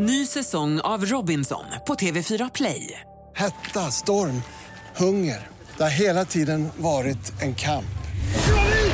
Ny 0.00 0.26
säsong 0.26 0.80
av 0.80 1.04
Robinson 1.04 1.64
på 1.86 1.94
TV4 1.94 2.50
Play. 2.54 3.00
Hetta, 3.36 3.80
storm, 3.80 4.42
hunger. 4.96 5.46
Det 5.76 5.82
har 5.82 5.90
hela 6.00 6.24
tiden 6.24 6.68
varit 6.76 7.42
en 7.42 7.54
kamp. 7.54 7.98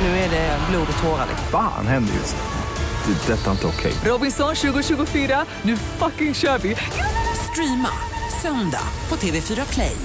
Nu 0.01 0.07
är 0.07 0.29
det 0.29 0.59
blod 0.69 0.87
och 0.97 1.03
tårar. 1.03 1.27
Fan 1.51 1.87
händer 1.87 2.13
just 2.13 2.35
nu. 2.35 3.13
Det. 3.13 3.33
är 3.33 3.37
Detta 3.37 3.47
är 3.47 3.51
inte 3.51 3.67
okej. 3.67 3.93
Robinson 4.11 4.55
2024, 4.55 5.45
nu 5.61 5.77
fucking 5.77 6.33
kör 6.33 6.57
vi! 6.57 6.75
Streama 7.51 7.91
söndag 8.41 8.87
på 9.07 9.15
TV4 9.15 9.73
Play. 9.73 9.97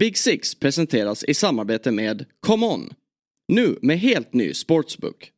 Big 0.00 0.18
Six 0.18 0.54
presenteras 0.54 1.24
i 1.24 1.34
samarbete 1.34 1.90
med 1.90 2.24
Come 2.46 2.66
On. 2.66 2.90
Nu 3.48 3.78
med 3.82 3.98
helt 3.98 4.32
ny 4.32 4.54
sportsbook. 4.54 5.32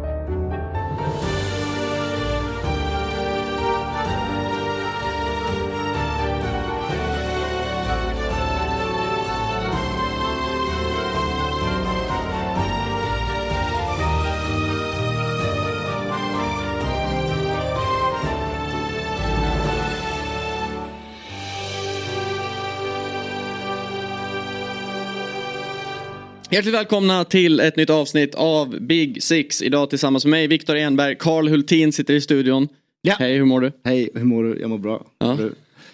Hjärtligt 26.55 26.75
välkomna 26.75 27.25
till 27.25 27.61
ett 27.61 27.77
nytt 27.77 27.91
avsnitt 27.91 28.35
av 28.35 28.81
Big 28.81 29.23
Six. 29.23 29.63
Idag 29.63 29.91
tillsammans 29.91 30.25
med 30.25 30.31
mig, 30.31 30.47
Viktor 30.47 30.77
Enberg. 30.77 31.17
Karl 31.19 31.49
Hultin 31.49 31.93
sitter 31.93 32.15
i 32.15 32.21
studion. 32.21 32.69
Ja. 33.03 33.17
Hej, 33.19 33.37
hur 33.37 33.45
mår 33.45 33.61
du? 33.61 33.73
Hej, 33.85 34.11
hur 34.15 34.25
mår 34.25 34.45
du? 34.45 34.61
Jag 34.61 34.71
mår 34.71 34.79
bra. 34.79 35.07
Ja. 35.19 35.39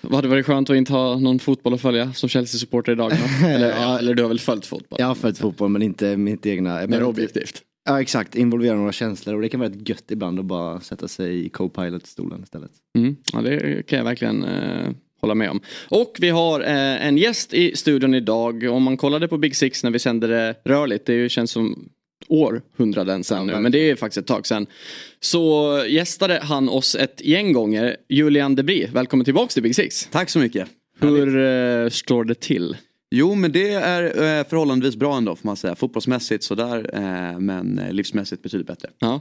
Vad 0.00 0.14
hade 0.14 0.28
varit 0.28 0.46
skönt 0.46 0.70
att 0.70 0.76
inte 0.76 0.92
ha 0.92 1.18
någon 1.18 1.38
fotboll 1.38 1.74
att 1.74 1.80
följa 1.80 2.12
som 2.12 2.28
Chelsea-supporter 2.28 2.92
idag? 2.92 3.12
eller, 3.44 3.68
ja, 3.68 3.98
eller 3.98 4.14
du 4.14 4.22
har 4.22 4.28
väl 4.28 4.38
följt 4.38 4.66
fotboll? 4.66 4.96
Jag 5.00 5.06
har 5.06 5.14
följt 5.14 5.38
fotboll 5.38 5.68
men 5.68 5.82
inte 5.82 6.16
mitt 6.16 6.46
egna. 6.46 6.86
Mer 6.86 7.02
objektivt. 7.02 7.62
Ja 7.84 8.00
exakt, 8.00 8.34
involvera 8.34 8.76
några 8.76 8.92
känslor 8.92 9.34
och 9.34 9.42
det 9.42 9.48
kan 9.48 9.60
vara 9.60 9.70
rätt 9.70 9.88
gött 9.88 10.10
ibland 10.10 10.38
att 10.38 10.44
bara 10.44 10.80
sätta 10.80 11.08
sig 11.08 11.46
i 11.46 11.48
co-pilot-stolen 11.48 12.42
istället. 12.42 12.70
Mm. 12.98 13.16
Ja, 13.32 13.40
det 13.40 13.86
kan 13.86 13.96
jag 13.98 14.04
verkligen 14.04 14.44
eh, 14.44 14.88
hålla 15.20 15.34
med 15.34 15.50
om. 15.50 15.60
Och 15.88 16.16
vi 16.20 16.28
har 16.28 16.60
eh, 16.60 17.06
en 17.06 17.18
gäst 17.18 17.54
i 17.54 17.76
studion 17.76 18.14
idag. 18.14 18.64
Om 18.64 18.82
man 18.82 18.96
kollade 18.96 19.28
på 19.28 19.38
Big 19.38 19.56
Six 19.56 19.84
när 19.84 19.90
vi 19.90 19.98
sände 19.98 20.26
det 20.26 20.54
rörligt, 20.64 21.06
det 21.06 21.28
känns 21.28 21.50
som 21.50 21.88
århundraden 22.28 23.24
sedan 23.24 23.46
nu, 23.46 23.60
men 23.60 23.72
det 23.72 23.90
är 23.90 23.96
faktiskt 23.96 24.18
ett 24.18 24.26
tag 24.26 24.46
sedan. 24.46 24.66
Så 25.20 25.84
gästade 25.88 26.40
han 26.42 26.68
oss 26.68 26.94
ett 26.94 27.20
gäng 27.24 27.52
gånger. 27.52 27.96
Julian 28.08 28.54
Debris, 28.54 28.90
välkommen 28.92 29.24
tillbaks 29.24 29.54
till 29.54 29.62
Big 29.62 29.76
Six. 29.76 30.08
Tack 30.10 30.30
så 30.30 30.38
mycket. 30.38 30.68
Hur 31.00 31.38
eh, 31.38 31.88
står 31.88 32.24
det 32.24 32.40
till? 32.40 32.76
Jo 33.10 33.34
men 33.34 33.52
det 33.52 33.72
är 33.72 34.04
eh, 34.04 34.44
förhållandevis 34.44 34.96
bra 34.96 35.16
ändå 35.16 35.36
får 35.36 35.46
man 35.46 35.56
säga. 35.56 35.74
Fotbollsmässigt 35.74 36.44
sådär 36.44 36.90
eh, 36.94 37.38
men 37.38 37.78
eh, 37.78 37.92
livsmässigt 37.92 38.42
betydligt 38.42 38.66
bättre. 38.66 38.88
Ja, 38.98 39.20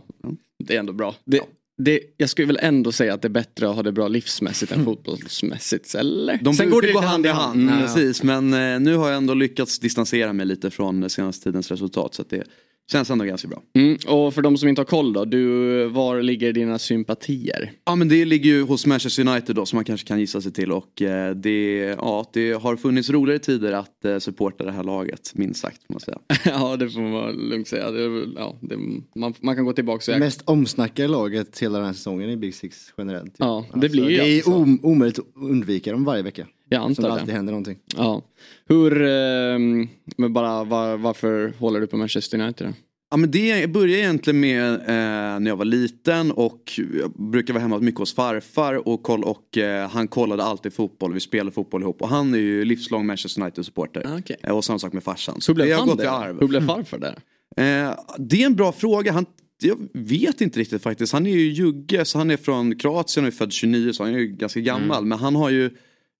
det 0.63 0.75
är 0.75 0.79
ändå 0.79 0.93
bra. 0.93 1.15
Det, 1.25 1.41
det, 1.81 1.99
jag 2.17 2.29
skulle 2.29 2.47
väl 2.47 2.59
ändå 2.61 2.91
säga 2.91 3.13
att 3.13 3.21
det 3.21 3.27
är 3.27 3.29
bättre 3.29 3.69
att 3.69 3.75
ha 3.75 3.83
det 3.83 3.91
bra 3.91 4.07
livsmässigt 4.07 4.71
än 4.71 4.85
fotbollsmässigt, 4.85 5.95
eller? 5.95 6.39
De 6.41 6.53
Sen 6.53 6.69
går 6.69 6.81
det 6.81 6.91
gå 6.91 6.99
hand 6.99 7.25
i 7.25 7.29
hand. 7.29 7.69
Mm. 7.69 7.81
Precis 7.81 8.23
men 8.23 8.53
eh, 8.53 8.79
nu 8.79 8.95
har 8.95 9.07
jag 9.07 9.17
ändå 9.17 9.33
lyckats 9.33 9.79
distansera 9.79 10.33
mig 10.33 10.45
lite 10.45 10.71
från 10.71 11.09
senaste 11.09 11.43
tidens 11.43 11.71
resultat 11.71 12.13
så 12.13 12.21
att 12.21 12.29
det 12.29 12.43
känns 12.91 13.09
ändå 13.09 13.25
ganska 13.25 13.47
bra. 13.47 13.61
Mm, 13.73 13.97
och 14.07 14.33
för 14.33 14.41
de 14.41 14.57
som 14.57 14.69
inte 14.69 14.81
har 14.81 14.85
koll 14.85 15.13
då, 15.13 15.25
du, 15.25 15.85
var 15.85 16.21
ligger 16.21 16.53
dina 16.53 16.79
sympatier? 16.79 17.71
Ja 17.85 17.95
men 17.95 18.09
det 18.09 18.25
ligger 18.25 18.49
ju 18.49 18.63
hos 18.63 18.85
Manchester 18.85 19.27
United 19.27 19.55
då 19.55 19.65
som 19.65 19.77
man 19.77 19.85
kanske 19.85 20.07
kan 20.07 20.19
gissa 20.19 20.41
sig 20.41 20.51
till 20.51 20.71
och 20.71 21.01
eh, 21.01 21.35
det, 21.35 21.77
ja, 21.97 22.29
det 22.33 22.51
har 22.51 22.75
funnits 22.75 23.09
roligare 23.09 23.39
tider 23.39 23.71
att 23.71 24.05
eh, 24.05 24.17
supporta 24.17 24.63
det 24.63 24.71
här 24.71 24.83
laget 24.83 25.31
minst 25.35 25.61
sagt 25.61 25.83
får 25.87 25.93
man 25.93 25.99
säga. 25.99 26.19
ja 26.45 26.77
det 26.77 26.89
får 26.89 27.01
man 27.01 27.31
lugnt 27.31 27.67
säga. 27.67 27.91
Det, 27.91 28.27
ja, 28.35 28.57
det, 28.61 28.77
man, 29.15 29.33
man 29.41 29.55
kan 29.55 29.65
gå 29.65 29.73
tillbaka 29.73 30.01
säga. 30.01 30.19
mest 30.19 30.41
omsnackade 30.45 31.07
laget 31.07 31.59
hela 31.59 31.77
den 31.77 31.87
här 31.87 31.93
säsongen 31.93 32.29
i 32.29 32.37
Big 32.37 32.55
Six 32.55 32.93
generellt. 32.97 33.35
Ja, 33.37 33.65
det 33.73 33.89
blir 33.89 34.09
ju 34.09 34.17
det 34.17 34.23
är 34.23 34.35
alltså. 34.35 34.53
om, 34.53 34.79
omöjligt 34.83 35.19
att 35.19 35.25
undvika 35.35 35.91
dem 35.91 36.03
varje 36.03 36.23
vecka. 36.23 36.47
Jag 36.69 36.81
Som 36.81 36.89
antar 36.89 37.03
det 37.03 37.09
det. 37.09 37.13
alltid 37.13 37.35
händer 37.35 37.51
någonting. 37.51 37.77
Ja. 37.97 38.21
Hur, 38.67 39.01
ehm, 39.01 39.87
men 40.17 40.33
bara 40.33 40.63
var, 40.63 40.97
varför 40.97 41.53
håller 41.59 41.79
du 41.81 41.87
på 41.87 41.97
Manchester 41.97 42.39
United 42.39 42.67
då? 42.67 42.73
Ja 43.11 43.17
men 43.17 43.31
det 43.31 43.69
började 43.69 44.01
egentligen 44.01 44.39
med 44.39 44.73
eh, 44.73 45.39
när 45.39 45.47
jag 45.47 45.55
var 45.55 45.65
liten 45.65 46.31
och 46.31 46.79
jag 46.99 47.11
brukar 47.11 47.53
vara 47.53 47.61
hemma 47.61 47.79
mycket 47.79 47.99
hos 47.99 48.15
farfar 48.15 48.87
och, 48.87 49.03
koll, 49.03 49.23
och 49.23 49.57
eh, 49.57 49.89
han 49.89 50.07
kollade 50.07 50.43
alltid 50.43 50.73
fotboll, 50.73 51.13
vi 51.13 51.19
spelade 51.19 51.51
fotboll 51.51 51.81
ihop 51.81 52.01
och 52.01 52.09
han 52.09 52.33
är 52.33 52.37
ju 52.37 52.65
livslång 52.65 53.05
Manchester 53.05 53.41
United-supporter. 53.41 54.03
Ah, 54.05 54.17
okej. 54.19 54.37
Eh, 54.43 54.57
och 54.57 54.65
samma 54.65 54.79
sak 54.79 54.93
med 54.93 55.03
farsan. 55.03 55.41
Så 55.41 55.51
Hur 55.51 55.55
blev 55.55 55.67
det 55.67 55.75
han 55.75 55.87
gått 55.87 55.97
det? 55.97 56.11
arv. 56.11 56.39
Hur 56.39 56.47
blev 56.47 56.67
farfar 56.67 56.97
där? 56.97 57.15
Eh, 57.57 57.93
det 58.17 58.41
är 58.41 58.45
en 58.45 58.55
bra 58.55 58.71
fråga. 58.71 59.11
Han, 59.11 59.25
jag 59.61 59.77
vet 59.93 60.41
inte 60.41 60.59
riktigt 60.59 60.83
faktiskt. 60.83 61.13
Han 61.13 61.25
är 61.25 61.31
ju 61.31 61.51
jugge 61.51 62.05
så 62.05 62.17
han 62.17 62.31
är 62.31 62.37
från 62.37 62.75
Kroatien 62.75 63.25
och 63.25 63.27
är 63.27 63.37
född 63.37 63.51
29 63.51 63.93
så 63.93 64.03
han 64.03 64.13
är 64.13 64.19
ju 64.19 64.27
ganska 64.27 64.59
gammal. 64.59 64.97
Mm. 64.97 65.09
Men 65.09 65.19
han 65.19 65.35
har 65.35 65.49
ju 65.49 65.69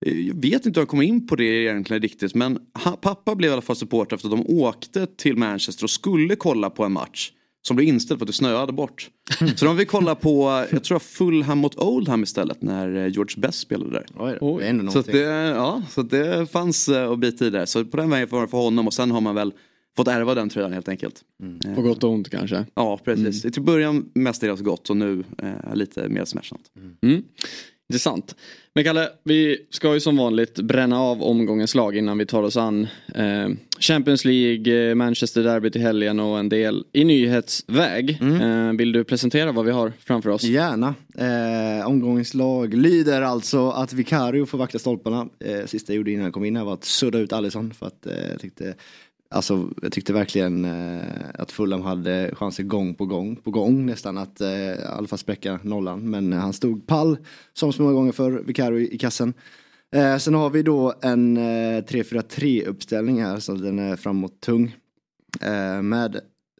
jag 0.05 0.41
vet 0.41 0.65
inte 0.65 0.79
hur 0.79 0.81
han 0.81 0.87
kom 0.87 1.01
in 1.01 1.27
på 1.27 1.35
det 1.35 1.43
egentligen 1.43 2.01
riktigt 2.01 2.35
men 2.35 2.59
pappa 3.01 3.35
blev 3.35 3.49
i 3.49 3.53
alla 3.53 3.61
fall 3.61 3.75
supporter 3.75 4.15
efter 4.15 4.29
att 4.29 4.37
de 4.37 4.55
åkte 4.61 5.05
till 5.05 5.37
Manchester 5.37 5.83
och 5.83 5.89
skulle 5.89 6.35
kolla 6.35 6.69
på 6.69 6.83
en 6.83 6.91
match 6.91 7.31
som 7.61 7.75
blev 7.75 7.87
inställd 7.87 8.19
för 8.19 8.25
att 8.25 8.27
det 8.27 8.33
snöade 8.33 8.73
bort. 8.73 9.09
Så 9.55 9.65
de 9.65 9.77
vill 9.77 9.87
kolla 9.87 10.15
på, 10.15 10.65
jag 10.71 10.83
tror 10.83 10.99
Fulham 10.99 11.57
mot 11.57 11.75
Oldham 11.75 12.23
istället 12.23 12.61
när 12.61 12.95
eh, 12.95 13.07
George 13.07 13.35
Best 13.37 13.59
spelade 13.59 13.91
där. 13.91 14.05
Oj, 14.15 14.37
då. 14.39 14.59
det 14.59 14.91
Så 14.91 15.01
det, 15.01 15.19
ja, 15.19 15.83
så 15.89 16.01
att 16.01 16.09
det 16.09 16.51
fanns 16.51 16.89
eh, 16.89 17.11
att 17.11 17.19
bli 17.19 17.31
tidigare. 17.31 17.67
Så 17.67 17.85
på 17.85 17.97
den 17.97 18.09
vägen 18.09 18.27
var 18.31 18.41
det 18.41 18.47
för 18.47 18.57
honom 18.57 18.87
och 18.87 18.93
sen 18.93 19.11
har 19.11 19.21
man 19.21 19.35
väl 19.35 19.53
fått 19.97 20.07
ärva 20.07 20.35
den 20.35 20.49
tröjan 20.49 20.73
helt 20.73 20.89
enkelt. 20.89 21.21
Eh, 21.65 21.75
På 21.75 21.81
gott 21.81 22.03
och 22.03 22.11
ont 22.11 22.29
kanske? 22.29 22.65
Ja 22.73 22.99
precis. 23.03 23.41
Till 23.41 23.61
början 23.61 24.09
mestadels 24.13 24.61
gott 24.61 24.89
och 24.89 24.97
nu 24.97 25.23
eh, 25.37 25.75
lite 25.75 26.09
mer 26.09 26.25
smärtsamt. 26.25 26.71
Mm. 27.03 27.23
Intressant. 27.89 28.35
Men 28.75 28.83
Kalle, 28.83 29.09
vi 29.23 29.57
ska 29.69 29.93
ju 29.93 29.99
som 29.99 30.17
vanligt 30.17 30.59
bränna 30.59 31.01
av 31.01 31.23
omgångens 31.23 31.75
lag 31.75 31.97
innan 31.97 32.17
vi 32.17 32.25
tar 32.25 32.43
oss 32.43 32.57
an 32.57 32.87
eh, 33.15 33.49
Champions 33.79 34.25
League, 34.25 34.89
eh, 34.89 34.95
Manchester 34.95 35.43
Derby 35.43 35.71
till 35.71 35.81
helgen 35.81 36.19
och 36.19 36.39
en 36.39 36.49
del 36.49 36.83
i 36.93 37.03
nyhetsväg. 37.03 38.19
Eh, 38.21 38.73
vill 38.73 38.91
du 38.91 39.03
presentera 39.03 39.51
vad 39.51 39.65
vi 39.65 39.71
har 39.71 39.93
framför 40.05 40.29
oss? 40.29 40.43
Gärna. 40.43 40.95
Eh, 41.17 41.87
omgångens 41.87 42.33
lag 42.33 42.73
lyder 42.73 43.21
alltså 43.21 43.69
att 43.69 43.93
Vicario 43.93 44.45
får 44.45 44.57
vakta 44.57 44.79
stolparna. 44.79 45.27
Eh, 45.39 45.65
sista 45.65 45.93
jag 45.93 45.97
gjorde 45.97 46.11
innan 46.11 46.23
jag 46.23 46.33
kom 46.33 46.45
in 46.45 46.55
här 46.55 46.63
var 46.63 46.73
att 46.73 46.85
sudda 46.85 47.19
ut 47.19 47.33
Alisson 47.33 47.73
för 47.73 47.85
att 47.87 48.05
eh, 48.05 48.29
jag 48.31 48.39
tyckte 48.39 48.75
Alltså 49.31 49.69
jag 49.81 49.91
tyckte 49.91 50.13
verkligen 50.13 50.65
eh, 50.65 51.01
att 51.33 51.51
Fulham 51.51 51.81
hade 51.81 52.29
chanser 52.35 52.63
gång 52.63 52.93
på 52.95 53.05
gång 53.05 53.35
på 53.35 53.51
gång 53.51 53.85
nästan 53.85 54.17
att 54.17 54.41
eh, 54.41 54.49
i 54.49 54.75
alla 54.97 55.07
fall 55.07 55.19
spräcka 55.19 55.59
nollan. 55.63 56.09
Men 56.09 56.33
han 56.33 56.53
stod 56.53 56.87
pall 56.87 57.17
som 57.53 57.73
så 57.73 57.81
många 57.81 57.93
gånger 57.93 58.11
för 58.11 58.31
Vicario 58.31 58.79
i 58.79 58.97
kassen. 58.97 59.33
Eh, 59.95 60.17
sen 60.17 60.33
har 60.33 60.49
vi 60.49 60.63
då 60.63 60.93
en 61.01 61.37
eh, 61.37 61.41
3-4-3 61.41 62.65
uppställning 62.65 63.21
här 63.23 63.39
så 63.39 63.53
den 63.53 63.79
är 63.79 63.95
framåt 63.95 64.41
tung. 64.41 64.75
Eh, 65.41 65.81
med 65.81 66.19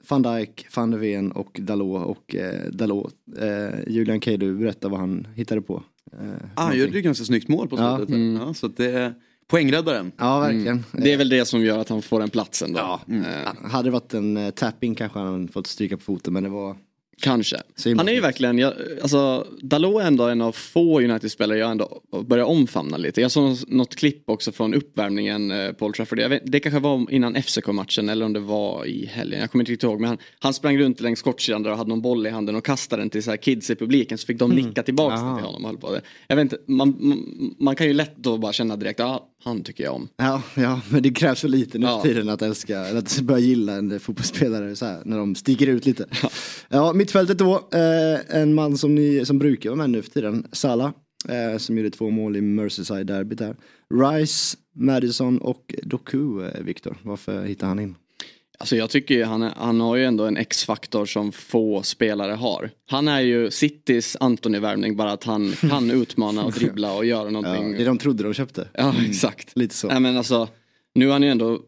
van 0.10 0.22
Dijk, 0.22 0.68
van 0.76 0.92
der 0.92 0.98
Ven 0.98 1.32
och 1.32 1.60
Dalot 1.64 2.06
och 2.08 2.36
eh, 2.36 2.72
Dalot. 2.72 3.14
Eh, 3.40 3.80
Julian 3.88 4.20
Kay, 4.20 4.38
du 4.38 4.56
berättar 4.56 4.90
vad 4.90 5.00
han 5.00 5.28
hittade 5.36 5.62
på. 5.62 5.84
Eh, 6.14 6.20
Ah, 6.20 6.24
han 6.24 6.36
någonting. 6.56 6.80
gjorde 6.82 6.96
ju 6.98 7.02
ganska 7.02 7.26
snyggt 7.26 7.48
mål 7.48 7.68
på 7.68 7.78
Ja. 7.78 7.98
slutet. 7.98 8.16
Mm. 8.16 8.42
Ja, 8.42 8.54
så 8.54 8.66
att 8.66 8.78
det 8.78 8.92
är 8.92 9.14
poängräddaren. 9.50 10.12
Ja, 10.18 10.40
verkligen. 10.40 10.86
Det 10.92 11.14
är 11.14 11.18
väl 11.18 11.30
det 11.30 11.46
som 11.46 11.62
gör 11.62 11.78
att 11.80 11.90
han 11.90 12.02
får 12.02 12.20
den 12.20 12.30
platsen 12.30 12.74
då? 12.74 12.80
Ja. 12.80 13.02
Eh, 13.16 13.70
Hade 13.72 13.88
det 13.88 13.92
varit 13.92 14.14
en 14.14 14.38
eh, 14.38 14.50
tapping 14.50 14.96
kanske 14.96 15.20
han 15.20 15.48
fått 15.48 15.68
stryka 15.68 15.98
på 15.98 16.04
foten 16.04 16.34
men 16.34 16.44
det 16.44 16.50
var 16.50 16.76
Kanske. 17.22 17.58
Himla 17.86 18.00
Han 18.00 18.10
är 18.10 18.14
ju 18.14 18.22
verkligen, 18.22 18.58
jag, 18.58 18.74
alltså 19.02 19.48
Dalot 19.62 20.02
är 20.02 20.08
ändå 20.08 20.24
en 20.24 20.42
av 20.42 20.52
få 20.52 21.02
United-spelare 21.02 21.58
jag 21.58 21.72
ändå 21.72 22.02
börjar 22.26 22.46
omfamna 22.46 22.98
lite. 22.98 23.22
Jag 23.22 23.32
såg 23.32 23.58
något 23.68 23.96
klipp 23.96 24.30
också 24.30 24.52
från 24.52 24.74
uppvärmningen 24.74 25.52
eh, 25.52 25.72
på 25.72 25.86
Old 25.86 25.96
Trafford. 25.96 26.20
Vet, 26.20 26.42
det 26.46 26.60
kanske 26.60 26.80
var 26.80 27.12
innan 27.12 27.36
FCK-matchen 27.36 28.10
eller 28.10 28.26
om 28.26 28.34
det 28.34 28.40
var 28.40 28.86
i 28.86 29.06
helgen. 29.06 29.40
Jag 29.40 29.52
kommer 29.52 29.62
inte 29.62 29.72
riktigt 29.72 29.84
ihåg. 29.84 30.00
Men 30.00 30.08
han, 30.10 30.18
han 30.40 30.54
sprang 30.54 30.78
runt 30.78 31.02
längs 31.02 31.22
kortsidan 31.22 31.64
där 31.64 31.72
och 31.72 31.78
hade 31.78 31.90
någon 31.90 32.02
boll 32.02 32.28
i 32.28 32.30
handen 32.30 32.56
och 32.56 32.66
kastade 32.66 33.02
den 33.02 33.10
till 33.10 33.24
så 33.24 33.30
här 33.30 33.38
kids 33.38 33.70
i 33.70 33.76
publiken. 33.76 34.18
Så 34.18 34.26
fick 34.26 34.40
de 34.40 34.52
nicka 34.52 34.84
tillbaka 34.84 35.16
Aha. 35.16 35.38
till 35.38 35.46
honom. 35.46 35.64
och 35.66 35.70
höll 35.70 35.78
på 35.78 35.92
det. 35.92 36.02
Jag 36.28 36.36
vet 36.36 36.44
inte, 36.44 36.58
man, 36.68 36.96
man, 37.00 37.56
man 37.60 37.76
kan 37.76 37.88
ju 37.88 37.94
lätt 37.94 38.18
då 38.18 38.38
bara 38.38 38.54
känna 38.54 38.76
direkt, 38.76 39.00
ja 39.00 39.26
han 39.44 39.64
tycker 39.64 39.84
jag 39.84 39.94
om. 39.96 40.08
Ja, 40.18 40.42
ja, 40.56 40.82
men 40.90 41.04
det 41.04 41.12
krävs 41.12 41.40
så 41.40 41.48
lite 41.48 41.78
nu 41.78 41.86
Ja. 41.86 42.02
för 42.02 42.08
tiden 42.08 42.30
att 42.30 42.42
älska, 42.42 42.80
eller 42.80 43.00
att 43.00 43.20
börja 43.22 43.40
gilla 43.40 43.74
en 43.74 44.00
fotbollsspelare 44.00 44.76
så 44.76 44.86
här, 44.86 45.02
när 45.06 45.18
de 45.18 45.36
sticker 45.36 45.68
ut 45.68 45.86
lite. 45.86 46.06
Ja, 46.70 46.94
mittfältet 47.10 47.38
då, 47.38 47.56
eh, 47.74 48.36
en 48.42 48.54
man 48.54 48.78
som, 48.78 48.96
ni, 48.96 49.26
som 49.26 49.40
brukar 49.40 49.70
vara 49.70 49.78
med 49.78 49.90
nu 49.90 50.02
för 50.02 50.12
tiden, 50.12 50.48
Salah, 50.52 50.92
eh, 51.30 51.58
som 51.58 51.78
gjorde 51.78 51.90
två 51.90 52.10
mål 52.10 52.38
i 52.38 52.42
Merseyside-derbyt 52.42 53.38
där. 53.38 53.56
Rice, 53.96 54.58
Madison 54.76 55.38
och 55.38 55.76
Doku, 55.84 56.44
eh, 56.46 56.62
Viktor, 56.64 56.98
varför 57.04 57.46
hittar 57.46 57.68
han 57.68 57.80
in? 57.80 57.96
Alltså 58.60 58.76
jag 58.76 58.90
tycker 58.90 59.26
han, 59.26 59.42
är, 59.42 59.54
han 59.58 59.82
har 59.82 59.96
ju 59.96 60.06
ändå 60.06 60.26
en 60.26 60.38
X-faktor 60.38 61.06
som 61.06 61.32
få 61.32 61.84
spelare 61.84 62.32
har. 62.32 62.70
Han 62.90 63.08
är 63.08 63.20
ju 63.20 63.52
Citys 63.52 64.18
Antoni-värvning 64.20 64.96
bara 64.96 65.12
att 65.12 65.24
han 65.24 65.52
kan 65.70 65.92
utmana 65.92 66.44
och 66.46 66.52
dribbla 66.52 66.94
och 66.96 67.06
göra 67.06 67.24
Ja, 67.26 67.30
någonting. 67.30 67.72
det 67.78 67.84
de 67.84 67.98
trodde 67.98 68.24
de 68.24 68.34
köpte. 68.34 68.68
Ja, 68.74 68.96
exakt. 69.10 69.58
Lite 69.58 69.76
så. 69.76 69.88
Nej 69.88 70.00
men 70.00 70.18
alltså, 70.18 70.48
nu 70.96 71.06
har 71.06 71.14
han 71.14 71.24
ju 71.24 71.30
ändå 71.30 71.60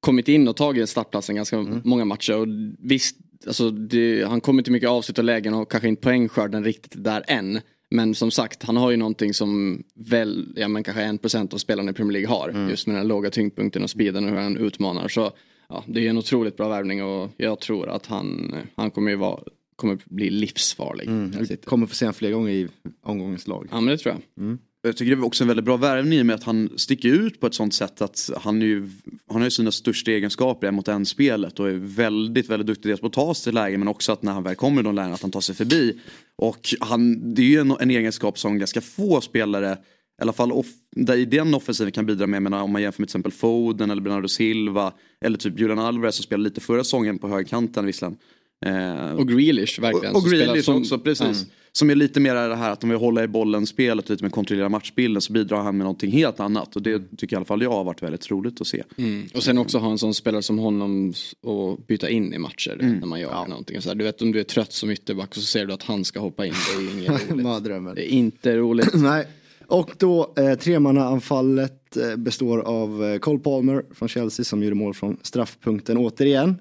kommit 0.00 0.28
in 0.28 0.48
och 0.48 0.56
tagit 0.56 0.88
startplatsen 0.88 1.36
ganska 1.36 1.56
Mm. 1.58 1.80
många 1.84 2.04
matcher. 2.04 2.36
Och 2.36 2.46
visst, 2.78 3.16
alltså 3.46 3.70
det, 3.70 4.24
han 4.28 4.40
kommer 4.40 4.62
till 4.62 4.72
mycket 4.72 4.88
avslut 4.88 5.18
och 5.18 5.24
lägen 5.24 5.54
och 5.54 5.70
kanske 5.70 5.88
inte 5.88 6.02
poängskörden 6.02 6.64
riktigt 6.64 7.04
där 7.04 7.24
än. 7.26 7.60
Men 7.90 8.14
som 8.14 8.30
sagt, 8.30 8.62
han 8.62 8.76
har 8.76 8.90
ju 8.90 8.96
någonting 8.96 9.34
som 9.34 9.82
väl, 9.94 10.52
ja 10.56 10.68
men 10.68 10.82
kanske 10.82 11.02
en 11.02 11.18
procent 11.18 11.54
av 11.54 11.58
spelarna 11.58 11.90
i 11.90 11.94
Premier 11.94 12.12
League 12.12 12.28
har. 12.28 12.48
Mm. 12.48 12.68
Just 12.68 12.86
med 12.86 12.96
den 12.96 13.08
låga 13.08 13.30
tyngdpunkten 13.30 13.82
och 13.82 13.90
speeden 13.90 14.24
och 14.24 14.30
hur 14.30 14.38
han 14.38 14.56
utmanar. 14.56 15.08
Så 15.08 15.32
ja, 15.68 15.84
det 15.86 16.06
är 16.06 16.10
en 16.10 16.18
otroligt 16.18 16.56
bra 16.56 16.68
värvning 16.68 17.04
och 17.04 17.30
jag 17.36 17.60
tror 17.60 17.88
att 17.88 18.06
han, 18.06 18.54
han 18.74 18.90
kommer 18.90 19.10
ju 19.10 19.16
vara, 19.16 19.40
kommer 19.76 19.98
bli 20.04 20.30
livsfarlig. 20.30 21.06
Mm. 21.06 21.30
Vi 21.48 21.56
kommer 21.56 21.86
få 21.86 21.94
se 21.94 22.04
honom 22.04 22.14
fler 22.14 22.30
gånger 22.30 22.52
i 22.52 22.68
omgångens 23.02 23.46
lag. 23.46 23.68
Ja 23.70 23.80
men 23.80 23.86
det 23.86 23.98
tror 23.98 24.14
jag. 24.14 24.58
Jag 24.86 24.96
tycker 24.96 25.16
det 25.16 25.22
är 25.22 25.24
också 25.26 25.44
en 25.44 25.48
väldigt 25.48 25.64
bra 25.64 25.76
värvning 25.76 26.18
i 26.18 26.22
och 26.22 26.26
med 26.26 26.34
att 26.34 26.44
han 26.44 26.70
sticker 26.76 27.08
ut 27.08 27.40
på 27.40 27.46
ett 27.46 27.54
sånt 27.54 27.74
sätt 27.74 28.02
att 28.02 28.30
han, 28.36 28.60
ju, 28.60 28.88
han 29.28 29.36
har 29.36 29.44
ju 29.44 29.50
sina 29.50 29.70
största 29.72 30.10
egenskaper 30.10 30.70
mot 30.70 30.88
en 30.88 31.06
spelet 31.06 31.60
och 31.60 31.68
är 31.68 31.74
väldigt, 31.74 32.50
väldigt 32.50 32.66
duktig 32.66 32.90
dels 32.90 33.00
på 33.00 33.06
att 33.06 33.12
ta 33.12 33.34
sig 33.34 33.44
till 33.44 33.54
lägen 33.54 33.80
men 33.80 33.88
också 33.88 34.12
att 34.12 34.22
när 34.22 34.32
han 34.32 34.42
väl 34.42 34.54
kommer 34.54 34.80
i 34.80 34.84
de 34.84 34.94
lägena 34.94 35.14
att 35.14 35.22
han 35.22 35.30
tar 35.30 35.40
sig 35.40 35.54
förbi. 35.54 35.98
Och 36.36 36.74
han, 36.80 37.34
det 37.34 37.42
är 37.42 37.46
ju 37.46 37.58
en, 37.60 37.70
en 37.80 37.90
egenskap 37.90 38.38
som 38.38 38.58
ganska 38.58 38.80
få 38.80 39.20
spelare 39.20 39.72
i 40.18 40.22
alla 40.22 40.32
fall 40.32 40.52
off, 40.52 40.66
där 40.96 41.16
i 41.16 41.24
den 41.24 41.54
offensiven 41.54 41.92
kan 41.92 42.06
bidra 42.06 42.26
med. 42.26 42.42
Men 42.42 42.52
om 42.54 42.70
man 42.72 42.82
jämför 42.82 43.02
med 43.02 43.08
till 43.08 43.12
exempel 43.16 43.32
Foden 43.32 43.90
eller 43.90 44.02
Bernardo 44.02 44.28
Silva 44.28 44.92
eller 45.24 45.38
typ 45.38 45.60
Julian 45.60 45.78
Alvarez 45.78 46.14
som 46.16 46.22
spelade 46.22 46.44
lite 46.48 46.60
förra 46.60 46.84
säsongen 46.84 47.18
på 47.18 47.28
högerkanten 47.28 47.86
visserligen. 47.86 48.18
Eh, 48.66 49.10
Och 49.14 49.28
Grealish 49.28 49.80
verkligen. 49.80 50.14
och, 50.14 50.22
och 50.24 50.30
Grealish 50.30 50.64
som- 50.64 50.76
också, 50.80 50.98
precis. 50.98 51.46
Som 51.78 51.90
är 51.90 51.94
lite 51.94 52.20
mer 52.20 52.34
det 52.34 52.56
här 52.56 52.70
att 52.70 52.84
om 52.84 52.90
vi 52.90 52.96
håller 52.96 53.22
i 53.22 53.28
bollen 53.28 53.66
spelet 53.66 54.04
och 54.04 54.10
lite 54.10 54.24
mer 54.24 54.30
kontrollera 54.30 54.68
matchbilden 54.68 55.20
så 55.22 55.32
bidrar 55.32 55.62
han 55.62 55.76
med 55.76 55.84
någonting 55.84 56.10
helt 56.10 56.40
annat. 56.40 56.76
Och 56.76 56.82
det 56.82 57.16
tycker 57.16 57.36
i 57.36 57.36
alla 57.36 57.44
fall 57.44 57.62
jag 57.62 57.70
har 57.70 57.84
varit 57.84 58.02
väldigt 58.02 58.30
roligt 58.30 58.60
att 58.60 58.66
se. 58.66 58.82
Mm. 58.98 59.26
Och 59.34 59.42
sen 59.42 59.58
också 59.58 59.78
ha 59.78 59.90
en 59.90 59.98
sån 59.98 60.14
spelare 60.14 60.42
som 60.42 60.58
honom 60.58 61.12
och 61.40 61.78
byta 61.86 62.08
in 62.10 62.34
i 62.34 62.38
matcher 62.38 62.78
Mm. 62.80 62.96
när 62.98 63.06
man 63.06 63.20
gör 63.20 63.46
någonting. 63.48 63.80
Så 63.82 63.88
här, 63.88 63.94
du 63.96 64.04
vet 64.04 64.22
om 64.22 64.32
du 64.32 64.40
är 64.40 64.44
trött 64.44 64.72
som 64.72 64.90
ytterback 64.90 65.28
och 65.28 65.34
så 65.34 65.42
ser 65.42 65.66
du 65.66 65.72
att 65.72 65.82
han 65.82 66.04
ska 66.04 66.20
hoppa 66.20 66.46
in. 66.46 66.52
Det 66.52 66.84
är 66.84 66.98
inget 66.98 67.30
roligt. 67.30 67.44
Mardrömmen. 67.44 67.94
Det 67.94 68.12
är 68.12 68.16
inte 68.16 68.56
roligt. 68.56 68.90
Nej. 68.94 69.26
Och 69.66 69.90
då 69.98 70.34
eh, 70.36 70.54
tremannaanfallet 70.54 71.96
eh, 71.96 72.16
består 72.16 72.58
av 72.58 73.04
eh, 73.04 73.18
Cole 73.18 73.38
Palmer 73.38 73.84
från 73.94 74.08
Chelsea 74.08 74.44
som 74.44 74.62
gjorde 74.62 74.74
mål 74.76 74.94
från 74.94 75.16
straffpunkten 75.22 75.96
återigen. 75.96 76.56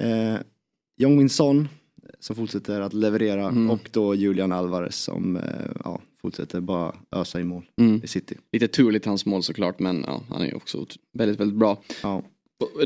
Eh, 0.00 0.34
Jong 0.96 1.16
Min 1.16 1.28
Son 1.28 1.68
som 2.20 2.36
fortsätter 2.36 2.80
att 2.80 2.92
leverera 2.94 3.70
och 3.72 3.88
då 3.92 4.14
Julian 4.14 4.52
Alvarez 4.52 4.96
som 4.96 5.36
eh, 5.36 5.42
ja, 5.84 6.00
fortsätter 6.22 6.60
bara 6.60 6.94
ösa 7.12 7.40
i 7.40 7.44
mål 7.44 7.62
Mm. 7.80 8.00
i 8.04 8.06
City. 8.06 8.34
Lite 8.52 8.68
turligt 8.68 9.06
hans 9.06 9.26
mål 9.26 9.42
såklart 9.42 9.78
men 9.78 10.04
ja, 10.06 10.22
han 10.28 10.42
är 10.42 10.46
ju 10.46 10.54
också 10.54 10.86
väldigt, 11.12 11.40
väldigt 11.40 11.58
bra. 11.58 11.78
Ja. 12.02 12.22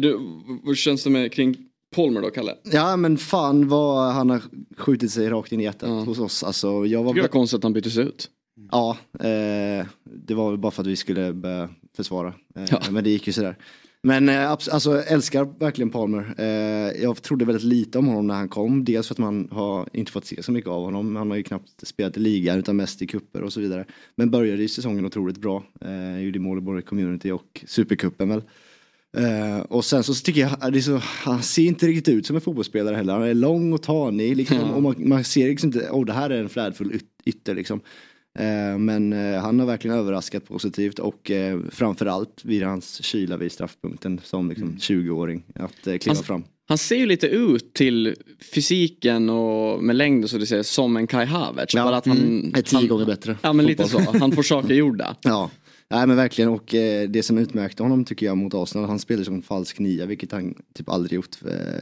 Du, 0.00 0.19
vad 0.64 0.76
känns 0.76 1.05
det 1.05 1.11
med 1.11 1.32
kring 1.32 1.56
Palmer 1.94 2.20
då, 2.23 2.31
Kalle? 2.31 2.55
ja 2.64 2.96
men 2.96 3.19
fan 3.19 3.69
vad 3.69 4.12
han 4.12 4.31
har 4.31 4.43
skjutit 4.76 5.11
sig 5.11 5.29
rakt 5.29 5.52
in 5.52 5.61
i 5.61 5.64
hjärtat 5.64 5.88
Ja. 5.88 5.94
hos 6.05 6.19
oss. 6.19 6.43
Alltså, 6.44 6.87
jag 6.87 7.02
var 7.02 7.11
Tycker 7.12 7.23
det 7.23 7.29
var 7.29 7.32
konstigt 7.32 7.56
att 7.56 7.62
han 7.62 7.73
byttes 7.73 7.99
ut. 7.99 8.31
Ja, 8.70 8.96
eh, 9.20 9.87
det 10.05 10.34
var 10.34 10.50
väl 10.50 10.58
bara 10.58 10.70
för 10.73 10.82
att 10.82 10.87
vi 10.87 10.96
skulle 10.96 11.32
börja 11.32 11.69
försvara. 11.96 12.34
Eh, 12.56 12.64
Ja. 12.70 12.81
Men 12.90 13.05
det 13.05 13.11
gick 13.11 13.26
ju 13.26 13.32
sådär. 13.32 13.56
Men 14.04 14.28
eh, 14.28 14.50
alltså 14.50 15.02
älskar 15.02 15.44
verkligen 15.58 15.90
Palmer. 15.90 16.34
Eh, 16.38 17.02
jag 17.02 17.22
trodde 17.22 17.44
väldigt 17.44 17.64
lite 17.64 17.99
om 17.99 18.06
honom 18.06 18.26
när 18.26 18.34
han 18.34 18.49
kom. 18.49 18.84
Dels 18.84 19.08
för 19.08 19.14
att 19.14 19.19
man 19.19 19.49
har 19.50 19.88
inte 19.93 20.12
fått 20.12 20.26
se 20.26 20.43
så 20.43 20.52
mycket 20.52 20.70
av 20.70 20.84
honom. 20.84 21.16
Han 21.16 21.31
har 21.31 21.37
ju 21.37 21.43
knappt 21.43 21.87
spelat 21.87 22.16
i 22.16 22.20
ligan 22.20 22.58
utan 22.58 22.76
mest 22.76 23.02
i 23.02 23.06
kupper 23.06 23.43
och 23.43 23.52
så 23.52 23.60
vidare. 23.60 23.84
Men 24.14 24.31
började 24.31 24.62
i 24.62 24.69
säsongen 24.69 25.06
otroligt 25.06 25.38
bra. 25.38 25.64
Eh, 25.81 26.19
gjorde 26.19 26.38
mål 26.38 26.58
i 26.58 26.60
både 26.60 26.82
community 26.82 27.31
och 27.31 27.64
supercupen 27.66 28.28
väl. 28.28 28.43
Eh, 29.16 29.58
och 29.60 29.84
sen 29.84 30.02
så 30.02 30.14
tycker 30.14 30.40
jag, 30.40 30.72
det 30.72 30.82
så, 30.82 30.96
han 31.02 31.43
ser 31.43 31.62
inte 31.62 31.87
riktigt 31.87 32.14
ut 32.14 32.26
som 32.26 32.37
en 32.37 32.43
fotbollsspelare 32.43 32.96
heller. 32.96 33.12
Han 33.12 33.22
är 33.22 33.34
lång 33.34 33.72
och 33.72 33.82
tanig 33.82 34.37
liksom, 34.37 34.70
och 34.70 34.82
man, 34.82 35.08
man 35.08 35.25
ser 35.25 35.48
liksom 35.48 35.69
inte, 35.69 35.88
åh 35.90 36.00
oh, 36.00 36.05
det 36.06 36.12
här 36.12 36.31
är 36.31 36.40
en 36.40 36.48
flärdfull 36.48 36.93
yt- 36.93 37.22
ytter 37.25 37.55
liksom. 37.55 37.81
Eh, 38.38 38.79
men 38.79 39.12
eh, 39.12 39.40
han 39.43 39.61
har 39.61 39.67
verkligen 39.67 39.96
överraskat 39.96 40.49
positivt 40.49 40.99
och 40.99 41.31
eh, 41.31 41.61
framförallt 41.70 42.44
vid 42.44 42.62
hans 42.62 43.05
kyla 43.05 43.37
vid 43.37 43.52
straffpunkten 43.52 44.20
som 44.25 44.49
liksom 44.49 44.76
20-åring 44.81 45.43
att 45.55 45.87
eh, 45.87 45.96
kliva 45.99 46.14
Han- 46.17 46.25
fram. 46.25 46.44
Han 46.69 46.79
ser 46.79 46.96
ju 46.96 47.06
lite 47.06 47.26
ut 47.26 47.75
till 47.75 48.14
fysiken 48.55 49.31
och 49.31 49.82
med 49.84 49.96
längden 49.96 50.29
så 50.29 50.38
du 50.38 50.46
säger 50.46 50.62
som 50.62 50.96
en 50.96 51.06
Kai 51.06 51.25
Havertz. 51.26 51.75
Ja, 51.75 51.84
bara 51.84 51.96
att 51.96 52.06
han, 52.06 52.17
mm, 52.17 52.52
är 52.56 52.62
tio 52.62 52.76
han, 52.79 52.88
gånger 52.88 53.06
bättre 53.06 53.37
Ja 53.43 53.52
men 53.52 53.67
lite 53.67 53.88
så. 53.88 53.99
fotboll. 53.99 54.20
Han 54.20 54.32
får 54.32 54.43
saker 54.43 54.75
gjorda. 54.75 55.17
Ja, 55.23 55.50
nej 55.90 56.06
men 56.06 56.17
verkligen 56.17 56.50
och 56.50 56.64
det 57.08 57.25
som 57.25 57.38
utmärkte 57.38 57.82
honom 57.82 58.05
tycker 58.05 58.26
jag 58.26 58.37
mot 58.37 58.55
Arsenal, 58.55 58.88
han 58.88 58.99
spelade 58.99 59.25
som 59.25 59.43
falsk 59.43 59.79
nia 59.79 60.06
vilket 60.06 60.32
han 60.32 60.55
typ 60.75 60.88
aldrig 60.88 61.17
gjort 61.17 61.37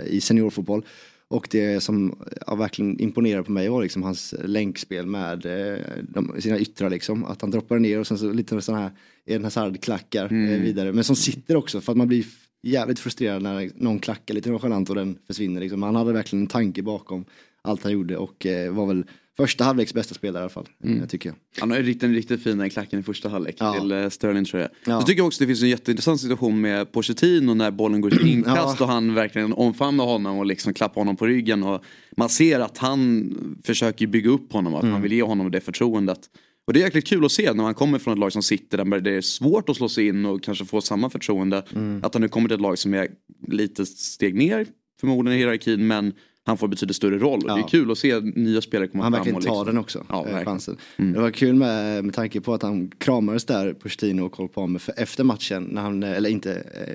i 0.07 0.21
seniorfotboll. 0.21 0.83
Och 1.31 1.49
det 1.51 1.81
som 1.81 2.19
ja, 2.47 2.55
verkligen 2.55 3.01
imponerade 3.01 3.45
på 3.45 3.53
mig 3.53 3.69
var 3.69 3.83
liksom 3.83 4.03
hans 4.03 4.35
länkspel 4.45 5.07
med 5.07 5.47
eh, 5.47 5.79
de, 6.03 6.41
sina 6.41 6.59
yttrar 6.59 6.91
liksom. 6.91 7.25
Att 7.25 7.41
han 7.41 7.51
droppar 7.51 7.79
ner 7.79 7.99
och 7.99 8.07
sen 8.07 8.19
så 8.19 8.33
lite 8.33 8.61
sån 8.61 8.75
här 8.75 8.91
Eden 9.27 9.45
Hazard-klackar 9.45 10.25
eh, 10.25 10.61
vidare. 10.61 10.93
Men 10.93 11.05
som 11.05 11.17
sitter 11.17 11.57
också 11.57 11.81
för 11.81 11.93
att 11.93 11.99
man 11.99 12.09
blir 12.09 12.25
jävligt 12.63 12.99
frustrerad 12.99 13.43
när 13.43 13.71
någon 13.75 13.99
klackar 13.99 14.35
lite 14.35 14.51
nonchalant 14.51 14.91
och 14.91 14.97
den 14.97 15.19
försvinner 15.27 15.61
liksom. 15.61 15.83
Han 15.83 15.97
hade 15.97 16.13
verkligen 16.13 16.43
en 16.43 16.49
tanke 16.49 16.83
bakom 16.83 17.25
allt 17.63 17.83
han 17.83 17.93
gjorde 17.93 18.17
och 18.17 18.47
eh, 18.47 18.73
var 18.73 18.87
väl 18.87 19.05
första 19.37 19.65
halvleks 19.65 19.95
bästa 19.95 20.15
spelare 20.15 20.41
i 20.41 20.43
alla 20.43 20.51
fall. 20.51 20.69
Eh, 20.85 21.07
tycker 21.07 21.29
jag. 21.29 21.37
Han 21.61 21.71
har 21.71 21.77
ju 21.79 21.83
riktigt, 21.83 22.11
riktigt 22.11 22.43
fin 22.43 22.59
den 22.59 22.71
klacken 22.71 23.01
i 23.01 23.03
första 23.03 23.29
halvlek 23.29 23.57
Ja. 23.59 23.75
till 23.75 23.93
eh, 23.93 24.09
Sterling 24.09 24.45
tror 24.45 24.61
jag. 24.63 24.71
Ja. 24.87 24.93
Jag 24.93 25.07
tycker 25.07 25.23
också 25.23 25.45
det 25.45 25.47
finns 25.47 25.63
en 25.63 25.69
jätteintressant 25.69 26.21
situation 26.21 26.61
med 26.61 26.93
Pochettino 26.93 27.55
när 27.55 27.71
bollen 27.71 28.01
går 28.01 28.11
till 28.11 28.27
inkast 28.33 28.77
Ja. 28.81 28.85
och 28.85 28.91
han 28.93 29.15
verkligen 29.15 29.53
omfamnar 29.53 30.05
honom 30.05 30.39
och 30.39 30.47
liksom 30.47 30.75
klappar 30.75 31.01
honom 31.01 31.17
på 31.17 31.27
ryggen. 31.27 31.63
Och 31.63 31.85
man 32.17 32.29
ser 32.29 32.61
att 32.61 32.79
han 32.79 33.31
försöker 33.65 34.07
bygga 34.07 34.31
upp 34.31 34.53
honom 34.53 34.75
och 34.75 34.85
att 34.85 34.91
han 34.91 35.03
vill 35.03 35.13
ge 35.13 35.23
honom 35.23 35.51
det 35.51 35.61
förtroendet. 35.61 36.21
Och 36.67 36.73
det 36.73 36.81
är 36.81 36.85
jäkligt 36.85 37.07
kul 37.07 37.25
att 37.25 37.33
se 37.33 37.53
när 37.53 37.65
han 37.65 37.75
kommer 37.75 37.99
från 37.99 38.13
ett 38.13 38.19
lag 38.19 38.33
som 38.33 38.43
sitter 38.43 38.85
där 38.85 39.01
det 39.01 39.11
är 39.11 39.21
svårt 39.21 39.69
att 39.69 39.77
slå 39.77 39.89
sig 39.89 40.07
in 40.07 40.25
och 40.27 40.43
kanske 40.43 40.65
få 40.65 40.81
samma 40.81 41.11
förtroende. 41.11 41.59
Att 42.03 42.15
han 42.15 42.23
nu 42.23 42.29
kommer 42.29 42.49
till 42.49 42.55
ett 42.55 42.61
lag 42.61 42.79
som 42.79 42.95
är 42.95 43.09
lite 43.49 43.87
steg 43.87 44.35
ner 44.35 44.67
förmodligen 45.01 45.37
i 45.39 45.41
hierarkin 45.43 45.87
men 45.87 46.13
han 46.47 46.59
får 46.59 46.69
betydligt 46.69 46.97
större 46.97 47.19
roll. 47.19 47.39
Och 47.45 47.51
Ja. 47.51 47.55
Det 47.55 47.61
är 47.61 47.69
kul 47.69 47.91
att 47.91 47.99
se 47.99 48.21
nya 48.21 48.61
spelare 48.61 48.89
komma 48.89 49.03
Han 49.05 49.13
fram. 49.13 49.19
verkligen 49.19 49.37
och 49.37 49.43
tar 49.43 49.51
liksom- 49.51 49.67
den 49.67 49.79
också, 49.79 50.07
Ja, 50.09 50.23
verkligen. 50.23 50.45
chansen. 50.45 50.77
Det 50.97 51.21
var 51.21 51.31
kul 51.31 51.55
med, 51.55 52.05
med 52.05 52.15
tanke 52.15 52.41
på 52.41 52.55
att 52.55 52.63
han 52.63 52.89
kramades 52.99 53.45
där, 53.45 53.73
Pochettino 53.73 54.23
och 54.23 54.33
Cole 54.33 54.79
för 54.79 54.95
efter 54.97 55.25
matchen, 55.25 55.63
när 55.73 55.83
han, 55.83 56.03
eller 56.03 56.31
inte, 56.31 56.53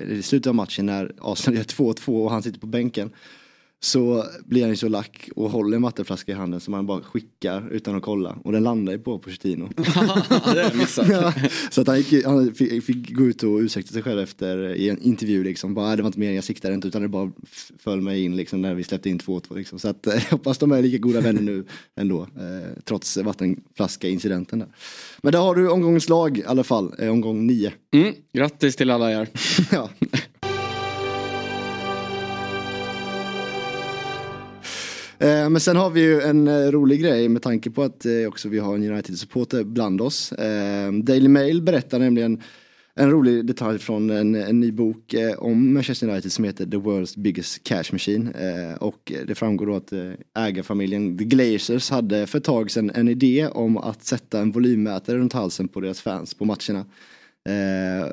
eh, 0.09 0.11
i 0.17 0.21
slutet 0.21 0.47
av 0.47 0.55
matchen 0.55 0.85
när 0.85 1.11
Arsenal 1.21 1.57
gör 1.57 1.63
2-2 1.63 2.23
och 2.23 2.31
han 2.31 2.43
sitter 2.43 2.59
på 2.59 2.67
bänken. 2.67 3.09
Så 3.85 4.25
blir 4.45 4.61
han 4.61 4.69
ju 4.69 4.75
så 4.75 4.87
lack 4.89 5.29
och 5.35 5.49
håller 5.49 5.75
en 5.75 5.81
vattenflaska 5.83 6.31
i 6.31 6.35
handen 6.35 6.59
som 6.59 6.73
han 6.73 6.85
bara 6.85 7.01
skickar 7.01 7.69
utan 7.71 7.95
att 7.95 8.03
kolla. 8.03 8.37
Och 8.43 8.51
den 8.51 8.63
landar 8.63 8.93
ju 8.93 8.99
på 8.99 9.19
Pochettino. 9.19 9.69
Ja, 11.09 11.33
så 11.71 11.81
att 11.81 11.87
han, 11.87 11.97
gick, 11.97 12.25
han 12.25 12.53
fick, 12.53 12.83
fick 12.83 13.13
gå 13.13 13.23
ut 13.25 13.43
och 13.43 13.57
ursäkta 13.57 13.93
sig 13.93 14.01
själv 14.01 14.19
efter 14.19 14.75
i 14.75 14.89
en 14.89 15.01
intervju 15.01 15.43
liksom. 15.43 15.73
Bara, 15.73 15.87
"Nej, 15.87 15.97
det 15.97 16.03
var 16.03 16.07
inte 16.07 16.19
meningen, 16.19 16.35
jag 16.35 16.43
siktade 16.43 16.73
inte 16.73 16.87
utan 16.87 17.01
det 17.01 17.07
bara 17.07 17.31
föll 17.79 18.01
mig 18.01 18.23
in 18.23 18.35
liksom 18.35 18.61
när 18.61 18.73
vi 18.73 18.83
släppte 18.83 19.09
in 19.09 19.19
2-2 19.19 19.55
liksom. 19.55 19.79
Så 19.79 19.87
att 19.87 19.99
jag 20.05 20.19
hoppas 20.31 20.57
de 20.57 20.71
är 20.71 20.81
lika 20.81 20.97
goda 20.97 21.21
vänner 21.21 21.41
nu 21.41 21.65
ändå. 21.95 22.21
Eh, 22.21 22.69
trots 22.83 23.17
vattenflaska 23.17 24.07
incidenten 24.09 24.59
där. 24.59 24.67
Men 25.21 25.31
där 25.31 25.39
har 25.39 25.55
du 25.55 25.69
omgångens 25.69 26.09
lag 26.09 26.37
i 26.37 26.43
alla 26.45 26.63
fall, 26.63 26.93
eh, 26.99 27.09
omgång 27.09 27.47
9. 27.47 27.73
Mm, 27.93 28.13
grattis 28.33 28.75
till 28.75 28.89
alla 28.91 29.11
er. 29.11 29.27
ja. 29.71 29.89
Eh, 35.19 35.50
men 35.50 35.60
sen 35.60 35.75
har 35.75 35.89
vi 35.89 36.01
ju 36.01 36.22
en 36.22 36.48
eh, 36.48 36.72
rolig 36.72 37.01
grej 37.01 37.29
med 37.29 37.41
tanke 37.41 37.72
på 37.72 37.84
att 37.84 38.05
eh, 38.05 38.27
också 38.27 38.50
vi 38.50 38.60
har 38.60 38.75
en 38.75 38.91
United-supporter 38.91 39.63
bland 39.63 40.01
oss. 40.01 40.34
Daily 41.03 41.27
Mail 41.27 41.62
berättar 41.62 42.00
nämligen 42.00 42.41
en 43.00 43.12
rolig 43.12 43.45
detalj 43.45 43.79
från 43.79 44.10
en, 44.10 44.36
en 44.36 44.60
ny 44.60 44.72
bok 44.72 45.13
eh, 45.13 45.39
om 45.39 45.74
Manchester 45.74 46.10
United 46.10 46.31
som 46.31 46.45
heter 46.45 46.65
The 46.65 46.77
World's 46.77 47.19
Biggest 47.19 47.63
Cash 47.63 47.84
Machine. 47.91 48.27
Eh, 48.27 48.75
och 48.77 49.12
det 49.27 49.36
framgår 49.36 49.65
då 49.65 49.75
att 49.75 49.93
eh, 49.93 50.12
ägarfamiljen 50.38 51.17
The 51.17 51.24
Glazers 51.24 51.89
hade 51.89 52.27
för 52.27 52.38
ett 52.38 52.43
tag 52.43 52.72
sedan 52.72 52.91
en 52.95 53.07
idé 53.07 53.48
om 53.48 53.77
att 53.77 54.03
sätta 54.03 54.39
en 54.39 54.51
volymmätare 54.51 55.17
runt 55.17 55.34
halsen 55.34 55.67
på 55.67 55.79
deras 55.79 56.01
fans 56.01 56.34
på 56.34 56.45
matcherna. 56.45 56.86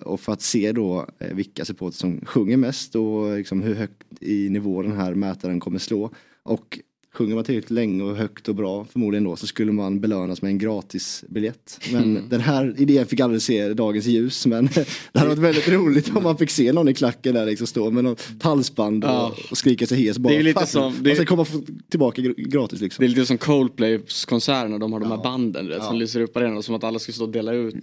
Och 0.03 0.21
för 0.21 0.33
att 0.33 0.43
se 0.43 0.73
då 0.73 1.07
vilka 1.19 1.65
supporter 1.65 1.97
som 1.99 2.21
sjunger 2.25 2.57
mest 2.57 2.97
och 2.97 3.37
liksom 3.37 3.63
hur 3.63 3.75
högt 3.75 4.03
i 4.21 4.49
nivå 4.49 4.83
den 4.83 4.97
här 4.97 5.15
mätaren 5.15 5.61
kommer 5.61 5.79
slå. 5.79 6.11
Och 6.43 6.79
sjunger 7.15 7.35
man 7.35 7.45
tillräckligt 7.45 7.71
länge 7.71 8.03
och 8.05 8.17
högt 8.17 8.49
och 8.49 8.55
bra 8.55 8.85
förmodligen 8.93 9.25
då 9.25 9.37
så 9.37 9.47
skulle 9.47 9.73
man 9.73 10.01
belönas 10.01 10.43
med 10.43 10.49
en 10.49 10.59
gratis 10.59 11.25
biljett. 11.29 11.81
Men 11.93 12.03
Mm. 12.03 12.29
den 12.29 12.41
här 12.41 12.75
idén 12.79 13.07
fick 13.07 13.21
aldrig 13.21 13.43
se 13.43 13.75
dagens 13.75 14.07
ljus 14.07 14.47
men 14.47 14.67
det 15.13 15.19
hade 15.19 15.29
varit 15.29 15.39
väldigt 15.39 15.69
roligt 15.69 16.17
om 16.17 16.23
man 16.23 16.37
fick 16.39 16.51
se 16.51 16.73
någon 16.73 16.89
i 16.89 16.95
klacken 16.95 17.35
där 17.35 17.47
liksom 17.47 17.67
stå 17.67 17.91
med 17.91 18.05
något 18.05 18.23
halsband 18.43 19.05
och, 19.05 19.11
Ja. 19.11 19.35
och 19.51 19.59
skrika 19.59 19.87
sig 19.87 20.03
hes 20.07 20.19
bara. 20.19 20.33
Det 20.35 20.39
är 20.39 20.43
lite 20.43 20.67
som- 20.67 20.95
det 21.03 21.11
är- 21.11 21.15
ska 21.15 21.25
komma 21.27 21.43
f- 21.49 21.75
tillbaka 21.91 22.23
gr- 22.23 22.49
gratis 22.49 22.81
liksom. 22.81 23.03
Det 23.03 23.07
är 23.07 23.09
lite 23.09 23.27
som 23.27 23.39
Coldplays 23.39 24.25
konserter 24.25 24.69
när 24.69 24.79
de 24.79 24.93
har 24.93 25.01
de 25.01 25.11
här 25.11 25.23
banden 25.23 25.69
rätt, 25.69 25.83
som 25.85 25.97
lyser 25.97 26.21
upp 26.21 26.37
arenan 26.37 26.63
som 26.63 26.75
att 26.75 26.85
alla 26.85 26.99
ska 26.99 27.13
stå 27.13 27.25
och 27.25 27.33
dela 27.33 27.53
ut. 27.53 27.75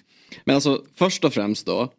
Men 0.44 0.54
alltså 0.54 0.82
först 0.94 1.24
och 1.24 1.32
främst 1.32 1.66
då. 1.66 1.92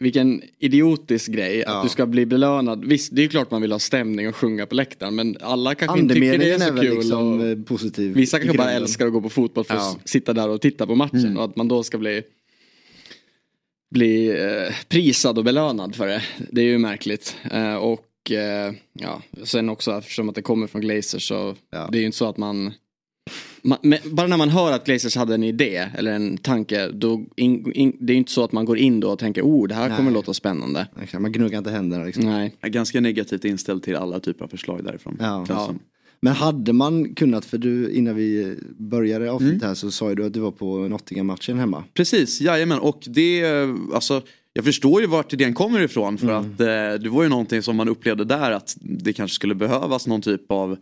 Vilken 0.00 0.42
idiotisk 0.58 1.28
grej 1.32 1.64
att 1.64 1.82
du 1.82 1.88
ska 1.88 2.06
bli 2.06 2.26
belönad. 2.26 2.84
Visst, 2.84 3.14
det 3.16 3.20
är 3.20 3.22
ju 3.22 3.28
klart 3.28 3.50
man 3.50 3.62
vill 3.62 3.72
ha 3.72 3.78
stämning 3.78 4.28
och 4.28 4.36
sjunga 4.36 4.66
på 4.66 4.74
läktaren 4.74 5.14
men 5.14 5.36
alla 5.40 5.74
kanske 5.74 5.98
inte 5.98 6.14
tycker 6.14 6.38
det 6.38 6.50
är 6.50 6.58
så 6.58 6.76
kul. 6.80 6.94
liksom 6.96 7.40
och... 7.40 7.46
eh, 7.46 7.58
positiv. 7.62 8.14
Vissa 8.14 8.38
kanske 8.38 8.58
bara 8.58 8.70
älskar 8.72 9.06
att 9.06 9.12
gå 9.12 9.20
på 9.20 9.28
fotboll 9.30 9.64
för 9.64 9.74
att 9.74 9.80
Ja. 9.80 9.96
s- 10.04 10.10
sitta 10.10 10.32
där 10.32 10.48
och 10.48 10.60
titta 10.60 10.86
på 10.86 10.94
matchen 10.94 11.36
och 11.38 11.44
att 11.44 11.56
man 11.56 11.68
då 11.68 11.82
ska 11.82 11.98
bli 11.98 12.22
bli 13.90 14.28
eh, 14.28 14.74
prisad 14.88 15.38
och 15.38 15.44
belönad 15.44 15.94
för 15.94 16.06
det. 16.06 16.22
Det 16.50 16.60
är 16.60 16.64
ju 16.64 16.78
märkligt. 16.78 17.36
Eh, 17.50 17.74
och 17.74 18.30
eh, 18.30 18.72
ja, 18.92 19.22
sen 19.44 19.68
också 19.68 19.92
eftersom 19.98 20.28
att 20.28 20.34
det 20.34 20.42
kommer 20.42 20.66
från 20.66 20.80
Glazers 20.80 21.28
så 21.28 21.54
Ja. 21.70 21.88
det 21.92 21.98
är 21.98 22.00
ju 22.00 22.06
inte 22.06 22.18
så 22.18 22.26
att 22.28 22.36
man, 22.36 22.72
man 23.62 23.78
men 23.82 23.98
bara 24.12 24.26
när 24.26 24.36
man 24.36 24.48
hör 24.48 24.72
att 24.72 24.84
Glazers 24.86 25.16
hade 25.16 25.34
en 25.34 25.42
idé 25.42 25.88
eller 25.94 26.12
en 26.12 26.38
tanke 26.38 26.88
då 26.88 27.24
in, 27.36 27.72
in, 27.72 27.96
det 28.00 28.12
är 28.12 28.14
ju 28.14 28.18
inte 28.18 28.32
så 28.32 28.44
att 28.44 28.52
man 28.52 28.64
går 28.64 28.78
in 28.78 29.00
då 29.00 29.10
och 29.10 29.18
tänker 29.18 29.42
oh 29.42 29.68
det 29.68 29.74
här 29.74 29.88
kommer 29.88 30.02
Nej. 30.02 30.12
låta 30.12 30.34
spännande. 30.34 30.86
Exakt, 31.02 31.22
Man 31.22 31.32
gnuggar 31.32 31.58
inte 31.58 31.70
händerna 31.70 32.04
liksom. 32.04 32.24
Nej. 32.24 32.56
Jag 32.60 32.68
är 32.68 32.72
ganska 32.72 33.00
negativt 33.00 33.44
inställd 33.44 33.82
till 33.82 33.96
alla 33.96 34.20
typer 34.20 34.44
av 34.44 34.48
förslag 34.48 34.84
därifrån. 34.84 35.16
Ja. 35.20 35.46
Ja. 35.48 35.74
Men 36.20 36.32
hade 36.32 36.72
man 36.72 37.14
kunnat, 37.14 37.44
för 37.44 37.58
du 37.58 37.90
innan 37.90 38.16
vi 38.16 38.56
började 38.78 39.30
avsnittet 39.30 39.54
Mm. 39.62 39.68
här 39.68 39.74
så 39.74 39.90
sa 39.90 40.08
ju 40.08 40.14
du 40.14 40.26
att 40.26 40.32
du 40.32 40.40
var 40.40 40.50
på 40.50 40.78
Nottingham-matchen 40.78 41.58
hemma. 41.58 41.84
Precis, 41.94 42.40
jajamän. 42.40 42.78
Och 42.78 42.98
det, 43.06 43.44
alltså, 43.94 44.22
jag 44.52 44.64
förstår 44.64 45.00
ju 45.00 45.06
vart 45.06 45.32
idén 45.32 45.54
kommer 45.54 45.80
ifrån. 45.80 46.18
För 46.18 46.26
Mm. 46.28 46.38
att 46.38 46.60
eh, 46.60 47.02
det 47.02 47.08
var 47.08 47.22
ju 47.22 47.28
någonting 47.28 47.62
som 47.62 47.76
man 47.76 47.88
upplevde 47.88 48.24
där 48.24 48.50
att 48.50 48.76
det 48.80 49.12
kanske 49.12 49.34
skulle 49.34 49.54
behövas 49.54 50.06
någon 50.06 50.22
typ 50.22 50.50
av 50.52 50.76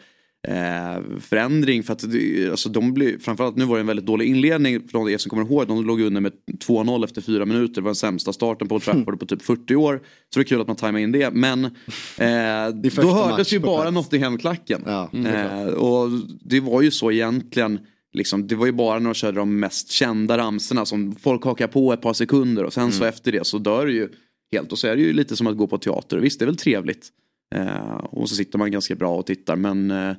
eh, 0.47 1.03
förändring. 1.21 1.83
För 1.83 1.93
att 1.93 2.12
det, 2.12 2.50
alltså, 2.50 2.69
de 2.69 2.95
blev, 2.95 3.21
framförallt 3.21 3.57
nu 3.57 3.65
var 3.65 3.76
det 3.76 3.81
en 3.81 3.87
väldigt 3.87 4.07
dålig 4.07 4.26
inledning 4.26 4.88
från 4.88 5.09
er 5.09 5.19
som 5.19 5.31
kommer 5.31 5.43
ihåg. 5.43 5.69
De 5.69 5.87
låg 5.87 6.00
under 6.00 6.21
med 6.21 6.33
2-0 6.67 7.05
efter 7.05 7.21
fyra 7.21 7.45
minuter. 7.47 7.75
Det 7.75 7.81
var 7.81 7.88
den 7.88 7.95
sämsta 7.95 8.33
starten 8.33 8.69
på 8.69 8.75
Old 8.75 8.85
Trafford 8.85 9.21
på 9.21 9.26
typ 9.26 9.43
40 9.43 9.76
år. 9.76 10.00
Så 10.35 10.41
det 10.41 10.43
är 10.43 10.45
kul 10.45 10.61
att 10.61 10.67
man 10.67 10.76
tajmar 10.76 10.99
in 10.99 11.12
det. 11.12 11.31
Men 11.31 11.65
eh, 11.65 11.71
första 12.83 13.03
då 13.03 13.12
hördes 13.12 13.53
ju 13.53 13.59
bara. 13.59 13.91
Nottingham-klacken. 13.91 14.83
Ja, 14.87 15.11
Eh, 15.12 15.67
och 15.67 16.11
det 16.41 16.61
var 16.61 16.83
ju 16.83 16.91
så 16.91 17.12
egentligen. 17.12 17.79
Liksom, 18.12 18.47
det 18.47 18.55
var 18.55 18.67
ju 18.67 18.73
bara 18.73 18.99
när 18.99 19.05
de 19.05 19.15
körde 19.15 19.38
de 19.38 19.61
mest 19.61 19.91
kända 19.91 20.38
ramserna 20.38 20.87
som 20.87 21.17
folk 21.17 21.45
hakar 21.45 21.67
på 21.67 21.93
ett 21.93 22.00
par 22.00 22.12
sekunder 22.12 22.65
och 22.65 22.73
sen 22.73 22.93
så 22.93 23.05
efter 23.05 23.33
det 23.33 23.47
så 23.47 23.59
dör 23.59 23.87
det 23.87 23.93
ju 23.93 24.09
helt. 24.53 24.73
Och 24.73 24.79
så 24.79 24.87
är 24.87 24.97
det 24.97 25.03
ju 25.03 25.12
lite 25.12 25.37
som 25.37 25.47
att 25.47 25.57
gå 25.57 25.67
på 25.67 25.79
teater. 25.79 26.19
Visst 26.19 26.38
det 26.38 26.45
är 26.45 26.47
väl 26.47 26.57
trevligt. 26.57 27.09
Eh, 27.55 27.97
och 27.97 28.29
så 28.29 28.35
sitter 28.35 28.59
man 28.59 28.71
ganska 28.71 28.95
bra 28.95 29.17
och 29.17 29.26
tittar 29.26 29.57
men 29.57 29.91
eh, 29.91 30.17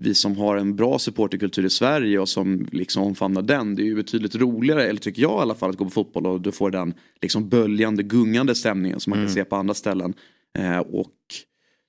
vi 0.00 0.14
som 0.14 0.36
har 0.36 0.56
en 0.56 0.76
bra 0.76 0.98
supporterkultur 0.98 1.64
i 1.64 1.70
Sverige 1.70 2.18
och 2.18 2.28
som 2.28 2.68
liksom 2.72 3.02
omfamnar 3.02 3.42
den. 3.42 3.74
Det 3.74 3.82
är 3.82 3.84
ju 3.84 3.94
betydligt 3.94 4.34
roligare, 4.34 4.84
eller 4.84 5.00
tycker 5.00 5.22
jag 5.22 5.38
i 5.38 5.42
alla 5.42 5.54
fall, 5.54 5.70
att 5.70 5.76
gå 5.76 5.84
på 5.84 5.90
fotboll 5.90 6.26
och 6.26 6.40
du 6.40 6.52
får 6.52 6.70
den 6.70 6.94
liksom 7.22 7.48
böljande, 7.48 8.02
gungande 8.02 8.54
stämningen 8.54 9.00
som 9.00 9.10
man 9.10 9.18
kan 9.18 9.28
se 9.28 9.44
på 9.44 9.56
andra 9.56 9.74
ställen. 9.74 10.14
Eh, 10.58 10.78
och 10.78 11.14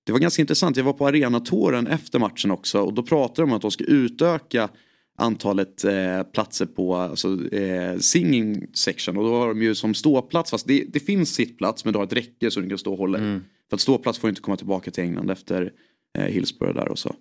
det 0.05 0.12
var 0.12 0.19
ganska 0.19 0.41
intressant, 0.41 0.77
jag 0.77 0.84
var 0.84 0.93
på 0.93 1.07
arenatåren 1.07 1.88
efter 1.88 2.19
matchen 2.19 2.51
också 2.51 2.81
och 2.81 2.93
då 2.93 3.03
pratade 3.03 3.41
de 3.41 3.51
om 3.51 3.55
att 3.55 3.62
de 3.62 3.72
ska 3.72 3.84
utöka 3.84 4.69
antalet 5.17 5.84
eh, 5.84 6.24
platser 6.34 6.65
på 6.65 6.96
alltså, 6.96 7.53
eh, 7.53 7.98
singing 7.98 8.67
section 8.74 9.17
och 9.17 9.24
då 9.24 9.36
har 9.39 9.48
de 9.48 9.62
ju 9.62 9.75
som 9.75 9.93
ståplats, 9.93 10.51
fast 10.51 10.67
det, 10.67 10.86
det 10.88 11.00
finns 11.00 11.34
sittplats 11.34 11.86
men 11.86 11.93
du 11.93 12.00
har 12.00 12.05
ett 12.05 12.13
räcke 12.13 12.51
så 12.51 12.60
du 12.60 12.69
kan 12.69 12.77
stå 12.77 12.91
och 12.91 12.98
hålla 12.98 13.17
i. 13.17 13.22
För 13.69 13.75
att 13.75 13.81
ståplats 13.81 14.19
får 14.19 14.29
inte 14.29 14.41
komma 14.41 14.57
tillbaka 14.57 14.91
till 14.91 15.03
England 15.03 15.29
efter 15.29 15.72
eh, 16.17 16.25
Hillsborough 16.25 16.75
där 16.75 16.88
och 16.89 17.00
så. 17.00 17.15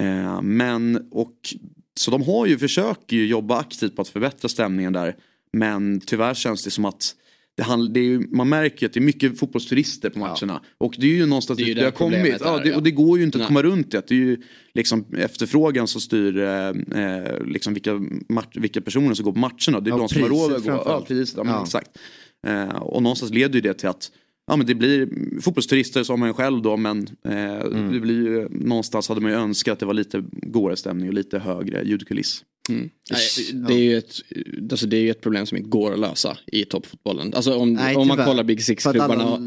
Eh, 0.00 0.42
men 0.42 1.08
och 1.10 1.34
så 1.96 2.10
de 2.10 2.22
har 2.22 2.46
ju 2.46 2.58
försöker 2.58 3.16
ju 3.16 3.26
jobba 3.26 3.58
aktivt 3.58 3.96
på 3.96 4.02
att 4.02 4.08
förbättra 4.08 4.48
stämningen 4.48 4.92
där. 4.92 5.16
Men 5.52 6.00
tyvärr 6.00 6.34
känns 6.34 6.64
det 6.64 6.70
som 6.70 6.84
att 6.84 7.14
det 7.56 7.62
handl- 7.62 7.92
det 7.92 8.00
ju, 8.00 8.18
man 8.30 8.48
märker 8.48 8.86
att 8.86 8.92
det 8.92 9.00
är 9.00 9.02
mycket 9.04 9.38
fotbollsturister 9.38 10.10
på 10.10 10.18
matcherna. 10.18 10.60
Och 10.78 10.94
det 10.98 11.06
är 11.06 11.10
ju 11.10 11.26
någonstans 11.26 11.58
Det 11.58 11.64
ju 11.64 11.74
det, 11.74 11.84
har 11.84 11.90
kommit. 11.90 12.36
Ja, 12.40 12.58
det, 12.58 12.68
ja. 12.68 12.76
och 12.76 12.82
det 12.82 12.90
går 12.90 13.18
ju 13.18 13.24
inte 13.24 13.38
Nej. 13.38 13.42
att 13.44 13.48
komma 13.48 13.62
runt 13.62 13.90
det. 13.90 14.08
Det 14.08 14.14
är 14.14 14.18
ju 14.18 14.42
liksom 14.74 15.04
efterfrågan 15.18 15.86
som 15.88 16.00
styr 16.00 16.38
eh, 16.38 16.68
eh, 16.68 17.44
liksom 17.46 17.74
vilka, 17.74 18.00
match, 18.28 18.48
vilka 18.54 18.80
personer 18.80 19.14
som 19.14 19.24
går 19.24 19.32
på 19.32 19.38
matcherna. 19.38 19.80
Det 19.80 19.88
är 19.90 19.92
Ja, 19.92 19.96
de 19.98 20.08
som 20.08 20.22
har 20.22 20.28
råd 20.28 20.52
att 20.52 20.64
gå. 20.64 20.70
Ja, 20.70 21.04
priset, 21.08 21.36
ja, 21.36 21.44
Ja. 21.46 21.62
exakt. 21.62 21.90
Eh, 22.46 22.68
och 22.68 23.02
någonstans 23.02 23.32
leder 23.32 23.54
ju 23.54 23.60
det 23.60 23.74
till 23.74 23.88
att 23.88 24.10
Ja 24.46 24.56
men 24.56 24.66
det 24.66 24.74
blir 24.74 25.08
fotbollsturister 25.40 26.02
som 26.02 26.22
en 26.22 26.34
själv 26.34 26.62
då 26.62 26.76
men 26.76 27.06
eh, 27.24 27.60
Mm. 27.60 27.92
det 27.92 28.00
blir 28.00 28.14
ju, 28.14 28.48
någonstans 28.50 29.08
hade 29.08 29.20
man 29.20 29.30
ju 29.30 29.36
önskat 29.36 29.72
att 29.72 29.78
det 29.78 29.86
var 29.86 29.94
lite 29.94 30.24
godare 30.32 30.76
stämning 30.76 31.08
och 31.08 31.14
lite 31.14 31.38
högre 31.38 31.82
ljudkuliss. 31.84 32.44
Nej, 32.68 32.88
det, 33.68 33.74
är 33.74 33.78
ju 33.78 33.96
ett, 33.98 34.14
alltså 34.70 34.86
det 34.86 34.96
är 34.96 35.00
ju 35.00 35.10
ett 35.10 35.20
problem 35.20 35.46
som 35.46 35.58
inte 35.58 35.70
går 35.70 35.92
att 35.92 35.98
lösa 35.98 36.38
i 36.46 36.64
toppfotbollen. 36.64 37.34
Alltså 37.34 37.54
om, 37.56 37.72
Nej, 37.72 37.96
om 37.96 38.08
man 38.08 38.16
tyvärr. 38.16 38.26
kollar 38.26 38.44
Big 38.44 38.62
Six-klubbarna. 38.62 39.38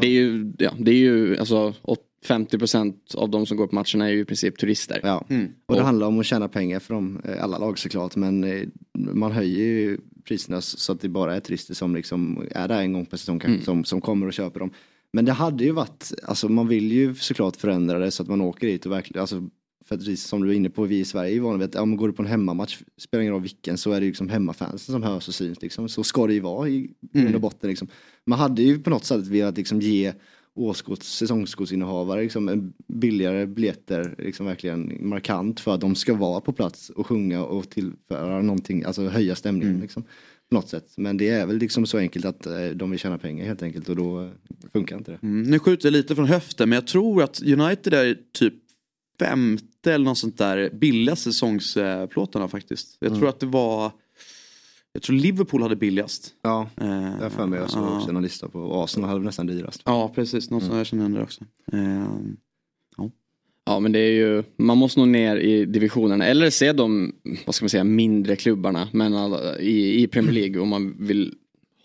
Det 0.00 0.06
är 0.06 0.10
ju, 0.10 0.52
ja, 0.58 0.70
det 0.78 0.90
är 0.90 0.94
ju 0.98 1.36
alltså, 1.38 1.74
åt- 1.82 2.02
50% 2.26 3.14
av 3.14 3.30
de 3.30 3.46
som 3.46 3.56
går 3.56 3.66
på 3.66 3.74
matcherna 3.74 4.08
är 4.08 4.12
ju 4.12 4.20
i 4.20 4.24
princip 4.24 4.58
turister. 4.58 5.00
Ja. 5.02 5.26
Och 5.66 5.74
det 5.76 5.82
handlar 5.82 6.06
om 6.06 6.20
att 6.20 6.26
tjäna 6.26 6.48
pengar 6.48 6.78
för 6.80 6.94
dem, 6.94 7.20
eh, 7.24 7.44
alla 7.44 7.58
lag 7.58 7.78
såklart. 7.78 8.16
Men 8.16 8.44
eh, 8.44 8.62
man 8.98 9.32
höjer 9.32 9.64
ju 9.64 9.98
priserna 10.28 10.60
så 10.60 10.92
att 10.92 11.00
det 11.00 11.08
bara 11.08 11.36
är 11.36 11.40
turister 11.40 11.74
som 11.74 11.96
liksom 11.96 12.46
är 12.50 12.68
där 12.68 12.80
en 12.80 12.92
gång 12.92 13.06
per 13.06 13.16
säsong 13.16 13.38
kanske, 13.38 13.64
som, 13.64 13.84
som 13.84 14.00
kommer 14.00 14.26
och 14.26 14.32
köper 14.32 14.60
dem. 14.60 14.70
Men 15.12 15.24
det 15.24 15.32
hade 15.32 15.64
ju 15.64 15.72
varit, 15.72 16.12
alltså 16.22 16.48
man 16.48 16.68
vill 16.68 16.92
ju 16.92 17.14
såklart 17.14 17.56
förändra 17.56 17.98
det 17.98 18.10
så 18.10 18.22
att 18.22 18.28
man 18.28 18.40
åker 18.40 18.66
dit 18.66 18.86
och 18.86 18.92
verkligen, 18.92 19.20
alltså 19.20 19.48
för 19.84 19.94
att 19.94 20.02
vi, 20.02 20.16
som 20.16 20.42
du 20.42 20.50
är 20.50 20.54
inne 20.54 20.70
på, 20.70 20.84
vi 20.84 20.98
i 20.98 21.04
Sverige 21.04 21.36
är 21.36 21.40
vana 21.40 21.58
vid 21.58 21.68
att 21.68 21.74
om 21.74 21.88
man 21.88 21.96
går 21.96 22.12
på 22.12 22.22
en 22.22 22.28
hemmamatch, 22.28 22.78
spelar 22.96 23.22
ingen 23.22 23.32
roll 23.32 23.42
vilken, 23.42 23.78
så 23.78 23.92
är 23.92 24.00
det 24.00 24.04
ju 24.04 24.10
liksom 24.10 24.28
hemmafansen 24.28 24.92
som 24.92 25.02
hörs 25.02 25.28
och 25.28 25.34
syns 25.34 25.62
liksom. 25.62 25.88
Så 25.88 26.02
ska 26.02 26.26
det 26.26 26.34
ju 26.34 26.40
vara 26.40 26.68
i 26.68 26.90
grund 27.12 27.34
och 27.34 27.40
botten 27.40 27.70
liksom. 27.70 27.88
Man 28.24 28.38
hade 28.38 28.62
ju 28.62 28.78
på 28.78 28.90
något 28.90 29.04
sätt 29.04 29.26
velat 29.26 29.56
liksom 29.56 29.80
ge 29.80 30.12
årskort, 30.56 31.02
säsongskortsinnehavare 31.02 32.22
liksom 32.22 32.48
en 32.48 32.72
billigare 32.86 33.46
biljetter, 33.46 34.14
liksom 34.18 34.46
verkligen 34.46 35.08
markant 35.08 35.60
för 35.60 35.74
att 35.74 35.80
de 35.80 35.94
ska 35.94 36.14
vara 36.14 36.40
på 36.40 36.52
plats 36.52 36.90
och 36.90 37.06
sjunga 37.06 37.44
och 37.44 37.70
tillföra 37.70 38.42
någonting, 38.42 38.84
alltså 38.84 39.08
höja 39.08 39.34
stämningen 39.36 39.80
liksom. 39.80 40.02
På 40.48 40.54
något 40.54 40.68
sätt. 40.68 40.92
Men 40.96 41.16
det 41.16 41.28
är 41.28 41.46
väl 41.46 41.58
liksom 41.58 41.86
så 41.86 41.98
enkelt 41.98 42.24
att 42.24 42.46
eh, 42.46 42.68
de 42.74 42.90
vill 42.90 43.00
tjäna 43.00 43.18
pengar 43.18 43.46
helt 43.46 43.62
enkelt 43.62 43.88
och 43.88 43.96
då 43.96 44.22
eh, 44.22 44.30
funkar 44.72 44.96
inte 44.96 45.10
det. 45.10 45.18
Mm, 45.22 45.42
nu 45.42 45.58
skjuter 45.58 45.86
jag 45.86 45.92
lite 45.92 46.14
från 46.14 46.26
höften 46.26 46.68
men 46.68 46.76
jag 46.76 46.86
tror 46.86 47.22
att 47.22 47.42
United 47.42 47.94
är 47.94 48.18
typ 48.32 48.54
femte 49.18 49.92
eller 49.92 50.04
något 50.04 50.18
sånt 50.18 50.38
där 50.38 50.70
billigaste 50.72 51.32
säsongsplåtarna 51.32 52.48
faktiskt. 52.48 52.96
Jag 53.00 53.14
tror 53.14 53.28
att 53.28 53.40
det 53.40 53.46
var 53.46 53.92
jag 54.96 55.02
tror 55.02 55.16
Liverpool 55.16 55.62
hade 55.62 55.76
billigast. 55.76 56.34
Ja, 56.42 56.68
Eh, 56.76 56.86
jag 56.86 57.22
har 57.22 57.30
för 57.30 57.46
mig 57.46 57.58
jag 57.58 57.70
såg 57.70 57.84
ja. 57.84 57.96
också 57.96 58.10
en 58.10 58.22
lista 58.22 58.48
på 58.48 58.58
och 58.58 58.84
Arsenal 58.84 59.10
hade 59.10 59.24
nästan 59.24 59.46
dyrast. 59.46 59.82
Ja 59.84 60.12
precis, 60.14 60.50
något 60.50 60.62
sånt 60.62 60.76
jag 60.76 60.86
känner 60.86 61.02
igen 61.02 61.14
det 61.14 61.22
också. 61.22 61.44
Eh, 61.72 62.06
Ja 63.68 63.80
men 63.80 63.92
det 63.92 63.98
är 63.98 64.12
ju, 64.12 64.42
man 64.56 64.78
måste 64.78 65.00
nog 65.00 65.08
ner 65.08 65.36
i 65.36 65.64
divisionerna 65.64 66.26
eller 66.26 66.50
se 66.50 66.72
de, 66.72 67.12
vad 67.46 67.54
ska 67.54 67.64
man 67.64 67.70
säga, 67.70 67.84
mindre 67.84 68.36
klubbarna 68.36 68.88
men 68.92 69.14
alla, 69.14 69.58
i, 69.58 70.02
i 70.02 70.06
Premier 70.06 70.32
League 70.32 70.60
om 70.60 70.68
man 70.68 70.96
vill 70.98 71.34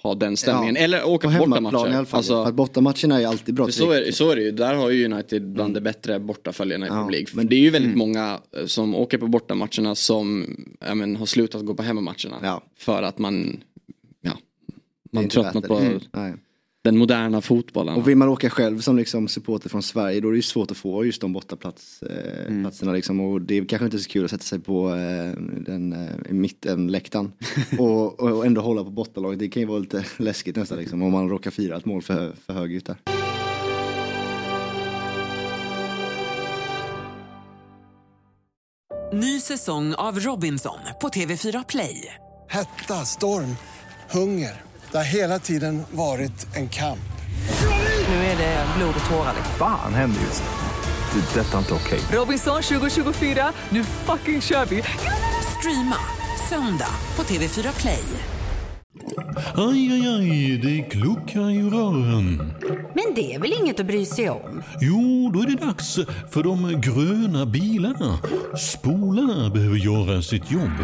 ha 0.03 0.15
den 0.15 0.37
stämningen. 0.37 0.75
Ja. 0.75 0.81
Eller 0.81 1.05
åka 1.07 1.27
På 1.27 1.33
på 1.33 1.45
bortamatcher. 1.49 1.89
i 1.91 1.93
alla 1.95 2.05
fall. 2.05 2.17
Alltså, 2.17 2.33
för 2.43 2.49
att 2.49 2.55
bortamatcherna 2.55 3.15
är 3.15 3.19
ju 3.19 3.25
alltid 3.25 3.55
bra. 3.55 3.67
Så, 3.67 3.91
är, 3.91 4.11
så 4.11 4.31
är 4.31 4.35
det 4.35 4.41
ju, 4.41 4.51
där 4.51 4.73
har 4.73 4.89
ju 4.89 5.05
United 5.05 5.47
bland 5.53 5.73
de 5.73 5.79
bättre 5.81 6.19
bortaföljarna 6.19 6.85
i 6.85 6.89
Mm. 6.89 6.99
Ja, 6.99 7.03
Premier 7.05 7.19
League. 7.21 7.35
men- 7.35 7.47
det 7.47 7.55
är 7.55 7.59
ju 7.59 7.69
väldigt 7.69 7.95
många 7.97 8.39
eh, 8.57 8.65
som 8.65 8.95
åker 8.95 9.17
på 9.17 9.27
bortamatcherna 9.27 9.95
som 9.95 10.55
men, 10.95 11.15
har 11.15 11.25
slutat 11.25 11.65
gå 11.65 11.73
på 11.73 11.83
hemmamatcherna. 11.83 12.35
Ja. 12.43 12.63
För 12.77 13.03
att 13.03 13.17
man, 13.17 13.63
ja, 14.21 14.31
man 15.11 15.29
tröttnat 15.29 15.67
på. 15.67 15.75
Mm. 15.77 15.99
Den 16.83 16.97
moderna 16.97 17.41
fotbollen. 17.41 17.95
Och 17.95 18.07
vill 18.07 18.17
man 18.17 18.29
åka 18.29 18.49
själv 18.49 18.79
som 18.79 18.97
liksom 18.97 19.27
supporter 19.27 19.69
från 19.69 19.83
Sverige 19.83 20.21
då 20.21 20.27
är 20.27 20.31
det 20.31 20.35
ju 20.37 20.41
svårt 20.41 20.71
att 20.71 20.77
få 20.77 21.05
just 21.05 21.21
de 21.21 21.33
bortaplatserna 21.33 22.11
eh, 22.45 22.81
Mm. 22.81 22.95
liksom. 22.95 23.19
Och 23.19 23.41
det 23.41 23.57
är 23.57 23.65
kanske 23.65 23.85
inte 23.85 23.99
så 23.99 24.09
kul 24.09 24.25
att 24.25 24.31
sätta 24.31 24.43
sig 24.43 24.59
på 24.59 24.89
eh, 24.89 25.31
den 25.65 25.93
eh, 25.93 26.31
mittenläktaren 26.31 27.31
och, 27.79 28.19
och 28.19 28.45
ändå 28.45 28.61
hålla 28.61 28.83
på 28.83 28.89
bortalaget. 28.89 29.39
Det 29.39 29.47
kan 29.49 29.61
ju 29.61 29.67
vara 29.67 29.79
lite 29.79 30.05
läskigt 30.17 30.55
nästan 30.55 30.77
liksom 30.77 31.01
om 31.01 31.11
man 31.11 31.29
råkar 31.29 31.51
fira 31.51 31.77
ett 31.77 31.85
mål 31.85 32.01
för, 32.01 32.33
för 32.45 32.53
högt 32.53 32.85
där. 32.85 32.95
Ny 39.13 39.39
säsong 39.39 39.93
av 39.93 40.19
Robinson 40.19 40.79
på 41.01 41.09
TV4 41.09 41.65
Play. 41.67 42.15
Hetta, 42.49 43.05
storm, 43.05 43.55
hunger. 44.11 44.70
Det 44.91 44.97
har 44.97 45.05
hela 45.05 45.39
tiden 45.39 45.83
varit 45.91 46.47
en 46.55 46.69
kamp. 46.69 46.99
Nu 48.09 48.15
är 48.15 48.37
det 48.37 48.65
blod 48.77 48.93
och 49.03 49.09
tårar. 49.09 49.33
Fan 49.57 49.93
händer 49.93 50.21
just 50.21 50.43
det. 50.43 51.19
Det. 51.33 51.39
är 51.39 51.43
Detta 51.43 51.53
är 51.53 51.59
inte 51.59 51.73
okej. 51.73 51.99
Robinson 52.11 52.61
2024, 52.61 53.53
nu 53.69 53.83
fucking 53.83 54.41
kör 54.41 54.65
vi! 54.65 54.83
Streama 55.59 55.95
söndag 56.49 56.89
på 57.15 57.23
TV4 57.23 57.81
Play. 57.81 58.03
Aj, 59.55 59.91
aj, 59.91 60.07
aj, 60.07 60.57
det 60.57 60.81
kluckar 60.81 61.49
i 61.51 61.61
rören. 61.61 62.53
Men 62.95 63.13
det 63.15 63.33
är 63.33 63.39
väl 63.39 63.53
inget 63.61 63.79
att 63.79 63.85
bry 63.85 64.05
sig 64.05 64.29
om? 64.29 64.63
Jo, 64.81 65.31
då 65.33 65.41
är 65.41 65.47
det 65.47 65.65
dags 65.65 65.99
för 66.31 66.43
de 66.43 66.81
gröna 66.81 67.45
bilarna. 67.45 68.19
Spolarna 68.57 69.49
behöver 69.49 69.77
göra 69.77 70.21
sitt 70.21 70.51
jobb. 70.51 70.77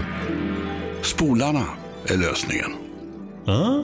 Spolarna 1.02 1.66
är 2.08 2.18
lösningen. 2.18 2.87
Ah, 3.50 3.84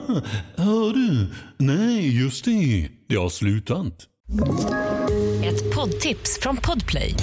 hör 0.56 0.92
du? 0.94 1.26
Nej, 1.58 2.22
just 2.22 2.44
det. 2.44 2.88
Det 3.08 3.16
har 3.16 3.28
slutat. 3.28 3.92
Ett 5.44 5.74
poddtips 5.74 6.38
från 6.42 6.56
Podplay. 6.56 7.14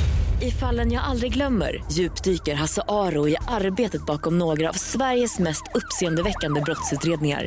I 0.42 0.52
fallen 0.52 0.92
jag 0.92 1.04
aldrig 1.04 1.34
glömmer 1.34 1.84
djupdyker 1.92 2.56
Hasse 2.56 2.82
Aro 2.88 3.28
i 3.28 3.36
arbetet 3.48 4.06
bakom 4.06 4.38
några 4.40 4.70
av 4.70 4.74
Sveriges 4.74 5.40
mest 5.40 5.64
uppseendeväckande 5.76 6.62
brottsutredningar. 6.62 7.46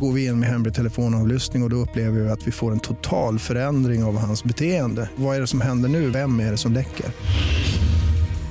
Går 0.00 0.12
vi 0.12 0.26
in 0.26 0.40
med 0.40 0.48
hemlig 0.48 0.74
telefonavlyssning 0.74 1.62
och, 1.62 1.66
och 1.66 1.70
då 1.70 1.76
upplever 1.76 2.20
vi 2.20 2.28
att 2.28 2.46
vi 2.46 2.52
får 2.52 2.72
en 2.72 2.80
total 2.80 3.38
förändring 3.38 4.04
av 4.04 4.18
hans 4.18 4.44
beteende. 4.44 5.08
Vad 5.16 5.36
är 5.36 5.40
det 5.40 5.46
som 5.46 5.60
händer 5.60 5.88
nu? 5.88 6.10
Vem 6.10 6.40
är 6.40 6.50
det 6.50 6.56
som 6.58 6.72
läcker? 6.72 7.06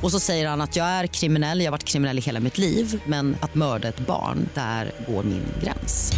Och 0.03 0.11
så 0.11 0.19
säger 0.19 0.47
han 0.47 0.61
att 0.61 0.75
jag 0.75 0.85
är 0.85 1.07
kriminell, 1.07 1.59
jag 1.59 1.65
har 1.65 1.71
varit 1.71 1.83
kriminell 1.83 2.17
i 2.17 2.21
hela 2.21 2.39
mitt 2.39 2.57
liv 2.57 3.01
men 3.05 3.35
att 3.41 3.55
mörda 3.55 3.87
ett 3.87 4.07
barn, 4.07 4.49
där 4.53 4.91
går 5.07 5.23
min 5.23 5.45
gräns. 5.63 6.11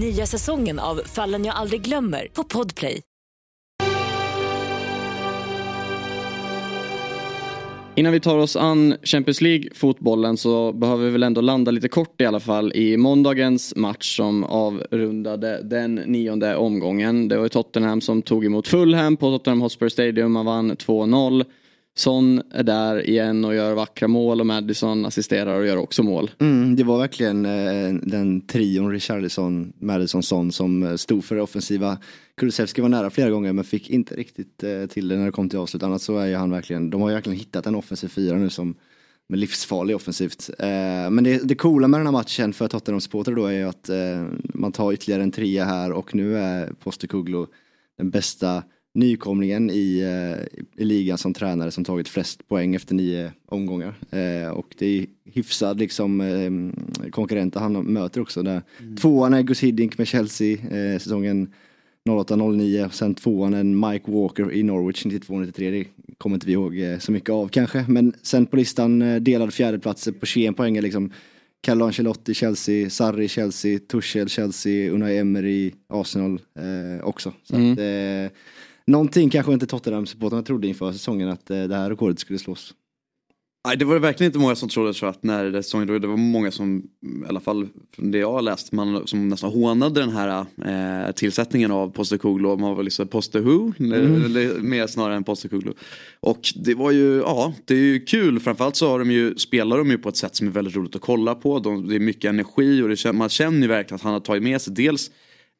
Nya 0.00 0.26
säsongen 0.26 0.78
av 0.78 1.00
Fallen 1.04 1.44
jag 1.44 1.54
aldrig 1.54 1.82
glömmer 1.82 2.28
på 2.32 2.44
Podplay. 2.44 3.02
Innan 7.98 8.12
vi 8.12 8.20
tar 8.20 8.38
oss 8.38 8.56
an 8.56 8.94
Champions 9.02 9.40
League-fotbollen 9.40 10.36
så 10.36 10.72
behöver 10.72 11.04
vi 11.04 11.10
väl 11.10 11.22
ändå 11.22 11.40
landa 11.40 11.70
lite 11.70 11.88
kort 11.88 12.20
i 12.20 12.24
alla 12.24 12.40
fall 12.40 12.72
i 12.72 12.96
måndagens 12.96 13.76
match 13.76 14.16
som 14.16 14.44
avrundade 14.44 15.62
den 15.62 15.94
nionde 15.94 16.56
omgången. 16.56 17.28
Det 17.28 17.38
var 17.38 17.48
Tottenham 17.48 18.00
som 18.00 18.22
tog 18.22 18.44
emot 18.44 18.68
Fulham 18.68 19.16
på 19.16 19.38
Tottenham 19.38 19.60
Hotspur 19.60 19.88
Stadium. 19.88 20.32
Man 20.32 20.46
vann 20.46 20.72
2-0. 20.72 21.44
Son 21.98 22.42
är 22.50 22.62
där 22.62 23.08
igen 23.08 23.44
och 23.44 23.54
gör 23.54 23.74
vackra 23.74 24.08
mål 24.08 24.40
och 24.40 24.46
Madison 24.46 25.06
assisterar 25.06 25.58
och 25.58 25.66
gör 25.66 25.76
också 25.76 26.02
mål. 26.02 26.30
Mm, 26.38 26.76
det 26.76 26.84
var 26.84 26.98
verkligen 26.98 27.46
eh, 27.46 27.94
den 28.02 28.40
trion 28.40 28.90
Richarlison, 28.90 29.72
Madison, 29.78 30.22
Son 30.22 30.52
som 30.52 30.82
eh, 30.82 30.96
stod 30.96 31.24
för 31.24 31.34
det 31.34 31.42
offensiva. 31.42 31.98
Kulusevski 32.36 32.80
var 32.80 32.88
nära 32.88 33.10
flera 33.10 33.30
gånger 33.30 33.52
men 33.52 33.64
fick 33.64 33.90
inte 33.90 34.14
riktigt 34.14 34.62
eh, 34.62 34.86
till 34.86 35.08
det 35.08 35.16
när 35.16 35.24
det 35.24 35.32
kom 35.32 35.48
till 35.48 35.58
avslut. 35.58 35.82
Annars 35.82 36.02
så 36.02 36.18
är 36.18 36.26
ju 36.26 36.34
han 36.34 36.50
verkligen, 36.50 36.90
de 36.90 37.00
har 37.00 37.08
ju 37.08 37.14
verkligen 37.14 37.38
hittat 37.38 37.66
en 37.66 37.74
offensiv 37.74 38.08
fyra 38.08 38.36
nu 38.36 38.50
som 38.50 38.74
med 39.28 39.38
livsfarlig 39.38 39.96
offensivt. 39.96 40.50
Eh, 40.58 41.10
men 41.10 41.24
det, 41.24 41.48
det 41.48 41.54
coola 41.54 41.88
med 41.88 42.00
den 42.00 42.06
här 42.06 42.12
matchen 42.12 42.52
för 42.52 42.68
Tottenham-supportrar 42.68 43.34
då 43.34 43.46
är 43.46 43.52
ju 43.52 43.68
att 43.68 43.88
eh, 43.88 44.26
man 44.54 44.72
tar 44.72 44.92
ytterligare 44.92 45.22
en 45.22 45.30
trea 45.30 45.64
här 45.64 45.92
och 45.92 46.14
nu 46.14 46.38
är 46.38 46.72
Postecoglou 46.82 47.46
den 47.98 48.10
bästa 48.10 48.62
nykomlingen 48.96 49.70
i, 49.70 50.00
eh, 50.00 50.60
i 50.82 50.84
ligan 50.84 51.18
som 51.18 51.34
tränare 51.34 51.70
som 51.70 51.84
tagit 51.84 52.08
flest 52.08 52.48
poäng 52.48 52.74
efter 52.74 52.94
nio 52.94 53.32
omgångar. 53.46 53.94
Eh, 54.10 54.48
och 54.48 54.74
det 54.78 54.86
är 54.86 55.06
hyfsad 55.24 55.78
liksom 55.78 56.20
eh, 56.20 57.10
konkurrenter 57.10 57.60
han 57.60 57.72
möter 57.72 58.20
också. 58.20 58.42
Där. 58.42 58.62
Mm. 58.80 58.96
Tvåan 58.96 59.34
är 59.34 59.42
Gus 59.42 59.60
Hiddink 59.60 59.98
med 59.98 60.06
Chelsea 60.06 60.52
eh, 60.52 60.98
säsongen 60.98 61.52
08-09. 62.08 62.88
Sen 62.88 63.14
tvåan 63.14 63.54
är 63.54 63.64
Mike 63.64 64.10
Walker 64.10 64.52
i 64.52 64.62
Norwich 64.62 65.06
92-93. 65.06 65.70
Det 65.70 66.14
kommer 66.18 66.36
inte 66.36 66.46
vi 66.46 66.52
ihåg 66.52 66.78
eh, 66.78 66.98
så 66.98 67.12
mycket 67.12 67.30
av 67.30 67.48
kanske. 67.48 67.84
Men 67.88 68.12
sen 68.22 68.46
på 68.46 68.56
listan 68.56 69.02
eh, 69.02 69.16
delad 69.16 69.54
fjärdeplatser 69.54 70.12
på 70.12 70.26
21 70.26 70.56
poäng 70.56 70.76
är 70.76 70.82
liksom 70.82 71.12
Carlo 71.60 71.84
Ancelotti, 71.84 72.34
Chelsea, 72.34 72.90
Sarri, 72.90 73.28
Chelsea, 73.28 73.78
Tuchel, 73.78 74.28
Chelsea, 74.28 74.90
Unai 74.90 75.18
Emery, 75.18 75.72
Arsenal 75.88 76.40
eh, 76.58 77.04
också. 77.04 77.32
Så 77.42 77.56
mm. 77.56 77.72
att, 77.72 77.78
eh, 77.78 78.38
någonting 78.86 79.30
kanske 79.30 79.52
inte 79.52 79.66
Tottenham-supportrarna 79.66 80.42
trodde 80.42 80.68
inför 80.68 80.92
säsongen 80.92 81.28
att 81.28 81.50
eh, 81.50 81.62
det 81.62 81.76
här 81.76 81.90
rekordet 81.90 82.18
skulle 82.18 82.38
slås. 82.38 82.74
Nej 83.66 83.76
det 83.76 83.84
var 83.84 83.98
verkligen 83.98 84.28
inte 84.28 84.38
många 84.38 84.56
som 84.56 84.68
trodde 84.68 84.94
jag, 85.00 85.08
att 85.08 85.22
när 85.22 85.52
säsongen 85.52 85.86
drog. 85.86 86.00
Det 86.00 86.06
var 86.06 86.16
många 86.16 86.50
som, 86.50 86.82
i 87.26 87.28
alla 87.28 87.40
fall 87.40 87.68
från 87.94 88.10
det 88.10 88.18
jag 88.18 88.32
har 88.32 88.42
läst, 88.42 88.72
man, 88.72 89.06
som 89.06 89.28
nästan 89.28 89.50
hånade 89.50 90.00
den 90.00 90.10
här 90.10 90.46
eh, 90.64 91.12
tillsättningen 91.12 91.70
av 91.70 91.90
Postecoglou. 91.90 92.56
Man 92.56 92.76
var 92.76 92.82
liksom 92.82 93.08
Poste 93.08 93.40
Who, 93.40 93.72
mm. 93.78 94.70
mer 94.70 94.86
snarare 94.86 95.16
än 95.16 95.24
Postecoglou. 95.24 95.74
Och 96.20 96.40
det 96.64 96.74
var 96.74 96.90
ju, 96.90 97.16
ja 97.16 97.54
det 97.64 97.74
är 97.74 97.78
ju 97.78 98.00
kul. 98.00 98.40
Framförallt 98.40 98.76
så 98.76 98.88
har 98.88 98.98
de 98.98 99.10
ju, 99.10 99.34
spelar 99.34 99.78
de 99.78 99.90
ju 99.90 99.98
på 99.98 100.08
ett 100.08 100.16
sätt 100.16 100.36
som 100.36 100.46
är 100.46 100.50
väldigt 100.50 100.76
roligt 100.76 100.96
att 100.96 101.02
kolla 101.02 101.34
på. 101.34 101.58
De, 101.58 101.88
det 101.88 101.94
är 101.94 102.00
mycket 102.00 102.28
energi 102.28 102.82
och 102.82 102.88
det, 102.88 103.12
man 103.12 103.28
känner 103.28 103.60
ju 103.60 103.66
verkligen 103.66 103.94
att 103.94 104.02
han 104.02 104.12
har 104.12 104.20
tagit 104.20 104.42
med 104.42 104.60
sig 104.60 104.74
dels 104.74 105.10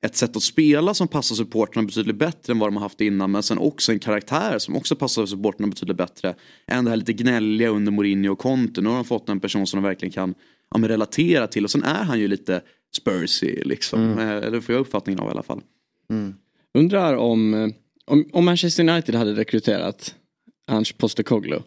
ett 0.07 0.17
sätt 0.17 0.37
att 0.37 0.43
spela 0.43 0.95
som 0.95 1.09
passar 1.09 1.35
supporterna 1.35 1.87
betydligt 1.87 2.17
bättre 2.17 2.53
än 2.53 2.59
vad 2.59 2.69
de 2.69 2.77
har 2.77 2.83
haft 2.83 3.01
innan. 3.01 3.31
Men 3.31 3.43
sen 3.43 3.59
också 3.59 3.93
en 3.93 3.99
karaktär 3.99 4.59
som 4.59 4.77
också 4.77 4.97
passar 4.97 5.27
supporterna 5.27 5.69
betydligt 5.69 5.97
bättre. 5.97 6.35
Än 6.67 6.85
det 6.85 6.91
här 6.91 6.97
lite 6.97 7.13
gnälliga 7.13 7.69
under 7.69 7.93
Mourinho 7.93 8.33
och 8.33 8.39
Conte. 8.39 8.81
Nu 8.81 8.89
har 8.89 8.97
de 8.97 9.05
fått 9.05 9.29
en 9.29 9.41
person 9.41 9.67
som 9.67 9.83
de 9.83 9.89
verkligen 9.89 10.13
kan 10.13 10.35
ja, 10.75 10.89
relatera 10.89 11.47
till. 11.47 11.65
Och 11.65 11.71
sen 11.71 11.83
är 11.83 12.05
han 12.05 12.21
ju 12.21 12.29
lite 12.29 12.61
Spursy 12.97 13.63
liksom. 13.65 14.13
Mm. 14.13 14.43
Eh, 14.43 14.51
det 14.51 14.63
får 14.63 14.75
jag 14.75 14.81
uppfattningen 14.81 15.21
av 15.21 15.29
i 15.29 15.31
alla 15.31 15.43
fall. 15.43 15.61
Mm. 16.11 16.35
Undrar 16.75 17.17
om, 17.17 17.73
om, 18.05 18.29
om 18.33 18.45
Manchester 18.45 18.89
United 18.89 19.15
hade 19.15 19.35
rekryterat 19.35 20.15
Ange 20.67 20.93
Postecoglou. 20.99 21.63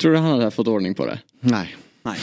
Tror 0.00 0.12
du 0.12 0.18
han 0.18 0.30
hade 0.30 0.50
fått 0.50 0.68
ordning 0.68 0.94
på 0.94 1.06
det? 1.06 1.18
Nej. 1.40 1.76
Nej. 2.02 2.18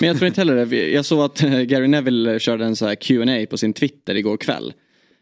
Men 0.00 0.08
jag 0.08 0.16
tror 0.16 0.26
inte 0.28 0.40
heller 0.40 0.66
det. 0.66 0.90
Jag 0.90 1.04
såg 1.04 1.20
att 1.20 1.42
eh, 1.42 1.60
Gary 1.60 1.88
Neville 1.88 2.38
körde 2.38 2.64
en 2.64 2.76
så 2.76 2.86
här 2.86 2.94
Q&A 2.94 3.46
på 3.50 3.58
sin 3.58 3.72
Twitter 3.72 4.14
igår 4.14 4.36
kväll. 4.36 4.72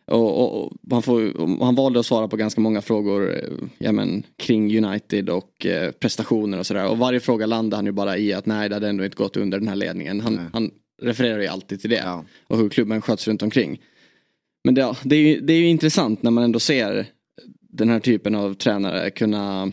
Och, 0.07 0.65
och, 0.65 0.73
han, 0.91 1.03
får, 1.03 1.33
han, 1.65 1.75
valde 1.75 2.01
att 2.01 2.07
svara 2.07 2.29
på 2.29 2.37
ganska 2.37 2.61
många 2.61 2.83
frågor 2.83 3.37
eh, 3.37 3.49
ja, 3.79 3.93
men, 3.93 4.23
kring 4.37 4.85
United 4.85 5.31
och 5.31 5.67
eh, 5.67 5.91
prestationer 5.91 6.59
och 6.59 6.67
sådär. 6.67 6.89
Och 6.89 6.99
varje 6.99 7.21
fråga 7.21 7.47
landade 7.47 7.77
han 7.77 7.87
ju 7.87 7.93
bara 7.93 8.19
i 8.19 8.33
att 8.33 8.47
nej 8.47 8.69
det 8.69 8.75
hade 8.75 8.89
ändå 8.89 9.05
inte 9.05 9.17
gått 9.17 9.37
under 9.37 9.59
den 9.59 9.69
här 9.69 9.77
ledningen. 9.77 10.21
Han, 10.21 10.41
han 10.53 10.71
refererar 11.03 11.41
ju 11.41 11.47
alltid 11.47 11.81
till 11.81 11.91
det. 11.91 12.03
Ja. 12.05 12.25
Och 12.47 12.59
hur 12.59 12.69
klubben 12.69 13.03
sköts 13.03 13.29
runt 13.29 13.43
omkring. 13.43 13.81
Men 14.65 14.75
det, 14.75 14.97
det, 15.05 15.17
är 15.17 15.21
ju, 15.21 15.41
det 15.41 15.53
är 15.53 15.59
ju 15.59 15.69
intressant 15.69 16.23
när 16.23 16.31
man 16.31 16.45
ändå 16.45 16.61
ser 16.61 17.07
den 17.61 17.89
här 17.89 18.01
typen 18.01 18.35
av 18.35 18.55
tränare 18.55 19.11
kunna 19.11 19.73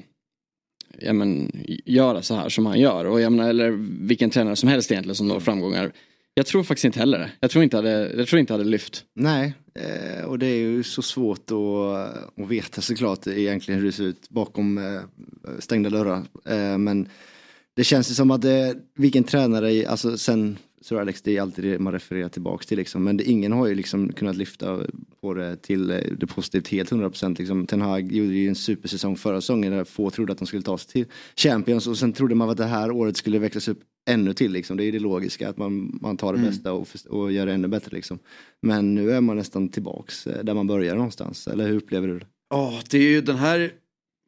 ja, 0.99 1.13
men, 1.13 1.51
göra 1.85 2.21
så 2.21 2.35
här 2.35 2.49
som 2.49 2.65
han 2.65 2.79
gör. 2.79 3.05
Och 3.05 3.21
jag 3.21 3.31
menar, 3.31 3.49
eller 3.49 3.71
vilken 4.07 4.29
tränare 4.29 4.55
som 4.55 4.69
helst 4.69 4.91
egentligen 4.91 5.15
som 5.15 5.27
når 5.27 5.39
framgångar. 5.39 5.91
Jag 6.33 6.45
tror 6.45 6.63
faktiskt 6.63 6.85
inte 6.85 6.99
heller 6.99 7.19
det. 7.19 7.31
Jag 7.39 7.51
tror 7.51 7.63
inte 7.63 7.77
hade, 7.77 8.13
jag 8.17 8.27
tror 8.27 8.39
inte 8.39 8.53
hade 8.53 8.63
lyft. 8.63 9.03
Nej, 9.15 9.53
Eh, 9.73 10.25
och 10.25 10.39
det 10.39 10.45
är 10.45 10.55
ju 10.55 10.83
så 10.83 11.01
svårt 11.01 11.51
att, 11.51 12.41
att 12.43 12.49
veta 12.49 12.81
såklart 12.81 13.27
egentligen 13.27 13.79
hur 13.79 13.87
det 13.87 13.93
ser 13.93 14.03
ut 14.03 14.29
bakom 14.29 14.77
eh, 14.77 15.01
stängda 15.59 15.89
dörrar. 15.89 16.23
Eh, 16.45 16.77
men 16.77 17.09
det 17.73 17.83
känns 17.83 18.11
ju 18.11 18.13
som 18.13 18.31
att 18.31 18.41
det, 18.41 18.75
vilken 18.95 19.23
tränare, 19.23 19.89
alltså 19.89 20.17
sen 20.17 20.57
Sir 20.81 20.99
Alex, 20.99 21.21
det 21.21 21.37
är 21.37 21.41
alltid 21.41 21.65
det 21.65 21.79
man 21.79 21.93
refererar 21.93 22.29
tillbaks 22.29 22.65
till 22.65 22.77
liksom. 22.77 23.03
Men 23.03 23.17
det, 23.17 23.23
ingen 23.23 23.51
har 23.51 23.67
ju 23.67 23.75
liksom 23.75 24.13
kunnat 24.13 24.35
lyfta 24.35 24.79
på 25.21 25.33
det 25.33 25.55
till 25.55 25.91
eh, 25.91 25.97
det 26.17 26.27
positivt 26.27 26.67
helt 26.67 26.91
100%. 26.91 27.37
Liksom. 27.37 27.67
Ten 27.67 27.81
Hag 27.81 28.11
gjorde 28.11 28.33
ju 28.33 28.47
en 28.47 28.55
supersäsong 28.55 29.17
förra 29.17 29.41
säsongen 29.41 29.71
där 29.71 29.83
få 29.83 30.09
trodde 30.09 30.31
att 30.31 30.39
de 30.39 30.47
skulle 30.47 30.63
ta 30.63 30.77
sig 30.77 30.91
till 30.91 31.05
Champions 31.35 31.87
och 31.87 31.97
sen 31.97 32.13
trodde 32.13 32.35
man 32.35 32.49
att 32.49 32.57
det 32.57 32.65
här 32.65 32.91
året 32.91 33.17
skulle 33.17 33.39
växlas 33.39 33.67
upp 33.67 33.79
ännu 34.09 34.33
till 34.33 34.51
liksom. 34.51 34.77
Det 34.77 34.83
är 34.83 34.91
det 34.91 34.99
logiska 34.99 35.49
att 35.49 35.57
man, 35.57 35.99
man 36.01 36.17
tar 36.17 36.33
det 36.33 36.39
mm. 36.39 36.51
bästa 36.51 36.73
och, 36.73 36.87
och 37.09 37.31
gör 37.31 37.45
det 37.45 37.53
ännu 37.53 37.67
bättre 37.67 37.95
liksom. 37.95 38.19
Men 38.61 38.95
nu 38.95 39.11
är 39.11 39.21
man 39.21 39.37
nästan 39.37 39.69
tillbaks 39.69 40.27
eh, 40.27 40.43
där 40.43 40.53
man 40.53 40.67
började 40.67 40.97
någonstans. 40.97 41.47
Eller 41.47 41.67
hur 41.67 41.77
upplever 41.77 42.07
du 42.07 42.19
det? 42.19 42.25
Ja, 42.49 42.67
oh, 42.67 42.81
det 42.89 42.97
är 42.97 43.01
ju 43.01 43.21
den 43.21 43.35
här 43.35 43.71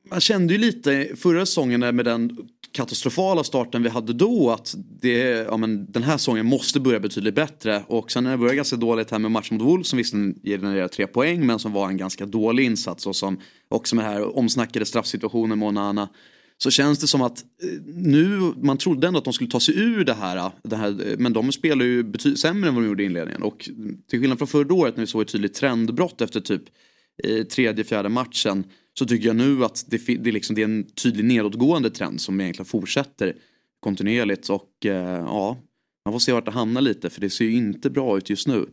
man 0.10 0.22
kände 0.22 0.54
ju 0.54 0.60
lite 0.60 1.10
förra 1.16 1.46
säsongen 1.46 1.96
med 1.96 2.06
den 2.06 2.38
katastrofala 2.74 3.44
starten 3.44 3.84
vi 3.84 3.90
hade 3.90 4.14
då 4.14 4.52
att 4.52 4.76
det, 5.02 5.20
ja, 5.20 5.58
men 5.58 5.92
den 5.92 6.04
här 6.04 6.18
säsongen 6.18 6.46
måste 6.46 6.80
börja 6.80 7.00
betydligt 7.00 7.36
bättre. 7.36 7.84
Och 7.88 8.12
sen 8.12 8.24
när 8.24 8.32
det 8.32 8.38
började 8.38 8.56
ganska 8.56 8.76
dåligt 8.76 9.12
här 9.12 9.20
med 9.20 9.32
matchen 9.32 9.58
mot 9.58 9.68
Wolves 9.68 9.88
som 9.88 9.98
visserligen 9.98 10.40
genererade 10.44 10.90
tre 10.90 11.08
poäng 11.08 11.46
men 11.46 11.60
som 11.60 11.72
var 11.72 11.88
en 11.88 11.98
ganska 11.98 12.26
dålig 12.26 12.66
insats 12.66 13.08
och 13.08 13.16
som 13.16 13.40
också 13.70 13.96
med 13.96 14.06
den 14.06 14.14
här 14.14 14.38
omsnackade 14.38 14.86
straffsituationen 14.86 15.60
med 15.60 15.68
Onana. 15.68 16.10
Så 16.58 16.72
känns 16.72 17.00
det 17.00 17.08
som 17.08 17.22
att 17.22 17.40
eh, 17.64 17.82
nu, 17.86 18.54
man 18.62 18.78
trodde 18.78 19.08
ändå 19.08 19.20
att 19.20 19.26
de 19.26 19.34
skulle 19.34 19.50
ta 19.50 19.60
sig 19.60 19.80
ur 19.80 20.06
det 20.06 20.14
här, 20.14 20.52
det 20.64 20.76
här 20.76 21.16
men 21.18 21.34
de 21.34 21.52
spelar 21.52 21.86
ju 21.86 22.04
betydligt 22.04 22.40
sämre 22.40 22.70
än 22.70 22.76
vad 22.76 22.84
de 22.84 22.88
gjorde 22.88 23.04
i 23.04 23.06
inledningen. 23.06 23.44
Och 23.44 23.70
till 24.10 24.20
skillnad 24.20 24.38
från 24.38 24.48
förra 24.48 24.74
året 24.74 24.98
när 24.98 25.02
vi 25.02 25.08
såg 25.08 25.22
ett 25.22 25.32
tydligt 25.32 25.54
trendbrott 25.54 26.22
efter 26.22 26.40
typ 26.40 26.64
eh, 27.24 27.44
tredje, 27.44 27.84
fjärde 27.84 28.10
matchen 28.10 28.64
så 29.00 29.06
tycker 29.06 29.28
jag 29.28 29.36
nu 29.36 29.66
att 29.66 29.86
det, 29.88 29.98
det, 29.98 30.32
liksom, 30.32 30.56
det 30.56 30.62
är 30.62 30.66
en 30.66 30.84
tydlig 30.84 31.26
nedåtgående 31.26 31.90
trend 31.90 32.22
som 32.22 32.42
egentligen 32.42 32.66
fortsätter 32.66 33.36
kontinuerligt 33.80 34.50
och 34.50 34.86
eh, 34.86 35.20
ja, 35.20 35.58
man 36.06 36.14
får 36.14 36.20
se 36.20 36.34
vart 36.34 36.46
det 36.46 36.52
hamnar 36.52 36.82
lite 36.82 37.10
för 37.10 37.22
det 37.22 37.30
ser 37.30 37.46
ju 37.46 37.54
inte 37.54 37.90
bra 37.90 38.18
ut 38.18 38.30
just 38.30 38.48
nu. 38.48 38.66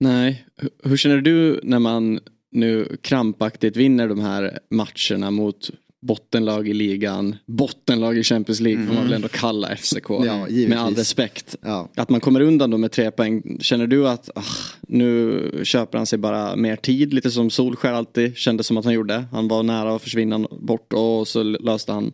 Nej, 0.00 0.46
hur 0.84 0.96
känner 0.96 1.20
du 1.20 1.60
när 1.62 1.78
man 1.78 2.20
nu 2.50 2.96
krampaktigt 3.00 3.76
vinner 3.76 4.08
de 4.08 4.20
här 4.20 4.58
matcherna 4.70 5.30
mot 5.30 5.70
bottenlag 6.02 6.68
i 6.68 6.74
ligan, 6.74 7.36
bottenlag 7.46 8.18
i 8.18 8.22
Champions 8.22 8.60
League 8.60 8.86
får 8.86 8.94
man 8.94 9.04
väl 9.04 9.12
ändå 9.12 9.28
kalla 9.28 9.76
FCK. 9.76 10.10
Mm. 10.10 10.26
Ja, 10.26 10.68
med 10.68 10.80
all 10.80 10.94
respekt. 10.94 11.56
Ja. 11.60 11.88
Att 11.96 12.10
man 12.10 12.20
kommer 12.20 12.40
undan 12.40 12.70
då 12.70 12.78
med 12.78 12.92
tre 12.92 13.10
poäng. 13.10 13.58
Känner 13.60 13.86
du 13.86 14.08
att 14.08 14.30
ah, 14.34 14.42
nu 14.80 15.60
köper 15.64 15.98
han 15.98 16.06
sig 16.06 16.18
bara 16.18 16.56
mer 16.56 16.76
tid? 16.76 17.14
Lite 17.14 17.30
som 17.30 17.50
Solskär 17.50 17.92
alltid 17.92 18.36
kände 18.36 18.62
som 18.62 18.76
att 18.76 18.84
han 18.84 18.94
gjorde. 18.94 19.24
Han 19.32 19.48
var 19.48 19.62
nära 19.62 19.94
att 19.94 20.02
försvinna 20.02 20.38
bort 20.60 20.92
och 20.92 21.28
så 21.28 21.42
löste 21.42 21.92
han 21.92 22.12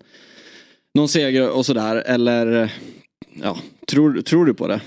någon 0.94 1.08
seger 1.08 1.50
och 1.50 1.66
sådär. 1.66 1.96
Eller 1.96 2.72
ja, 3.42 3.58
tror, 3.86 4.20
tror 4.20 4.44
du 4.44 4.54
på 4.54 4.68
det? 4.68 4.80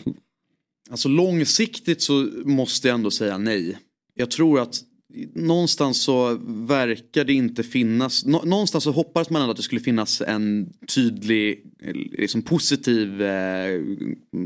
Alltså 0.91 1.09
långsiktigt 1.09 2.01
så 2.01 2.27
måste 2.45 2.87
jag 2.87 2.95
ändå 2.95 3.11
säga 3.11 3.37
nej. 3.37 3.77
Jag 4.15 4.31
tror 4.31 4.59
att 4.59 4.81
någonstans 5.33 6.01
så 6.01 6.37
verkar 6.47 7.23
det 7.23 7.33
inte 7.33 7.63
finnas, 7.63 8.25
någonstans 8.25 8.83
så 8.83 8.91
hoppades 8.91 9.29
man 9.29 9.41
ändå 9.41 9.51
att 9.51 9.57
det 9.57 9.63
skulle 9.63 9.81
finnas 9.81 10.21
en 10.21 10.73
tydlig 10.95 11.63
eh, 11.83 11.93
liksom 11.93 12.41
positiv 12.41 13.21
eh, 13.21 13.81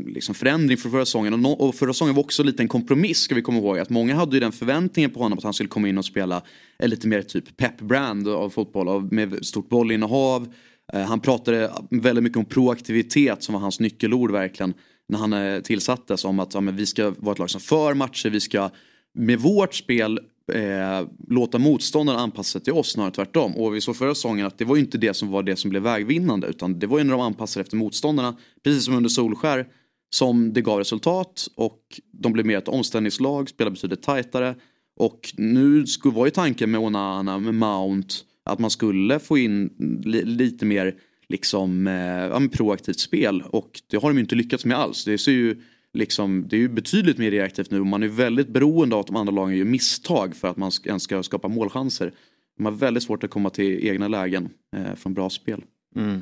liksom 0.06 0.34
förändring 0.34 0.78
för 0.78 0.90
förra 0.90 1.04
säsongen. 1.04 1.32
Och, 1.32 1.38
no, 1.38 1.48
och 1.48 1.74
förra 1.74 1.92
säsongen 1.92 2.14
var 2.14 2.22
också 2.22 2.42
lite 2.42 2.62
en 2.62 2.68
kompromiss 2.68 3.18
ska 3.18 3.34
vi 3.34 3.42
komma 3.42 3.58
ihåg. 3.58 3.78
Att 3.78 3.90
många 3.90 4.14
hade 4.14 4.36
ju 4.36 4.40
den 4.40 4.52
förväntningen 4.52 5.10
på 5.10 5.20
honom 5.20 5.38
att 5.38 5.44
han 5.44 5.54
skulle 5.54 5.68
komma 5.68 5.88
in 5.88 5.98
och 5.98 6.04
spela 6.04 6.42
en 6.78 6.90
lite 6.90 7.08
mer 7.08 7.22
typ 7.22 7.56
pep-brand 7.56 8.28
av 8.28 8.50
fotboll 8.50 8.88
av, 8.88 9.12
med 9.12 9.46
stort 9.46 9.68
bollinnehav. 9.68 10.54
Eh, 10.92 11.00
han 11.00 11.20
pratade 11.20 11.72
väldigt 11.90 12.24
mycket 12.24 12.38
om 12.38 12.44
proaktivitet 12.44 13.42
som 13.42 13.52
var 13.52 13.60
hans 13.60 13.80
nyckelord 13.80 14.30
verkligen 14.30 14.74
när 15.08 15.18
han 15.18 15.32
eh, 15.32 15.60
tillsattes 15.60 16.24
om 16.24 16.40
att 16.40 16.54
ja, 16.54 16.60
men 16.60 16.76
vi 16.76 16.86
ska 16.86 17.14
vara 17.18 17.32
ett 17.32 17.38
lag 17.38 17.50
som 17.50 17.60
för 17.60 17.94
matcher, 17.94 18.30
vi 18.30 18.40
ska 18.40 18.70
med 19.14 19.40
vårt 19.40 19.74
spel 19.74 20.20
eh, 20.52 21.08
låta 21.28 21.58
motståndaren 21.58 22.20
anpassa 22.20 22.50
sig 22.50 22.60
till 22.60 22.72
oss 22.72 22.92
snarare 22.92 23.12
tvärtom. 23.12 23.56
Och 23.56 23.74
vi 23.74 23.80
såg 23.80 23.96
förra 23.96 24.14
säsongen 24.14 24.46
att 24.46 24.58
det 24.58 24.64
var 24.64 24.76
ju 24.76 24.82
inte 24.82 24.98
det 24.98 25.14
som 25.14 25.30
var 25.30 25.42
det 25.42 25.56
som 25.56 25.70
blev 25.70 25.82
vägvinnande 25.82 26.46
utan 26.46 26.78
det 26.78 26.86
var 26.86 26.98
ju 26.98 27.04
när 27.04 27.12
de 27.12 27.20
anpassade 27.20 27.62
efter 27.62 27.76
motståndarna, 27.76 28.36
precis 28.64 28.84
som 28.84 28.94
under 28.94 29.08
Solskär, 29.08 29.66
som 30.10 30.52
det 30.52 30.60
gav 30.60 30.78
resultat 30.78 31.48
och 31.56 31.80
de 32.12 32.32
blev 32.32 32.46
mer 32.46 32.58
ett 32.58 32.68
omställningslag, 32.68 33.48
spelade 33.48 33.74
betydligt 33.74 34.02
tajtare. 34.02 34.54
Och 34.96 35.34
nu 35.36 35.84
var 36.04 36.24
ju 36.24 36.30
tanken 36.30 36.70
med 36.70 36.80
Onana, 36.80 37.38
med 37.38 37.54
Mount, 37.54 38.14
att 38.44 38.58
man 38.58 38.70
skulle 38.70 39.18
få 39.18 39.38
in 39.38 39.70
li, 40.04 40.24
lite 40.24 40.64
mer 40.64 40.94
liksom, 41.28 41.86
eh, 41.86 42.48
proaktivt 42.48 43.00
spel 43.00 43.42
och 43.46 43.80
det 43.90 43.96
har 43.96 44.08
de 44.08 44.16
ju 44.16 44.20
inte 44.20 44.34
lyckats 44.34 44.64
med 44.64 44.78
alls. 44.78 45.04
Det 45.04 45.18
ser 45.18 45.32
ju 45.32 45.62
liksom, 45.96 46.44
det 46.48 46.56
är 46.56 46.60
ju 46.60 46.68
betydligt 46.68 47.18
mer 47.18 47.30
reaktivt 47.30 47.70
nu 47.70 47.80
och 47.80 47.86
man 47.86 48.02
är 48.02 48.08
väldigt 48.08 48.48
beroende 48.48 48.94
av 48.96 49.00
att 49.00 49.06
de 49.06 49.16
andra 49.16 49.32
lagen 49.32 49.56
gör 49.56 49.64
misstag 49.64 50.36
för 50.36 50.48
att 50.48 50.56
man 50.56 50.72
ens 50.84 51.02
ska 51.02 51.22
skapa 51.22 51.48
målchanser. 51.48 52.12
De 52.56 52.64
har 52.64 52.72
väldigt 52.72 53.02
svårt 53.02 53.24
att 53.24 53.30
komma 53.30 53.50
till 53.50 53.86
egna 53.88 54.08
lägen 54.08 54.48
eh, 54.76 54.94
från 54.96 55.14
bra 55.14 55.30
spel. 55.30 55.62
Mm. 55.96 56.20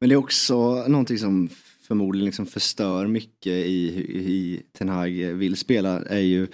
Men 0.00 0.08
det 0.08 0.14
är 0.14 0.16
också 0.16 0.84
någonting 0.88 1.18
som 1.18 1.48
förmodligen 1.88 2.24
liksom 2.24 2.46
förstör 2.46 3.06
mycket 3.06 3.52
i 3.52 3.90
hur 4.26 4.62
Ten 4.78 4.88
Hag 4.88 5.10
vill 5.10 5.56
spela 5.56 6.00
är 6.00 6.20
ju 6.20 6.46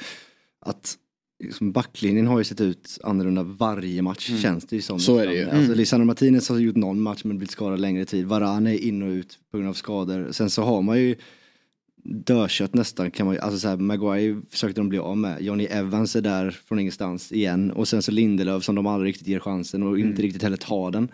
att 0.61 0.97
liksom 1.45 1.73
backlinjen 1.73 2.27
har 2.27 2.39
ju 2.39 2.45
sett 2.45 2.61
ut 2.61 2.99
annorlunda 3.03 3.43
varje 3.43 4.03
match 4.03 4.29
Mm. 4.29 4.41
känns 4.41 4.67
det 4.67 4.77
ju 4.77 4.83
som. 4.83 5.01
Så 5.01 5.19
är 5.19 5.27
det 5.27 5.35
ju. 5.35 5.43
Alltså, 5.45 5.59
Mm. 5.59 5.77
Lisandro 5.77 6.07
Martinez 6.07 6.49
har 6.49 6.59
gjort 6.59 6.77
någon 6.77 7.01
match 7.03 7.21
men 7.25 7.39
blivit 7.39 7.51
skadad 7.51 7.81
längre 7.81 8.05
tid. 8.05 8.27
Varane 8.27 8.75
är 8.75 8.79
in 8.79 9.03
och 9.03 9.09
ut 9.11 9.39
på 9.51 9.57
grund 9.57 9.69
av 9.71 9.75
skador. 9.75 10.29
Sen 10.33 10.51
så 10.51 10.63
har 10.63 10.83
man 10.83 10.99
ju 11.01 11.17
dödkött 12.03 12.75
nästan 12.75 13.11
kan 13.11 13.27
man 13.27 13.35
ju, 13.35 13.41
alltså 13.41 13.59
så 13.59 13.69
här, 13.69 13.77
Maguire 13.77 14.41
försökte 14.51 14.81
de 14.81 14.89
bli 14.89 14.99
av 14.99 15.17
med. 15.17 15.43
Johnny 15.43 15.65
Evans 15.65 16.17
är 16.17 16.21
där 16.21 16.51
från 16.51 16.79
ingenstans 16.79 17.33
igen 17.33 17.71
och 17.71 17.89
sen 17.89 18.03
så 18.03 18.13
Lindelöf 18.13 18.65
som 18.65 18.75
de 18.75 18.87
aldrig 18.87 19.09
riktigt 19.09 19.29
ger 19.29 19.41
chansen 19.41 19.83
och 19.83 19.99
inte 19.99 20.23
riktigt 20.23 20.43
heller 20.43 20.57
tar 20.57 20.91
den. 20.91 21.09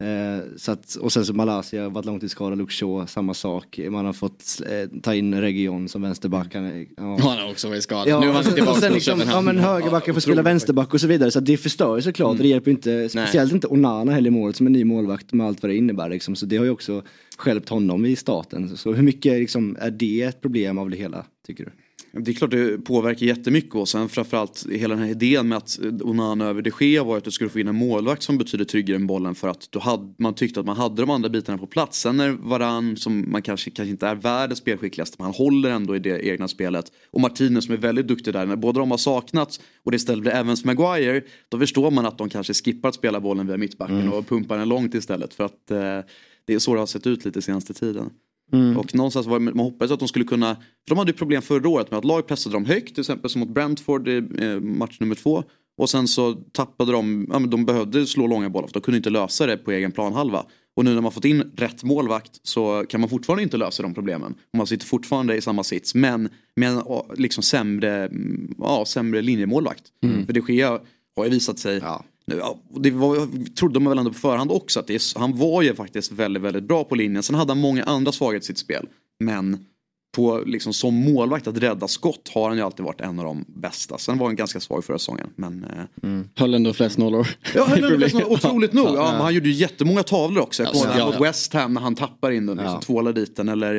Eh, 0.00 0.44
så 0.56 0.72
att, 0.72 0.94
och 0.94 1.12
sen 1.12 1.24
så 1.26 1.32
Malaysia, 1.34 1.88
varit 1.88 2.04
långtidsskadad, 2.06 2.58
Luke 2.58 2.72
Shaw, 2.72 3.06
samma 3.06 3.34
sak. 3.34 3.80
Man 3.90 4.04
har 4.06 4.12
fått 4.12 4.60
eh, 4.66 5.00
ta 5.02 5.14
in 5.14 5.40
Region 5.40 5.88
som 5.88 6.02
vänsterback. 6.02 6.54
Han, 6.54 6.64
är- 6.64 6.86
ja. 6.96 7.02
Han 7.20 7.38
har 7.38 7.50
också 7.50 7.68
varit 7.68 7.82
skadad. 7.82 8.08
Ja, 8.08 8.20
nu 8.20 8.26
var 8.26 8.32
han 8.34 8.38
och 8.40 8.44
sen, 8.44 8.54
tillbaka 8.54 8.72
och 8.76 8.80
sen 8.82 8.88
på 8.90 8.94
liksom, 8.94 9.20
ja 9.30 9.40
men 9.40 9.58
högerbacken 9.58 10.14
får 10.14 10.20
spela 10.20 10.42
vänsterback 10.42 10.94
och 10.94 11.00
så 11.00 11.06
vidare. 11.06 11.30
Så 11.30 11.40
det 11.40 11.56
förstör 11.56 11.96
ju 11.96 12.02
såklart. 12.02 12.38
Det 12.38 12.48
hjälper 12.48 12.70
inte, 12.70 13.08
speciellt 13.08 13.52
inte 13.52 13.66
Onana 13.66 14.12
heller 14.12 14.28
i 14.28 14.30
målet 14.30 14.56
som 14.56 14.66
en 14.66 14.72
ny 14.72 14.84
målvakt 14.84 15.32
med 15.32 15.46
allt 15.46 15.62
vad 15.62 15.70
det 15.70 15.76
innebär. 15.76 16.08
Liksom. 16.08 16.36
Så 16.36 16.46
det 16.46 16.56
har 16.56 16.64
ju 16.64 16.70
också 16.70 17.02
stjälpt 17.38 17.68
honom 17.68 18.06
i 18.06 18.16
starten. 18.16 18.76
Så 18.76 18.92
hur 18.92 19.02
mycket 19.02 19.32
liksom, 19.40 19.76
är 19.80 19.90
det 19.90 20.22
ett 20.22 20.40
problem 20.40 20.78
av 20.78 20.90
det 20.90 20.96
hela, 20.96 21.24
tycker 21.46 21.64
du? 21.64 21.70
Det 22.12 22.30
är 22.30 22.34
klart 22.34 22.50
det 22.50 22.84
påverkar 22.84 23.26
jättemycket 23.26 23.74
och 23.74 23.88
sen 23.88 24.08
framförallt 24.08 24.66
hela 24.70 24.94
den 24.94 25.04
här 25.04 25.10
idén 25.10 25.48
med 25.48 25.58
att 25.58 25.78
Onana 26.02 26.44
över 26.46 26.62
de 26.62 26.70
Gea 26.80 27.04
var 27.04 27.16
att 27.16 27.24
du 27.24 27.30
skulle 27.30 27.50
få 27.50 27.60
in 27.60 27.68
en 27.68 27.74
målvakt 27.74 28.22
som 28.22 28.38
betyder 28.38 28.64
tryggare 28.64 28.96
än 28.96 29.06
bollen 29.06 29.34
för 29.34 29.48
att 29.48 29.68
du 29.70 29.78
hade, 29.78 30.14
man 30.18 30.34
tyckte 30.34 30.60
att 30.60 30.66
man 30.66 30.76
hade 30.76 31.02
de 31.02 31.10
andra 31.10 31.28
bitarna 31.28 31.58
på 31.58 31.66
plats. 31.66 32.00
Sen 32.00 32.16
när 32.16 32.30
Varann 32.30 32.96
som 32.96 33.30
man 33.30 33.42
kanske, 33.42 33.70
kanske 33.70 33.90
inte 33.90 34.06
är 34.06 34.14
världens 34.14 34.58
spelskickligaste 34.58 35.16
men 35.18 35.24
han 35.24 35.34
håller 35.34 35.70
ändå 35.70 35.96
i 35.96 35.98
det 35.98 36.26
egna 36.26 36.48
spelet 36.48 36.92
och 37.10 37.20
Martinez 37.20 37.64
som 37.64 37.74
är 37.74 37.78
väldigt 37.78 38.08
duktig 38.08 38.32
där 38.32 38.46
när 38.46 38.56
båda 38.56 38.80
de 38.80 38.90
har 38.90 38.98
saknats 38.98 39.60
och 39.84 39.90
det 39.90 39.96
istället 39.96 40.22
blir 40.22 40.32
Evans 40.32 40.64
Maguire 40.64 41.22
då 41.48 41.58
förstår 41.58 41.90
man 41.90 42.06
att 42.06 42.18
de 42.18 42.28
kanske 42.28 42.54
skippar 42.54 42.88
att 42.88 42.94
spela 42.94 43.20
bollen 43.20 43.46
via 43.46 43.56
mittbacken 43.56 44.00
Mm. 44.00 44.12
och 44.12 44.26
pumpar 44.28 44.58
den 44.58 44.68
långt 44.68 44.94
istället 44.94 45.34
för 45.34 45.44
att 45.44 45.70
eh, 45.70 45.78
det 46.46 46.54
är 46.54 46.58
så 46.58 46.74
det 46.74 46.80
har 46.80 46.86
sett 46.86 47.06
ut 47.06 47.24
lite 47.24 47.42
senaste 47.42 47.74
tiden. 47.74 48.10
Mm. 48.52 48.76
Och 48.76 48.94
någonstans 48.94 49.26
var 49.26 49.38
man 49.38 49.58
hoppades 49.58 49.92
att 49.92 49.98
de 49.98 50.08
skulle 50.08 50.24
kunna, 50.24 50.54
för 50.54 50.88
de 50.88 50.98
hade 50.98 51.10
ju 51.10 51.16
problem 51.16 51.42
förra 51.42 51.68
året 51.68 51.90
med 51.90 51.98
att 51.98 52.04
lag 52.04 52.26
pressade 52.26 52.56
dem 52.56 52.64
högt, 52.64 52.94
till 52.94 53.00
exempel 53.00 53.30
som 53.30 53.40
mot 53.40 53.48
Brentford 53.48 54.08
i 54.08 54.16
eh, 54.38 54.60
match 54.60 54.96
nummer 55.00 55.14
två. 55.14 55.44
Och 55.78 55.90
sen 55.90 56.08
så 56.08 56.34
tappade 56.34 56.92
de, 56.92 57.26
ja 57.32 57.38
men 57.38 57.50
de 57.50 57.64
behövde 57.64 58.06
slå 58.06 58.26
långa 58.26 58.50
bollar 58.50 58.68
för 58.68 58.74
de 58.74 58.80
kunde 58.80 58.96
inte 58.96 59.10
lösa 59.10 59.46
det 59.46 59.56
på 59.56 59.70
egen 59.70 59.92
planhalva. 59.92 60.44
Och 60.76 60.84
nu 60.84 60.94
när 60.94 61.00
man 61.00 61.12
fått 61.12 61.24
in 61.24 61.52
rätt 61.56 61.84
målvakt 61.84 62.40
så 62.42 62.84
kan 62.88 63.00
man 63.00 63.10
fortfarande 63.10 63.42
inte 63.42 63.56
lösa 63.56 63.82
de 63.82 63.94
problemen. 63.94 64.34
Man 64.56 64.66
sitter 64.66 64.86
fortfarande 64.86 65.36
i 65.36 65.40
samma 65.40 65.64
sits 65.64 65.94
men 65.94 66.28
med 66.56 66.70
en 66.70 66.82
liksom 67.16 67.42
sämre, 67.42 68.06
mm, 68.06 68.54
ja, 68.58 68.84
sämre 68.86 69.22
linjemålvakt. 69.22 69.84
Mm. 70.04 70.26
För 70.26 70.32
de 70.32 70.52
Gea 70.52 70.80
har 71.16 71.24
ju 71.24 71.30
visat 71.30 71.58
sig 71.58 71.78
ja, 71.78 72.04
det 72.80 72.90
var, 72.90 73.28
trodde 73.54 73.80
man 73.80 73.90
väl 73.90 73.98
ändå 73.98 74.12
på 74.12 74.18
förhand 74.18 74.50
också 74.50 74.80
att 74.80 74.86
det 74.86 75.02
han 75.16 75.36
var 75.36 75.62
ju 75.62 75.74
faktiskt 75.74 76.12
väldigt, 76.12 76.42
väldigt 76.42 76.64
bra 76.64 76.84
på 76.84 76.94
linjen. 76.94 77.22
Sen 77.22 77.34
hade 77.34 77.50
han 77.50 77.60
många 77.60 77.84
andra 77.84 78.12
svagheter 78.12 78.44
i 78.44 78.46
sitt 78.46 78.58
spel. 78.58 78.86
Men 79.24 79.64
på, 80.16 80.42
liksom, 80.46 80.72
som 80.72 80.94
målvakt 80.94 81.46
att 81.46 81.58
rädda 81.58 81.88
skott 81.88 82.30
har 82.34 82.48
han 82.48 82.56
ju 82.58 82.62
alltid 82.64 82.84
varit 82.84 83.00
en 83.00 83.18
av 83.18 83.24
de 83.24 83.44
bästa. 83.48 83.98
Sen 83.98 84.18
var 84.18 84.26
han 84.26 84.36
ganska 84.36 84.60
svag 84.60 84.84
förra 84.84 84.98
säsongen. 84.98 85.26
Men, 85.36 85.64
eh, 86.02 86.20
Höll 86.36 86.54
ändå 86.54 86.72
flest 86.72 86.98
nollor. 86.98 87.28
Ja, 87.54 87.64
höll 87.64 87.84
ändå 87.84 87.98
flest 87.98 88.14
nollor, 88.14 88.30
otroligt 88.32 88.72
nog. 88.72 88.86
Ja, 88.86 89.06
han 89.20 89.34
gjorde 89.34 89.48
ju 89.48 89.54
jättemånga 89.54 90.02
tavlor 90.02 90.42
också. 90.42 90.62
Jag 90.62 90.74
Ja, 90.74 90.80
kommer 90.80 90.94
ihåg 90.94 91.00
ja, 91.00 91.06
mot 91.06 91.14
ja. 91.14 91.22
West 91.22 91.52
Ham 91.52 91.74
när 91.74 91.80
han 91.80 91.94
tappar 91.94 92.30
in 92.30 92.46
den, 92.46 92.56
liksom, 92.56 92.74
Ja. 92.74 92.80
tvålar 92.80 93.12
dit 93.12 93.36
den. 93.36 93.48
Eller, 93.48 93.74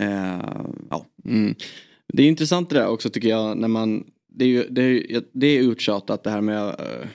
eh, 0.00 0.40
ja. 0.90 1.06
Mm. 1.24 1.54
Det 2.12 2.22
är 2.22 2.26
intressant 2.26 2.70
det 2.70 2.76
där 2.76 2.88
också 2.88 3.10
tycker 3.10 3.28
jag 3.28 3.56
när 3.58 3.68
man 3.68 4.04
Det 4.34 4.44
är 4.44 4.48
ju 4.48 4.66
det 4.70 4.82
är, 4.82 5.22
det 5.32 5.46
är 5.46 5.60
uttjatat 5.62 6.24
det 6.24 6.30
här 6.30 6.40
med 6.40 6.68
eh, 6.68 7.08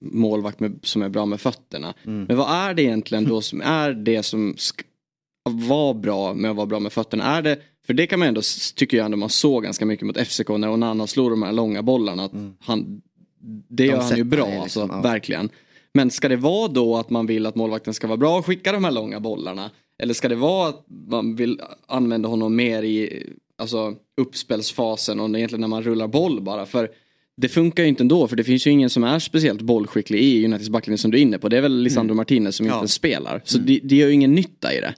målvakt 0.00 0.60
med, 0.60 0.78
som 0.82 1.02
är 1.02 1.08
bra 1.08 1.26
med 1.26 1.40
fötterna. 1.40 1.94
Men 2.02 2.36
vad 2.36 2.50
är 2.50 2.74
det 2.74 2.82
egentligen 2.82 3.24
då 3.24 3.40
som 3.40 3.60
är 3.60 3.92
det 3.92 4.22
som 4.22 4.54
ska 4.56 4.84
vara 5.44 5.94
bra 5.94 6.34
med 6.34 6.50
att 6.50 6.56
vara 6.56 6.66
bra 6.66 6.80
med 6.80 6.92
fötterna? 6.92 7.24
Är 7.24 7.42
det, 7.42 7.58
för 7.86 7.94
det 7.94 8.06
kan 8.06 8.18
man 8.18 8.28
ändå, 8.28 8.40
tycker 8.74 8.96
jag 8.96 9.04
ändå 9.04 9.16
man 9.16 9.28
såg 9.28 9.62
ganska 9.62 9.86
mycket 9.86 10.06
mot 10.06 10.18
FCK 10.18 10.48
när 10.48 10.70
Onana 10.70 11.06
slog 11.06 11.30
de 11.30 11.42
här 11.42 11.52
långa 11.52 11.82
bollarna. 11.82 12.24
Att 12.24 12.32
han, 12.60 13.02
det 13.68 13.84
De 13.84 13.86
gör 13.86 14.00
han 14.00 14.16
ju 14.16 14.24
bra, 14.24 14.46
liksom, 14.46 14.62
alltså, 14.62 14.88
ja. 14.90 15.00
verkligen. 15.00 15.48
Men 15.94 16.10
ska 16.10 16.28
det 16.28 16.36
vara 16.36 16.68
då 16.68 16.96
att 16.96 17.10
man 17.10 17.26
vill 17.26 17.46
att 17.46 17.54
målvakten 17.54 17.94
ska 17.94 18.06
vara 18.06 18.16
bra 18.16 18.38
och 18.38 18.46
skicka 18.46 18.72
de 18.72 18.84
här 18.84 18.92
långa 18.92 19.20
bollarna? 19.20 19.70
Eller 19.98 20.14
ska 20.14 20.28
det 20.28 20.34
vara 20.34 20.68
att 20.68 20.84
man 21.08 21.36
vill 21.36 21.60
använda 21.86 22.28
honom 22.28 22.56
mer 22.56 22.82
i 22.82 23.26
alltså, 23.58 23.94
uppspelsfasen 24.16 25.20
och 25.20 25.28
egentligen 25.28 25.60
när 25.60 25.68
man 25.68 25.82
rullar 25.82 26.08
boll 26.08 26.40
bara? 26.40 26.66
För 26.66 26.90
det 27.36 27.48
funkar 27.48 27.82
ju 27.82 27.88
inte 27.88 28.02
ändå 28.02 28.28
för 28.28 28.36
det 28.36 28.44
finns 28.44 28.66
ju 28.66 28.70
ingen 28.70 28.90
som 28.90 29.04
är 29.04 29.18
speciellt 29.18 29.60
bollskicklig 29.60 30.20
i 30.20 30.44
Uniteds 30.44 30.68
backlinje 30.70 30.98
som 30.98 31.10
du 31.10 31.18
är 31.18 31.22
inne 31.22 31.38
på. 31.38 31.48
Det 31.48 31.56
är 31.56 31.60
väl 31.60 31.82
Lisandro 31.82 32.14
Martinez 32.14 32.56
som 32.56 32.66
Ja. 32.66 32.74
inte 32.74 32.88
spelar. 32.88 33.42
Så 33.44 33.58
det, 33.58 33.80
det 33.82 33.96
gör 33.96 34.06
ju 34.08 34.12
ingen 34.14 34.34
nytta 34.34 34.74
i 34.74 34.80
det. 34.80 34.94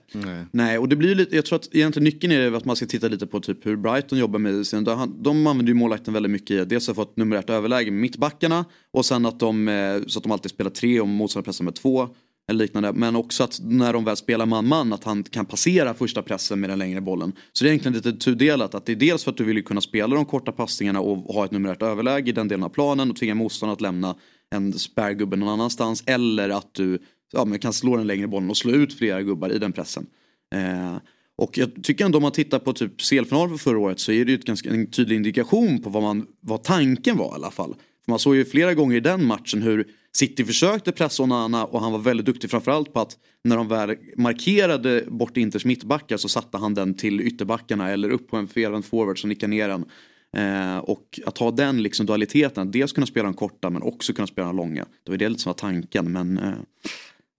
Nej, 0.51 0.77
och 0.77 0.89
det 0.89 0.95
blir 0.95 1.15
lite, 1.15 1.35
jag 1.35 1.45
tror 1.45 1.55
att 1.59 1.75
egentligen 1.75 2.03
nyckeln 2.03 2.33
är 2.33 2.51
att 2.51 2.65
man 2.65 2.75
ska 2.75 2.85
titta 2.85 3.07
lite 3.07 3.27
på 3.27 3.39
typ 3.39 3.65
hur 3.65 3.75
Brighton 3.75 4.19
jobbar 4.19 4.39
med 4.39 4.67
sin, 4.67 4.83
de, 4.83 5.17
de 5.23 5.47
använder 5.47 5.71
ju 5.71 5.73
målvakten 5.73 6.13
väldigt 6.13 6.31
mycket 6.31 6.51
i 6.51 6.59
att 6.59 6.69
dels 6.69 6.85
fått 6.89 7.17
nummer 7.17 7.35
ett 7.35 7.49
överläge 7.49 7.91
med 7.91 8.01
mittbackarna 8.01 8.65
och 8.93 9.05
sen 9.05 9.25
att 9.25 9.39
de, 9.39 9.67
eh, 9.67 10.01
så 10.07 10.19
att 10.19 10.23
de 10.23 10.31
alltid 10.31 10.51
spelar 10.51 10.71
tre 10.71 11.01
och 11.01 11.07
motståndaren 11.07 11.45
pressar 11.45 11.63
med 11.65 11.75
två. 11.75 12.09
Eller 12.49 12.59
liknande. 12.59 12.93
Men 12.93 13.15
också 13.15 13.43
att 13.43 13.59
när 13.63 13.93
de 13.93 14.05
väl 14.05 14.17
spelar 14.17 14.45
man-man 14.45 14.93
att 14.93 15.03
han 15.03 15.23
kan 15.23 15.45
passera 15.45 15.93
första 15.93 16.21
pressen 16.21 16.59
med 16.59 16.69
den 16.69 16.79
längre 16.79 17.01
bollen. 17.01 17.33
Så 17.53 17.63
det 17.63 17.69
är 17.69 17.71
egentligen 17.71 17.95
lite 17.95 18.13
tudelat. 18.13 18.75
Att 18.75 18.85
det 18.85 18.91
är 18.91 18.95
dels 18.95 19.23
för 19.23 19.31
att 19.31 19.37
du 19.37 19.43
vill 19.43 19.57
ju 19.57 19.63
kunna 19.63 19.81
spela 19.81 20.15
de 20.15 20.25
korta 20.25 20.51
passningarna 20.51 20.99
och 20.99 21.17
ha 21.17 21.45
ett 21.45 21.51
numerärt 21.51 21.81
överläge 21.81 22.29
i 22.29 22.31
den 22.31 22.47
delen 22.47 22.63
av 22.63 22.69
planen 22.69 23.09
och 23.09 23.15
tvinga 23.15 23.35
motståndaren 23.35 23.73
att 23.73 23.81
lämna 23.81 24.15
en 24.49 24.73
spärrgubbe 24.73 25.35
någon 25.35 25.49
annanstans. 25.49 26.03
Eller 26.05 26.49
att 26.49 26.73
du 26.73 26.99
ja, 27.31 27.45
men 27.45 27.59
kan 27.59 27.73
slå 27.73 27.97
den 27.97 28.07
längre 28.07 28.27
bollen 28.27 28.49
och 28.49 28.57
slå 28.57 28.71
ut 28.71 28.97
flera 28.97 29.21
gubbar 29.21 29.49
i 29.49 29.59
den 29.59 29.71
pressen. 29.71 30.05
Eh, 30.55 30.97
och 31.37 31.57
jag 31.57 31.83
tycker 31.83 32.05
ändå 32.05 32.17
om 32.17 32.21
man 32.21 32.31
tittar 32.31 32.59
på 32.59 32.73
typ 32.73 33.01
CL-finalen 33.01 33.49
för 33.49 33.57
förra 33.57 33.79
året 33.79 33.99
så 33.99 34.11
är 34.11 34.25
det 34.25 34.31
ju 34.31 34.37
ett 34.37 34.45
ganska, 34.45 34.69
en 34.69 34.91
tydlig 34.91 35.15
indikation 35.15 35.81
på 35.81 35.89
vad, 35.89 36.03
man, 36.03 36.25
vad 36.39 36.63
tanken 36.63 37.17
var 37.17 37.31
i 37.31 37.35
alla 37.35 37.51
fall. 37.51 37.75
Man 38.07 38.19
såg 38.19 38.35
ju 38.35 38.45
flera 38.45 38.73
gånger 38.73 38.97
i 38.97 38.99
den 38.99 39.25
matchen 39.25 39.61
hur 39.61 39.87
City 40.19 40.45
försökte 40.45 40.91
pressa 40.91 41.23
Onana 41.23 41.65
och 41.65 41.81
han 41.81 41.91
var 41.91 41.99
väldigt 41.99 42.25
duktig 42.25 42.51
framförallt 42.51 42.93
på 42.93 42.99
att 42.99 43.17
när 43.43 43.57
de 43.57 43.67
väl 43.67 43.95
markerade 44.17 45.03
bort 45.07 45.37
Inters 45.37 45.65
mittbackar 45.65 46.17
så 46.17 46.29
satte 46.29 46.57
han 46.57 46.73
den 46.73 46.93
till 46.93 47.21
ytterbackarna 47.21 47.89
eller 47.89 48.09
upp 48.09 48.27
på 48.27 48.37
en 48.37 48.47
felvänd 48.47 48.85
forward 48.85 49.21
som 49.21 49.29
nickade 49.29 49.49
ner 49.49 49.67
den. 49.67 49.85
Eh, 50.37 50.77
och 50.77 51.19
att 51.25 51.37
ha 51.37 51.51
den 51.51 51.83
liksom 51.83 52.05
dualiteten, 52.05 52.67
att 52.67 52.73
dels 52.73 52.93
kunna 52.93 53.07
spela 53.07 53.25
den 53.25 53.33
korta 53.33 53.69
men 53.69 53.81
också 53.81 54.13
kunna 54.13 54.27
spela 54.27 54.47
den 54.47 54.55
långa. 54.55 54.85
Det 55.03 55.11
var 55.11 55.17
det 55.17 55.29
lite 55.29 55.41
som 55.41 55.49
var 55.49 55.57
tanken 55.57 56.11
men 56.11 56.37
eh, 56.37 56.53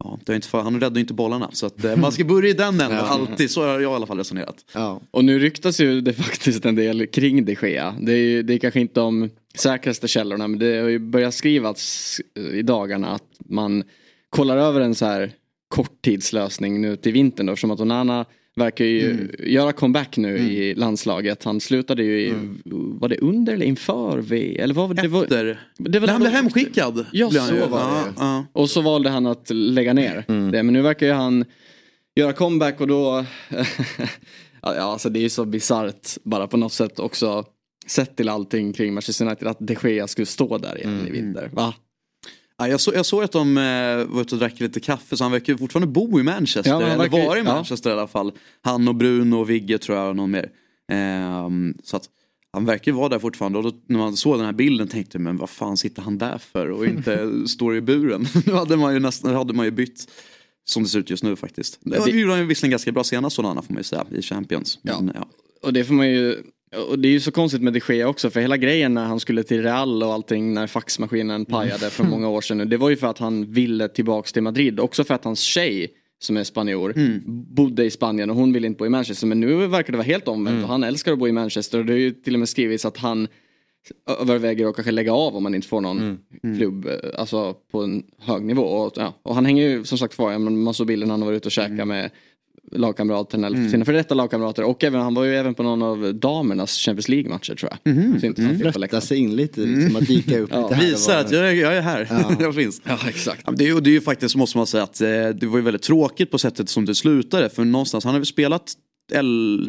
ja, 0.05 0.19
det 0.27 0.33
är 0.33 0.37
inte 0.37 0.49
för, 0.49 0.61
han 0.63 0.81
räddar 0.81 0.95
ju 0.95 1.01
inte 1.01 1.15
bollarna. 1.15 1.51
Så 1.53 1.67
att, 1.67 1.85
eh, 1.85 1.97
man 1.97 2.13
ska 2.13 2.25
börja 2.25 2.51
i 2.51 2.53
den 2.53 2.69
änden, 2.69 2.91
Ja. 2.91 3.01
alltid. 3.01 3.51
Så 3.51 3.63
har 3.63 3.69
jag 3.69 3.83
i 3.83 3.85
alla 3.85 4.07
fall 4.07 4.19
resonerat. 4.19 4.65
Och 5.11 5.25
nu 5.25 5.39
ryktas 5.39 5.81
ju 5.81 6.01
det 6.01 6.13
faktiskt 6.13 6.65
en 6.65 6.75
del 6.75 7.07
kring 7.07 7.45
de 7.45 7.57
Gea. 7.63 7.95
Det 8.01 8.13
är, 8.13 8.17
ju, 8.17 8.43
det 8.43 8.55
är 8.55 8.59
kanske 8.59 8.81
inte 8.81 9.01
de 9.01 9.31
säkraste 9.55 10.09
källorna 10.09 10.49
men 10.49 10.59
det 10.59 10.81
har 10.81 10.89
ju 10.89 10.99
börjat 10.99 11.35
skrivas 11.35 12.17
eh, 12.37 12.59
i 12.59 12.63
dagarna 12.63 13.09
att 13.15 13.25
man 13.49 13.85
kollar 14.31 14.57
över 14.57 14.81
en 14.81 14.95
så 14.95 15.07
här 15.07 15.33
korttidslösning 15.69 16.81
nu 16.81 16.97
till 16.97 17.13
vintern 17.13 17.47
då 17.47 17.53
eftersom 17.53 17.71
att 17.71 17.81
Onana 17.81 18.25
verkar 18.57 18.85
ju 18.85 19.11
Mm. 19.11 19.29
göra 19.39 19.73
comeback 19.73 20.17
nu 20.17 20.39
i 20.39 20.75
landslaget. 20.75 21.45
Han 21.45 21.61
slutade 21.61 22.03
ju 22.03 22.21
i, 22.21 22.35
var 23.01 23.09
det 23.09 23.17
under 23.19 23.53
eller 23.55 23.67
inför 23.67 24.19
V? 24.19 24.57
Eller 24.61 24.75
vad, 24.75 24.97
det 24.97 25.09
var, 25.09 25.23
Efter. 25.23 25.61
det 25.79 25.99
var 25.99 26.07
Nej, 26.07 26.13
han 26.13 26.21
blev 26.21 26.33
hemskickad. 26.33 27.07
Ja, 27.13 27.31
så 27.31 27.67
var 27.67 27.79
det. 28.07 28.13
ja. 28.17 28.47
Och 28.53 28.71
så 28.71 28.81
valde 28.81 29.11
han 29.11 29.27
att 29.27 29.51
lägga 29.51 29.93
ner 29.93 30.25
det. 30.53 30.63
Men 30.63 30.67
nu 30.73 30.83
verkar 30.83 31.07
ju 31.07 31.13
han 31.13 31.45
göra 32.15 32.33
comeback 32.33 32.81
och 32.81 32.87
då... 32.89 33.25
ja, 34.63 34.75
alltså 34.79 35.09
det 35.11 35.19
är 35.19 35.23
ju 35.23 35.29
så 35.29 35.45
bisarrt 35.45 36.09
bara 36.25 36.47
på 36.47 36.57
något 36.57 36.73
sätt 36.73 36.99
också. 36.99 37.45
Sett 37.91 38.17
till 38.17 38.29
allting 38.29 38.73
kring 38.73 38.95
Manchester 38.95 39.25
United 39.27 39.49
att 39.49 39.57
de 39.61 39.77
Gea 39.83 40.09
skulle 40.09 40.27
stå 40.27 40.59
där 40.59 40.79
igen 40.79 41.07
i 41.07 41.11
vinter. 41.11 41.51
Va? 41.53 41.75
Ja, 42.59 42.69
jag, 42.69 42.81
så, 42.81 42.93
jag 42.95 43.07
såg 43.07 43.23
att 43.25 43.33
de 43.33 43.59
eh, 43.59 44.15
var 44.15 44.21
ute 44.21 44.35
och 44.35 44.39
drack 44.39 44.61
lite 44.61 44.81
kaffe 44.81 45.17
så 45.17 45.25
han 45.25 45.33
verkar 45.33 45.57
fortfarande 45.57 45.87
bo 45.93 46.21
i 46.21 46.23
Manchester. 46.23 46.71
Ja, 46.71 46.83
eller 46.83 46.97
verkar 46.97 47.19
ju- 47.19 47.27
vara 47.27 47.39
i 47.39 47.43
ja. 47.43 47.55
Manchester 47.55 47.91
i 47.91 47.93
alla 47.93 48.07
fall. 48.07 48.33
Han 48.63 48.89
och 48.89 48.95
Bruno 48.95 49.35
och 49.37 49.51
Vigge 49.51 49.79
tror 49.79 49.99
jag 49.99 50.09
och 50.09 50.17
någon 50.17 50.31
mer. 50.31 50.51
Ehm, 50.93 51.75
så 51.83 51.97
att 51.97 52.05
han 52.53 52.65
verkar 52.65 52.93
vara 52.93 53.09
där 53.09 53.19
fortfarande 53.19 53.59
och 53.59 53.65
då, 53.65 53.73
när 53.87 53.99
man 53.99 54.17
såg 54.17 54.37
den 54.39 54.47
här 54.47 54.53
bilden 54.53 54.89
tänkte 54.89 55.19
men 55.19 55.37
vad 55.37 55.51
fan 55.51 55.77
sitter 55.77 56.03
han 56.03 56.19
där 56.19 56.39
för 56.39 56.71
och 56.71 56.87
inte 56.87 57.29
står 57.49 57.77
i 57.77 57.81
buren. 57.81 58.27
nu 58.47 58.53
hade 58.53 58.77
man 58.77 58.95
ju 58.95 59.01
nästan 59.01 59.35
hade 59.35 59.53
man 59.53 59.65
ju 59.65 59.71
bytt 59.71 60.11
som 60.65 60.83
det 60.83 60.89
ser 60.89 60.99
ut 60.99 61.11
just 61.11 61.23
nu 61.23 61.37
faktiskt. 61.37 61.79
Det 61.81 62.05
det- 62.05 62.11
gjorde 62.11 62.33
han 62.33 62.41
ju 62.41 62.47
visserligen 62.47 62.71
ganska 62.71 62.93
bra 62.93 63.05
senast 63.05 63.37
Solana 63.37 63.63
får 63.63 63.73
man 63.75 63.81
ju 63.81 63.85
säga 63.85 64.07
i 64.11 64.23
Champions. 64.23 64.79
Men, 64.83 65.13
ja. 65.15 65.29
Och 65.63 65.73
det 65.73 65.85
får 65.85 65.95
man 65.95 66.09
ju... 66.11 66.43
Och 66.77 66.99
det 66.99 67.09
är 67.09 67.13
ju 67.13 67.21
så 67.21 67.33
konstigt 67.33 67.63
med 67.63 67.73
de 67.73 67.81
Gea 67.89 68.09
också 68.09 68.31
för 68.31 68.41
hela 68.41 68.57
grejen 68.57 68.95
när 68.95 69.05
han 69.05 69.21
skulle 69.21 69.43
till 69.43 69.63
Real 69.63 70.03
och 70.03 70.13
allting 70.13 70.55
när 70.55 70.67
faxmaskinen 70.67 71.45
pajade 71.45 71.91
för 71.91 72.05
många 72.05 72.29
år 72.29 72.41
sedan 72.41 72.59
nu. 72.59 72.65
Det 72.65 72.77
var 72.77 72.91
ju 72.91 72.97
för 72.97 73.07
att 73.07 73.19
han 73.19 73.53
ville 73.53 73.89
tillbaks 73.89 74.33
till 74.33 74.43
Madrid. 74.43 74.81
Också 74.81 75.05
för 75.05 75.15
att 75.15 75.25
hans 75.25 75.41
tjej 75.41 75.89
som 76.19 76.37
är 76.37 76.45
spanjor 76.45 76.95
bodde 77.55 77.85
i 77.85 77.91
Spanien 77.91 78.31
och 78.31 78.37
hon 78.37 78.53
ville 78.53 78.67
inte 78.67 78.79
bo 78.79 78.87
i 78.87 78.89
Manchester. 78.89 79.27
Men 79.27 79.41
nu 79.41 79.67
verkar 79.67 79.93
det 79.93 79.97
vara 79.97 80.07
helt 80.07 80.29
omvänt 80.29 80.63
och 80.63 80.69
han 80.69 80.85
älskar 80.85 81.13
att 81.13 81.19
bo 81.19 81.29
i 81.29 81.33
Manchester. 81.33 81.79
Och 81.79 81.85
det 81.85 81.93
har 81.93 81.99
ju 81.99 82.11
till 82.11 82.35
och 82.35 82.39
med 82.39 82.49
skrivits 82.49 82.85
att 82.85 82.97
han 82.97 83.29
överväger 84.21 84.67
att 84.67 84.75
kanske 84.75 84.93
lägga 84.93 85.13
av 85.13 85.37
om 85.37 85.43
man 85.43 85.55
inte 85.55 85.69
får 85.69 85.81
någon 85.81 86.19
klubb 86.59 86.87
eh, 86.87 86.93
alltså 87.19 87.55
på 87.73 87.83
en 87.83 88.03
hög 88.19 88.45
nivå. 88.45 88.63
Och, 88.63 88.93
ja, 88.97 89.15
och 89.23 89.35
han 89.35 89.47
hänger 89.47 89.69
ju 89.69 89.85
som 89.85 89.99
sagt 89.99 90.15
kvar, 90.15 90.39
man 90.39 90.75
såg 90.75 90.87
bilden 90.87 91.09
när 91.09 91.13
han 91.13 91.27
var 91.27 91.33
ute 91.33 91.49
och 91.49 91.53
käkade 91.53 91.85
med 91.85 92.11
lagkamraterna, 92.71 93.47
eller 93.47 93.69
sina 93.69 93.85
före 93.85 93.97
detta 93.97 94.15
lagkamrater 94.15 94.63
och 94.65 94.85
även, 94.85 95.01
han 95.01 95.15
var 95.15 95.25
ju 95.25 95.37
även 95.37 95.55
på 95.55 95.63
någon 95.63 95.83
av 95.83 96.15
damernas 96.15 96.77
Champions 96.79 97.09
League-matcher 97.09 97.55
tror 97.55 97.73
jag. 97.85 97.95
Så 98.21 98.27
inte 98.27 98.43
han 98.43 98.51
fick 98.51 98.59
på 98.59 98.63
Flörta 98.63 98.79
läktaren. 98.79 99.03
sig 99.03 99.19
in 99.19 99.37
lite, 99.37 99.61
liksom 99.61 99.97
att 99.97 100.07
dyka 100.07 100.39
upp 100.39 100.51
Ja. 100.53 100.63
lite 100.63 100.75
här 100.75 100.83
och 100.85 100.93
Visar 100.93 101.15
var. 101.15 101.21
att 101.21 101.33
jag, 101.33 101.49
är- 101.49 101.55
jag 101.55 101.77
är 101.77 101.81
här, 101.81 102.07
Ja. 102.11 102.33
jag 102.41 102.55
finns. 102.55 102.83
Ja 102.85 102.99
exakt. 103.09 103.43
Ja, 103.47 103.53
det, 103.57 103.65
är, 103.65 103.69
ju- 103.69 103.81
det 103.81 103.91
är 103.91 103.93
ju 103.93 104.01
faktiskt, 104.01 104.37
måste 104.37 104.57
man 104.59 104.67
säga, 104.67 104.83
att 104.83 105.01
eh, 105.01 105.09
det 105.09 105.43
var 105.47 105.59
ju 105.59 105.65
väldigt 105.65 105.83
tråkigt 105.83 106.31
på 106.31 106.39
sättet 106.39 106.69
som 106.69 106.85
det 106.85 106.95
slutade. 106.95 107.51
För 107.51 107.65
någonstans, 107.65 108.05
han 108.05 108.13
har 108.15 108.19
väl 108.21 108.27
spelat 108.27 108.73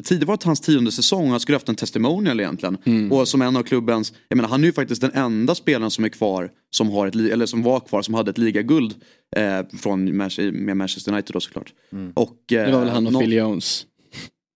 tidigare 0.03 0.25
var 0.25 0.39
hans 0.43 0.61
tionde 0.61 0.91
säsong 0.91 1.29
han 1.29 1.39
skulle 1.39 1.55
haft 1.55 1.69
en 1.69 1.75
testimonial 1.75 2.39
egentligen. 2.39 2.77
Mm. 2.85 3.11
Och 3.11 3.27
som 3.27 3.41
en 3.41 3.57
av 3.57 3.63
klubbens, 3.63 4.13
jag 4.27 4.35
menar 4.37 4.49
han 4.49 4.61
är 4.61 4.65
ju 4.65 4.73
faktiskt 4.73 5.01
den 5.01 5.11
enda 5.13 5.55
spelaren 5.55 5.91
som 5.91 6.03
är 6.05 6.09
kvar 6.09 6.49
som 6.69 6.89
har 6.89 7.07
ett, 7.07 7.15
eller 7.15 7.45
som 7.45 7.61
var 7.63 7.79
kvar 7.79 8.01
som 8.01 8.13
hade 8.13 8.31
ett 8.31 8.37
ligaguld 8.37 8.95
eh, 9.35 9.77
från 9.77 10.17
med 10.51 10.77
Manchester 10.77 11.11
United 11.11 11.33
då 11.33 11.39
såklart. 11.39 11.73
Och, 12.13 12.53
eh, 12.53 12.65
Det 12.65 12.71
var 12.71 12.79
väl 12.79 12.89
han 12.89 13.07
och 13.07 13.13
nå- 13.13 13.19
Phil 13.19 13.33
Jones. 13.33 13.85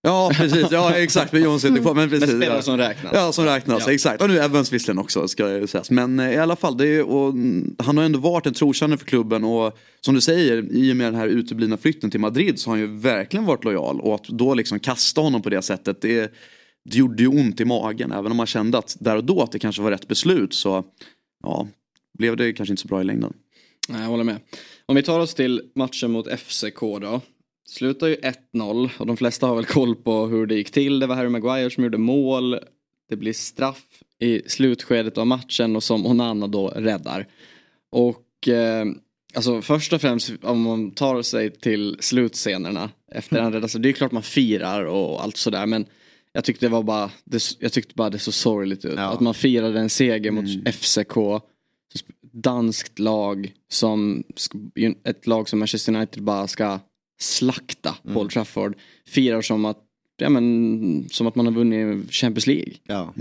Ja 0.05 0.31
precis, 0.33 0.67
ja 0.71 0.95
exakt. 0.95 1.31
Men 1.31 1.43
Jones 1.43 1.61
sitter 1.61 1.81
kvar. 1.81 1.93
Men 1.93 2.09
precis. 2.09 2.29
Men 2.29 2.41
spelare 2.41 2.57
ja. 2.57 2.61
som 2.61 2.77
räknas. 2.77 3.11
Ja 3.13 3.31
som 3.31 3.45
räknas, 3.45 3.83
Ja. 3.87 3.93
exakt. 3.93 4.21
Och 4.21 4.29
nu 4.29 4.39
Evans 4.39 4.73
visserligen 4.73 4.99
också 4.99 5.27
ska 5.27 5.51
ju 5.51 5.67
sägas. 5.67 5.91
Men 5.91 6.19
eh, 6.19 6.33
i 6.33 6.37
alla 6.37 6.55
fall, 6.55 6.81
är, 6.81 7.03
och, 7.03 7.33
han 7.79 7.97
har 7.97 8.03
ändå 8.03 8.19
varit 8.19 8.45
en 8.45 8.53
trotjänare 8.53 8.97
för 8.97 9.05
klubben 9.05 9.43
och 9.43 9.77
som 10.01 10.15
du 10.15 10.21
säger, 10.21 10.71
i 10.71 10.91
och 10.91 10.95
med 10.95 11.07
den 11.07 11.15
här 11.15 11.27
uteblivna 11.27 11.77
flytten 11.77 12.11
till 12.11 12.19
Madrid 12.19 12.59
så 12.59 12.69
har 12.69 12.77
han 12.77 12.81
ju 12.87 12.97
verkligen 12.97 13.45
varit 13.45 13.63
lojal. 13.63 14.01
Och 14.01 14.15
att 14.15 14.27
då 14.27 14.53
liksom 14.53 14.79
kasta 14.79 15.21
honom 15.21 15.41
på 15.41 15.49
det 15.49 15.61
sättet, 15.61 16.01
det, 16.01 16.33
det 16.89 16.97
gjorde 16.97 17.23
ju 17.23 17.29
ont 17.29 17.61
i 17.61 17.65
magen. 17.65 18.11
Även 18.11 18.31
om 18.31 18.37
man 18.37 18.47
kände 18.47 18.77
att 18.77 18.97
där 18.99 19.15
och 19.15 19.23
då 19.23 19.41
att 19.41 19.51
det 19.51 19.59
kanske 19.59 19.81
var 19.81 19.91
rätt 19.91 20.07
beslut 20.07 20.53
så 20.53 20.83
ja, 21.43 21.67
blev 22.17 22.37
det 22.37 22.53
kanske 22.53 22.73
inte 22.73 22.81
så 22.81 22.87
bra 22.87 23.01
i 23.01 23.03
längden. 23.03 23.33
Nej, 23.89 24.01
jag 24.01 24.09
håller 24.09 24.23
med. 24.23 24.37
Om 24.85 24.95
vi 24.95 25.03
tar 25.03 25.19
oss 25.19 25.33
till 25.33 25.61
matchen 25.75 26.11
mot 26.11 26.39
FCK 26.39 26.79
då. 26.79 27.21
Slutar 27.67 28.07
ju 28.07 28.15
1-0 28.15 28.89
och 28.97 29.07
de 29.07 29.17
flesta 29.17 29.47
har 29.47 29.55
väl 29.55 29.65
koll 29.65 29.95
på 29.95 30.25
hur 30.25 30.45
det 30.45 30.55
gick 30.55 30.71
till. 30.71 30.99
Det 30.99 31.07
var 31.07 31.15
Harry 31.15 31.29
Maguire 31.29 31.69
som 31.69 31.83
gjorde 31.83 31.97
mål. 31.97 32.59
Det 33.09 33.15
blir 33.15 33.33
straff 33.33 33.85
i 34.19 34.49
slutskedet 34.49 35.17
av 35.17 35.27
matchen 35.27 35.75
och 35.75 35.83
som 35.83 36.05
Onana 36.05 36.47
då 36.47 36.67
räddar. 36.67 37.27
Och 37.91 38.47
eh, 38.47 38.85
alltså 39.33 39.61
först 39.61 39.93
och 39.93 40.01
främst 40.01 40.31
om 40.41 40.61
man 40.61 40.91
tar 40.91 41.21
sig 41.21 41.51
till 41.51 41.97
slutscenerna 41.99 42.89
efter 43.11 43.41
han 43.41 43.53
räddar 43.53 43.67
sig. 43.67 43.81
Det 43.81 43.89
är 43.89 43.93
klart 43.93 44.11
man 44.11 44.23
firar 44.23 44.85
och 44.85 45.23
allt 45.23 45.37
sådär 45.37 45.65
men 45.65 45.85
jag 46.33 46.43
tyckte 46.43 46.65
det 46.65 46.69
var 46.69 46.83
bara, 46.83 47.11
det, 47.23 47.41
jag 47.59 47.73
tyckte 47.73 47.95
bara 47.95 48.09
det 48.09 48.19
så 48.19 48.31
sorgligt 48.31 48.85
ut. 48.85 48.97
Att 48.97 49.19
man 49.19 49.33
firade 49.33 49.79
en 49.79 49.89
seger 49.89 50.31
mot 50.31 50.75
FCK 50.75 51.17
danskt 52.31 52.99
lag 52.99 53.53
som 53.69 54.23
ett 55.03 55.27
lag 55.27 55.49
som 55.49 55.59
Manchester 55.59 55.95
United 55.95 56.23
bara 56.23 56.47
ska 56.47 56.79
slakta 57.17 57.95
Mm. 58.03 58.13
på 58.13 58.21
Old 58.21 58.31
Trafford. 58.31 58.75
Firar 59.07 59.41
som 59.41 59.65
att, 59.65 59.77
ja, 60.17 60.29
men, 60.29 61.05
som 61.11 61.27
att 61.27 61.35
man 61.35 61.45
har 61.45 61.53
vunnit 61.53 62.11
Champions 62.13 62.47
League. 62.47 62.73
Ja. 62.83 63.13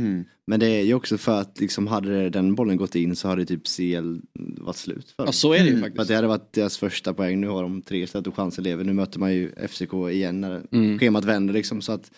Men 0.47 0.61
det 0.61 0.67
är 0.67 0.83
ju 0.83 0.95
också 0.95 1.19
för 1.19 1.41
att 1.41 1.61
liksom 1.61 1.87
hade 1.87 2.31
den 2.31 2.55
bollen 2.55 2.77
gått 2.77 2.95
in 2.95 3.17
så 3.17 3.29
hade 3.29 3.45
typ 3.47 3.67
CL 3.67 4.17
varit 4.61 4.77
slut 4.77 5.11
för 5.11 5.17
dem. 5.23 5.27
Ja, 5.27 5.33
så 5.33 5.53
är 5.53 5.59
det 5.59 5.65
ju 5.65 5.71
Mm. 5.71 5.81
faktiskt. 5.83 5.97
För 5.97 6.03
att 6.03 6.09
det 6.09 6.15
hade 6.15 6.29
varit 6.29 6.53
deras 6.53 6.79
första 6.79 7.15
poäng. 7.15 7.41
Nu 7.41 7.47
har 7.49 7.63
de 7.63 7.83
tre 7.83 8.03
istället 8.03 8.27
och 8.27 8.37
chansen 8.37 8.65
lever. 8.65 8.85
Nu 8.85 8.93
möter 8.93 9.19
man 9.21 9.35
ju 9.35 9.51
FCK 9.69 9.93
igen 10.11 10.41
när 10.41 10.63
Mm. 10.73 10.99
schemat 10.99 11.25
vänder 11.25 11.55
liksom. 11.55 11.81
Så 11.83 11.93
att 11.93 12.11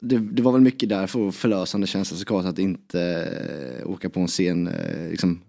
det, 0.00 0.18
det 0.18 0.42
var 0.42 0.52
väl 0.52 0.60
mycket 0.60 0.88
därför 0.88 1.30
förlösande 1.30 1.86
känsla 1.86 2.16
såklart 2.16 2.44
att 2.46 2.58
inte 2.58 3.00
eh, 3.80 3.90
åka 3.90 4.10
på 4.10 4.20
en 4.20 4.28
sen 4.28 4.68
eh, 4.68 5.10
liksom, 5.10 5.40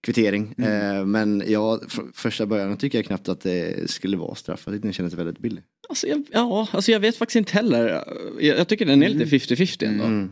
kvittering. 0.00 0.54
Mm. 0.58 0.96
Eh, 0.96 1.04
men 1.06 1.42
ja, 1.46 1.80
fr- 1.88 2.10
första 2.14 2.46
början 2.46 2.76
tycker 2.76 2.98
jag 2.98 3.04
knappt 3.04 3.28
att 3.28 3.40
det 3.40 3.90
skulle 3.90 4.16
vara 4.16 4.34
straff. 4.34 4.62
Jag 4.66 4.74
tyckte 4.74 4.86
den 4.88 4.92
kändes 4.92 5.14
väldigt 5.14 5.38
billig. 5.38 5.62
Alltså, 5.88 6.06
jag, 6.06 6.24
ja, 6.32 6.68
alltså 6.72 6.92
jag 6.92 7.00
vet 7.00 7.16
faktiskt 7.16 7.36
inte 7.36 7.52
heller. 7.52 8.04
Jag, 8.40 8.58
jag 8.58 8.68
tycker 8.68 8.86
den 8.86 9.02
är 9.02 9.08
lite 9.08 9.36
50-50 9.36 9.86
ändå. 9.86 10.04
Mm. 10.04 10.30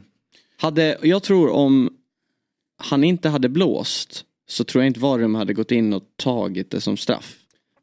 Hade, 0.58 0.98
jag 1.02 1.22
tror 1.22 1.50
om 1.50 1.90
han 2.78 3.04
inte 3.04 3.28
hade 3.28 3.48
blåst 3.48 4.24
så 4.48 4.64
tror 4.64 4.84
jag 4.84 4.86
inte 4.90 5.00
Varum 5.00 5.34
hade 5.34 5.54
gått 5.54 5.70
in 5.72 5.92
och 5.92 6.02
tagit 6.16 6.70
det 6.70 6.80
som 6.80 6.96
straff. 6.96 7.36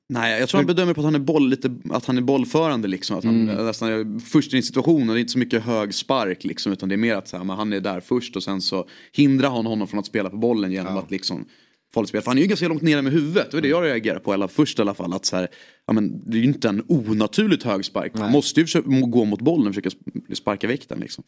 Nej, 0.09 0.39
jag 0.39 0.49
tror 0.49 0.57
han 0.59 0.65
bedömer 0.67 0.93
på 0.93 1.01
att 1.01 1.05
han 1.05 1.15
är, 1.15 1.19
boll, 1.19 1.49
lite, 1.49 1.75
att 1.89 2.05
han 2.05 2.17
är 2.17 2.21
bollförande 2.21 2.87
liksom. 2.87 3.17
Att 3.17 3.23
han 3.23 3.49
Mm. 3.49 3.65
nästan 3.65 3.89
är 3.89 4.19
först 4.19 4.53
i 4.53 4.57
en 4.57 4.63
situation 4.63 5.09
och 5.09 5.15
det 5.15 5.19
är 5.19 5.21
inte 5.21 5.31
så 5.31 5.39
mycket 5.39 5.63
hög 5.63 5.93
spark 5.93 6.43
liksom. 6.43 6.73
Utan 6.73 6.89
det 6.89 6.95
är 6.95 6.97
mer 6.97 7.15
att 7.15 7.27
så 7.27 7.37
här, 7.37 7.43
han 7.45 7.73
är 7.73 7.79
där 7.79 7.99
först 7.99 8.35
och 8.35 8.43
sen 8.43 8.61
så 8.61 8.87
hindrar 9.11 9.49
han 9.49 9.65
honom 9.65 9.87
från 9.87 9.99
att 9.99 10.05
spela 10.05 10.29
på 10.29 10.37
bollen 10.37 10.71
genom 10.71 10.97
att 10.97 11.11
liksom 11.11 11.45
farligt 11.93 12.09
spel. 12.09 12.21
För 12.21 12.31
han 12.31 12.37
är 12.37 12.41
ju 12.41 12.47
ganska 12.47 12.67
långt 12.67 12.81
nere 12.81 13.01
med 13.01 13.13
huvudet. 13.13 13.51
Det 13.51 13.57
var 13.57 13.61
det 13.61 13.67
jag 13.67 13.83
reagerar 13.83 14.19
på 14.19 14.33
eller 14.33 14.47
först 14.47 14.79
i 14.79 14.81
alla 14.81 14.93
fall. 14.93 15.13
Att 15.13 15.25
så 15.25 15.35
här, 15.35 15.47
ja, 15.87 15.93
men, 15.93 16.29
det 16.31 16.37
är 16.37 16.41
ju 16.41 16.47
inte 16.47 16.69
en 16.69 16.83
onaturligt 16.87 17.63
hög 17.63 17.85
spark. 17.85 18.13
Man 18.13 18.31
måste 18.31 18.59
ju 18.59 18.65
försöka 18.65 18.89
gå 18.89 19.25
mot 19.25 19.41
bollen 19.41 19.67
och 19.67 19.73
försöka 19.73 19.89
sp- 19.89 20.35
sparka 20.35 20.67
väck 20.67 20.89
den 20.89 20.99
liksom. 20.99 21.23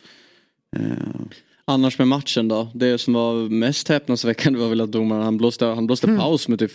Annars 1.68 1.98
med 2.00 2.08
matchen 2.08 2.48
då? 2.48 2.72
Det 2.74 2.98
som 2.98 3.14
var 3.14 3.50
mest 3.50 3.88
häpnadsväckande 3.90 4.60
var 4.60 4.70
väl 4.70 4.82
att 4.82 4.92
domaren 4.92 5.24
han 5.24 5.38
blåste, 5.38 5.66
han 5.66 5.88
blåste 5.88 6.08
paus 6.08 6.48
med 6.48 6.60
typ 6.60 6.72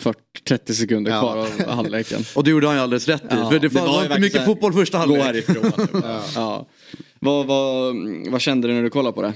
40-30 0.47 0.71
sekunder 0.71 1.19
kvar 1.19 1.37
av 1.37 1.67
halvleken. 1.75 2.21
Och 2.35 2.43
det 2.43 2.49
gjorde 2.49 2.67
han 2.67 2.75
ju 2.75 2.81
alldeles 2.81 3.07
rätt 3.07 3.23
i. 3.25 3.27
för 3.29 3.59
det, 3.59 3.67
ju 3.67 3.79
var 3.79 4.03
inte 4.03 4.19
mycket 4.19 4.45
fotboll 4.45 4.73
första 4.73 4.97
halvlek. 4.97 5.19
Gå 5.19 5.23
härifrån. 5.23 5.87
ja. 6.35 6.67
Vad, 7.19 7.45
vad, 7.47 7.95
vad 8.29 8.41
kände 8.41 8.67
du 8.67 8.73
när 8.73 8.83
du 8.83 8.89
kollade 8.89 9.13
på 9.13 9.21
det? 9.21 9.33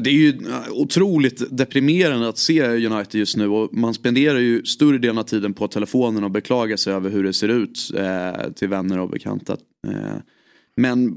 Det 0.00 0.10
är 0.10 0.14
ju 0.14 0.28
eh, 0.28 0.72
otroligt 0.72 1.56
deprimerande 1.56 2.28
att 2.28 2.38
se 2.38 2.86
United 2.86 3.18
just 3.18 3.36
nu 3.36 3.48
och 3.48 3.74
man 3.74 3.94
spenderar 3.94 4.38
ju 4.38 4.64
större 4.64 4.98
delen 4.98 5.18
av 5.18 5.22
tiden 5.22 5.54
på 5.54 5.68
telefonen 5.68 6.24
och 6.24 6.30
beklagar 6.30 6.76
sig 6.76 6.92
över 6.92 7.10
hur 7.10 7.24
det 7.24 7.32
ser 7.32 7.48
ut 7.48 7.90
eh, 7.96 8.52
till 8.52 8.68
vänner 8.68 8.98
och 8.98 9.10
bekanta. 9.10 9.56
Eh, 9.86 10.16
Men 10.76 11.16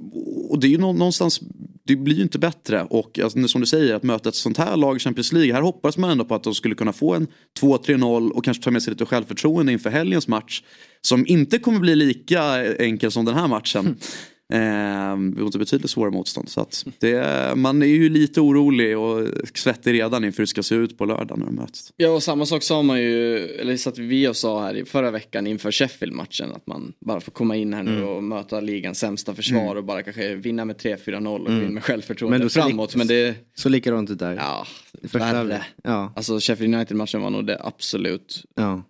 och 0.49 0.59
det 0.59 0.67
är 0.67 0.69
ju 0.69 0.77
någonstans, 0.77 1.41
det 1.83 1.95
blir 1.95 2.15
ju 2.15 2.23
inte 2.23 2.39
bättre 2.39 2.83
och 2.83 3.19
alltså, 3.19 3.47
som 3.47 3.61
du 3.61 3.67
säger 3.67 3.95
att 3.95 4.03
möta 4.03 4.29
ett 4.29 4.35
sånt 4.35 4.57
här 4.57 4.77
lag 4.77 4.95
i 4.95 4.99
Champions 4.99 5.33
League, 5.33 5.53
här 5.53 5.61
hoppas 5.61 5.97
man 5.97 6.09
ändå 6.09 6.25
på 6.25 6.35
att 6.35 6.43
de 6.43 6.55
skulle 6.55 6.75
kunna 6.75 6.93
få 6.93 7.13
en 7.13 7.27
2-3-0 7.59 8.29
och 8.29 8.45
kanske 8.45 8.63
ta 8.63 8.71
med 8.71 8.83
sig 8.83 8.91
lite 8.91 9.05
självförtroende 9.05 9.71
inför 9.71 9.89
helgens 9.89 10.27
match. 10.27 10.63
Som 11.01 11.27
inte 11.27 11.59
kommer 11.59 11.79
bli 11.79 11.95
lika 11.95 12.73
enkel 12.75 13.11
som 13.11 13.25
den 13.25 13.35
här 13.35 13.47
matchen. 13.47 13.95
Eh, 14.53 15.15
mot 15.15 15.55
betydligt 15.55 15.89
svårare 15.91 16.11
motstånd. 16.11 16.49
Så 16.49 16.61
att 16.61 16.85
det, 16.99 17.53
man 17.55 17.81
är 17.81 17.85
ju 17.87 18.09
lite 18.09 18.41
orolig 18.41 18.97
och 18.97 19.27
svettig 19.53 19.93
redan 19.93 20.23
inför 20.23 20.37
hur 20.37 20.43
det 20.43 20.47
ska 20.49 20.63
se 20.63 20.75
ut 20.75 20.97
på 20.97 21.05
lördag 21.05 21.37
när 21.39 21.45
de 21.45 21.55
möts. 21.55 21.93
Ja 21.97 22.09
och 22.09 22.23
samma 22.23 22.45
sak 22.45 22.63
sa 22.63 22.81
man 22.81 23.01
ju, 23.01 23.37
eller 23.37 23.77
satt 23.77 23.97
vi 23.97 24.27
och 24.27 24.35
sa 24.35 24.63
här 24.63 24.75
i 24.77 24.85
förra 24.85 25.11
veckan 25.11 25.47
inför 25.47 25.71
Sheffield-matchen 25.71 26.51
att 26.55 26.67
man 26.67 26.93
bara 26.99 27.19
får 27.19 27.31
komma 27.31 27.55
in 27.55 27.73
här 27.73 27.83
nu 27.83 27.91
Mm. 27.97 28.07
och 28.09 28.23
möta 28.23 28.59
ligans 28.59 28.99
sämsta 28.99 29.35
försvar 29.35 29.61
Mm. 29.61 29.77
och 29.77 29.83
bara 29.83 30.03
kanske 30.03 30.35
vinna 30.35 30.65
med 30.65 30.77
3-4-0 30.77 31.41
och 31.41 31.47
Mm. 31.49 31.59
gå 31.61 31.65
in 31.67 31.73
med 31.73 31.83
självförtroende 31.83 32.39
Men 32.39 32.49
framåt. 32.49 32.95
Men 32.95 33.07
det, 33.07 33.35
Så 33.55 33.69
likadant 33.69 34.09
ut 34.09 34.19
där. 34.19 34.35
ja, 34.35 34.65
värre. 35.01 35.65
Ja. 35.83 36.13
Alltså 36.15 36.39
Sheffield 36.39 36.75
United-matchen 36.75 37.21
var 37.21 37.29
nog 37.29 37.45
det 37.47 37.61
absolut 37.63 38.43
Ja. 38.55 38.83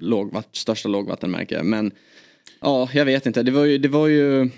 lågvatt, 0.00 0.48
största 0.56 0.88
lågvattenmärke. 0.88 1.62
Men 1.62 1.90
ja, 2.60 2.88
jag 2.94 3.04
vet 3.04 3.26
inte. 3.26 3.42
Det 3.42 3.50
var 3.52 3.64
ju, 3.64 3.78
det 3.78 3.88
var 3.88 4.06
ju 4.08 4.48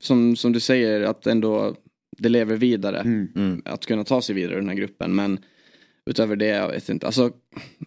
som, 0.00 0.36
som 0.36 0.52
du 0.52 0.60
säger 0.60 1.00
att 1.00 1.26
ändå 1.26 1.74
det 2.18 2.28
lever 2.28 2.56
vidare. 2.56 3.00
Mm. 3.00 3.62
Att 3.64 3.86
kunna 3.86 4.04
ta 4.04 4.22
sig 4.22 4.34
vidare 4.34 4.54
i 4.54 4.60
den 4.60 4.68
här 4.68 4.76
gruppen. 4.76 5.14
Men 5.14 5.38
utöver 6.10 6.36
det, 6.36 6.46
jag 6.46 6.68
vet 6.68 6.88
inte. 6.88 7.06
Alltså 7.06 7.30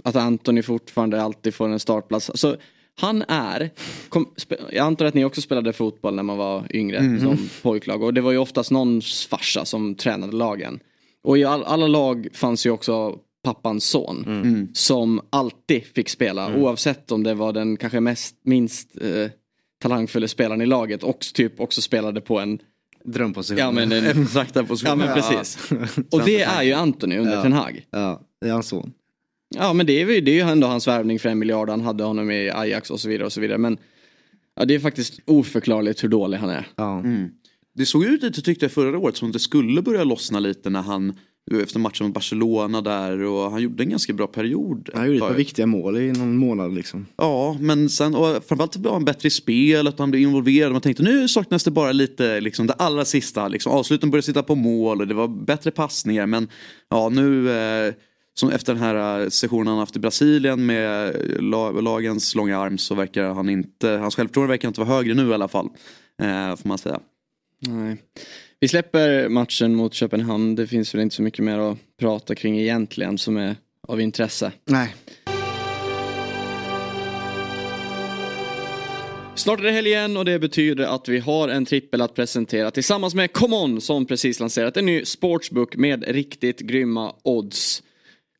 att 0.03 0.15
Antoni 0.15 0.63
fortfarande 0.63 1.21
alltid 1.21 1.53
får 1.53 1.69
en 1.69 1.79
startplats. 1.79 2.29
Alltså, 2.29 2.57
han 2.95 3.23
är, 3.27 3.69
kom, 4.09 4.33
jag 4.71 4.85
antar 4.85 5.05
att 5.05 5.13
ni 5.13 5.25
också 5.25 5.41
spelade 5.41 5.73
fotboll 5.73 6.15
när 6.15 6.23
man 6.23 6.37
var 6.37 6.67
yngre 6.75 6.97
Mm. 6.97 7.19
som 7.19 7.49
pojklag. 7.61 8.03
Och 8.03 8.13
det 8.13 8.21
var 8.21 8.31
ju 8.31 8.37
oftast 8.37 8.71
någons 8.71 9.25
farsa 9.27 9.65
som 9.65 9.95
tränade 9.95 10.35
lagen. 10.37 10.79
Och 11.23 11.37
i 11.37 11.43
all, 11.43 11.63
alla 11.63 11.87
lag 11.87 12.27
fanns 12.33 12.65
ju 12.65 12.69
också 12.69 13.19
pappans 13.43 13.85
son. 13.85 14.23
Mm. 14.27 14.67
Som 14.73 15.21
alltid 15.29 15.83
fick 15.83 16.09
spela 16.09 16.47
Mm. 16.47 16.61
oavsett 16.61 17.11
om 17.11 17.23
det 17.23 17.33
var 17.33 17.53
den 17.53 17.77
kanske 17.77 17.99
mest, 17.99 18.35
minst 18.43 19.01
eh, 19.01 19.29
talangfulla 19.83 20.27
spelaren 20.27 20.61
i 20.61 20.65
laget 20.65 21.03
och 21.03 21.19
typ 21.33 21.59
också 21.59 21.81
spelade 21.81 22.21
på 22.21 22.39
en 22.39 22.59
Drömposition. 23.05 23.57
Ja 23.57 23.71
men, 23.71 23.91
en, 23.91 24.05
Eftertraktad 24.05 24.67
position. 24.67 24.89
ja, 24.99 25.05
men 25.05 25.15
precis. 25.15 25.71
Och 26.11 26.25
det 26.25 26.41
är 26.41 26.63
ju 26.63 26.73
Anthony 26.73 27.17
under 27.17 27.35
Ja. 27.35 27.41
Ten 27.41 27.53
Hag. 27.53 27.85
Ja, 27.91 28.21
det 28.41 28.47
är 28.47 28.51
hans 28.53 28.67
son. 28.67 28.93
Ja 29.55 29.73
men 29.73 29.85
det 29.85 30.01
är, 30.01 30.09
ju- 30.09 30.21
det 30.21 30.31
är 30.31 30.35
ju 30.45 30.51
ändå 30.51 30.67
hans 30.67 30.87
värvning 30.87 31.19
för 31.19 31.29
en 31.29 31.39
miljard. 31.39 31.69
Han 31.69 31.81
hade 31.81 32.03
honom 32.03 32.31
i 32.31 32.49
Ajax 32.49 32.89
och 32.91 32.99
så 32.99 33.09
vidare 33.09 33.25
och 33.25 33.33
så 33.33 33.41
vidare. 33.41 33.57
Men 33.57 33.77
ja, 34.55 34.65
det 34.65 34.75
är 34.75 34.79
faktiskt 34.79 35.19
oförklarligt 35.25 36.03
hur 36.03 36.09
dålig 36.09 36.37
han 36.37 36.49
är. 36.49 36.67
Ja. 36.75 36.99
Mm. 36.99 37.29
Det 37.75 37.85
såg 37.85 38.03
ut 38.05 38.21
lite 38.23 38.41
tyckte 38.41 38.65
jag 38.65 38.71
förra 38.71 38.97
året 38.99 39.17
som 39.17 39.31
det 39.31 39.39
skulle 39.39 39.81
börja 39.81 40.03
lossna 40.03 40.39
lite 40.39 40.69
när 40.69 40.81
han 40.81 41.17
efter 41.51 41.79
matchen 41.79 42.05
mot 42.05 42.13
Barcelona 42.13 42.81
där 42.81 43.19
och 43.19 43.51
han 43.51 43.61
gjorde 43.61 43.83
en 43.83 43.89
ganska 43.89 44.13
bra 44.13 44.27
period. 44.27 44.89
Han 44.93 45.05
gjorde 45.05 45.17
ett 45.17 45.23
par 45.23 45.33
viktiga 45.33 45.65
mål 45.65 45.97
i 45.97 46.11
någon 46.11 46.37
månad 46.37 46.73
liksom. 46.73 47.05
Ja, 47.15 47.57
men 47.59 47.89
sen 47.89 48.15
och 48.15 48.43
framförallt 48.47 48.75
var 48.75 48.93
han 48.93 49.05
bättre 49.05 49.27
i 49.27 49.29
spel, 49.29 49.87
att 49.87 49.99
han 49.99 50.11
blev 50.11 50.21
involverad. 50.21 50.71
Man 50.71 50.81
tänkte 50.81 51.03
nu 51.03 51.27
saknas 51.27 51.63
det 51.63 51.71
bara 51.71 51.91
lite, 51.91 52.41
liksom 52.41 52.67
det 52.67 52.73
allra 52.73 53.05
sista. 53.05 53.47
Liksom, 53.47 53.71
avsluten 53.71 54.11
började 54.11 54.25
sitta 54.25 54.43
på 54.43 54.55
mål 54.55 55.01
och 55.01 55.07
det 55.07 55.13
var 55.13 55.27
bättre 55.27 55.71
passningar. 55.71 56.25
Men 56.25 56.47
ja, 56.89 57.09
nu 57.09 57.51
eh, 57.51 57.93
som 58.33 58.49
efter 58.49 58.73
den 58.73 58.83
här 58.83 59.21
eh, 59.21 59.29
sessionen 59.29 59.67
han 59.67 59.77
haft 59.77 59.95
i 59.95 59.99
Brasilien 59.99 60.65
med 60.65 61.15
la, 61.39 61.71
lagens 61.71 62.35
långa 62.35 62.57
arm 62.59 62.77
så 62.77 62.95
verkar 62.95 63.33
han 63.33 63.49
inte, 63.49 63.89
hans 63.89 64.15
självförtroende 64.15 64.49
verkar 64.49 64.67
inte 64.67 64.79
vara 64.81 64.89
högre 64.89 65.13
nu 65.13 65.29
i 65.29 65.33
alla 65.33 65.47
fall. 65.47 65.69
Eh, 66.21 66.55
får 66.55 66.67
man 66.67 66.77
säga. 66.77 66.99
Nej. 67.67 67.97
Vi 68.63 68.67
släpper 68.67 69.29
matchen 69.29 69.75
mot 69.75 69.93
Köpenhamn. 69.93 70.55
Det 70.55 70.67
finns 70.67 70.95
väl 70.95 71.01
inte 71.01 71.15
så 71.15 71.21
mycket 71.21 71.45
mer 71.45 71.57
att 71.57 71.77
prata 71.99 72.35
kring 72.35 72.59
egentligen 72.59 73.17
som 73.17 73.37
är 73.37 73.55
av 73.87 74.01
intresse. 74.01 74.51
Nej. 74.65 74.95
Snart 79.35 79.59
är 79.59 79.63
det 79.63 79.71
helg 79.71 79.89
igen 79.89 80.17
och 80.17 80.25
det 80.25 80.39
betyder 80.39 80.83
att 80.83 81.09
vi 81.09 81.19
har 81.19 81.49
en 81.49 81.65
trippel 81.65 82.01
att 82.01 82.15
presentera 82.15 82.71
tillsammans 82.71 83.15
med 83.15 83.33
ComeOn 83.33 83.81
som 83.81 84.05
precis 84.05 84.39
lanserat 84.39 84.77
en 84.77 84.85
ny 84.85 85.05
sportsbook 85.05 85.75
med 85.75 86.03
riktigt 86.07 86.59
grymma 86.59 87.15
odds. 87.23 87.83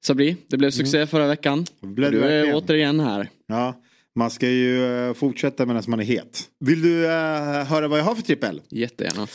Sabri, 0.06 0.36
det 0.48 0.58
blev 0.58 0.72
succé 0.72 1.08
förra 1.08 1.28
veckan. 1.28 1.66
blev 1.82 2.12
du 2.12 2.24
är 2.24 2.30
verkligen. 2.30 2.56
återigen 2.56 3.00
här. 3.00 3.30
Ja, 3.48 3.82
man 4.16 4.32
ska 4.32 4.50
ju 4.50 5.08
eh, 5.08 5.14
fortsätta 5.14 5.66
medan 5.66 5.84
man 5.88 6.00
är 6.00 6.04
het. 6.04 6.44
Vill 6.60 6.82
du 6.82 7.06
eh, 7.06 7.64
höra 7.64 7.88
vad 7.88 8.00
jag 8.00 8.04
har 8.04 8.16
för 8.16 8.22
trippel? 8.22 8.62
Jättegärna. 8.70 9.28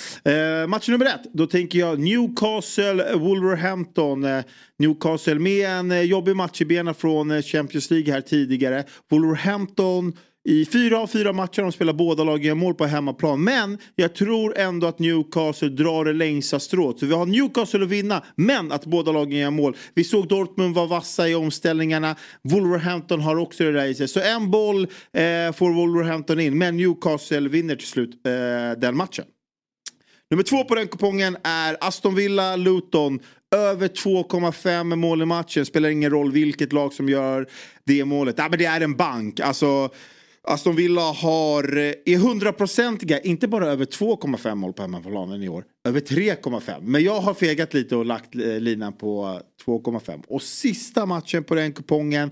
Eh, 0.62 0.66
match 0.66 0.88
nummer 0.88 1.06
ett, 1.06 1.22
då 1.32 1.46
tänker 1.46 1.78
jag 1.78 1.98
Newcastle, 1.98 3.14
Wolverhampton. 3.14 4.24
Eh, 4.24 4.44
Newcastle 4.78 5.34
med 5.34 5.70
en 5.70 6.06
jobbig 6.06 6.36
match 6.36 6.60
i 6.60 6.64
benen 6.64 6.94
från 6.94 7.42
Champions 7.42 7.90
League 7.90 8.12
här 8.12 8.20
tidigare. 8.20 8.84
Wolverhampton 9.10 10.12
i 10.48 10.64
fyra 10.64 10.98
av 10.98 11.06
fyra 11.06 11.32
matcher 11.32 11.62
de 11.62 11.72
spelar 11.72 11.92
båda 11.92 12.24
lagen 12.24 12.58
mål 12.58 12.74
på 12.74 12.86
hemmaplan. 12.86 13.44
Men 13.44 13.78
jag 13.96 14.14
tror 14.14 14.58
ändå 14.58 14.86
att 14.86 14.98
Newcastle 14.98 15.68
drar 15.68 16.04
det 16.04 16.12
längsta 16.12 16.60
strået. 16.60 16.98
Så 16.98 17.06
vi 17.06 17.14
har 17.14 17.26
Newcastle 17.26 17.84
att 17.84 17.90
vinna, 17.90 18.24
men 18.36 18.72
att 18.72 18.86
båda 18.86 19.12
lagen 19.12 19.38
gör 19.38 19.50
mål. 19.50 19.76
Vi 19.94 20.04
såg 20.04 20.28
Dortmund 20.28 20.74
vara 20.74 20.86
vassa 20.86 21.28
i 21.28 21.34
omställningarna. 21.34 22.16
Wolverhampton 22.42 23.20
har 23.20 23.36
också 23.36 23.64
det 23.64 23.72
där 23.72 23.86
i 23.86 23.94
sig. 23.94 24.08
Så 24.08 24.20
en 24.20 24.50
boll 24.50 24.82
eh, 24.82 25.52
får 25.54 25.74
Wolverhampton 25.74 26.40
in, 26.40 26.58
men 26.58 26.76
Newcastle 26.76 27.48
vinner 27.48 27.76
till 27.76 27.88
slut 27.88 28.26
eh, 28.26 28.80
den 28.80 28.96
matchen. 28.96 29.24
Nummer 30.30 30.42
två 30.42 30.64
på 30.64 30.74
den 30.74 30.88
kupongen 30.88 31.36
är 31.44 31.76
Aston 31.80 32.14
Villa, 32.14 32.56
Luton. 32.56 33.20
Över 33.56 33.88
2,5 33.88 34.96
mål 34.96 35.22
i 35.22 35.24
matchen. 35.24 35.66
Spelar 35.66 35.88
ingen 35.88 36.10
roll 36.10 36.32
vilket 36.32 36.72
lag 36.72 36.92
som 36.92 37.08
gör 37.08 37.46
det 37.84 38.04
målet. 38.04 38.34
Ja, 38.38 38.48
men 38.48 38.58
det 38.58 38.64
är 38.64 38.80
en 38.80 38.96
bank. 38.96 39.40
Alltså, 39.40 39.90
Alltså, 40.48 40.68
Aston 40.70 40.76
Villa 40.76 41.00
har, 41.00 41.76
eh, 41.76 41.92
är 42.04 42.16
hundraprocentiga, 42.16 43.20
inte 43.20 43.48
bara 43.48 43.66
över 43.66 43.84
2,5 43.84 44.54
mål 44.54 44.72
på 44.72 44.82
hemmaplanen 44.82 45.42
i 45.42 45.48
år. 45.48 45.64
Över 45.88 46.00
3,5. 46.00 46.80
Men 46.82 47.02
jag 47.02 47.20
har 47.20 47.34
fegat 47.34 47.74
lite 47.74 47.96
och 47.96 48.06
lagt 48.06 48.34
eh, 48.34 48.60
linan 48.60 48.92
på 48.92 49.40
2,5. 49.66 50.22
Och 50.28 50.42
sista 50.42 51.06
matchen 51.06 51.44
på 51.44 51.54
den 51.54 51.72
kupongen 51.72 52.30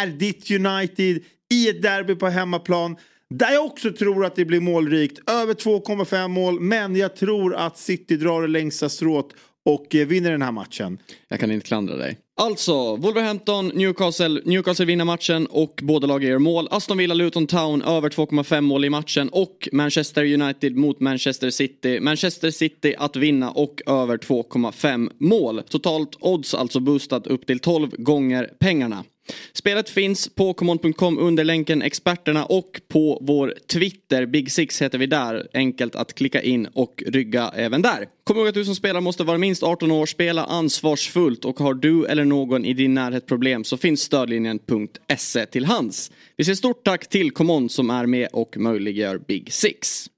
är 0.00 0.06
ditt 0.06 0.50
United 0.50 1.22
i 1.52 1.68
ett 1.68 1.82
derby 1.82 2.14
på 2.14 2.28
hemmaplan. 2.28 2.96
Där 3.30 3.52
jag 3.52 3.64
också 3.64 3.92
tror 3.92 4.24
att 4.24 4.36
det 4.36 4.44
blir 4.44 4.60
målrikt. 4.60 5.30
Över 5.30 5.54
2,5 5.54 6.28
mål. 6.28 6.60
Men 6.60 6.96
jag 6.96 7.16
tror 7.16 7.54
att 7.54 7.78
City 7.78 8.16
drar 8.16 8.42
det 8.42 8.48
längsta 8.48 8.88
strået 8.88 9.26
och 9.64 9.94
eh, 9.94 10.06
vinner 10.06 10.30
den 10.30 10.42
här 10.42 10.52
matchen. 10.52 10.98
Jag 11.28 11.40
kan 11.40 11.50
inte 11.50 11.66
klandra 11.66 11.96
dig. 11.96 12.18
Alltså, 12.40 12.96
Wolverhampton, 12.96 13.68
Newcastle. 13.68 14.40
Newcastle 14.44 14.84
vinner 14.84 15.04
matchen 15.04 15.46
och 15.46 15.80
båda 15.82 16.06
lagen 16.06 16.30
gör 16.30 16.38
mål. 16.38 16.68
Aston 16.70 16.98
Villa, 16.98 17.14
Luton 17.14 17.46
Town 17.46 17.82
över 17.82 18.08
2,5 18.08 18.60
mål 18.60 18.84
i 18.84 18.90
matchen 18.90 19.28
och 19.28 19.68
Manchester 19.72 20.24
United 20.24 20.76
mot 20.76 21.00
Manchester 21.00 21.50
City. 21.50 22.00
Manchester 22.00 22.50
City 22.50 22.94
att 22.98 23.16
vinna 23.16 23.50
och 23.50 23.82
över 23.86 24.16
2,5 24.16 25.10
mål. 25.18 25.62
Totalt 25.68 26.16
odds 26.20 26.54
alltså 26.54 26.80
boostat 26.80 27.26
upp 27.26 27.46
till 27.46 27.58
12 27.58 27.90
gånger 27.90 28.50
pengarna. 28.60 29.04
Spelet 29.52 29.90
finns 29.90 30.28
på 30.28 30.54
common.com 30.54 31.18
under 31.18 31.44
länken 31.44 31.82
experterna 31.82 32.44
och 32.44 32.80
på 32.88 33.18
vår 33.22 33.54
Twitter. 33.66 34.26
Big 34.26 34.52
Six 34.52 34.82
heter 34.82 34.98
vi 34.98 35.06
där. 35.06 35.48
Enkelt 35.54 35.94
att 35.94 36.14
klicka 36.14 36.42
in 36.42 36.66
och 36.66 37.02
rygga 37.06 37.52
även 37.56 37.82
där. 37.82 38.08
Kom 38.24 38.36
ihåg 38.36 38.48
att 38.48 38.54
du 38.54 38.64
som 38.64 38.74
spelar 38.74 39.00
måste 39.00 39.24
vara 39.24 39.38
minst 39.38 39.62
18 39.62 39.90
år, 39.90 40.06
spela 40.06 40.44
ansvarsfullt 40.44 41.44
och 41.44 41.58
har 41.58 41.74
du 41.74 42.06
eller 42.06 42.24
någon 42.24 42.64
i 42.64 42.72
din 42.72 42.94
närhet 42.94 43.26
problem 43.26 43.64
så 43.64 43.76
finns 43.76 44.00
stödlinjen.se 44.00 45.46
till 45.46 45.64
hands. 45.64 46.10
Vi 46.36 46.44
säger 46.44 46.56
stort 46.56 46.84
tack 46.84 47.08
till 47.08 47.30
Common 47.30 47.68
som 47.68 47.90
är 47.90 48.06
med 48.06 48.28
och 48.32 48.56
möjliggör 48.56 49.18
Big 49.18 49.52
Six. 49.52 50.08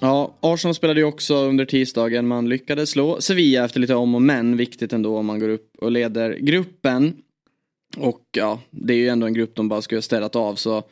Ja, 0.00 0.34
Arsenal 0.40 0.74
spelade 0.74 1.00
ju 1.00 1.06
också 1.06 1.36
under 1.36 1.64
tisdagen. 1.64 2.28
Man 2.28 2.48
lyckades 2.48 2.90
slå 2.90 3.20
Sevilla 3.20 3.64
efter 3.64 3.80
lite 3.80 3.94
om 3.94 4.14
och 4.14 4.22
men. 4.22 4.56
Viktigt 4.56 4.92
ändå 4.92 5.16
om 5.16 5.26
man 5.26 5.40
går 5.40 5.48
upp 5.48 5.76
och 5.78 5.90
leder 5.90 6.38
gruppen. 6.38 7.16
Och 7.96 8.22
ja, 8.32 8.60
det 8.70 8.92
är 8.92 8.98
ju 8.98 9.08
ändå 9.08 9.26
en 9.26 9.34
grupp 9.34 9.54
de 9.54 9.68
bara 9.68 9.82
skulle 9.82 9.96
ha 9.96 10.02
städat 10.02 10.36
av 10.36 10.54
så 10.54 10.82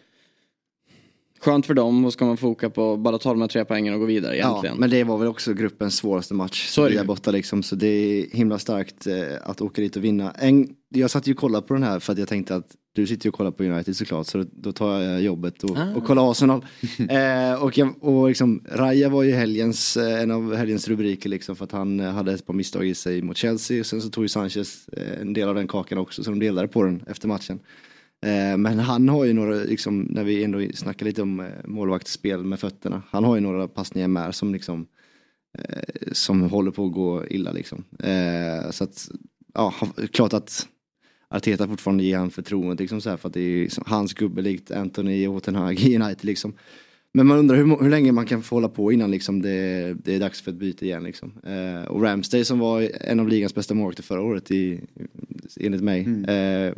Skönt 1.41 1.67
för 1.67 1.75
dem 1.75 2.05
och 2.05 2.13
ska 2.13 2.25
man 2.25 2.37
foka 2.37 2.71
på 2.71 2.97
bara 2.97 3.19
ta 3.19 3.31
de 3.31 3.41
här 3.41 3.49
tre 3.49 3.65
poängen 3.65 3.95
och 3.95 4.01
gå 4.01 4.07
vidare 4.07 4.37
egentligen. 4.37 4.75
Ja, 4.75 4.81
men 4.81 4.91
det 4.91 5.05
var 5.05 5.19
väl 5.19 5.29
också 5.29 5.55
gruppens 5.55 5.97
svåraste 5.97 6.35
match. 6.35 6.69
Så 6.69 6.81
är 6.81 6.85
det 6.85 6.91
Sevilla 6.91 7.07
borta 7.07 7.31
liksom, 7.31 7.63
så 7.63 7.77
det 7.77 7.87
är 7.87 8.37
himla 8.37 8.59
starkt 8.59 9.07
eh, 9.07 9.15
att 9.43 9.61
åka 9.61 9.83
dit 9.83 9.97
och 9.97 10.05
vinna. 10.05 10.31
En, 10.31 10.69
jag 10.89 11.11
satt 11.11 11.27
ju 11.27 11.33
och 11.33 11.39
kollade 11.39 11.67
på 11.67 11.75
den 11.75 11.83
här 11.83 12.01
för 12.01 12.13
att 12.13 12.19
jag 12.19 12.29
tänkte 12.29 12.57
att 12.57 12.77
du 12.97 13.07
sitter 13.07 13.27
ju 13.27 13.29
och 13.29 13.35
kollar 13.35 13.51
på 13.51 13.65
United 13.65 13.97
såklart, 13.97 14.27
så 14.27 14.45
då 14.53 14.73
tar 14.73 15.01
jag 15.01 15.23
jobbet 15.23 15.65
och, 15.65 15.77
Ah. 15.77 15.95
och 15.95 16.05
kollar 16.05 16.31
Arsenal. 16.31 16.65
eh, 17.11 17.63
och 17.63 17.79
jag, 17.79 18.05
och 18.05 18.29
liksom, 18.29 18.65
Raja 18.73 19.09
var 19.09 19.23
ju 19.23 19.33
helgens, 19.33 19.97
eh, 19.97 20.23
en 20.23 20.31
av 20.31 20.55
helgens 20.55 20.89
rubriker 20.89 21.29
liksom 21.31 21.57
för 21.57 21.65
att 21.65 21.73
han 21.73 22.01
eh, 22.01 22.11
hade 22.13 22.33
ett 22.33 22.47
par 22.47 22.55
misstag 22.55 22.87
i 22.87 22.95
sig 22.95 23.23
mot 23.23 23.37
Chelsea. 23.37 23.81
Och 23.81 23.87
sen 23.87 24.03
så 24.03 24.11
tog 24.11 24.25
ju 24.25 24.29
Sanchez 24.29 24.89
eh, 24.93 25.21
en 25.21 25.33
del 25.33 25.49
av 25.49 25.55
den 25.55 25.69
kakan 25.69 25.99
också, 25.99 26.25
så 26.25 26.31
de 26.31 26.39
delade 26.39 26.69
på 26.69 26.83
den 26.83 27.05
efter 27.07 27.29
matchen. 27.29 27.59
Eh, 28.27 28.57
men 28.57 28.79
han 28.79 29.09
har 29.09 29.25
ju 29.25 29.33
några, 29.33 29.55
liksom, 29.55 30.01
när 30.11 30.25
vi 30.25 30.45
ändå 30.45 30.61
snackar 30.75 31.07
lite 31.07 31.23
om 31.23 31.41
eh, 31.41 31.47
målvaktsspel 31.65 32.45
med 32.45 32.61
fötterna. 32.61 33.03
Han 33.11 33.25
har 33.25 33.35
ju 33.35 33.41
några 33.41 33.69
passningar 33.69 34.09
med 34.09 34.35
som 34.35 34.53
liksom 34.53 34.87
eh, 35.59 36.13
som 36.13 36.43
håller 36.43 36.71
på 36.71 36.87
att 36.87 36.93
gå 36.93 37.27
illa 37.27 37.53
liksom. 37.53 37.85
Eh, 37.99 38.71
så 38.71 38.85
att, 38.85 39.09
ja, 39.55 39.75
klart 40.13 40.33
att 40.33 40.69
Arteta 41.29 41.69
fortfarande 41.69 42.05
ger 42.05 42.19
han 42.19 42.31
förtroende 42.31 42.83
liksom 42.83 43.01
så 43.01 43.11
här, 43.11 43.17
för 43.17 43.29
att 43.29 43.35
det 43.35 43.41
är 43.41 43.49
ju 43.49 43.69
som 43.69 43.85
hans 43.87 44.15
gubbe 44.15 44.43
likt 44.43 44.71
Anthony 44.71 45.27
och 45.27 45.43
Ten 45.43 45.55
Hag 45.55 45.81
i 45.81 45.97
United 45.97 46.25
liksom. 46.25 46.53
Men 47.13 47.27
man 47.27 47.39
undrar 47.39 47.57
hur, 47.57 47.83
hur 47.83 47.91
länge 47.91 48.13
man 48.13 48.27
kan 48.27 48.43
få 48.43 48.57
hålla 48.57 48.69
på 48.69 48.93
innan 48.93 49.11
liksom 49.11 49.43
det, 49.43 49.95
det 50.05 50.15
är 50.15 50.21
dags 50.21 50.41
för 50.43 50.51
ett 50.51 50.57
byte 50.57 50.85
igen 50.85 51.03
liksom. 51.05 51.33
Eh, 51.47 51.89
och 51.89 52.03
Ramsday 52.03 52.45
som 52.45 52.59
var 52.59 52.91
en 53.01 53.21
av 53.21 53.29
ligans 53.29 53.55
bästa 53.55 53.75
målvakter 53.75 54.03
förra 54.03 54.21
året 54.23 54.51
i, 54.51 54.81
enligt 55.61 55.83
mig. 55.83 56.01
Eh, 56.29 56.75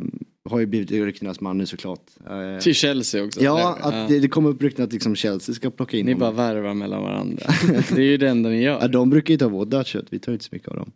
har 0.49 0.59
ju 0.59 0.65
blivit 0.65 0.91
ryktenas 0.91 1.41
man 1.41 1.57
nu 1.57 1.65
såklart. 1.65 2.01
Eh, 2.29 2.59
Till 2.61 2.73
Chelsea 2.73 3.23
också. 3.25 3.41
Ja, 3.43 3.77
att 3.81 4.09
det, 4.09 4.19
det 4.19 4.27
kommer 4.27 4.49
upp 4.49 4.61
rykten 4.61 4.85
att 4.85 4.93
liksom 4.93 5.15
Chelsea 5.15 5.55
ska 5.55 5.69
plocka 5.69 5.97
in 5.97 6.05
Ni 6.05 6.13
honom. 6.13 6.35
bara 6.35 6.53
värvar 6.53 6.73
mellan 6.73 7.03
varandra. 7.03 7.43
det 7.89 8.01
är 8.01 8.05
ju 8.05 8.17
det 8.17 8.29
enda 8.29 8.49
ni 8.49 8.61
gör. 8.63 8.79
Ja, 8.81 8.87
de 8.87 9.09
brukar 9.09 9.33
ju 9.33 9.37
ta 9.37 9.47
vårt 9.47 9.69
dödkött, 9.69 10.05
vi 10.09 10.19
tar 10.19 10.31
inte 10.33 10.45
så 10.45 10.49
mycket 10.51 10.67
av 10.67 10.75
dem. 10.75 10.91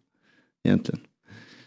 Egentligen. 0.64 0.99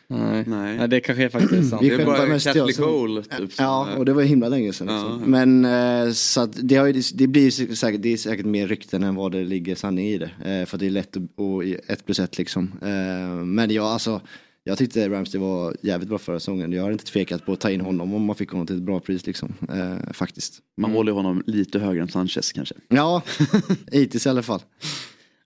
Nej. 0.08 0.44
Nej. 0.46 0.78
Nej, 0.78 0.88
det 0.88 1.00
kanske 1.00 1.24
är 1.24 1.28
faktiskt 1.28 1.70
sant. 1.70 1.82
Vi 1.82 1.88
Det 1.88 1.94
är 2.02 2.06
bara 2.06 2.26
mest 2.26 2.46
Catholic 2.46 2.76
Goal, 2.76 3.22
typ, 3.38 3.50
Ja, 3.58 3.88
är- 3.88 3.98
och 3.98 4.04
det 4.04 4.12
var 4.12 4.22
himla 4.22 4.48
länge 4.48 4.72
sedan. 4.72 4.88
Ja. 4.88 5.12
Liksom. 5.14 5.30
Men 5.30 5.64
eh, 6.06 6.12
så 6.12 6.40
att 6.40 6.50
det, 6.68 6.76
har 6.76 6.86
ju, 6.86 7.02
det 7.14 7.26
blir 7.26 7.74
säkert, 7.74 8.02
det 8.02 8.12
är 8.12 8.16
säkert 8.16 8.46
mer 8.46 8.68
rykten 8.68 9.02
än 9.02 9.14
vad 9.14 9.32
det 9.32 9.44
ligger 9.44 9.74
sanning 9.74 10.06
i 10.06 10.18
det. 10.18 10.30
Eh, 10.44 10.66
för 10.66 10.76
att 10.76 10.80
det 10.80 10.86
är 10.86 10.90
lätt 10.90 11.16
att, 11.16 11.22
och 11.36 11.64
ett 11.64 12.04
plus 12.06 12.20
ett 12.20 12.38
liksom. 12.38 12.72
Eh, 12.82 13.34
men 13.44 13.70
jag, 13.70 13.84
alltså, 13.84 14.20
jag 14.64 14.78
tyckte 14.78 15.08
Ramsey 15.08 15.40
var 15.40 15.76
jävligt 15.82 16.08
bra 16.08 16.18
förra 16.18 16.40
säsongen. 16.40 16.72
Jag 16.72 16.82
har 16.82 16.92
inte 16.92 17.04
tvekat 17.04 17.46
på 17.46 17.52
att 17.52 17.60
ta 17.60 17.70
in 17.70 17.80
honom 17.80 18.14
om 18.14 18.24
man 18.24 18.36
fick 18.36 18.50
honom 18.50 18.66
till 18.66 18.76
ett 18.76 18.82
bra 18.82 19.00
pris 19.00 19.26
liksom. 19.26 19.52
Eh, 19.68 20.12
faktiskt. 20.12 20.58
Man 20.76 20.90
håller 20.92 21.12
honom 21.12 21.42
lite 21.46 21.78
högre 21.78 22.02
än 22.02 22.08
Sanchez 22.08 22.52
kanske. 22.52 22.74
Ja, 22.88 23.22
hittills 23.92 24.26
i 24.26 24.28
alla 24.28 24.42
fall. 24.42 24.60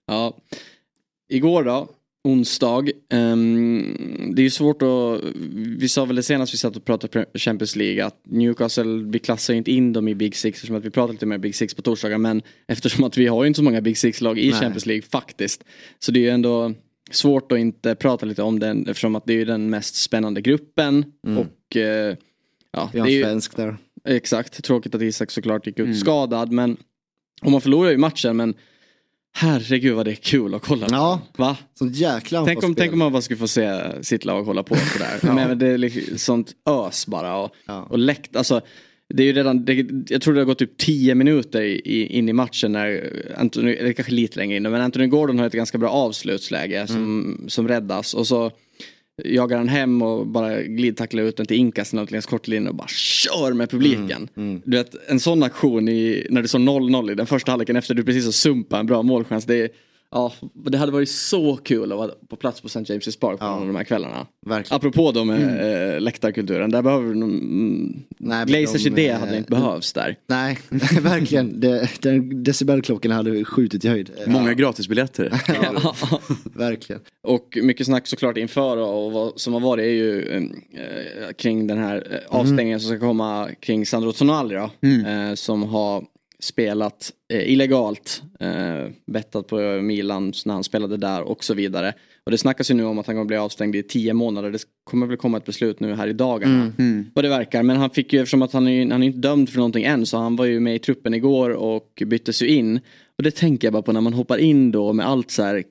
Ja. 0.07 0.37
Igår 1.29 1.63
då, 1.63 1.89
onsdag. 2.23 2.83
ehm, 3.09 4.31
det 4.35 4.41
är 4.41 4.43
ju 4.43 4.49
svårt 4.49 4.81
att, 4.81 5.21
vi 5.77 5.89
sa 5.89 6.05
väl 6.05 6.15
det 6.15 6.23
senast 6.23 6.53
vi 6.53 6.57
satt 6.57 6.75
och 6.75 6.85
pratade 6.85 7.25
Champions 7.33 7.75
League 7.75 8.05
att 8.05 8.21
Newcastle, 8.23 9.03
vi 9.11 9.19
klassar 9.19 9.53
ju 9.53 9.57
inte 9.57 9.71
in 9.71 9.93
dem 9.93 10.07
i 10.07 10.15
Big 10.15 10.35
Six 10.35 10.57
eftersom 10.57 10.75
att 10.75 10.85
vi 10.85 10.89
pratar 10.89 11.13
lite 11.13 11.25
mer 11.25 11.37
Big 11.37 11.55
Six 11.55 11.73
på 11.73 11.81
torsdagar 11.81 12.17
men 12.17 12.41
eftersom 12.67 13.03
att 13.03 13.17
vi 13.17 13.27
har 13.27 13.43
ju 13.43 13.47
inte 13.47 13.57
så 13.57 13.63
många 13.63 13.81
Big 13.81 13.97
Six-lag 13.97 14.39
i 14.39 14.49
Nej. 14.49 14.59
Champions 14.59 14.85
League 14.85 15.01
faktiskt. 15.11 15.63
Så 15.99 16.11
det 16.11 16.19
är 16.19 16.21
ju 16.21 16.29
ändå 16.29 16.73
svårt 17.11 17.51
att 17.51 17.57
inte 17.59 17.95
prata 17.95 18.25
lite 18.25 18.41
om 18.43 18.59
den 18.59 18.87
eftersom 18.87 19.15
att 19.15 19.25
det 19.25 19.33
är 19.33 19.37
ju 19.37 19.45
den 19.45 19.69
mest 19.69 19.95
spännande 19.95 20.41
gruppen 20.41 21.05
Mm. 21.27 21.37
och 21.37 21.75
eh, 21.77 22.15
ja, 22.71 22.89
Vi 22.93 22.99
har 22.99 23.07
det 23.07 23.13
är 23.13 23.17
ju, 23.17 23.23
svensk 23.23 23.55
där. 23.57 23.77
Exakt, 24.09 24.63
tråkigt 24.63 24.95
att 24.95 25.01
Isak 25.01 25.31
såklart 25.31 25.67
gick 25.67 25.79
ut 25.79 25.85
Mm. 25.85 25.97
skadad 25.97 26.51
men 26.51 26.77
och 27.41 27.51
man 27.51 27.61
förlorar 27.61 27.91
ju 27.91 27.97
matchen 27.97 28.37
men 28.37 28.53
herregud 29.33 29.95
vad 29.95 30.05
det 30.05 30.11
är 30.11 30.15
kul 30.15 30.55
att 30.55 30.61
kolla 30.61 30.87
på. 30.87 30.93
Ja. 30.95 31.21
Va? 31.37 31.57
Sånt 31.73 31.95
jäkla 31.95 32.45
Tänk 32.45 32.63
om, 32.63 32.75
tänk 32.75 32.93
om 32.93 32.99
man 32.99 33.11
bara 33.11 33.21
skulle 33.21 33.37
få 33.37 33.47
se 33.47 33.81
sitt 34.01 34.25
lag 34.25 34.43
hålla 34.43 34.63
på 34.63 34.75
sådär. 34.75 35.19
Ja. 35.23 35.33
men 35.33 35.59
det 35.59 35.67
är 35.67 35.77
liksom 35.77 36.17
sånt 36.17 36.51
ös 36.69 37.07
bara 37.07 37.37
och, 37.37 37.51
Ja. 37.67 37.87
och 37.89 37.99
läkt, 37.99 38.35
alltså 38.35 38.61
det 39.13 39.23
är 39.23 39.27
ju 39.27 39.33
redan, 39.33 39.65
det, 39.65 39.87
jag 40.07 40.21
tror 40.21 40.33
det 40.33 40.39
har 40.39 40.45
gått 40.45 40.59
typ 40.59 40.77
10 40.77 41.15
minuter 41.15 41.61
i, 41.61 42.05
in 42.05 42.29
i 42.29 42.33
matchen 42.33 42.71
när 42.71 43.13
Anthony, 43.37 43.73
eller 43.73 43.93
kanske 43.93 44.13
lite 44.13 44.39
längre 44.39 44.57
in, 44.57 44.63
men 44.63 44.75
Anthony 44.81 45.07
Gordon 45.07 45.39
har 45.39 45.47
ett 45.47 45.53
ganska 45.53 45.77
bra 45.77 45.89
avslutsläge 45.89 46.87
som, 46.87 47.37
som 47.47 47.67
räddas 47.67 48.13
och 48.13 48.27
så 48.27 48.51
jagar 49.25 49.57
han 49.57 49.67
hem 49.67 50.01
och 50.01 50.27
bara 50.27 50.61
glidtacklar 50.61 51.23
ut 51.23 51.37
den 51.37 51.45
till 51.45 51.57
inkasten 51.57 51.99
och 51.99 52.11
längs 52.11 52.25
kortlinjen 52.25 52.67
och 52.67 52.75
bara 52.75 52.87
kör 52.87 53.53
med 53.53 53.69
publiken. 53.69 54.27
Du 54.63 54.77
vet 54.77 54.95
en 55.09 55.19
sån 55.19 55.43
aktion 55.43 55.89
i, 55.89 56.27
när 56.29 56.41
det 56.41 56.47
står 56.47 56.59
0-0 56.59 57.11
i 57.11 57.15
den 57.15 57.27
första 57.27 57.51
halvleken 57.51 57.75
efter 57.75 57.93
du 57.93 58.03
precis 58.03 58.25
har 58.25 58.31
sumpat 58.31 58.79
en 58.79 58.85
bra 58.85 59.01
målchans. 59.01 59.45
Det, 59.45 59.55
är, 59.55 59.69
ja, 60.11 60.33
det 60.53 60.77
hade 60.77 60.91
varit 60.91 61.09
så 61.09 61.57
kul 61.57 61.91
att 61.91 61.97
vara 61.97 62.11
på 62.27 62.35
plats 62.35 62.61
på 62.61 62.67
St. 62.67 62.79
James' 62.79 63.19
Park 63.19 63.39
på 63.39 63.45
någon 63.45 63.61
av 63.61 63.67
de 63.67 63.75
här 63.75 63.83
kvällarna. 63.83 64.27
Verkligen. 64.45 64.75
Apropå 64.75 65.11
då 65.11 65.23
med 65.25 65.93
eh, 65.93 66.01
läktarkulturen, 66.01 66.71
där 66.71 66.81
behöver 66.81 67.09
de, 67.09 67.23
mm, 67.23 68.03
Nej, 68.17 68.45
Glazers 68.45 68.83
de, 68.83 68.89
idé 68.89 69.07
eh, 69.09 69.19
hade 69.19 69.37
inte 69.37 69.51
behövts 69.51 69.93
där. 69.93 70.15
Nej, 70.27 70.59
verkligen. 71.01 71.59
Det, 71.59 71.89
den 72.01 72.43
decibelklockan 72.43 73.11
hade 73.11 73.45
skjutit 73.45 73.85
i 73.85 73.89
höjd. 73.89 74.11
Många 74.27 74.53
gratisbiljetter. 74.53 75.33
Ja, 75.73 75.95
verkligen. 76.43 77.01
Och 77.23 77.57
mycket 77.61 77.85
snack 77.85 78.07
såklart 78.07 78.37
inför 78.37 78.77
och, 78.77 79.11
vad 79.11 79.39
som 79.39 79.53
har 79.53 79.59
varit 79.59 79.83
är 79.83 79.89
ju 79.89 80.21
eh, 80.27 81.31
kring 81.37 81.67
den 81.67 81.77
här 81.77 82.07
eh, 82.11 82.39
avstängningen 82.39 82.79
som 82.79 82.89
ska 82.89 82.99
komma 82.99 83.49
kring 83.59 83.85
Sandro 83.85 84.11
Tonali 84.11 84.55
då, 84.55 84.87
eh, 84.87 85.33
som 85.33 85.63
har 85.63 86.05
spelat 86.43 87.11
eh, 87.33 87.51
illegalt, 87.51 88.23
eh, 88.39 88.91
bettat 89.07 89.47
på 89.47 89.81
Milan 89.81 90.33
när 90.45 90.53
han 90.53 90.63
spelade 90.63 90.97
där 90.97 91.21
och 91.21 91.43
så 91.43 91.53
vidare. 91.53 91.93
Och 92.23 92.31
det 92.31 92.37
snackas 92.37 92.71
ju 92.71 92.75
nu 92.75 92.83
om 92.83 92.99
att 92.99 93.07
han 93.07 93.15
kommer 93.15 93.25
bli 93.25 93.37
avstängd 93.37 93.75
i 93.75 93.83
tio 93.83 94.13
månader. 94.13 94.51
Det 94.51 94.59
kommer 94.83 95.07
väl 95.07 95.17
komma 95.17 95.37
ett 95.37 95.45
beslut 95.45 95.79
nu 95.79 95.93
här 95.93 96.07
i 96.07 96.13
dagarna. 96.13 96.71
Vad 97.13 97.25
det 97.25 97.29
verkar. 97.29 97.63
Men 97.63 97.77
han 97.77 97.89
fick 97.89 98.13
ju, 98.13 98.19
eftersom 98.19 98.41
att 98.41 98.53
han 98.53 98.67
är, 98.67 98.91
han 98.91 99.03
är 99.03 99.07
inte 99.07 99.19
dömd 99.19 99.49
för 99.49 99.57
någonting 99.57 99.83
än, 99.83 100.05
så 100.05 100.17
han 100.17 100.35
var 100.35 100.45
ju 100.45 100.59
med 100.59 100.75
i 100.75 100.79
truppen 100.79 101.13
igår 101.13 101.49
och 101.49 102.03
byttes 102.05 102.41
ju 102.41 102.47
in. 102.47 102.79
Och 103.17 103.23
det 103.23 103.31
tänker 103.31 103.67
jag 103.67 103.73
bara 103.73 103.81
på 103.81 103.91
när 103.91 104.01
man 104.01 104.13
hoppar 104.13 104.37
in 104.37 104.71
då 104.71 104.93
med 104.93 105.07
allt 105.07 105.31
så 105.31 105.43
här. 105.43 105.63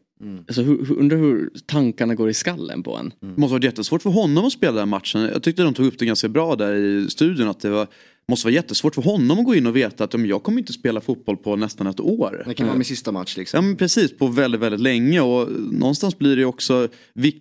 Alltså, 0.47 0.63
hur, 0.63 0.99
undrar 0.99 1.19
hur 1.19 1.51
tankarna 1.67 2.15
går 2.15 2.31
i 2.31 2.35
skallen 2.35 2.83
på 2.83 2.97
en. 2.97 3.13
Det 3.21 3.27
måste 3.27 3.53
ha 3.53 3.57
varit 3.57 3.65
jättesvårt 3.65 4.03
för 4.03 4.11
honom 4.11 4.45
att 4.45 4.53
spela 4.53 4.73
den 4.73 4.89
matchen. 4.89 5.21
Jag 5.21 5.43
tyckte 5.43 5.63
de 5.63 5.75
tog 5.75 5.87
upp 5.87 5.99
det 5.99 6.07
ganska 6.07 6.29
bra 6.29 6.57
där 6.57 6.75
i 6.75 7.11
studion. 7.11 7.49
Att 7.49 7.61
det 7.61 7.71
var, 7.71 7.87
måste 8.31 8.47
vara 8.47 8.55
jättesvårt 8.55 8.95
för 8.95 9.03
honom 9.03 9.39
att 9.39 9.45
gå 9.45 9.55
in 9.55 9.67
och 9.67 9.77
veta 9.77 10.05
att 10.05 10.13
"Ja, 10.13 10.19
men 10.19 10.29
jag 10.29 10.43
kommer 10.43 10.59
inte 10.59 10.73
spela 10.73 11.01
fotboll 11.01 11.37
på 11.37 11.57
nästan 11.57 11.87
ett 11.87 12.01
år. 12.01 12.43
Det 12.47 12.55
kan 12.55 12.67
vara 12.67 12.77
min 12.77 12.85
sista 12.85 13.13
match 13.13 13.37
liksom. 13.37 13.57
Ja 13.59 13.63
men 13.63 13.77
precis, 13.77 14.19
på 14.19 14.27
väldigt, 14.27 14.61
väldigt 14.61 14.81
länge 14.81 15.21
och 15.21 15.49
någonstans 15.73 16.19
blir 16.19 16.37
det 16.37 16.45
också, 16.45 16.89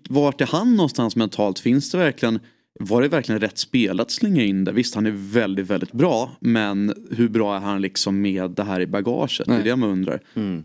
vart 0.09 0.41
är 0.41 0.45
han 0.47 0.75
någonstans 0.75 1.15
mentalt? 1.15 1.59
Finns 1.59 1.91
det 1.91 1.97
verkligen, 1.97 2.39
var 2.79 3.01
det 3.01 3.07
verkligen 3.07 3.41
rätt 3.41 3.57
spel 3.57 3.99
att 3.99 4.11
slänga 4.11 4.43
in 4.43 4.63
det? 4.63 4.71
Visst 4.71 4.95
han 4.95 5.05
är 5.05 5.11
väldigt, 5.15 5.67
väldigt 5.67 5.91
bra, 5.91 6.31
men 6.39 6.93
hur 7.11 7.29
bra 7.29 7.55
är 7.55 7.59
han 7.59 7.81
liksom 7.81 8.21
med 8.21 8.51
det 8.51 8.63
här 8.63 8.81
i 8.81 8.87
bagaget? 8.87 9.37
Det 9.45 9.51
är 9.51 9.55
Nej. 9.55 9.63
det 9.63 9.75
man 9.75 9.89
undrar. 9.89 10.21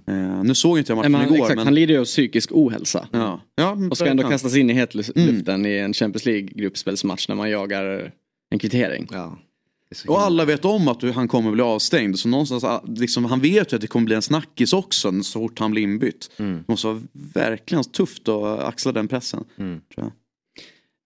Eh, 0.08 0.42
nu 0.44 0.54
såg 0.54 0.78
inte 0.78 0.92
jag 0.92 0.96
Nej, 1.00 1.08
matchen 1.08 1.12
men 1.12 1.20
han, 1.20 1.34
igår. 1.34 1.44
exakt, 1.44 1.56
men... 1.56 1.66
han 1.66 1.74
lider 1.74 1.94
ju 1.94 2.00
av 2.00 2.04
psykisk 2.04 2.50
ohälsa. 2.52 3.08
Ja. 3.12 3.40
Ja, 3.56 3.70
Och 3.90 3.96
ska 3.96 4.06
ändå 4.06 4.22
verkligen. 4.22 4.30
kastas 4.30 4.56
in 4.56 4.70
i 4.70 4.72
hetluften 4.72 5.66
i 5.66 5.72
en 5.78 5.92
Champions 5.92 6.26
League-gruppspelsmatch 6.26 7.28
när 7.28 7.34
man 7.36 7.50
jagar 7.50 8.12
en 8.50 8.58
kvittering. 8.58 9.08
Ja. 9.12 9.38
Och 10.08 10.20
alla 10.20 10.44
vet 10.44 10.64
om 10.64 10.88
att 10.88 11.02
han 11.02 11.28
kommer 11.28 11.50
bli 11.50 11.62
avstängd. 11.62 12.18
Så 12.18 12.28
någonstans, 12.28 12.64
ah, 12.64 12.84
liksom, 12.86 13.24
han 13.24 13.40
vet 13.40 13.72
ju 13.72 13.74
att 13.74 13.80
det 13.80 13.86
kommer 13.86 14.06
bli 14.06 14.14
en 14.14 14.22
snackis 14.22 14.72
också 14.72 15.22
så 15.22 15.38
fort 15.40 15.58
han 15.58 15.70
blir 15.70 15.82
inbytt. 15.82 16.30
Mm. 16.36 16.56
Det 16.56 16.72
måste 16.72 16.86
vara 16.86 17.02
verkligen 17.34 17.84
tufft 17.84 18.28
att 18.28 18.60
axla 18.60 18.92
den 18.92 19.08
pressen. 19.08 19.44
Mm. 19.58 19.80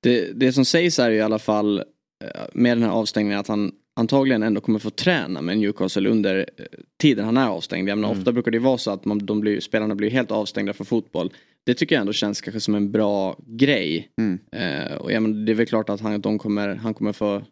Det, 0.03 0.33
det 0.33 0.53
som 0.53 0.65
sägs 0.65 0.99
är 0.99 1.11
i 1.11 1.21
alla 1.21 1.39
fall 1.39 1.79
eh, 2.25 2.43
med 2.53 2.77
den 2.77 2.83
här 2.83 2.91
avstängningen 2.91 3.39
att 3.39 3.49
han 3.49 3.73
antagligen 3.97 4.43
ändå 4.43 4.61
kommer 4.61 4.79
få 4.79 4.91
träna 4.91 5.43
med 5.43 5.59
Newcastle 5.59 6.09
under 6.09 6.39
eh, 6.39 6.65
tiden 7.01 7.25
han 7.25 7.37
är 7.37 7.49
avstängd. 7.49 7.89
Jag 7.89 7.99
menar, 7.99 8.09
Mm. 8.09 8.21
Ofta 8.21 8.33
brukar 8.33 8.51
det 8.51 8.59
vara 8.59 8.79
så 8.79 8.91
att 8.91 9.05
man, 9.05 9.27
de 9.27 9.41
blir, 9.41 9.61
spelarna 9.61 9.95
blir 9.95 10.11
helt 10.11 10.31
avstängda 10.31 10.73
från 10.73 10.87
fotboll. 10.87 11.33
Det 11.67 11.75
tycker 11.75 11.95
jag 11.95 12.01
ändå 12.01 12.13
känns 12.13 12.41
kanske 12.41 12.61
som 12.61 12.75
en 12.75 12.93
bra 12.93 13.37
grej. 13.47 14.09
Mm. 14.21 14.39
Eh, 14.53 14.97
och 14.97 15.13
jag 15.13 15.23
menar, 15.23 15.47
det 15.47 15.53
är 15.53 15.55
väl 15.55 15.67
klart 15.67 15.89
att 15.89 16.01
han, 16.01 16.21
de 16.21 16.39
kommer, 16.39 16.75
han 16.75 16.95
kommer 16.95 17.13
få 17.13 17.43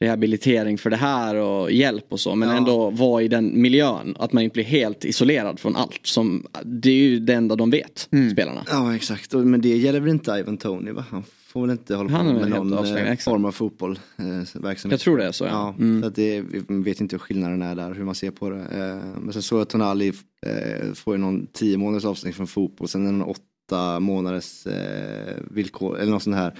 rehabilitering 0.00 0.78
för 0.78 0.90
det 0.90 0.96
här 0.96 1.34
och 1.34 1.72
hjälp 1.72 2.06
och 2.08 2.20
så. 2.20 2.34
Men 2.34 2.48
Ja. 2.48 2.56
ändå 2.56 2.90
vara 2.90 3.22
i 3.22 3.28
den 3.28 3.62
miljön. 3.62 4.16
Att 4.18 4.32
man 4.32 4.42
inte 4.42 4.54
blir 4.54 4.64
helt 4.64 5.04
isolerad 5.04 5.60
från 5.60 5.76
allt. 5.76 6.00
Som, 6.02 6.46
det 6.64 6.90
är 6.90 6.94
ju 6.94 7.20
det 7.20 7.34
enda 7.34 7.56
de 7.56 7.70
vet, 7.70 8.08
Mm. 8.12 8.30
spelarna. 8.30 8.64
Ja 8.70 8.94
exakt, 8.96 9.32
men 9.32 9.60
det 9.60 9.68
gäller 9.76 10.00
väl 10.00 10.10
inte 10.10 10.30
Ivan 10.32 10.56
Tony 10.56 10.90
va? 10.92 11.04
Han 11.10 11.22
får 11.46 11.60
väl 11.60 11.70
inte 11.70 11.94
hålla 11.94 12.10
Han 12.10 12.26
är 12.26 12.34
på 12.34 12.40
med 12.40 12.50
någon 12.50 12.72
eh, 12.72 12.94
exakt. 13.02 13.22
form 13.22 13.44
av 13.44 13.52
fotboll. 13.52 13.98
Eh. 14.18 14.62
Jag 14.90 15.00
tror 15.00 15.18
det 15.18 15.24
är 15.26 15.32
så, 15.32 15.44
ja. 15.44 15.50
ja 15.50 15.74
Mm. 15.84 16.02
så 16.02 16.08
att 16.08 16.14
det, 16.14 16.40
vi 16.40 16.82
vet 16.82 17.00
inte 17.00 17.14
hur 17.14 17.20
skillnaden 17.20 17.62
är 17.62 17.74
där, 17.74 17.94
hur 17.94 18.04
man 18.04 18.14
ser 18.14 18.30
på 18.30 18.50
det. 18.50 18.60
Eh, 18.60 19.20
men 19.20 19.32
sen 19.32 19.42
såg 19.42 19.60
jag 19.60 19.68
Tonali 19.68 20.08
eh, 20.46 20.92
får 20.94 21.14
ju 21.14 21.20
någon 21.20 21.46
tio 21.52 21.76
månaders 21.76 22.04
avstängning 22.04 22.34
från 22.34 22.46
fotboll, 22.46 22.88
sen 22.88 23.06
en 23.06 23.22
åtta 23.22 24.00
månaders 24.00 24.66
eh, 24.66 25.34
villkor, 25.50 25.98
eller 25.98 26.10
något 26.12 26.22
sånt 26.22 26.36
här. 26.36 26.54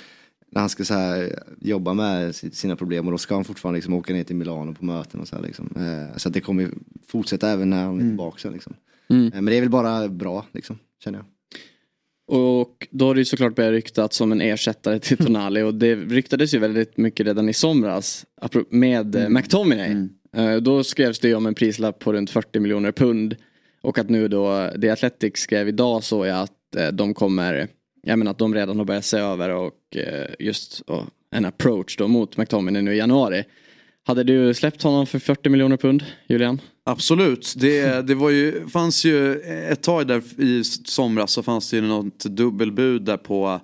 När 0.55 0.61
han 0.61 0.69
ska 0.69 0.85
så 0.85 0.95
här, 0.95 1.43
jobba 1.61 1.95
med 1.95 2.35
si- 2.35 2.51
sina 2.51 2.77
problem 2.77 3.07
och 3.07 3.13
då 3.13 3.19
ska 3.19 3.35
han 3.35 3.45
fortfarande 3.45 3.77
liksom 3.79 3.95
åka 3.95 4.13
ner 4.13 4.25
till 4.25 4.37
Milano 4.37 4.75
på 4.75 4.85
möten 4.85 5.21
och 5.21 5.29
så 5.29 5.37
här 5.37 5.43
liksom. 5.43 5.71
Eh, 5.77 6.17
så 6.17 6.29
att 6.29 6.35
det 6.35 6.41
kommer 6.41 6.71
fortsätta 7.09 7.51
även 7.51 7.71
när 7.71 7.85
han 7.85 7.97
är 7.97 8.01
tillbaka 8.01 8.39
sen 8.39 8.53
liksom. 8.53 8.75
Mm. 9.09 9.27
Eh, 9.27 9.33
men 9.33 9.45
det 9.45 9.57
är 9.57 9.61
väl 9.61 9.71
bara 9.71 10.09
bra 10.09 10.47
liksom, 10.53 10.79
känner 11.05 11.19
jag. 11.19 11.27
Och 12.27 12.89
då 12.91 13.07
har 13.07 13.15
det 13.15 13.21
ju 13.21 13.25
såklart 13.25 13.55
börjat 13.55 13.71
ryktats 13.73 14.17
som 14.17 14.33
en 14.33 14.41
ersättare 14.41 14.99
till 14.99 15.17
Tonali 15.27 15.63
och 15.63 15.75
det 15.75 15.95
ryktades 15.95 16.55
ju 16.55 16.59
väldigt 16.59 16.97
mycket 16.97 17.27
redan 17.27 17.49
i 17.49 17.53
somras 17.53 18.27
med 18.71 19.17
mm. 19.17 19.33
McTominay. 19.33 20.09
Eh, 20.37 20.57
Då 20.57 20.85
skrevs 20.85 21.19
det 21.19 21.29
ju 21.29 21.35
om 21.35 21.47
en 21.47 21.55
prislapp 21.55 21.99
på 21.99 22.13
runt 22.13 22.31
40 22.31 22.61
miljoner 22.61 22.93
pund 22.93 23.37
och 23.83 23.99
att 23.99 24.11
nu 24.11 24.29
då, 24.29 24.71
det 24.77 24.91
Athletic 24.91 25.37
skrev 25.37 25.69
idag 25.69 26.05
så 26.05 26.23
är 26.23 26.33
att 26.33 26.77
eh, 26.77 26.89
de 26.89 27.15
kommer, 27.15 27.69
jag 28.05 28.19
menar 28.19 28.31
att 28.31 28.39
de 28.39 28.55
redan 28.55 28.79
har 28.79 28.85
börjat 28.85 29.05
se 29.05 29.19
över 29.19 29.51
och 29.51 29.97
eh, 29.97 30.35
just 30.39 30.81
och 30.81 31.05
en 31.31 31.45
approach 31.45 31.97
då 31.97 32.09
mot 32.09 32.37
McTominay 32.37 32.83
nu 32.83 32.95
i 32.95 32.99
januari. 32.99 33.45
Hade 34.07 34.25
du 34.25 34.55
släppt 34.55 34.83
honom 34.83 35.07
för 35.07 35.19
40 35.19 35.49
miljoner 35.49 35.77
pund, 35.77 36.05
Julian? 36.29 36.61
Absolut. 36.85 37.55
Det, 37.57 38.07
det 38.07 38.15
var 38.15 38.31
ju, 38.31 38.69
fanns 38.69 39.05
ju 39.05 39.41
eh, 39.41 39.73
ett 39.73 39.83
tag 39.83 40.07
där 40.07 40.41
i 40.41 40.65
somras 40.65 41.33
så 41.33 41.43
fanns 41.43 41.71
det 41.71 41.77
ju 41.77 41.83
något 41.83 42.25
dubbelbud 42.25 43.03
där 43.03 43.17
på 43.17 43.61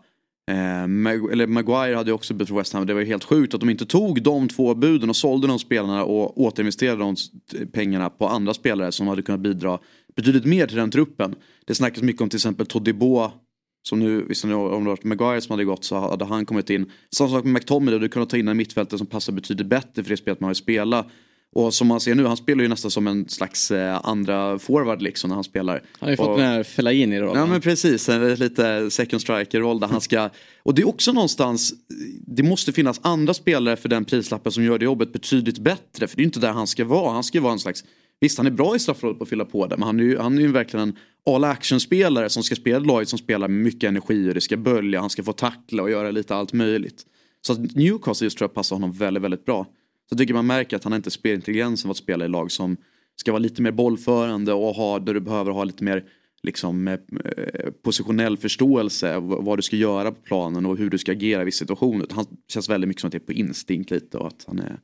eh, 0.50 0.86
Mag- 0.86 1.32
eller 1.32 1.46
Maguire 1.46 1.94
hade 1.94 2.10
ju 2.10 2.14
också 2.14 2.34
bud 2.34 2.48
för 2.48 2.54
West 2.54 2.72
Ham. 2.72 2.86
Det 2.86 2.94
var 2.94 3.00
ju 3.00 3.06
helt 3.06 3.24
sjukt 3.24 3.54
att 3.54 3.60
de 3.60 3.70
inte 3.70 3.86
tog 3.86 4.22
de 4.22 4.48
två 4.48 4.74
buden 4.74 5.10
och 5.10 5.16
sålde 5.16 5.46
de 5.46 5.58
spelarna 5.58 6.04
och 6.04 6.40
återinvesterade 6.40 6.98
de 6.98 7.16
pengarna 7.72 8.10
på 8.10 8.26
andra 8.26 8.54
spelare 8.54 8.92
som 8.92 9.08
hade 9.08 9.22
kunnat 9.22 9.40
bidra 9.40 9.78
betydligt 10.16 10.44
mer 10.44 10.66
till 10.66 10.76
den 10.76 10.90
truppen. 10.90 11.34
Det 11.66 11.74
snackas 11.74 12.02
mycket 12.02 12.22
om 12.22 12.28
till 12.28 12.36
exempel 12.36 12.66
Todibo 12.66 13.30
som 13.82 13.98
nu, 13.98 14.24
visst 14.28 14.44
nu 14.44 14.54
om 14.54 14.84
det 14.84 14.90
varit 14.90 15.04
Maguire 15.04 15.40
som 15.40 15.52
hade 15.52 15.64
gått 15.64 15.84
så 15.84 15.98
hade 15.98 16.24
han 16.24 16.46
kommit 16.46 16.70
in. 16.70 16.92
Samma 17.12 17.30
sak 17.30 17.44
med 17.44 17.52
McTominay, 17.52 17.98
du 17.98 18.08
kunde 18.08 18.30
ta 18.30 18.36
in 18.36 18.48
en 18.48 18.56
mittfältare 18.56 18.98
som 18.98 19.06
passar 19.06 19.32
betydligt 19.32 19.66
bättre 19.66 20.02
för 20.02 20.10
det 20.10 20.16
spelet 20.16 20.40
man 20.40 20.48
har 20.48 20.54
spelat. 20.54 21.06
Och 21.52 21.74
som 21.74 21.86
man 21.86 22.00
ser 22.00 22.14
nu, 22.14 22.26
han 22.26 22.36
spelar 22.36 22.62
ju 22.62 22.68
nästan 22.68 22.90
som 22.90 23.06
en 23.06 23.28
slags 23.28 23.70
eh, 23.70 24.00
andra 24.04 24.58
forward 24.58 25.02
liksom 25.02 25.28
när 25.28 25.34
han 25.34 25.44
spelar. 25.44 25.74
Han 25.74 26.06
har 26.06 26.10
ju 26.10 26.16
fått 26.16 26.28
Och- 26.28 26.38
den 26.38 26.46
här 26.46 26.62
Fellaini-rollen. 26.62 27.36
Ja 27.40 27.46
men 27.46 27.60
precis, 27.60 28.08
en 28.08 28.34
lite 28.34 28.90
second 28.90 29.22
striker-roll 29.22 29.80
där 29.80 29.86
han 29.86 30.00
ska... 30.00 30.30
Och 30.62 30.74
det 30.74 30.82
är 30.82 30.88
också 30.88 31.12
någonstans, 31.12 31.72
det 32.26 32.42
måste 32.42 32.72
finnas 32.72 33.00
andra 33.02 33.34
spelare 33.34 33.76
för 33.76 33.88
den 33.88 34.04
prislappen 34.04 34.52
som 34.52 34.64
gör 34.64 34.78
det 34.78 34.84
jobbet 34.84 35.12
betydligt 35.12 35.58
bättre. 35.58 36.06
För 36.06 36.16
det 36.16 36.20
är 36.20 36.24
ju 36.24 36.26
inte 36.26 36.40
där 36.40 36.52
han 36.52 36.66
ska 36.66 36.84
vara, 36.84 37.12
han 37.12 37.24
ska 37.24 37.38
ju 37.38 37.42
vara 37.42 37.52
en 37.52 37.58
slags... 37.58 37.84
Visst 38.20 38.38
han 38.38 38.46
är 38.46 38.50
bra 38.50 38.76
i 38.76 38.78
straffområdet 38.78 39.18
på 39.18 39.22
att 39.22 39.28
fylla 39.28 39.44
på 39.44 39.66
det 39.66 39.76
men 39.76 39.86
han 39.86 40.00
är 40.00 40.04
ju, 40.04 40.18
han 40.18 40.38
är 40.38 40.42
ju 40.42 40.52
verkligen 40.52 40.88
en 40.88 40.96
all 41.34 41.44
action-spelare 41.44 42.28
som 42.28 42.42
ska 42.42 42.56
spela 42.56 42.78
laget 42.78 43.08
som 43.08 43.18
spelar 43.18 43.48
med 43.48 43.64
mycket 43.64 43.88
energi 43.88 44.30
och 44.30 44.34
det 44.34 44.40
ska 44.40 44.56
bölja, 44.56 45.00
han 45.00 45.10
ska 45.10 45.22
få 45.22 45.32
tackla 45.32 45.82
och 45.82 45.90
göra 45.90 46.10
lite 46.10 46.34
allt 46.34 46.52
möjligt. 46.52 47.06
Så 47.40 47.52
att 47.52 47.74
Newcastle 47.74 48.26
just 48.26 48.38
tror 48.38 48.48
jag 48.48 48.54
passar 48.54 48.76
honom 48.76 48.92
väldigt, 48.92 49.22
väldigt 49.22 49.44
bra. 49.44 49.64
Så 50.08 50.12
jag 50.12 50.18
tycker 50.18 50.34
man 50.34 50.46
märker 50.46 50.76
att 50.76 50.84
han 50.84 50.92
inte 50.92 51.10
spelar 51.10 51.34
intelligensen 51.34 51.88
av 51.88 51.90
att 51.90 51.96
spela 51.96 52.24
i 52.24 52.28
lag 52.28 52.52
som 52.52 52.76
ska 53.16 53.32
vara 53.32 53.42
lite 53.42 53.62
mer 53.62 53.72
bollförande 53.72 54.52
och 54.52 54.74
ha, 54.74 54.98
där 54.98 55.14
du 55.14 55.20
behöver 55.20 55.50
ha 55.50 55.64
lite 55.64 55.84
mer 55.84 56.04
liksom, 56.42 56.88
eh, 56.88 56.98
positionell 57.84 58.36
förståelse 58.36 59.16
av 59.16 59.28
vad 59.28 59.58
du 59.58 59.62
ska 59.62 59.76
göra 59.76 60.12
på 60.12 60.20
planen 60.20 60.66
och 60.66 60.76
hur 60.76 60.90
du 60.90 60.98
ska 60.98 61.12
agera 61.12 61.42
i 61.42 61.44
vissa 61.44 61.58
situationer. 61.58 62.06
Han 62.10 62.26
känns 62.48 62.68
väldigt 62.68 62.88
mycket 62.88 63.00
som 63.00 63.08
att 63.08 63.12
det 63.12 63.18
är 63.18 63.26
på 63.26 63.32
instinkt 63.32 63.90
lite 63.90 64.18
och 64.18 64.26
att 64.26 64.44
han 64.46 64.58
är, 64.58 64.80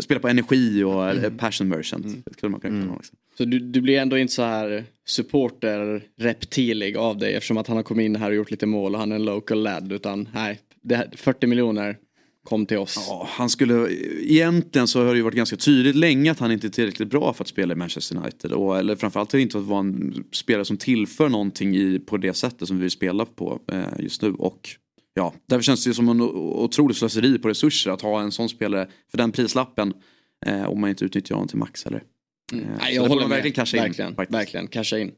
spelar 0.00 0.20
på 0.20 0.28
energi 0.28 0.82
och 0.82 1.08
är 1.08 1.30
passion 1.30 1.68
merchant. 1.68 2.06
Det 2.24 2.32
skulle 2.32 2.50
man 2.50 2.60
kunna 2.60 2.80
honom 2.80 2.96
också. 2.96 3.12
Så 3.38 3.44
du, 3.44 3.58
du 3.58 3.80
blir 3.80 3.98
ändå 3.98 4.18
inte 4.18 4.32
så 4.32 4.42
här 4.42 4.84
supporter-reptilig 5.06 6.96
av 6.96 7.18
dig 7.18 7.34
eftersom 7.34 7.56
att 7.56 7.66
han 7.66 7.76
har 7.76 7.84
kommit 7.84 8.04
in 8.04 8.16
här 8.16 8.30
och 8.30 8.36
gjort 8.36 8.50
lite 8.50 8.66
mål 8.66 8.94
och 8.94 9.00
han 9.00 9.12
är 9.12 9.16
en 9.16 9.24
local 9.24 9.62
lad. 9.62 9.92
Utan 9.92 10.28
nej, 10.34 10.60
här, 10.90 11.10
40 11.16 11.46
miljoner 11.46 11.96
kom 12.44 12.66
till 12.66 12.78
oss. 12.78 13.04
Ja, 13.08 13.28
han 13.30 13.50
skulle, 13.50 13.88
egentligen 14.20 14.88
så 14.88 15.04
har 15.04 15.10
det 15.10 15.16
ju 15.16 15.22
varit 15.22 15.34
ganska 15.34 15.56
tydligt 15.56 15.96
länge 15.96 16.30
att 16.30 16.38
han 16.38 16.52
inte 16.52 16.66
är 16.66 16.68
tillräckligt 16.68 17.10
bra 17.10 17.32
för 17.32 17.44
att 17.44 17.48
spela 17.48 17.72
i 17.72 17.76
Manchester 17.76 18.16
United. 18.16 18.52
Och, 18.52 18.78
eller 18.78 18.96
framförallt 18.96 19.34
är 19.34 19.38
det 19.38 19.42
inte 19.42 19.58
att 19.58 19.64
vara 19.64 19.80
en 19.80 20.24
spelare 20.32 20.64
som 20.64 20.76
tillför 20.76 21.28
någonting 21.28 21.76
i, 21.76 21.98
på 21.98 22.16
det 22.16 22.34
sättet 22.34 22.68
som 22.68 22.76
vi 22.76 22.82
vill 22.82 22.90
spela 22.90 23.24
på 23.24 23.60
eh, 23.72 23.84
just 23.98 24.22
nu. 24.22 24.32
Och 24.32 24.68
ja, 25.14 25.34
därför 25.48 25.62
känns 25.62 25.84
det 25.84 25.90
ju 25.90 25.94
som 25.94 26.08
en 26.08 26.20
o- 26.20 26.64
otroligt 26.64 26.96
slöseri 26.96 27.38
på 27.38 27.48
resurser 27.48 27.90
att 27.90 28.02
ha 28.02 28.20
en 28.20 28.32
sån 28.32 28.48
spelare 28.48 28.88
för 29.10 29.18
den 29.18 29.32
prislappen. 29.32 29.92
Eh, 30.46 30.64
om 30.68 30.80
man 30.80 30.90
inte 30.90 31.04
utnyttjar 31.04 31.34
honom 31.34 31.48
till 31.48 31.58
max 31.58 31.86
eller. 31.86 32.02
Eh, 32.52 32.58
Nej, 32.80 32.94
jag 32.94 33.02
håller 33.02 33.20
med. 33.22 33.28
verkligen 33.28 33.54
casha 33.54 33.76
in. 33.76 33.82
verkligen, 33.82 34.14
verkligen, 34.28 34.66
casha 34.68 34.98
in. 34.98 35.12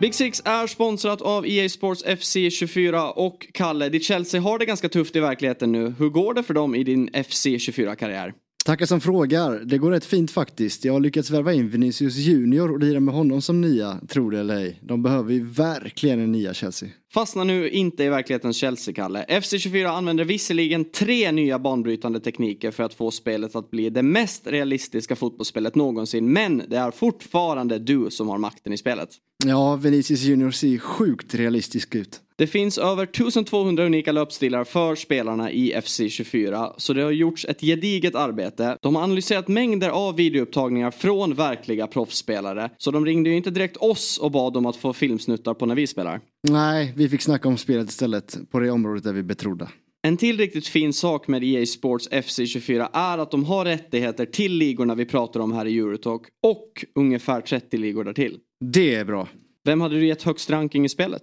Big 0.00 0.14
Six 0.14 0.42
är 0.44 0.66
sponsrat 0.66 1.22
av 1.22 1.46
EA 1.46 1.68
Sports 1.68 2.02
FC 2.20 2.36
24 2.50 3.10
och 3.10 3.46
Kalle, 3.54 3.88
ditt 3.88 4.04
Chelsea 4.04 4.40
har 4.40 4.58
det 4.58 4.64
ganska 4.66 4.88
tufft 4.88 5.16
i 5.16 5.20
verkligheten 5.20 5.72
nu. 5.72 5.94
Hur 5.98 6.08
går 6.08 6.34
det 6.34 6.42
för 6.42 6.54
dem 6.54 6.74
i 6.74 6.84
din 6.84 7.10
FC 7.24 7.46
24-karriär? 7.46 8.32
Tackar 8.64 8.86
som 8.86 9.00
frågar. 9.00 9.58
Det 9.64 9.78
går 9.78 9.90
rätt 9.90 10.04
fint 10.04 10.30
faktiskt. 10.30 10.84
Jag 10.84 10.92
har 10.92 11.00
lyckats 11.00 11.30
värva 11.30 11.52
in 11.52 11.68
Vinicius 11.68 12.16
Junior 12.16 12.72
och 12.72 12.78
lira 12.78 13.00
med 13.00 13.14
honom 13.14 13.42
som 13.42 13.60
nia, 13.60 14.00
tror 14.08 14.30
det 14.30 14.40
eller 14.40 14.56
ej. 14.56 14.78
De 14.82 15.02
behöver 15.02 15.32
ju 15.32 15.44
verkligen 15.46 16.20
en 16.20 16.32
nia 16.32 16.54
Chelsea. 16.54 16.88
Fastna 17.14 17.44
nu 17.44 17.70
inte 17.70 18.04
i 18.04 18.08
verklighetens 18.08 18.56
Chelsea-Kalle. 18.56 19.24
FC24 19.28 19.86
använder 19.86 20.24
visserligen 20.24 20.84
tre 20.84 21.32
nya 21.32 21.58
banbrytande 21.58 22.20
tekniker 22.20 22.70
för 22.70 22.82
att 22.82 22.94
få 22.94 23.10
spelet 23.10 23.56
att 23.56 23.70
bli 23.70 23.90
det 23.90 24.02
mest 24.02 24.46
realistiska 24.46 25.16
fotbollsspelet 25.16 25.74
någonsin, 25.74 26.32
men 26.32 26.62
det 26.68 26.76
är 26.76 26.90
fortfarande 26.90 27.78
du 27.78 28.10
som 28.10 28.28
har 28.28 28.38
makten 28.38 28.72
i 28.72 28.78
spelet. 28.78 29.08
Ja, 29.44 29.76
Vinicius 29.76 30.22
Junior 30.22 30.50
ser 30.50 30.78
sjukt 30.78 31.34
realistisk 31.34 31.94
ut. 31.94 32.20
Det 32.42 32.46
finns 32.46 32.78
över 32.78 33.04
1200 33.04 33.84
unika 33.84 34.12
löpstilar 34.12 34.64
för 34.64 34.94
spelarna 34.94 35.50
i 35.50 35.74
FC24, 35.74 36.72
så 36.76 36.92
det 36.92 37.02
har 37.02 37.10
gjorts 37.10 37.44
ett 37.44 37.60
gediget 37.60 38.14
arbete. 38.14 38.76
De 38.80 38.96
har 38.96 39.02
analyserat 39.02 39.48
mängder 39.48 39.88
av 39.88 40.16
videoupptagningar 40.16 40.90
från 40.90 41.34
verkliga 41.34 41.86
proffsspelare, 41.86 42.70
så 42.78 42.90
de 42.90 43.06
ringde 43.06 43.30
ju 43.30 43.36
inte 43.36 43.50
direkt 43.50 43.76
oss 43.76 44.18
och 44.18 44.30
bad 44.30 44.56
om 44.56 44.66
att 44.66 44.76
få 44.76 44.92
filmsnuttar 44.92 45.54
på 45.54 45.66
när 45.66 45.74
vi 45.74 45.86
spelar. 45.86 46.20
Nej, 46.48 46.92
vi 46.96 47.08
fick 47.08 47.22
snacka 47.22 47.48
om 47.48 47.56
spelet 47.56 47.88
istället 47.88 48.38
på 48.50 48.58
det 48.58 48.70
området 48.70 49.04
där 49.04 49.12
vi 49.12 49.22
betrodda. 49.22 49.68
En 50.02 50.16
till 50.16 50.38
riktigt 50.38 50.66
fin 50.66 50.92
sak 50.92 51.28
med 51.28 51.44
EA 51.44 51.66
Sports 51.66 52.08
FC24 52.10 52.88
är 52.92 53.18
att 53.18 53.30
de 53.30 53.44
har 53.44 53.64
rättigheter 53.64 54.26
till 54.26 54.52
ligorna 54.52 54.94
vi 54.94 55.04
pratar 55.04 55.40
om 55.40 55.52
här 55.52 55.66
i 55.66 55.78
Eurotalk 55.78 56.22
och 56.42 56.84
ungefär 56.94 57.40
30 57.40 57.76
ligor 57.76 58.04
därtill. 58.04 58.38
Det 58.60 58.94
är 58.94 59.04
bra. 59.04 59.28
Vem 59.64 59.80
hade 59.80 59.94
du 59.94 60.06
gett 60.06 60.22
högst 60.22 60.50
ranking 60.50 60.84
i 60.84 60.88
spelet? 60.88 61.22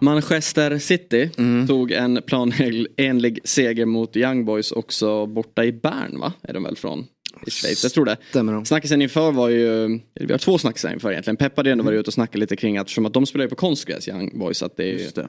Manchester 0.00 0.78
City 0.78 1.30
tog 1.68 1.92
en 1.92 2.22
planenlig 2.26 3.38
seger 3.44 3.86
mot 3.86 4.16
Young 4.16 4.44
Boys 4.44 4.72
också 4.72 5.26
borta 5.26 5.64
i 5.64 5.72
Bern 5.72 6.18
va? 6.20 6.32
Är 6.42 6.52
de 6.54 6.62
väl 6.62 6.76
från? 6.76 7.06
I 7.46 7.50
Schweiz, 7.50 7.82
jag 7.82 7.92
tror 7.92 8.04
det. 8.04 8.16
Snackisen 8.64 9.02
inför 9.02 9.32
var 9.32 9.48
ju, 9.48 10.00
vi 10.14 10.32
har 10.32 10.38
två 10.38 10.58
snackisar 10.58 10.92
inför 10.92 11.10
egentligen. 11.10 11.36
Pep 11.36 11.56
hade 11.56 11.70
ändå 11.70 11.84
varit 11.84 12.00
ute 12.00 12.08
och 12.08 12.14
snackat 12.14 12.40
lite 12.40 12.56
kring 12.56 12.76
att, 12.78 12.82
eftersom 12.82 13.06
att 13.06 13.12
de 13.14 13.26
spelar 13.26 13.44
ju 13.44 13.48
på 13.48 13.56
konstgräs 13.56 14.08
Young 14.08 14.38
Boys. 14.38 14.62
Att 14.62 14.76
det 14.76 14.90
är, 14.90 15.28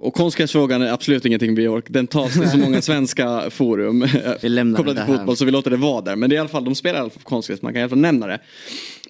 Och 0.00 0.14
konstgräsfrågan 0.14 0.82
är 0.82 0.92
absolut 0.92 1.24
ingenting 1.26 1.54
vi 1.54 1.68
orkar. 1.68 1.92
Den 1.92 2.06
tas 2.06 2.36
i 2.36 2.46
så 2.48 2.58
många 2.64 2.82
svenska 2.82 3.50
forum. 3.50 4.06
Vi 4.42 4.48
lämnar 4.48 4.76
kopplat 4.76 4.96
till 4.96 5.16
fotboll 5.16 5.36
så 5.36 5.44
vi 5.44 5.50
låter 5.50 5.70
det 5.70 5.76
vara 5.76 6.00
där. 6.00 6.16
Men 6.16 6.30
det 6.30 6.34
är 6.34 6.36
i 6.36 6.40
alla 6.40 6.48
fall, 6.48 6.64
de 6.64 6.74
spelar 6.74 6.98
i 6.98 7.00
alla 7.00 7.10
fall 7.10 7.22
konstgräs. 7.22 7.62
Man 7.62 7.72
kan 7.72 7.80
i 7.80 7.82
alla 7.82 7.88
fall 7.88 7.98
nämna 7.98 8.26
det. 8.26 8.40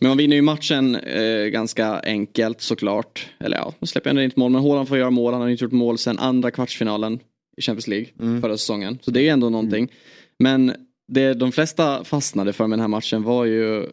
Men 0.01 0.09
man 0.09 0.16
vinner 0.18 0.36
ju 0.36 0.43
matchen 0.43 0.95
eh, 0.97 1.45
ganska 1.45 2.01
enkelt 2.01 2.61
såklart. 2.61 3.28
Eller 3.41 3.57
ja, 3.57 3.74
de 3.80 3.86
släpper 3.86 4.11
ändå 4.11 4.22
inte 4.22 4.38
mål. 4.41 4.51
Men 4.51 4.62
Haaland 4.62 4.88
får 4.88 4.99
göra 4.99 5.11
mål. 5.11 5.32
Han 5.32 5.43
har 5.43 5.49
inte 5.49 5.64
gjort 5.64 5.72
mål 5.72 5.99
sedan 5.99 6.18
andra 6.18 6.51
kvartsfinalen 6.51 7.20
i 7.57 7.62
Champions 7.62 7.88
League 7.88 8.09
Mm. 8.20 8.41
förra 8.43 8.57
säsongen. 8.59 8.99
Så 9.03 9.11
det 9.11 9.20
är 9.20 9.22
ju 9.22 9.28
ändå 9.28 9.51
någonting. 9.51 9.93
Men 10.38 10.74
det 11.12 11.34
de 11.34 11.53
flesta 11.53 12.05
fastnade 12.05 12.53
för 12.53 12.66
med 12.66 12.78
den 12.78 12.80
här 12.80 12.88
matchen 12.88 13.22
var 13.22 13.45
ju 13.45 13.86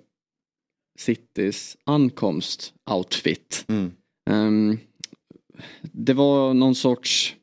Citys 1.00 1.78
ankomst-outfit. 1.86 3.66
Mm. 3.68 3.92
Ehm, 4.30 4.78
det 5.82 6.14
var 6.14 6.54
någon 6.54 6.76
sorts, 6.76 7.36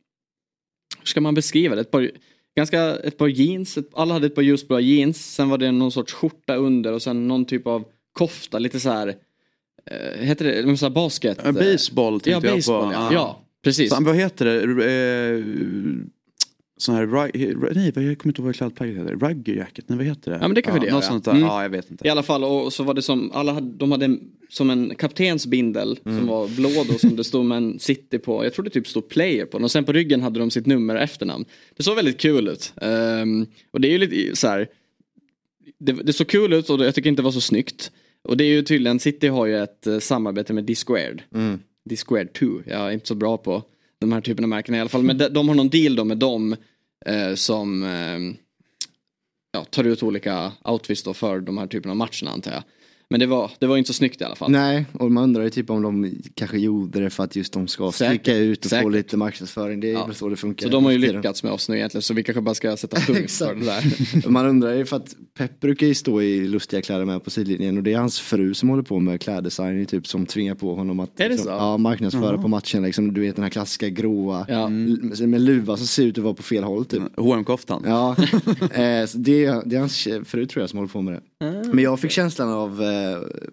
hur 0.98 1.06
ska 1.06 1.20
man 1.20 1.34
beskriva 1.34 1.74
det? 1.74 1.80
Ett 1.80 1.90
par, 1.90 2.10
ganska, 2.56 2.96
ett 2.96 3.18
par 3.18 3.28
jeans, 3.28 3.78
ett, 3.78 3.88
alla 3.92 4.14
hade 4.14 4.26
ett 4.26 4.34
par 4.34 4.42
ljusblåa 4.42 4.80
jeans. 4.80 5.34
Sen 5.34 5.48
var 5.48 5.58
det 5.58 5.72
någon 5.72 5.92
sorts 5.92 6.12
skjorta 6.12 6.56
under 6.56 6.92
och 6.92 7.02
sen 7.02 7.28
någon 7.28 7.44
typ 7.44 7.66
av 7.66 7.84
kofta, 8.12 8.58
lite 8.58 8.80
så 8.80 8.90
här, 8.90 9.08
eh, 9.90 10.20
heter 10.20 10.44
det, 10.44 10.76
så 10.76 10.86
här 10.86 10.90
basket? 10.90 11.38
Ja, 11.44 11.52
baseball 11.52 12.14
Ja, 12.14 12.18
tänkte 12.20 12.30
jag 12.48 12.56
baseball 12.56 12.86
på. 12.86 12.92
ja. 12.92 13.12
ja, 13.12 13.44
precis. 13.64 13.90
Så, 13.96 14.04
vad 14.04 14.16
heter 14.16 14.44
det? 14.44 14.60
Eh, 14.62 15.44
sån 16.76 16.94
här, 16.94 17.06
nej 17.74 18.06
jag 18.06 18.18
kommer 18.18 18.30
inte 18.30 18.40
ihåg 18.40 18.46
vad 18.46 18.54
klädplagget 18.56 18.96
heter. 18.96 19.16
Rugger 19.16 19.54
jacket, 19.54 19.88
nej 19.88 19.96
vad 19.98 20.06
heter 20.06 20.30
det? 20.30 20.36
Ja 20.36 20.48
men 20.48 20.54
det 20.54 20.62
kanske 20.62 20.80
det 20.80 20.86
gör, 20.86 20.92
Något 20.94 21.04
ja. 21.04 21.08
sånt 21.10 21.24
där, 21.24 21.32
Mm. 21.32 21.42
ja 21.44 21.62
jag 21.62 21.70
vet 21.70 21.90
inte. 21.90 22.06
I 22.06 22.10
alla 22.10 22.22
fall 22.22 22.44
och 22.44 22.72
så 22.72 22.82
var 22.84 22.94
det 22.94 23.02
som, 23.02 23.30
alla 23.34 23.52
hade, 23.52 23.76
de 23.76 23.92
hade 23.92 24.04
en, 24.04 24.20
som 24.48 24.70
en 24.70 24.94
kaptensbindel 24.94 25.98
Mm. 26.04 26.18
som 26.18 26.26
var 26.26 26.48
blå 26.48 26.84
då 26.92 26.98
som 26.98 27.16
det 27.16 27.24
stod 27.24 27.44
Man 27.44 27.78
City 27.78 28.18
på. 28.18 28.44
Jag 28.44 28.54
tror 28.54 28.64
det 28.64 28.70
typ 28.70 28.86
stod 28.88 29.08
player 29.08 29.46
på 29.46 29.58
den 29.58 29.64
och 29.64 29.70
sen 29.70 29.84
på 29.84 29.92
ryggen 29.92 30.20
hade 30.22 30.38
de 30.40 30.50
sitt 30.50 30.66
nummer 30.66 30.94
och 30.94 31.00
efternamn. 31.02 31.44
Det 31.76 31.82
såg 31.82 31.96
väldigt 31.96 32.18
kul 32.20 32.48
ut. 32.48 32.72
Ehm, 32.76 33.46
och 33.70 33.80
det 33.80 33.88
är 33.88 33.92
ju 33.92 33.98
lite 33.98 34.36
så 34.36 34.48
här. 34.48 34.68
Det, 35.78 35.92
det 35.92 36.12
såg 36.12 36.26
kul 36.28 36.52
ut 36.52 36.70
och 36.70 36.84
jag 36.84 36.94
tycker 36.94 37.08
inte 37.10 37.22
det 37.22 37.24
var 37.24 37.32
så 37.32 37.40
snyggt. 37.40 37.90
Och 38.22 38.36
det 38.36 38.44
är 38.44 38.48
ju 38.48 38.62
tydligen, 38.62 39.00
City 39.00 39.26
har 39.28 39.46
ju 39.46 39.56
ett 39.62 39.86
eh, 39.86 39.98
samarbete 39.98 40.52
med 40.52 40.64
D-Squared. 40.64 41.22
Mm. 41.34 41.58
D-Squared 41.84 42.32
2, 42.32 42.46
jag 42.66 42.80
är 42.80 42.90
inte 42.90 43.06
så 43.08 43.14
bra 43.14 43.36
på 43.36 43.62
de 44.04 44.12
här 44.12 44.20
typerna 44.20 44.44
av 44.44 44.48
märken 44.48 44.74
i 44.74 44.80
alla 44.80 44.88
fall. 44.88 45.02
Men 45.02 45.18
de, 45.18 45.28
de 45.28 45.48
har 45.48 45.54
någon 45.54 45.68
deal 45.68 45.96
då 45.96 46.04
med 46.04 46.18
dem 46.18 46.56
eh, 47.06 47.34
som 47.34 47.82
eh, 47.82 48.36
ja, 49.52 49.64
tar 49.64 49.84
ut 49.84 50.02
olika 50.02 50.52
outfits 50.64 51.02
då 51.02 51.14
för 51.14 51.40
de 51.40 51.58
här 51.58 51.66
typerna 51.66 51.92
av 51.92 51.96
matcherna 51.96 52.30
antar 52.30 52.52
jag. 52.52 52.62
Men 53.14 53.20
det 53.20 53.26
var, 53.26 53.50
det 53.58 53.66
var 53.66 53.76
inte 53.76 53.86
så 53.86 53.92
snyggt 53.94 54.20
i 54.20 54.24
alla 54.24 54.34
fall. 54.34 54.50
Nej, 54.50 54.86
och 54.92 55.12
man 55.12 55.24
undrar 55.24 55.42
ju 55.42 55.50
typ 55.50 55.70
om 55.70 55.82
de 55.82 56.12
kanske 56.34 56.58
gjorde 56.58 57.00
det 57.00 57.10
för 57.10 57.24
att 57.24 57.36
just 57.36 57.52
de 57.52 57.68
ska 57.68 57.92
Säkert. 57.92 58.14
sticka 58.20 58.36
ut 58.36 58.58
och 58.58 58.64
få 58.64 58.68
Säkert. 58.68 58.92
lite 58.92 59.16
marknadsföring. 59.16 59.80
Det 59.80 59.88
är 59.90 59.92
Ja. 59.92 60.06
väl 60.06 60.14
så 60.14 60.28
det 60.28 60.36
funkar. 60.36 60.66
Så 60.66 60.72
de 60.72 60.84
har 60.84 60.92
ju 60.92 60.98
lyckats 60.98 61.42
med 61.42 61.52
oss 61.52 61.68
nu 61.68 61.76
egentligen 61.76 62.02
så 62.02 62.14
vi 62.14 62.22
kanske 62.22 62.40
bara 62.40 62.54
ska 62.54 62.76
sätta 62.76 62.96
punkt 63.00 63.30
för 63.30 63.54
det 63.60 63.64
där. 63.64 64.28
Man 64.30 64.46
undrar 64.46 64.72
ju 64.74 64.84
för 64.86 64.96
att 64.96 65.14
Pep 65.38 65.60
brukar 65.60 65.86
ju 65.86 65.94
stå 65.94 66.22
i 66.22 66.46
lustiga 66.48 66.82
kläder 66.82 67.04
med 67.04 67.24
på 67.24 67.30
sidlinjen 67.30 67.76
och 67.76 67.82
det 67.82 67.92
är 67.92 67.98
hans 67.98 68.20
fru 68.20 68.54
som 68.54 68.68
håller 68.68 68.82
på 68.82 68.98
med 69.00 69.20
kläddesign 69.20 69.86
typ 69.86 70.06
som 70.06 70.26
tvingar 70.26 70.54
på 70.54 70.74
honom 70.74 71.00
att 71.00 71.20
Är 71.20 71.24
det 71.24 71.28
liksom, 71.28 71.44
så? 71.46 71.50
ja, 71.52 71.76
marknadsföra 71.76 72.32
Jaha. 72.32 72.42
på 72.42 72.48
matchen 72.48 72.82
liksom. 72.82 73.14
Du 73.14 73.20
vet 73.20 73.36
den 73.36 73.42
här 73.42 73.50
klassiska 73.50 73.88
gråa 73.88 74.46
Ja. 74.48 74.66
l- 74.66 75.26
med 75.26 75.40
luva 75.40 75.76
som 75.76 75.86
ser 75.86 76.02
ut 76.06 76.18
att 76.18 76.24
vara 76.24 76.34
på 76.34 76.42
fel 76.42 76.64
håll 76.64 76.84
typ. 76.84 77.02
H&M-koftan. 77.16 77.82
Ja, 77.86 78.16
eh, 78.60 79.08
det, 79.14 79.62
det 79.64 79.76
är 79.76 79.78
hans 79.78 80.08
fru 80.24 80.46
tror 80.46 80.62
jag 80.62 80.70
som 80.70 80.78
håller 80.78 80.88
på 80.92 81.02
med 81.02 81.14
det. 81.14 81.20
Men 81.72 81.84
jag 81.84 82.00
fick 82.00 82.10
känslan 82.10 82.48
av 82.52 82.82
eh, 82.82 82.88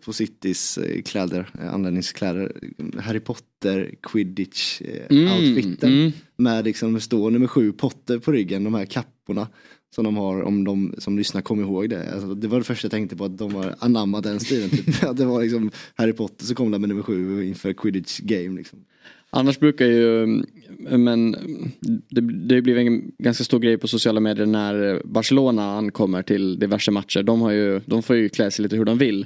på 0.05 0.13
Citys 0.13 0.77
eh, 0.77 1.01
kläder, 1.01 1.49
eh, 1.61 1.73
anläggningskläder, 1.73 2.51
Harry 2.99 3.19
Potter 3.19 3.95
quidditch 4.03 4.81
eh, 4.81 5.17
Mm, 5.17 5.33
outfiten. 5.33 5.89
mm. 5.93 6.11
Med 6.37 6.65
liksom, 6.65 6.93
det 6.93 7.01
står 7.01 7.31
nummer 7.31 7.47
sju 7.47 7.71
Potter 7.71 8.19
på 8.19 8.31
ryggen, 8.31 8.63
de 8.63 8.73
här 8.73 8.85
kapporna. 8.85 9.47
Som 9.95 10.03
de 10.03 10.17
har, 10.17 10.41
om 10.41 10.63
de 10.63 10.95
som 10.97 11.17
lyssnar 11.17 11.41
kommer 11.41 11.63
ihåg 11.63 11.89
det. 11.89 12.13
Alltså, 12.13 12.35
det 12.35 12.47
var 12.47 12.57
det 12.57 12.63
första 12.63 12.85
jag 12.85 12.91
tänkte 12.91 13.15
på, 13.15 13.25
att 13.25 13.37
de 13.37 13.55
har 13.55 13.75
anammat 13.79 14.23
den 14.23 14.39
stilen. 14.39 14.69
Typ. 14.69 15.03
Att 15.03 15.17
det 15.17 15.25
var 15.25 15.41
liksom 15.41 15.71
Harry 15.95 16.13
Potter 16.13 16.45
som 16.45 16.55
kom 16.55 16.71
där 16.71 16.79
med 16.79 16.89
nummer 16.89 17.03
sju 17.03 17.43
inför 17.43 17.73
quidditch 17.73 18.19
game. 18.19 18.57
Liksom. 18.57 18.79
Annars 19.29 19.59
brukar 19.59 19.85
ju, 19.85 20.43
men 20.79 21.31
det, 22.09 22.21
det 22.21 22.61
blev 22.61 22.77
en 22.77 23.11
ganska 23.19 23.43
stor 23.43 23.59
grej 23.59 23.77
på 23.77 23.87
sociala 23.87 24.19
medier 24.19 24.45
när 24.45 25.01
Barcelona 25.05 25.77
ankommer 25.77 26.21
till 26.23 26.59
diverse 26.59 26.91
matcher. 26.91 27.23
De, 27.23 27.41
har 27.41 27.51
ju, 27.51 27.81
de 27.85 28.03
får 28.03 28.15
ju 28.15 28.29
klä 28.29 28.51
sig 28.51 28.63
lite 28.63 28.75
hur 28.75 28.85
de 28.85 28.97
vill. 28.97 29.25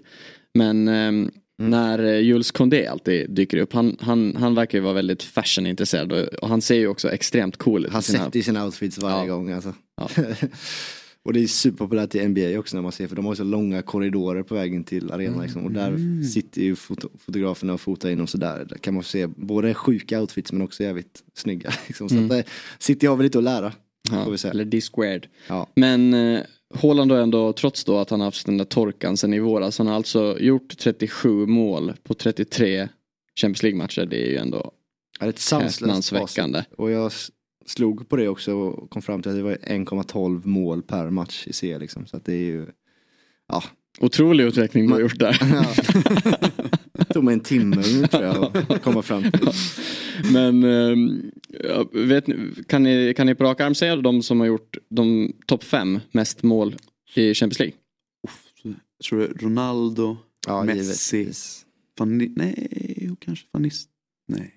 Men 0.54 0.88
ehm, 0.88 1.30
när 1.58 2.04
eh, 2.04 2.20
Jules 2.20 2.52
Condé 2.52 2.88
alltid 2.88 3.30
dyker 3.36 3.58
upp, 3.58 3.74
han, 3.74 3.98
han, 4.00 4.36
han 4.36 4.56
verkar 4.56 4.78
ju 4.78 4.84
vara 4.84 4.94
väldigt 4.94 5.24
fashionintresserad 5.24 6.12
och, 6.12 6.24
och 6.26 6.50
han 6.50 6.62
ser 6.62 6.76
ju 6.76 6.88
också 6.88 7.10
extremt 7.12 7.58
cool 7.58 7.86
ut. 7.86 7.92
Har 7.92 8.00
i 8.00 8.04
sina- 8.04 8.26
sett 8.26 8.36
i 8.36 8.44
sina 8.44 8.66
outfits 8.66 8.98
varje 8.98 9.28
Ja. 9.28 9.36
gång. 9.36 9.52
Alltså. 9.52 9.74
Ja. 9.98 10.10
och 11.26 11.34
det 11.34 11.44
är 11.44 11.48
superpopulärt 11.48 12.16
i 12.16 12.28
NBA 12.28 12.60
också 12.60 12.78
när 12.78 12.82
man 12.82 12.92
ser 12.92 13.08
för 13.08 13.16
de 13.16 13.26
har 13.26 13.32
ju 13.32 13.36
så 13.38 13.44
långa 13.44 13.82
korridorer 13.82 14.44
på 14.44 14.56
vägen 14.56 14.84
till 14.84 15.12
arenan. 15.12 15.42
Liksom, 15.44 15.66
och 15.66 15.72
där 15.72 16.24
sitter 16.24 16.62
ju 16.62 16.76
foto 16.76 17.10
fotograferna 17.20 17.74
och 17.74 17.82
fotar 17.82 18.10
in 18.10 18.22
och 18.22 18.30
sådär. 18.30 18.66
Där 18.70 18.78
kan 18.78 18.94
man 18.94 19.04
se 19.04 19.28
både 19.28 19.74
sjuka 19.74 20.22
outfits 20.22 20.52
men 20.52 20.62
också 20.62 20.84
jävligt 20.84 21.24
snygga. 21.34 21.74
Liksom. 21.88 22.10
Så 22.10 22.16
Mm. 22.16 22.26
att, 22.26 22.38
eh, 22.38 22.44
City 22.80 23.08
har 23.08 23.16
väl 23.16 23.24
lite 23.24 23.38
att 23.38 23.44
lära. 23.44 23.74
Ja, 24.12 24.36
eller 24.50 24.66
D-squared. 24.66 25.28
Ja. 25.48 25.68
Men 25.76 26.14
eh, 26.14 26.42
Haaland 26.76 27.12
har 27.12 27.20
ändå, 27.20 27.54
trots 27.54 27.84
då 27.84 27.98
att 27.98 28.10
han 28.10 28.20
har 28.20 28.28
haft 28.28 28.46
den 28.46 28.58
där 28.58 28.66
torkan 28.66 29.18
sen 29.18 29.34
i 29.34 29.40
våras, 29.40 29.78
han 29.78 29.88
har 29.88 29.96
alltså 29.96 30.38
gjort 30.40 30.78
37 30.78 31.30
mål 31.46 31.94
på 32.04 32.14
33 32.14 32.88
Champions 33.42 33.64
League-matcher. 33.64 34.06
Det 34.06 34.28
är 34.28 34.30
ju 34.32 34.38
ändå 34.38 34.72
Ja, 35.20 35.26
det 35.26 35.26
är 35.26 35.30
ett 35.30 35.40
sanslöst 35.40 35.82
häpnadsväckande. 35.82 36.64
Och 36.78 36.92
jag 36.92 37.12
slog 37.66 38.10
på 38.10 38.16
det 38.16 38.28
också 38.28 38.54
och 38.54 38.90
kom 38.90 39.02
fram 39.02 39.22
till 39.22 39.32
att 39.32 39.38
det 39.38 39.44
var 39.44 39.56
1,12 39.56 40.48
mål 40.48 40.82
per 40.84 41.10
match 41.10 41.48
i 41.48 41.54
C. 41.54 41.78
Liksom. 41.78 42.06
Så 42.08 42.18
att 42.18 42.26
det 42.26 42.34
är 42.34 42.46
ju, 42.46 42.66
ja. 43.48 43.64
Otrolig 44.00 44.44
utveckling 44.44 44.88
du 44.88 44.94
har 44.94 45.00
gjort 45.00 45.20
där. 45.20 45.40
Det 46.98 47.06
tog 47.14 47.24
mig 47.24 47.34
en 47.34 47.40
timme 47.40 47.84
tror 47.84 48.24
jag 48.24 48.58
att 48.70 48.84
komma 48.84 49.02
fram 49.02 49.24
till. 49.32 49.50
Men 50.34 50.64
ehm, 50.64 51.32
vet 51.92 52.28
ni, 52.28 52.36
kan, 52.68 52.84
ni, 52.84 53.14
kan 53.18 53.28
ni 53.28 53.36
på 53.36 53.44
rak 53.44 53.62
arm 53.62 53.76
säga 53.76 53.96
de 53.96 54.24
som 54.24 54.40
har 54.40 54.48
gjort 54.48 54.78
de 54.90 55.34
topp 55.46 55.64
fem 55.64 56.00
mest 56.12 56.44
mål 56.44 56.76
i 57.16 57.34
Champions 57.34 57.60
League? 57.60 57.76
Jag 58.64 59.06
tror 59.10 59.20
det 59.20 59.26
är 59.26 59.34
Ronaldo, 59.34 60.18
Ja, 60.48 60.64
Messi, 60.64 61.18
givetvis. 61.18 61.66
Van 62.00 62.18
nej, 62.36 63.16
kanske 63.20 63.46
Van 63.52 63.66
Nis- 63.66 63.86
nej. 64.28 64.54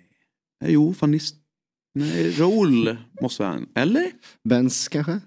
nej, 0.60 0.72
jo, 0.72 0.94
Van 1.00 1.14
nej, 1.98 2.30
Raul 2.30 2.96
måste 3.20 3.42
vara 3.42 3.54
en, 3.54 3.68
eller? 3.74 4.10
Benz 4.48 4.88
kanske? 4.88 5.20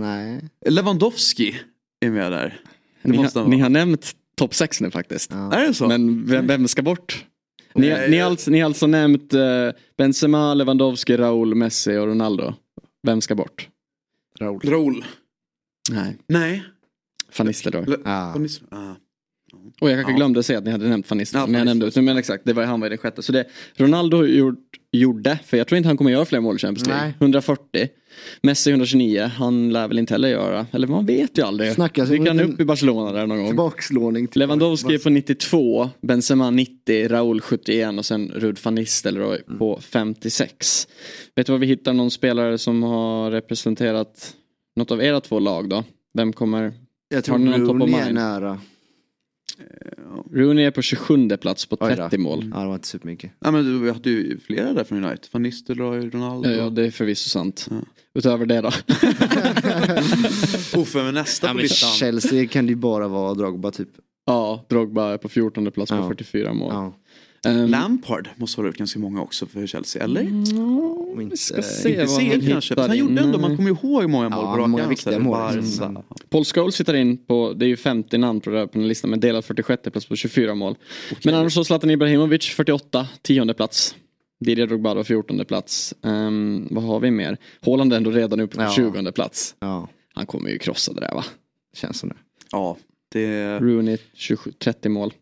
Nej. 0.00 0.40
Lewandowski 0.66 1.56
är 2.00 2.10
med 2.10 2.32
där. 2.32 2.60
Det 3.02 3.08
Ni 3.10 3.16
måste 3.16 3.38
han 3.40 3.50
ni 3.50 3.58
har 3.60 3.68
nämnt 3.70 4.12
topp 4.36 4.54
sex 4.54 4.80
nu 4.80 4.90
faktiskt. 4.90 5.32
Är 5.32 5.66
det 5.66 5.74
så? 5.74 5.88
Men 5.88 6.26
vem, 6.26 6.46
vem 6.46 6.68
ska 6.68 6.82
bort? 6.82 7.26
Ni, 7.74 7.88
Nej, 7.88 8.10
ni, 8.10 8.18
har 8.18 8.30
alltså, 8.30 8.50
ni 8.50 8.60
har 8.60 8.66
alltså 8.66 8.86
nämnt 8.86 9.34
eh, 9.34 9.40
Benzema, 9.98 10.54
Lewandowski, 10.54 11.16
Raul, 11.16 11.54
Messi 11.54 11.96
och 11.96 12.06
Ronaldo. 12.06 12.54
Vem 13.02 13.20
ska 13.20 13.34
bort? 13.34 13.68
Raul. 14.40 14.60
Raul. 14.64 15.04
Nej, 15.90 16.16
Nej. 16.26 16.62
Van 17.38 17.46
Nistelrooy. 17.46 17.84
Le- 17.86 17.96
Ah. 18.04 18.34
Och 19.80 19.90
jag 19.90 19.96
kanske 19.96 20.12
Ja. 20.12 20.16
glömde 20.16 20.42
säga 20.42 20.58
att 20.58 20.64
ni 20.64 20.70
hade 20.70 20.88
nämnt 20.88 21.10
Van 21.10 21.18
Ja, 21.18 21.20
Nistelrooy. 21.20 21.50
Men 21.50 21.58
jag 21.58 21.64
nämnde 21.76 22.02
men 22.02 22.16
exakt, 22.16 22.44
det 22.44 22.52
var 22.52 22.64
han 22.64 22.80
var 22.80 22.86
i 22.86 22.88
den 22.88 22.98
sjätte. 22.98 23.22
Så 23.22 23.32
det 23.32 23.44
Ronaldo 23.76 24.24
gjort, 24.26 24.58
gjorde, 24.92 25.38
för 25.44 25.56
jag 25.56 25.66
tror 25.66 25.76
inte 25.76 25.88
han 25.88 25.96
kommer 25.96 26.10
göra 26.10 26.24
fler 26.24 26.40
mål 26.40 26.56
i 26.56 26.58
Champions 26.58 26.88
League. 26.88 27.04
Nej. 27.04 27.14
140. 27.20 27.88
Messi 28.42 28.70
129, 28.70 29.30
han 29.36 29.70
lär 29.72 29.88
väl 29.88 29.98
inte 29.98 30.14
heller 30.14 30.28
göra. 30.28 30.66
Eller 30.72 30.86
man 30.86 31.06
vet 31.06 31.38
ju 31.38 31.42
aldrig. 31.42 31.72
Snackas 31.72 32.10
en 32.10 32.24
liten 32.24 32.40
upp 32.40 32.60
i 32.60 32.64
Barcelona 32.64 33.12
där 33.12 33.26
någon 33.26 33.38
gång. 33.38 33.46
Tillbakslåning. 33.46 34.26
till- 34.26 34.38
Lewandowski 34.40 34.98
på 34.98 35.10
92, 35.10 35.90
Benzema 36.02 36.50
90, 36.50 37.08
Raul 37.08 37.40
71 37.40 37.98
och 37.98 38.06
sen 38.06 38.32
Rud 38.34 38.58
van 38.62 38.74
Nistelrooy 38.74 39.38
Mm. 39.46 39.58
på 39.58 39.80
56. 39.82 40.88
Vet 41.36 41.46
du 41.46 41.52
vad 41.52 41.60
vi 41.60 41.66
hittar 41.66 41.92
någon 41.92 42.10
spelare 42.10 42.58
som 42.58 42.82
har 42.82 43.30
representerat 43.30 44.34
något 44.76 44.90
av 44.90 45.02
era 45.02 45.20
två 45.20 45.38
lag 45.38 45.68
då? 45.68 45.84
Vem 46.14 46.32
kommer? 46.32 46.72
Jag 47.08 47.24
tror 47.24 47.38
Rooney 47.38 47.94
är 48.00 48.12
nära. 48.12 48.60
Rooney 50.32 50.64
är 50.64 50.70
på 50.70 50.82
27 50.82 51.28
plats 51.28 51.66
på 51.66 51.76
Oj 51.80 51.90
då. 51.90 51.96
30 51.96 52.18
mål. 52.18 52.50
Ja, 52.54 52.60
det 52.60 52.66
var 52.66 52.74
inte 52.74 52.88
supermycket. 52.88 53.30
Ja, 53.40 53.50
men 53.50 53.64
du, 53.82 53.92
hade 53.92 54.10
ju 54.10 54.38
flera 54.40 54.72
där 54.72 54.84
från 54.84 55.04
United. 55.04 55.26
Van 55.32 55.42
Nistelrooy, 55.42 56.10
Ronaldo. 56.10 56.48
Ja, 56.48 56.56
ja, 56.56 56.70
det 56.70 56.86
är 56.86 56.90
förvisso 56.90 57.28
sant. 57.28 57.66
Ja. 57.70 57.76
Utöver 58.14 58.46
det 58.46 58.60
då? 58.60 58.68
Uffe 60.80 61.02
med 61.02 61.14
nästa 61.14 61.46
Ja, 61.46 61.52
på 61.52 61.58
listan. 61.58 61.90
Chelsea 61.90 62.46
kan 62.46 62.66
det 62.66 62.70
ju 62.70 62.76
bara 62.76 63.08
vara 63.08 63.34
Drogba 63.34 63.70
typ. 63.70 63.88
ja, 64.26 64.66
Drogba 64.68 65.12
är 65.12 65.18
på 65.18 65.28
14 65.28 65.70
plats 65.70 65.90
på 65.90 65.96
Ja. 65.96 66.08
44 66.08 66.52
mål. 66.52 66.92
Ehm, 67.46 67.66
Lampard 67.70 68.28
måste 68.36 68.60
vara 68.60 68.70
ganska 68.70 68.98
många 68.98 69.22
också 69.22 69.46
för 69.46 69.66
Chelsea, 69.66 70.04
eller? 70.04 70.20
Om 70.22 71.20
inte, 71.20 71.30
vi 71.30 71.36
ska 71.36 71.62
se 71.62 71.88
Inte 71.90 72.04
vad 72.04 72.22
han 72.22 72.40
kanske. 72.40 72.74
hittar 72.74 72.88
Han 72.88 72.98
gjorde 72.98 73.20
ändå, 73.20 73.38
man 73.38 73.56
kommer 73.56 73.70
ju 73.70 73.76
ihåg 73.82 74.10
många 74.10 74.28
mål 74.28 74.44
Ja, 74.44 74.56
på 74.56 74.66
många 74.66 74.88
viktiga 74.88 75.18
mål. 75.18 75.58
Mm. 75.58 75.98
Paul 76.30 76.44
Scholes 76.44 76.74
sitter 76.74 76.94
in 76.94 77.16
på, 77.16 77.52
det 77.52 77.64
är 77.64 77.68
ju 77.68 77.76
50 77.76 78.18
namn 78.18 78.40
på, 78.40 78.50
den 78.50 78.68
här 78.74 78.80
listan, 78.88 79.10
men 79.10 79.20
delad 79.20 79.44
46 79.44 79.82
plats 79.82 80.06
på 80.06 80.16
24 80.16 80.54
mål. 80.54 80.76
Men 81.24 81.34
annars 81.34 81.54
så 81.54 81.64
Zlatan 81.64 81.90
Ibrahimovic 81.90 82.44
48, 82.44 83.08
tionde 83.22 83.54
plats. 83.54 83.96
Didier 84.44 84.66
Drogba 84.66 84.94
då 84.94 85.04
14 85.04 85.44
plats. 85.44 85.94
Ehm, 86.04 86.68
vad 86.70 86.84
har 86.84 87.00
vi 87.00 87.10
mer? 87.10 87.36
Haaland 87.60 87.92
är 87.92 87.96
ändå 87.96 88.10
redan 88.10 88.40
uppe 88.40 88.56
på 88.56 88.62
Ja. 88.62 88.70
20 88.70 89.12
plats. 89.12 89.54
Ja. 89.60 89.88
Han 90.14 90.26
kommer 90.26 90.50
ju 90.50 90.58
krossa 90.58 90.92
det 90.92 91.00
där 91.00 91.14
va? 91.14 91.24
Känns 91.76 91.98
som 91.98 92.08
det. 92.08 92.14
Ja, 92.52 92.76
det... 93.12 93.58
Rooney 93.58 93.98
27, 94.14 94.52
30 94.58 94.88
mål. 94.88 95.12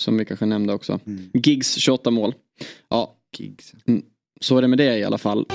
Som 0.00 0.16
vi 0.18 0.24
kanske 0.24 0.46
nämnde 0.46 0.72
också. 0.72 1.00
Giggs 1.32 1.74
28 1.74 2.10
mål. 2.10 2.34
Ja, 2.88 3.16
Gigs. 3.36 3.72
Mm, 3.86 4.02
så 4.40 4.58
är 4.58 4.62
det 4.62 4.68
med 4.68 4.78
det 4.78 4.98
i 4.98 5.04
alla 5.04 5.18
fall. 5.18 5.46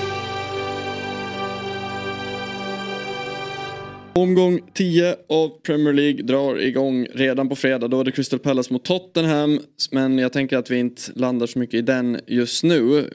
Omgång 4.14 4.60
10 4.74 5.16
av 5.28 5.48
Premier 5.48 5.92
League 5.92 6.22
drar 6.22 6.60
igång 6.60 7.06
redan 7.14 7.48
på 7.48 7.56
fredag. 7.56 7.88
Då 7.88 8.00
är 8.00 8.04
det 8.04 8.12
Crystal 8.12 8.38
Palace 8.38 8.72
mot 8.72 8.84
Tottenham. 8.84 9.60
Men 9.90 10.18
jag 10.18 10.32
tänker 10.32 10.56
att 10.58 10.70
vi 10.70 10.78
inte 10.78 11.02
landar 11.14 11.46
så 11.46 11.58
mycket 11.58 11.74
i 11.74 11.82
den 11.82 12.20
just 12.26 12.64
nu. 12.64 13.10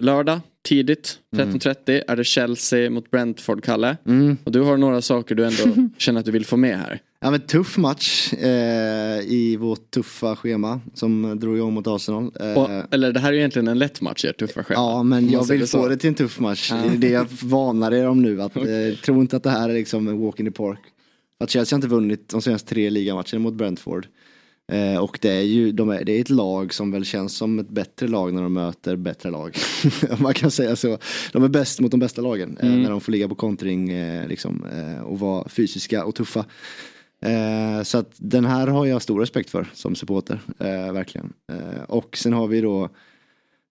Lördag 0.00 0.40
tidigt 0.64 1.18
13.30 1.36 2.02
är 2.08 2.16
det 2.16 2.24
Chelsea 2.24 2.90
mot 2.90 3.10
Brentford, 3.10 3.64
Kalle. 3.64 3.96
Mm. 4.06 4.36
Och 4.44 4.52
du 4.52 4.60
har 4.60 4.76
några 4.76 5.02
saker 5.02 5.34
du 5.34 5.44
ändå 5.44 5.88
känner 5.98 6.20
att 6.20 6.26
du 6.26 6.32
vill 6.32 6.46
få 6.46 6.56
med 6.56 6.78
här. 6.78 7.00
Ja 7.24 7.30
men 7.30 7.40
tuff 7.40 7.76
match 7.76 8.32
eh, 8.32 9.20
i 9.20 9.56
vårt 9.60 9.90
tuffa 9.90 10.36
schema 10.36 10.80
som 10.94 11.38
drog 11.40 11.56
igång 11.56 11.72
mot 11.74 11.86
Arsenal. 11.86 12.32
Eh, 12.40 12.52
Och, 12.52 12.94
eller 12.94 13.12
det 13.12 13.20
här 13.20 13.28
är 13.28 13.32
ju 13.32 13.38
egentligen 13.38 13.68
en 13.68 13.78
lätt 13.78 14.00
match 14.00 14.24
i 14.24 14.28
ert 14.28 14.38
tuffa 14.38 14.64
schema. 14.64 14.80
Ja 14.80 15.02
men 15.02 15.30
jag 15.30 15.44
vill 15.44 15.68
så. 15.68 15.78
få 15.78 15.88
det 15.88 15.96
till 15.96 16.08
en 16.08 16.14
tuff 16.14 16.40
match. 16.40 16.70
Ja. 16.70 16.76
Det 16.76 16.88
är 16.94 16.96
det 16.98 17.08
jag 17.08 17.26
varnar 17.42 17.92
er 17.94 18.08
om 18.08 18.22
nu. 18.22 18.42
Att, 18.42 18.56
eh, 18.56 18.62
tro 19.04 19.20
inte 19.20 19.36
att 19.36 19.42
det 19.42 19.50
här 19.50 19.68
är 19.68 19.74
liksom 19.74 20.08
en 20.08 20.20
walk 20.20 20.40
in 20.40 20.46
the 20.46 20.52
park. 20.52 20.78
Att 21.44 21.50
Chelsea 21.50 21.76
har 21.76 21.78
inte 21.78 21.88
vunnit 21.88 22.28
de 22.28 22.42
senaste 22.42 22.68
tre 22.68 22.90
ligamatcherna 22.90 23.38
mot 23.38 23.54
Brentford. 23.54 24.06
Eh, 24.72 24.98
och 24.98 25.18
det 25.22 25.30
är 25.30 25.42
ju 25.42 25.72
de 25.72 25.88
är, 25.90 26.04
det 26.04 26.12
är 26.12 26.20
ett 26.20 26.30
lag 26.30 26.74
som 26.74 26.90
väl 26.90 27.04
känns 27.04 27.36
som 27.36 27.58
ett 27.58 27.68
bättre 27.68 28.08
lag 28.08 28.34
när 28.34 28.42
de 28.42 28.52
möter 28.52 28.96
bättre 28.96 29.30
lag. 29.30 29.56
Man 30.18 30.34
kan 30.34 30.50
säga 30.50 30.76
så. 30.76 30.98
De 31.32 31.44
är 31.44 31.48
bäst 31.48 31.80
mot 31.80 31.90
de 31.90 32.00
bästa 32.00 32.22
lagen. 32.22 32.56
Eh, 32.60 32.66
Mm. 32.68 32.82
när 32.82 32.90
de 32.90 33.00
får 33.00 33.12
ligga 33.12 33.28
på 33.28 33.34
kontring 33.34 33.90
eh, 33.90 34.28
liksom, 34.28 34.64
eh, 34.72 35.02
och 35.02 35.18
vara 35.18 35.48
fysiska 35.48 36.04
och 36.04 36.14
tuffa. 36.14 36.44
Eh, 37.24 37.82
så 37.82 37.98
att 37.98 38.14
den 38.16 38.44
här 38.44 38.66
har 38.66 38.86
jag 38.86 39.02
stor 39.02 39.20
respekt 39.20 39.50
för 39.50 39.66
som 39.72 39.94
supporter. 39.94 40.40
Eh, 40.58 40.92
verkligen. 40.92 41.32
Eh, 41.52 41.82
och 41.88 42.16
sen 42.16 42.32
har 42.32 42.46
vi 42.46 42.60
då 42.60 42.88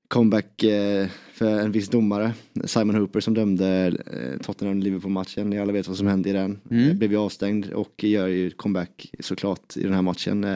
comeback 0.08 0.64
eh, 0.64 1.08
för 1.34 1.60
en 1.60 1.72
viss 1.72 1.90
domare. 1.90 2.34
Simon 2.66 2.96
Hooper 2.96 3.20
som 3.20 3.34
dömde 3.34 3.88
eh, 3.88 4.40
Tottenham-Liverpool-matchen. 4.46 5.50
Ni 5.50 5.60
alla 5.60 5.74
vet 5.74 5.88
vad 5.88 5.98
som 5.98 6.08
hände 6.08 6.30
i 6.30 6.34
den. 6.34 6.60
Mm. 6.72 6.90
Eh, 6.90 6.96
blev 6.96 7.12
ju 7.12 7.18
avstängd 7.18 7.74
och 7.74 8.04
gör 8.04 8.28
ju 8.28 8.52
comeback 8.52 9.10
såklart 9.20 9.78
i 9.78 9.84
den 9.84 9.94
här 9.94 10.02
matchen. 10.02 10.48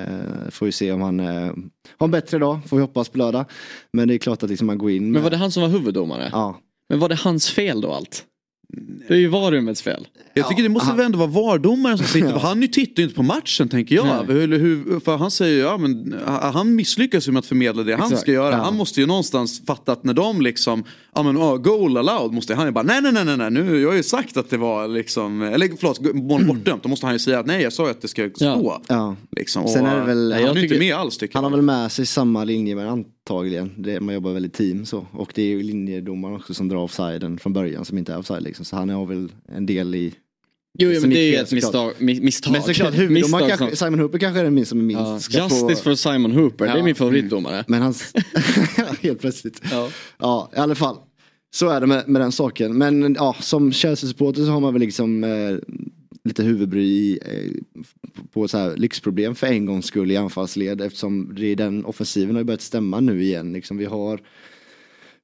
Får 0.49 0.67
ju 0.67 0.71
se 0.71 0.91
om 0.91 1.01
han 1.01 1.19
har 1.19 2.05
en 2.05 2.11
bättre 2.11 2.37
dag, 2.37 2.59
får 2.65 2.77
vi 2.77 2.81
hoppas 2.81 3.09
på 3.09 3.17
lördag. 3.17 3.45
Men 3.93 4.07
det 4.07 4.13
är 4.13 4.17
klart 4.17 4.43
att 4.43 4.49
liksom 4.49 4.67
man 4.67 4.77
går 4.77 4.91
in 4.91 5.03
med... 5.03 5.11
Men 5.11 5.23
var 5.23 5.29
det 5.29 5.37
han 5.37 5.51
som 5.51 5.63
var 5.63 5.69
huvuddomare? 5.69 6.29
Ja. 6.31 6.59
Men 6.89 6.99
var 6.99 7.09
det 7.09 7.15
hans 7.15 7.49
fel 7.49 7.81
då 7.81 7.91
allt? 7.91 8.25
Det 9.07 9.13
är 9.13 9.17
ju 9.17 9.27
varummets 9.27 9.81
fel. 9.81 10.07
Jag 10.37 10.49
tycker 10.49 10.63
det 10.63 10.69
måste 10.69 10.95
väl 10.95 11.05
ändå 11.05 11.17
vara 11.17 11.29
VAR-domaren 11.29 11.97
som 11.97 12.07
sitter, 12.07 12.31
för 12.39 12.39
han 12.39 12.67
tittar 12.67 12.97
ju 12.97 13.03
inte 13.03 13.15
på 13.15 13.23
matchen 13.23 13.69
tänker 13.69 13.95
jag. 13.95 14.23
Hur, 14.23 14.59
hur, 14.59 14.99
för 14.99 15.17
han 15.17 15.31
säger 15.31 15.63
ja 15.63 15.77
men 15.77 16.15
han 16.41 16.75
misslyckas 16.75 17.27
ju 17.27 17.31
med 17.31 17.39
att 17.39 17.45
förmedla 17.45 17.83
det 17.83 17.93
han 17.93 18.03
Exakt. 18.03 18.21
ska 18.21 18.31
göra. 18.31 18.55
Ja. 18.55 18.63
Han 18.63 18.75
måste 18.75 19.01
ju 19.01 19.05
någonstans 19.07 19.61
fatta 19.67 19.91
att 19.91 20.03
när 20.03 20.13
de 20.13 20.41
liksom, 20.41 20.83
ja 21.15 21.23
men 21.23 21.37
oh, 21.37 21.57
goal 21.57 21.97
allowed 21.97 22.33
måste 22.33 22.55
han 22.55 22.65
ju 22.65 22.71
bara, 22.71 22.83
nej 22.83 23.01
nej 23.01 23.11
nej 23.13 23.25
nej, 23.25 23.37
nej 23.37 23.51
nu, 23.51 23.81
jag 23.81 23.89
har 23.89 23.95
ju 23.95 24.03
sagt 24.03 24.37
att 24.37 24.49
det 24.49 24.57
var 24.57 24.87
liksom, 24.87 25.41
eller 25.41 25.69
förlåt, 25.79 26.15
mål 26.15 26.45
bortdömt. 26.47 26.83
Då 26.83 26.89
måste 26.89 27.05
han 27.05 27.15
ju 27.15 27.19
säga 27.19 27.39
att 27.39 27.45
nej 27.45 27.61
jag 27.63 27.73
sa 27.73 27.83
ju 27.85 27.91
att 27.91 28.01
det 28.01 28.07
ska 28.07 28.29
stå. 28.35 28.81
Ja. 28.87 29.15
Liksom. 29.31 29.63
Och, 29.63 29.69
Sen 29.69 29.85
är 29.85 29.95
det 29.99 30.05
väl, 30.05 30.33
han 30.33 30.41
är 30.41 30.55
ju 30.55 30.63
inte 30.63 30.79
med 30.79 30.95
alls 30.95 31.17
tycker 31.17 31.35
Han 31.35 31.43
jag. 31.43 31.49
har 31.49 31.57
väl 31.57 31.65
med 31.65 31.91
sig 31.91 32.05
samma 32.05 32.43
linje 32.43 32.75
men 32.75 32.87
antagligen. 32.87 33.71
Det, 33.77 33.99
man 33.99 34.13
jobbar 34.13 34.31
väl 34.31 34.45
i 34.45 34.49
team 34.49 34.85
så. 34.85 35.05
Och 35.11 35.31
det 35.35 35.41
är 35.41 35.47
ju 35.47 35.63
linjedomaren 35.63 36.35
också 36.35 36.53
som 36.53 36.67
drar 36.69 36.77
offsiden 36.77 37.39
från 37.39 37.53
början 37.53 37.85
som 37.85 37.97
inte 37.97 38.13
är 38.13 38.17
offside 38.19 38.43
liksom. 38.43 38.65
Så 38.65 38.75
han 38.75 38.89
har 38.89 39.05
väl 39.05 39.31
en 39.47 39.65
del 39.65 39.95
i 39.95 40.13
Jo, 40.79 40.91
jo 40.91 41.01
men 41.01 41.09
det 41.09 41.19
är 41.19 41.29
ju 41.31 41.35
ett 41.35 41.51
misstag. 41.51 41.93
mi- 41.99 42.21
misstag. 42.21 42.51
Men 42.51 42.61
såklart 42.63 42.93
huvuddomaren 42.97 43.49
kanske, 43.57 43.75
Simon 43.75 43.99
Hooper 43.99 44.17
kanske 44.17 44.39
är 44.39 44.43
den 44.43 44.53
minst 44.53 44.69
som 44.69 44.79
är 44.79 44.83
minst. 44.83 45.33
Ja, 45.33 45.43
Justice 45.43 45.75
få- 45.75 45.83
för 45.83 45.95
Simon 45.95 46.31
Hooper, 46.31 46.65
det 46.65 46.71
är 46.71 46.77
Ja. 46.77 46.83
min 46.83 46.95
favoritdomare. 46.95 47.63
Men 47.67 47.81
hans... 47.81 48.13
Helt 49.01 49.19
plötsligt. 49.21 49.61
Ja. 49.71 49.89
ja, 50.17 50.51
i 50.55 50.59
alla 50.59 50.75
fall. 50.75 50.95
Så 51.55 51.69
är 51.69 51.81
det 51.81 51.87
med, 51.87 52.07
med 52.07 52.21
den 52.21 52.31
saken. 52.31 52.77
Men 52.77 53.15
ja, 53.19 53.35
som 53.39 53.71
Chelsea-supporter 53.71 54.45
så 54.45 54.51
har 54.51 54.59
man 54.59 54.73
väl 54.73 54.79
liksom 54.81 55.23
eh, 55.23 55.29
lite 56.23 56.43
huvudbry 56.43 57.17
eh, 57.17 57.51
på 58.33 58.47
så 58.47 58.57
här 58.57 58.75
lyxproblem 58.77 59.35
för 59.35 59.47
en 59.47 59.65
gångs 59.65 59.85
skull 59.85 60.11
i 60.11 60.17
anfallsled 60.17 60.81
eftersom 60.81 61.35
det 61.35 61.45
är 61.45 61.55
den 61.55 61.85
offensiven 61.85 62.35
har 62.35 62.43
börjat 62.43 62.61
stämma 62.61 62.99
nu 62.99 63.23
igen. 63.23 63.53
Liksom, 63.53 63.77
vi 63.77 63.85
har 63.85 64.19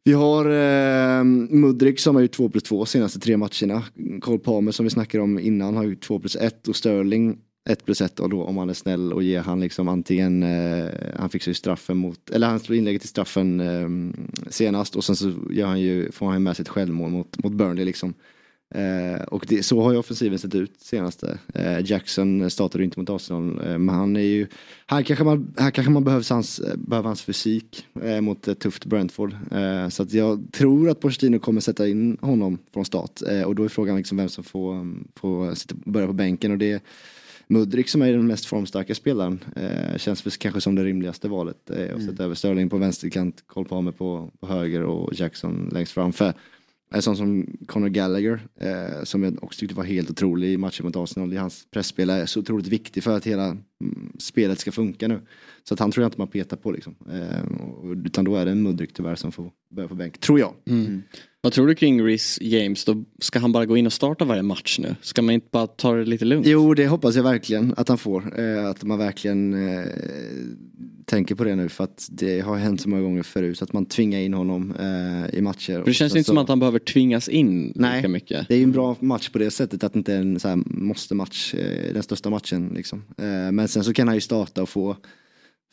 vi 0.03 0.13
har 0.13 0.45
eh, 0.45 1.23
Mudrik 1.49 1.99
som 1.99 2.15
har 2.15 2.21
gjort 2.21 2.31
2 2.31 2.49
plus 2.49 2.63
2 2.63 2.85
senaste 2.85 3.19
tre 3.19 3.37
matcherna. 3.37 3.83
Cole 4.21 4.39
Palmer 4.39 4.71
som 4.71 4.83
vi 4.83 4.89
snackade 4.89 5.23
om 5.23 5.39
innan 5.39 5.75
har 5.75 5.83
gjort 5.83 6.01
2 6.01 6.19
plus 6.19 6.35
1 6.35 6.67
och 6.67 6.75
Sterling 6.75 7.37
1 7.69 7.85
plus 7.85 8.01
1 8.01 8.19
och 8.19 8.29
då 8.29 8.43
om 8.43 8.57
han 8.57 8.69
är 8.69 8.73
snäll 8.73 9.13
och 9.13 9.23
ger 9.23 9.41
han 9.41 9.59
liksom 9.59 9.87
antingen, 9.87 10.43
eh, 10.43 10.89
han 11.15 11.29
fixar 11.29 11.49
ju 11.49 11.55
straffen 11.55 11.97
mot, 11.97 12.29
eller 12.29 12.47
han 12.47 12.59
slår 12.59 12.77
inlägget 12.77 13.03
i 13.03 13.07
straffen 13.07 13.59
eh, 13.59 13.89
senast 14.49 14.95
och 14.95 15.03
sen 15.03 15.15
så 15.15 15.33
gör 15.49 15.67
han 15.67 15.81
ju, 15.81 16.11
får 16.11 16.25
han 16.25 16.35
ju 16.35 16.39
med 16.39 16.55
sig 16.55 16.63
ett 16.63 16.69
självmål 16.69 17.11
mot, 17.11 17.43
mot 17.43 17.53
Burnley 17.53 17.85
liksom. 17.85 18.13
Eh, 18.73 19.21
och 19.23 19.45
det, 19.47 19.63
så 19.63 19.81
har 19.81 19.91
ju 19.91 19.97
offensiven 19.97 20.39
sett 20.39 20.55
ut 20.55 20.81
senaste. 20.81 21.37
Eh, 21.53 21.91
Jackson 21.91 22.51
startade 22.51 22.81
ju 22.81 22.85
inte 22.85 22.99
mot 22.99 23.09
Arsenal 23.09 23.61
eh, 23.67 23.77
men 23.77 23.95
han 23.95 24.15
är 24.15 24.21
ju, 24.21 24.47
här 24.87 25.03
kanske 25.03 25.25
man, 25.25 25.53
här 25.57 25.71
kanske 25.71 25.91
man 25.91 26.03
behöver 26.03 26.33
hans, 26.33 26.59
eh, 26.59 26.75
behöver 26.77 27.07
hans 27.07 27.21
fysik 27.21 27.85
eh, 28.03 28.21
mot 28.21 28.47
ett 28.47 28.59
tufft 28.59 28.85
Brentford. 28.85 29.35
Eh, 29.51 29.89
så 29.89 30.03
att 30.03 30.13
jag 30.13 30.47
tror 30.51 30.89
att 30.89 30.99
Pochettino 30.99 31.39
kommer 31.39 31.61
sätta 31.61 31.87
in 31.87 32.17
honom 32.21 32.57
från 32.73 32.85
start 32.85 33.21
eh, 33.29 33.41
och 33.41 33.55
då 33.55 33.63
är 33.63 33.67
frågan 33.69 33.97
liksom 33.97 34.17
vem 34.17 34.29
som 34.29 34.43
får, 34.43 34.73
um, 34.73 35.07
får 35.15 35.55
sitta, 35.55 35.75
börja 35.85 36.07
på 36.07 36.13
bänken 36.13 36.51
och 36.51 36.57
det 36.57 36.83
Mudrik 37.47 37.89
som 37.89 38.01
är 38.01 38.11
den 38.11 38.27
mest 38.27 38.45
formstarka 38.45 38.95
spelaren 38.95 39.39
eh, 39.55 39.97
känns 39.97 40.25
väl 40.25 40.31
kanske 40.31 40.61
som 40.61 40.75
det 40.75 40.83
rimligaste 40.83 41.27
valet. 41.27 41.69
Eh, 41.69 41.75
och 41.75 41.99
Mm. 41.99 42.07
sätta 42.07 42.23
över 42.23 42.35
Sterling 42.35 42.69
på 42.69 42.77
vänsterkant, 42.77 43.43
Cole 43.47 43.69
Palmer 43.69 43.91
på, 43.91 44.31
på 44.39 44.47
höger 44.47 44.83
och 44.83 45.13
Jackson 45.13 45.69
längst 45.73 45.91
fram. 45.91 46.13
För 46.13 46.33
en 46.93 47.01
sån 47.01 47.17
som 47.17 47.57
Conor 47.65 47.89
Gallagher 47.89 48.47
eh, 48.59 49.03
som 49.03 49.23
jag 49.23 49.43
också 49.43 49.59
tyckte 49.59 49.75
var 49.75 49.83
helt 49.83 50.09
otrolig 50.09 50.53
i 50.53 50.57
matchen 50.57 50.85
mot 50.85 50.95
Arsenal. 50.95 51.33
I 51.33 51.37
hans 51.37 51.67
pressspel 51.71 52.09
är 52.09 52.25
så 52.25 52.39
otroligt 52.39 52.67
viktig 52.67 53.03
för 53.03 53.17
att 53.17 53.27
hela 53.27 53.45
mm, 53.45 54.11
spelet 54.19 54.59
ska 54.59 54.71
funka 54.71 55.07
nu. 55.07 55.21
Så 55.63 55.73
att 55.73 55.79
han 55.79 55.91
tror 55.91 56.03
jag 56.03 56.07
inte 56.07 56.17
man 56.17 56.27
petar 56.27 56.57
på 56.57 56.71
liksom. 56.71 56.95
Eh, 57.11 57.61
och, 57.61 57.93
utan 58.05 58.25
då 58.25 58.35
är 58.35 58.45
det 58.45 58.51
en 58.51 58.61
Mudrik 58.61 58.93
tyvärr 58.93 59.15
som 59.15 59.31
får 59.31 59.51
börja 59.69 59.89
på 59.89 59.95
bänk. 59.95 60.19
Tror 60.19 60.39
jag. 60.39 60.53
Mm. 60.65 61.03
Vad 61.41 61.53
tror 61.53 61.67
du 61.67 61.75
kring 61.75 62.03
Rhys 62.03 62.41
James? 62.41 62.85
Då 62.85 63.03
ska 63.19 63.39
han 63.39 63.51
bara 63.51 63.65
gå 63.65 63.77
in 63.77 63.85
och 63.85 63.93
starta 63.93 64.25
varje 64.25 64.43
match 64.43 64.79
nu? 64.79 64.95
Ska 65.01 65.21
man 65.21 65.33
inte 65.33 65.47
bara 65.51 65.67
ta 65.67 65.93
det 65.93 66.05
lite 66.05 66.25
lugnt? 66.25 66.47
Jo, 66.47 66.73
det 66.73 66.87
hoppas 66.87 67.15
jag 67.15 67.23
verkligen 67.23 67.73
att 67.77 67.89
han 67.89 67.97
får. 67.97 68.39
Eh, 68.39 68.65
att 68.65 68.83
man 68.83 68.97
verkligen 68.97 69.53
eh, 69.53 69.85
tänker 71.05 71.35
på 71.35 71.43
det 71.43 71.55
nu 71.55 71.69
för 71.69 71.83
att 71.83 72.07
det 72.11 72.39
har 72.39 72.57
hänt 72.57 72.81
så 72.81 72.89
många 72.89 73.01
gånger 73.01 73.23
förut 73.23 73.61
att 73.61 73.73
man 73.73 73.85
tvingar 73.85 74.19
in 74.19 74.33
honom 74.33 74.75
eh, 74.79 75.35
i 75.37 75.41
matcher. 75.41 75.77
För 75.79 75.85
det 75.85 75.93
känns 75.93 76.15
inte 76.15 76.27
som 76.27 76.37
att 76.37 76.49
han 76.49 76.59
behöver 76.59 76.79
tvingas 76.79 77.29
in 77.29 77.73
Nej, 77.75 77.95
lika 77.95 78.09
mycket. 78.09 78.47
det 78.47 78.53
är 78.53 78.57
ju 78.57 78.63
en 78.63 78.71
bra 78.71 78.95
match 78.99 79.29
på 79.29 79.39
det 79.39 79.51
sättet 79.51 79.83
att 79.83 79.93
det 79.93 79.99
inte 79.99 80.13
är 80.13 80.19
en 80.19 80.39
så 80.39 80.47
här 80.47 80.55
måste-match, 80.65 81.53
eh, 81.53 81.93
den 81.93 82.03
största 82.03 82.29
matchen 82.29 82.71
liksom. 82.75 83.03
Eh, 83.17 83.51
men 83.51 83.67
sen 83.67 83.83
så 83.83 83.93
kan 83.93 84.07
han 84.07 84.17
ju 84.17 84.21
starta 84.21 84.61
och 84.61 84.69
få 84.69 84.97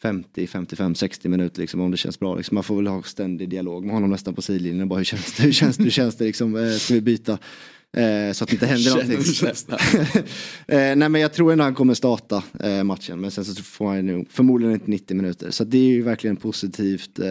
50, 0.03 0.47
55, 0.47 0.95
60 0.95 1.29
minuter 1.29 1.61
liksom 1.61 1.81
om 1.81 1.91
det 1.91 1.97
känns 1.97 2.21
bra. 2.21 2.35
Liksom. 2.35 2.55
Man 2.55 2.65
får 2.65 2.77
väl 2.77 2.87
ha 2.87 3.03
ständig 3.03 3.49
dialog 3.49 3.85
med 3.85 3.95
honom 3.95 4.11
nästan 4.11 4.35
på 4.35 4.43
sidlinjen. 4.43 4.89
Bara 4.89 4.99
hur 4.99 5.05
känns 5.05 5.37
det? 5.37 5.43
Hur 5.43 5.53
känns 5.53 5.77
det? 5.77 5.85
Hur 5.85 5.91
känns 5.91 6.17
det 6.17 6.25
liksom? 6.25 6.57
Eh, 6.57 6.71
ska 6.71 6.95
vi 6.95 7.01
byta? 7.01 7.39
Eh, 7.97 8.33
så 8.33 8.45
att 8.45 8.51
det 8.51 8.55
inte 8.55 8.67
händer 8.67 8.91
någonting. 8.91 9.19
Eh, 10.67 10.97
nej 10.97 11.09
men 11.09 11.21
jag 11.21 11.33
tror 11.33 11.53
ändå 11.53 11.65
han 11.65 11.75
kommer 11.75 11.95
starta 11.95 12.43
eh, 12.61 12.85
matchen. 12.85 13.21
Men 13.21 13.31
sen 13.31 13.45
så 13.45 13.63
får 13.63 13.87
han 13.87 14.09
ju 14.09 14.25
förmodligen 14.31 14.75
inte 14.75 14.91
90 14.91 15.17
minuter. 15.17 15.51
Så 15.51 15.65
det 15.65 15.79
är 15.79 15.89
ju 15.89 16.03
verkligen 16.03 16.37
positivt 16.37 17.19
eh, 17.19 17.27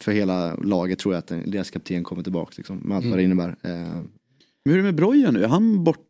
för 0.00 0.12
hela 0.12 0.54
laget 0.54 0.98
tror 0.98 1.14
jag 1.14 1.18
att 1.18 1.32
deras 1.46 1.70
kapten 1.70 2.04
kommer 2.04 2.22
tillbaka. 2.22 2.52
Liksom, 2.56 2.76
med 2.78 2.96
allt 2.96 3.06
vad 3.06 3.18
det 3.18 3.22
innebär. 3.22 3.48
Eh, 3.48 3.70
Men 3.70 4.04
hur 4.64 4.72
är 4.72 4.76
det 4.76 4.82
med 4.82 4.94
Broja 4.94 5.30
nu? 5.30 5.44
Är 5.44 5.48
han 5.48 5.84
borta 5.84 6.00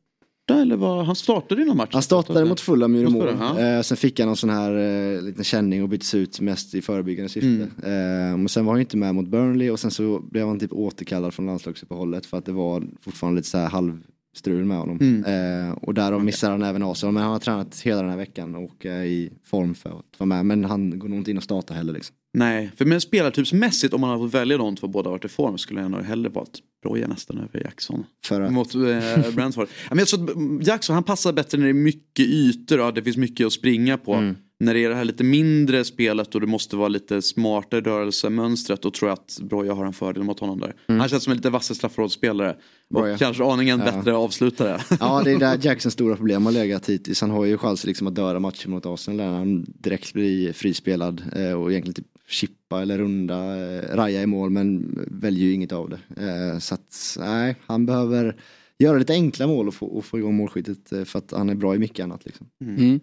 eller 0.50 0.76
vad? 0.76 1.06
Han 1.06 1.16
startade 1.16 1.62
i 1.62 1.64
någon 1.64 1.76
match? 1.76 1.90
Han 1.92 2.02
startade 2.02 2.44
mot 2.44 2.60
Fulham 2.60 2.94
i 2.94 3.06
mål. 3.06 3.28
Eh, 3.28 3.80
sen 3.82 3.96
fick 3.96 4.18
han 4.18 4.26
någon 4.26 4.36
sån 4.36 4.50
här 4.50 4.72
eh, 4.72 5.22
liten 5.22 5.44
känning 5.44 5.82
och 5.82 5.88
byttes 5.88 6.14
ut 6.14 6.40
mest 6.40 6.74
i 6.74 6.82
förebyggande 6.82 7.28
syfte. 7.28 7.48
Mm. 7.48 8.32
Eh, 8.32 8.36
men 8.36 8.48
sen 8.48 8.64
var 8.64 8.72
han 8.72 8.80
inte 8.80 8.96
med 8.96 9.14
mot 9.14 9.28
Burnley 9.28 9.70
och 9.70 9.80
sen 9.80 9.90
så 9.90 10.20
blev 10.20 10.46
han 10.46 10.58
typ 10.58 10.72
återkallad 10.72 11.34
från 11.34 11.46
landslagsuppehållet 11.46 12.26
för 12.26 12.38
att 12.38 12.44
det 12.44 12.52
var 12.52 12.84
fortfarande 13.00 13.38
lite 13.38 13.48
så 13.48 13.58
här 13.58 13.68
halvstrul 13.68 14.64
med 14.64 14.78
honom. 14.78 14.98
Mm. 15.00 15.24
Eh, 15.68 15.72
och 15.72 15.94
därav 15.94 16.24
missar 16.24 16.50
han 16.50 16.62
även 16.62 16.82
Arsenal. 16.82 17.14
Men 17.14 17.22
han 17.22 17.32
har 17.32 17.38
tränat 17.38 17.80
hela 17.80 18.00
den 18.00 18.10
här 18.10 18.18
veckan 18.18 18.54
och 18.54 18.86
är 18.86 19.04
i 19.04 19.32
form 19.44 19.74
för 19.74 19.90
att 19.90 20.18
vara 20.18 20.26
med. 20.26 20.46
Men 20.46 20.64
han 20.64 20.98
går 20.98 21.08
nog 21.08 21.18
inte 21.18 21.30
in 21.30 21.36
och 21.36 21.42
startar 21.42 21.74
heller 21.74 21.92
liksom. 21.92 22.16
Nej, 22.34 22.70
för 22.76 22.84
men 22.84 23.00
spelartypsmässigt 23.00 23.94
om 23.94 24.00
man 24.00 24.10
hade 24.10 24.22
fått 24.22 24.34
välja 24.34 24.58
de 24.58 24.76
två 24.76 24.86
båda 24.88 25.10
varit 25.10 25.24
i 25.24 25.28
form 25.28 25.58
skulle 25.58 25.80
jag 25.80 25.90
nog 25.90 26.00
hellre 26.02 26.28
valt 26.28 26.58
Broja 26.82 27.06
nästan 27.08 27.38
över 27.38 27.60
Jackson. 27.64 28.04
För 28.24 28.40
att... 28.40 28.52
Mot 28.52 28.74
eh, 28.74 28.80
Brentford. 29.34 29.68
Men 29.88 29.98
jag 29.98 30.08
tror 30.08 30.30
att 30.60 30.66
Jackson 30.66 30.94
han 30.94 31.04
passar 31.04 31.32
bättre 31.32 31.58
när 31.58 31.64
det 31.64 31.70
är 31.70 31.74
mycket 31.74 32.26
ytor 32.26 32.80
och 32.80 32.94
det 32.94 33.02
finns 33.02 33.16
mycket 33.16 33.46
att 33.46 33.52
springa 33.52 33.98
på. 33.98 34.14
Mm. 34.14 34.36
när 34.60 34.74
det 34.74 34.84
är 34.84 34.88
det 34.88 34.94
här 34.94 35.04
lite 35.04 35.24
mindre 35.24 35.84
spelet 35.84 36.34
och 36.34 36.40
det 36.40 36.46
måste 36.46 36.76
vara 36.76 36.88
lite 36.88 37.22
smartare 37.22 37.80
rörelsemönstret 37.80 38.82
då 38.82 38.90
tror 38.90 39.08
jag 39.08 39.12
att 39.18 39.38
Broja 39.42 39.74
har 39.74 39.84
en 39.86 39.92
fördel 39.92 40.22
mot 40.22 40.40
honom 40.40 40.60
där. 40.60 40.74
Han 40.86 41.08
känns 41.08 41.24
som 41.24 41.30
en 41.30 41.36
lite 41.36 41.50
vassare 41.50 41.76
straffområdesspelare. 41.76 42.50
Och 42.50 42.56
Mm. 43.00 43.02
Broja. 43.04 43.18
kanske 43.18 43.44
aningen 43.44 43.78
Ja. 43.86 43.92
bättre 43.92 44.14
avslutare. 44.16 44.80
Ja, 45.00 45.22
det 45.24 45.30
är 45.32 45.38
där 45.38 45.58
Jacksons 45.62 45.94
stora 45.94 46.16
problem 46.16 46.44
har 46.46 46.52
legat 46.52 46.88
hittills. 46.88 47.20
Han 47.20 47.30
har 47.30 47.44
ju 47.44 47.58
chans 47.58 47.84
liksom 47.86 48.06
att 48.06 48.14
döda 48.14 48.38
matchen 48.40 48.70
mot 48.70 48.86
Arsenal 48.86 49.16
där 49.18 49.26
han 49.38 49.64
direkt 49.68 50.12
blir 50.12 50.52
frispelad 50.52 51.22
eh, 51.36 51.52
och 51.52 51.70
egentligen 51.72 51.94
typ 51.94 52.06
chippa 52.32 52.82
eller 52.82 52.98
runda 52.98 53.36
eh, 53.74 53.96
Raja 53.96 54.22
i 54.22 54.26
mål 54.26 54.50
men 54.50 54.98
väljer 55.10 55.44
ju 55.44 55.52
inget 55.52 55.72
av 55.72 55.90
det. 55.90 55.98
Eh, 56.26 56.58
så 56.58 56.74
att 56.74 57.16
nej, 57.18 57.56
han 57.66 57.86
behöver 57.86 58.36
göra 58.78 58.98
lite 58.98 59.12
enkla 59.12 59.46
mål 59.46 59.68
och 59.68 59.74
få, 59.74 59.86
och 59.86 60.04
få 60.04 60.18
igång 60.18 60.34
målskyttet 60.36 60.92
eh, 60.92 61.04
för 61.04 61.18
att 61.18 61.30
han 61.36 61.50
är 61.50 61.54
bra 61.54 61.74
i 61.74 61.78
mycket 61.78 62.04
annat. 62.04 62.24
Liksom. 62.24 62.46
Mm. 62.60 63.00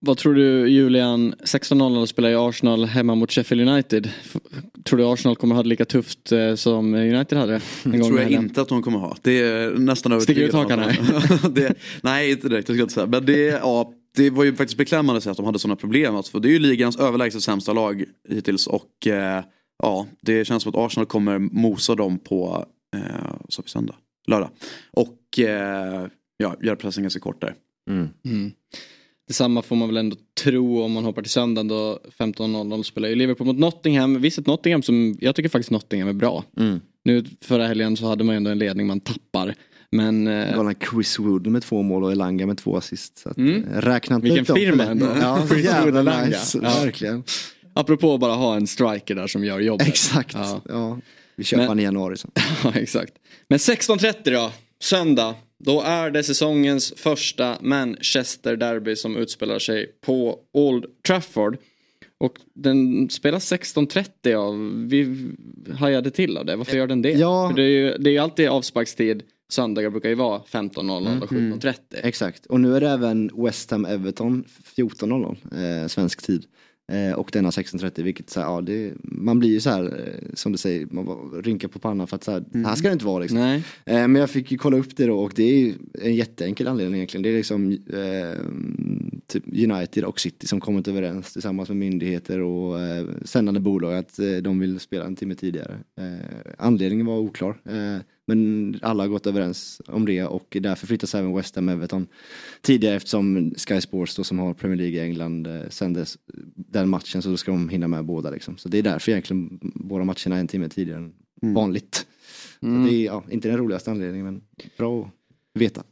Vad 0.00 0.16
tror 0.18 0.34
du 0.34 0.68
Julian, 0.68 1.34
16-0 1.34 2.06
spelar 2.06 2.30
i 2.30 2.34
Arsenal 2.34 2.84
hemma 2.84 3.14
mot 3.14 3.32
Sheffield 3.32 3.68
United. 3.68 4.10
Tror 4.84 4.98
du 4.98 5.04
Arsenal 5.04 5.36
kommer 5.36 5.54
ha 5.54 5.62
det 5.62 5.68
lika 5.68 5.84
tufft 5.84 6.32
som 6.56 6.94
United 6.94 7.38
hade? 7.38 7.54
En 7.54 7.60
Det 7.92 7.98
tror 7.98 8.16
jag 8.18 8.24
helgen? 8.24 8.42
inte 8.42 8.60
att 8.60 8.68
de 8.68 8.82
kommer 8.82 8.98
ha. 8.98 9.16
Det 9.22 9.40
är 9.40 9.70
nästan 9.70 10.20
Sticker 10.20 10.42
övertygad 10.42 10.48
ut 10.48 10.54
om 10.54 10.60
hakan 10.60 10.80
att- 11.44 11.54
det, 11.54 11.74
Nej, 12.02 12.30
inte 12.30 12.48
direkt. 12.48 12.68
Jag 12.68 12.76
ska 12.76 12.82
inte 12.82 12.94
säga. 12.94 13.06
Men 13.06 13.26
det, 13.26 13.40
ja, 13.46 13.92
det 14.16 14.30
var 14.30 14.44
ju 14.44 14.56
faktiskt 14.56 14.78
beklämmande 14.78 15.16
att 15.16 15.24
se 15.24 15.30
att 15.30 15.36
de 15.36 15.46
hade 15.46 15.58
sådana 15.58 15.76
problem. 15.76 16.16
Alltså, 16.16 16.32
För 16.32 16.40
det 16.40 16.48
är 16.48 16.52
ju 16.52 16.58
ligans 16.58 16.96
överlägset 16.96 17.42
sämsta 17.42 17.72
lag 17.72 18.04
hittills. 18.28 18.66
Och 18.66 19.06
eh, 19.06 19.44
ja, 19.82 20.06
det 20.20 20.44
känns 20.44 20.62
som 20.62 20.70
att 20.70 20.76
Arsenal 20.76 21.06
kommer 21.06 21.38
mosa 21.38 21.94
dem 21.94 22.18
på 22.18 22.66
eh, 22.96 23.34
så 23.48 23.62
vi 23.62 23.68
söndag, 23.68 23.94
lördag. 24.26 24.50
Och 24.90 25.38
eh, 25.38 26.06
ja, 26.36 26.56
göra 26.60 26.76
pressen 26.76 27.04
ganska 27.04 27.20
kort 27.20 27.40
där. 27.40 27.54
Mm. 27.90 28.52
Detsamma 29.28 29.62
får 29.62 29.76
man 29.76 29.88
väl 29.88 29.96
ändå 29.96 30.16
tro 30.44 30.82
om 30.82 30.92
man 30.92 31.04
hoppar 31.04 31.22
till 31.22 31.30
söndagen 31.30 31.68
då 31.68 32.00
15.00 32.18 32.82
spelar 32.82 33.08
ju 33.08 33.14
Liverpool 33.14 33.46
mot 33.46 33.58
Nottingham. 33.58 34.20
Visst 34.20 34.38
ett 34.38 34.46
Nottingham 34.46 34.82
som, 34.82 35.16
jag 35.20 35.34
tycker 35.34 35.48
faktiskt 35.48 35.70
Nottingham 35.70 36.08
är 36.08 36.12
bra. 36.12 36.44
Mm. 36.56 36.80
Nu 37.04 37.24
förra 37.40 37.66
helgen 37.66 37.96
så 37.96 38.06
hade 38.06 38.24
man 38.24 38.34
ju 38.34 38.36
ändå 38.36 38.50
en 38.50 38.58
ledning 38.58 38.86
man 38.86 39.00
tappar. 39.00 39.54
Men 39.92 40.26
eh, 40.26 40.54
Galna 40.56 40.74
Chris 40.90 41.18
Wood 41.18 41.46
med 41.46 41.62
två 41.62 41.82
mål 41.82 42.04
och 42.04 42.12
Elanga 42.12 42.46
med 42.46 42.58
två 42.58 42.76
assist. 42.76 43.18
Så 43.18 43.28
att, 43.28 43.36
Mm. 43.36 43.64
eh, 43.64 43.80
räkna 43.80 44.16
inte 44.16 44.28
vilken 44.28 44.56
firma 44.56 44.84
ändå. 44.84 45.06
Ja, 45.20 45.46
Chris 45.50 45.64
jävla 45.64 46.24
nice. 46.24 46.58
Ja. 46.62 46.80
Verkligen. 46.84 47.22
Apropå 47.72 48.18
bara 48.18 48.32
ha 48.34 48.56
en 48.56 48.66
striker 48.66 49.14
där 49.14 49.26
som 49.26 49.44
gör 49.44 49.60
jobbet. 49.60 49.88
Exakt. 49.88 50.34
Ja. 50.34 50.60
Ja. 50.68 50.98
Vi 51.36 51.44
köper 51.44 51.60
Men- 51.60 51.68
han 51.68 51.80
i 51.80 51.82
januari 51.82 52.16
sen. 52.16 52.30
Ja, 52.64 52.72
exakt. 52.74 53.12
Men 53.48 53.58
16.30 53.58 54.14
då, 54.32 54.52
söndag. 54.82 55.34
Då 55.64 55.82
är 55.82 56.10
det 56.10 56.22
säsongens 56.22 56.92
första 56.96 57.56
Manchester 57.60 58.56
Derby 58.56 58.96
som 58.96 59.16
utspelar 59.16 59.58
sig 59.58 59.86
på 60.06 60.38
Old 60.52 60.84
Trafford. 61.06 61.56
Och 62.20 62.32
den 62.54 63.08
spelas 63.10 63.52
16.30 63.52 64.08
ja. 64.22 64.50
Vi 64.88 65.30
hajade 65.78 66.10
till 66.10 66.36
av 66.36 66.46
det. 66.46 66.56
Varför 66.56 66.76
gör 66.76 66.86
den 66.86 67.02
det? 67.02 67.10
Ja. 67.12 67.48
För 67.48 67.56
det 67.56 67.62
är 67.62 67.68
ju 67.68 67.96
det 67.98 68.16
är 68.16 68.20
alltid 68.20 68.48
avsparkstid. 68.48 69.22
Söndagar 69.50 69.90
brukar 69.90 70.08
ju 70.08 70.14
vara 70.14 70.38
15.00 70.38 71.22
och 71.22 71.30
17.30. 71.30 71.74
Exakt. 71.90 72.46
Och 72.46 72.60
nu 72.60 72.76
är 72.76 72.80
det 72.80 72.88
även 72.88 73.30
West 73.36 73.70
Ham 73.70 73.84
Everton 73.84 74.44
14.00 74.76 75.82
eh, 75.82 75.86
svensk 75.86 76.22
tid. 76.22 76.44
Eh, 76.92 77.12
och 77.12 77.30
denna 77.32 77.50
16.30 77.50 78.02
vilket 78.02 78.30
så 78.30 78.40
här, 78.40 78.46
ja, 78.46 78.60
det, 78.60 78.92
man 79.02 79.38
blir 79.38 79.50
ju 79.50 79.60
så 79.60 79.70
här 79.70 79.84
eh, 79.84 80.34
som 80.34 80.52
du 80.52 80.58
säger, 80.58 80.86
man 80.90 81.04
bara 81.04 81.40
rynkar 81.40 81.68
på 81.68 81.78
pannan 81.78 82.06
för 82.06 82.16
att 82.16 82.24
så 82.24 82.32
här, 82.32 82.44
här 82.64 82.74
ska 82.74 82.88
det 82.88 82.92
inte 82.92 83.04
vara 83.04 83.18
liksom. 83.18 83.38
Nej. 83.38 83.62
Eh, 83.84 84.08
men 84.08 84.14
jag 84.14 84.30
fick 84.30 84.52
ju 84.52 84.58
kolla 84.58 84.76
upp 84.76 84.96
det 84.96 85.06
då 85.06 85.18
och 85.18 85.32
det 85.36 85.42
är 85.42 85.58
ju 85.58 85.74
en 86.02 86.14
jätteenkel 86.14 86.68
anledning 86.68 86.94
egentligen. 86.94 87.22
Det 87.22 87.28
är 87.28 87.36
liksom 87.36 87.72
eh, 87.72 88.42
typ 89.28 89.44
United 89.46 90.04
och 90.04 90.20
City 90.20 90.46
som 90.46 90.60
kommit 90.60 90.88
överens 90.88 91.32
tillsammans 91.32 91.68
med 91.68 91.78
myndigheter 91.78 92.40
och 92.40 92.80
eh, 92.80 93.06
sändande 93.24 93.60
bolag 93.60 93.94
att 93.94 94.18
eh, 94.18 94.36
de 94.36 94.58
vill 94.58 94.80
spela 94.80 95.04
en 95.04 95.16
timme 95.16 95.34
tidigare. 95.34 95.78
Eh, 96.00 96.52
anledningen 96.58 97.06
var 97.06 97.18
oklar. 97.18 97.60
Eh, 97.64 98.02
men 98.26 98.78
alla 98.82 99.02
har 99.02 99.08
gått 99.08 99.26
överens 99.26 99.80
om 99.86 100.06
det 100.06 100.24
och 100.24 100.56
därför 100.60 100.86
flyttas 100.86 101.14
även 101.14 101.34
West 101.34 101.56
Ham 101.56 101.68
Everton 101.68 102.06
tidigare 102.62 102.96
eftersom 102.96 103.54
Sky 103.56 103.80
Sports 103.80 104.16
då, 104.16 104.24
som 104.24 104.38
har 104.38 104.54
Premier 104.54 104.76
League 104.76 104.96
i 104.96 105.00
England 105.00 105.46
eh, 105.46 105.68
sänder 105.68 106.06
den 106.54 106.88
matchen 106.88 107.22
så 107.22 107.28
då 107.28 107.36
ska 107.36 107.50
de 107.50 107.68
hinna 107.68 107.88
med 107.88 108.04
båda 108.04 108.30
liksom. 108.30 108.58
Så 108.58 108.68
det 108.68 108.78
är 108.78 108.82
därför 108.82 109.12
egentligen 109.12 109.58
båda 109.74 110.04
matcherna 110.04 110.36
är 110.36 110.40
en 110.40 110.48
timme 110.48 110.68
tidigare 110.68 110.98
än 110.98 111.12
vanligt. 111.54 112.06
Mm. 112.62 112.84
Så 112.84 112.90
det 112.90 112.96
är 112.96 113.04
ja, 113.04 113.24
inte 113.30 113.48
den 113.48 113.56
roligaste 113.58 113.90
anledningen 113.90 114.26
men 114.26 114.42
bra 114.78 115.02
att 115.54 115.60
veta. 115.60 115.82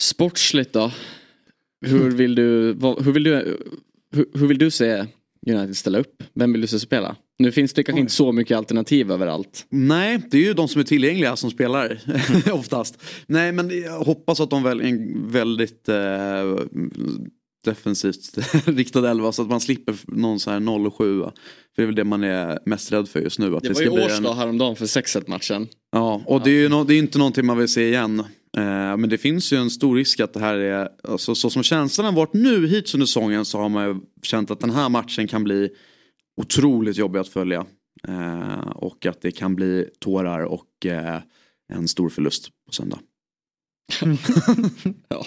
Sportsligt 0.00 0.72
då? 0.72 0.92
Hur 1.80 2.10
vill 2.10 2.34
du, 2.34 2.72
vad, 2.72 3.04
hur 3.04 3.12
vill 3.12 3.22
du, 3.22 3.58
hur, 4.12 4.26
hur 4.34 4.46
vill 4.46 4.58
du 4.58 4.70
se 4.70 5.06
United 5.46 5.76
ställa 5.76 5.98
upp? 5.98 6.22
Vem 6.34 6.52
vill 6.52 6.60
du 6.60 6.66
se 6.66 6.80
spela? 6.80 7.16
Nu 7.38 7.52
finns 7.52 7.72
det 7.72 7.82
kanske 7.82 8.00
inte 8.00 8.12
så 8.12 8.32
mycket 8.32 8.56
alternativ 8.56 9.10
överallt. 9.10 9.66
Nej, 9.68 10.22
det 10.30 10.36
är 10.36 10.42
ju 10.42 10.54
de 10.54 10.68
som 10.68 10.80
är 10.80 10.84
tillgängliga 10.84 11.36
som 11.36 11.50
spelar 11.50 12.00
oftast. 12.52 13.02
Nej, 13.26 13.52
men 13.52 13.82
jag 13.82 13.98
hoppas 13.98 14.40
att 14.40 14.50
de 14.50 14.62
väljer 14.62 14.86
en 14.86 15.30
väldigt 15.30 15.88
eh, 15.88 15.96
defensivt 17.64 18.38
riktad 18.66 19.10
elva 19.10 19.32
så 19.32 19.42
att 19.42 19.48
man 19.48 19.60
slipper 19.60 19.96
någon 20.06 20.40
sån 20.40 20.52
här 20.52 20.90
07 20.90 21.20
För 21.20 21.32
det 21.76 21.82
är 21.82 21.86
väl 21.86 21.94
det 21.94 22.04
man 22.04 22.24
är 22.24 22.58
mest 22.66 22.92
rädd 22.92 23.08
för 23.08 23.20
just 23.20 23.38
nu. 23.38 23.56
Att 23.56 23.62
Det 23.62 23.68
det, 23.68 23.74
var 23.74 23.82
ju 23.82 24.04
Årsta 24.04 24.30
en... 24.30 24.38
häromdagen 24.38 24.76
för 24.76 24.86
6-1 24.86 25.30
matchen. 25.30 25.68
Ja, 25.92 26.22
och 26.26 26.40
det 26.44 26.50
är 26.50 26.54
ju 26.54 26.68
no, 26.68 26.84
det 26.84 26.94
är 26.94 26.98
inte 26.98 27.18
någonting 27.18 27.46
man 27.46 27.58
vill 27.58 27.68
se 27.68 27.88
igen. 27.88 28.22
Eh, 28.56 28.96
men 28.96 29.08
det 29.08 29.18
finns 29.18 29.52
ju 29.52 29.56
en 29.56 29.70
stor 29.70 29.96
risk 29.96 30.20
att 30.20 30.32
det 30.32 30.40
här 30.40 30.58
är, 30.58 30.88
alltså, 31.04 31.34
så 31.34 31.50
som 31.50 31.62
känslan 31.62 32.04
har 32.04 32.12
varit 32.12 32.34
nu 32.34 32.66
hittills 32.66 32.94
under 32.94 33.06
säsongen 33.06 33.44
så 33.44 33.58
har 33.58 33.68
man 33.68 33.86
ju 33.86 34.00
känt 34.22 34.50
att 34.50 34.60
den 34.60 34.70
här 34.70 34.88
matchen 34.88 35.28
kan 35.28 35.44
bli 35.44 35.70
otroligt 36.36 36.96
jobbig 36.96 37.20
att 37.20 37.28
följa. 37.28 37.66
Eh, 38.08 38.68
och 38.74 39.06
att 39.06 39.20
det 39.20 39.30
kan 39.30 39.54
bli 39.54 39.88
tårar 39.98 40.40
och 40.40 40.86
eh, 40.86 41.20
en 41.72 41.88
stor 41.88 42.08
förlust 42.08 42.48
på 42.66 42.72
söndag. 42.72 42.98
ja. 45.08 45.26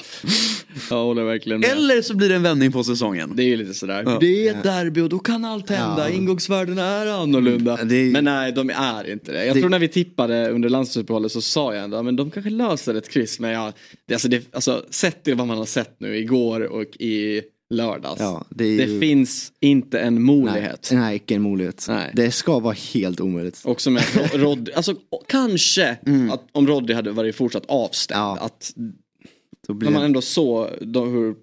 Jag 0.89 0.97
håller 1.03 1.23
verkligen 1.23 1.59
med. 1.59 1.69
Eller 1.69 2.01
så 2.01 2.15
blir 2.15 2.29
det 2.29 2.35
en 2.35 2.43
vändning 2.43 2.71
på 2.71 2.83
säsongen. 2.83 3.31
Det 3.35 3.43
är 3.43 3.47
ju 3.47 3.55
lite 3.57 3.73
sådär. 3.73 4.03
Ja. 4.05 4.17
Det 4.19 4.47
är 4.47 4.51
ett 4.57 4.63
derby 4.63 5.01
och 5.01 5.09
då 5.09 5.19
kan 5.19 5.45
allt 5.45 5.69
hända. 5.69 6.09
Ja. 6.09 6.15
Ingångsvärdena 6.15 6.81
är 6.85 7.07
annorlunda. 7.07 7.77
Mm, 7.77 7.95
är- 7.95 8.11
Men 8.11 8.23
nej, 8.23 8.51
de 8.51 8.69
är 8.69 9.11
inte 9.11 9.31
det. 9.31 9.45
Jag 9.45 9.55
Det- 9.55 9.59
tror 9.59 9.69
när 9.69 9.79
vi 9.79 9.87
tippade 9.87 10.49
under 10.49 10.69
landslagsuppehållet 10.69 11.31
så 11.31 11.41
sa 11.41 11.73
jag 11.75 11.83
ändå 11.83 11.97
att 11.97 12.17
de 12.17 12.31
kanske 12.31 12.49
löser 12.49 12.95
ett 12.95 13.09
kryss. 13.09 13.39
Men 13.39 13.51
jag, 13.51 13.73
det, 14.07 14.13
alltså, 14.13 14.27
det, 14.27 14.53
alltså, 14.55 14.85
sett 14.89 15.23
till 15.23 15.35
vad 15.35 15.47
man 15.47 15.57
har 15.57 15.65
sett 15.65 15.99
nu 15.99 16.17
igår 16.17 16.61
och 16.61 16.83
i 16.99 17.41
lördags. 17.69 18.19
Ja, 18.19 18.45
det 18.49 18.63
är 18.63 18.77
det 18.77 18.83
ju- 18.91 18.99
finns 18.99 19.51
inte 19.59 19.99
en 19.99 20.23
möjlighet. 20.23 20.89
Nej, 20.91 21.01
nej, 21.01 21.15
icke 21.15 21.35
en 21.35 21.41
möjlighet. 21.41 21.85
Nej. 21.89 22.11
Det 22.15 22.31
ska 22.31 22.59
vara 22.59 22.75
helt 22.93 23.19
omöjligt. 23.19 23.61
Också 23.65 23.89
med 23.91 24.03
Ro- 24.15 24.37
Rod, 24.37 24.69
alltså 24.75 24.95
kanske 25.27 25.89
att 26.31 26.47
om 26.51 26.67
Rodri 26.67 26.93
hade 26.95 27.11
varit 27.11 27.35
fortsatt 27.35 27.65
avstängd. 27.67 28.19
Ja. 28.19 28.37
Att 28.41 28.73
Då 29.67 29.73
blir 29.73 29.89
när 29.89 29.97
man 29.97 30.05
ändå 30.05 30.21
såg 30.21 30.67
hur 30.93 31.35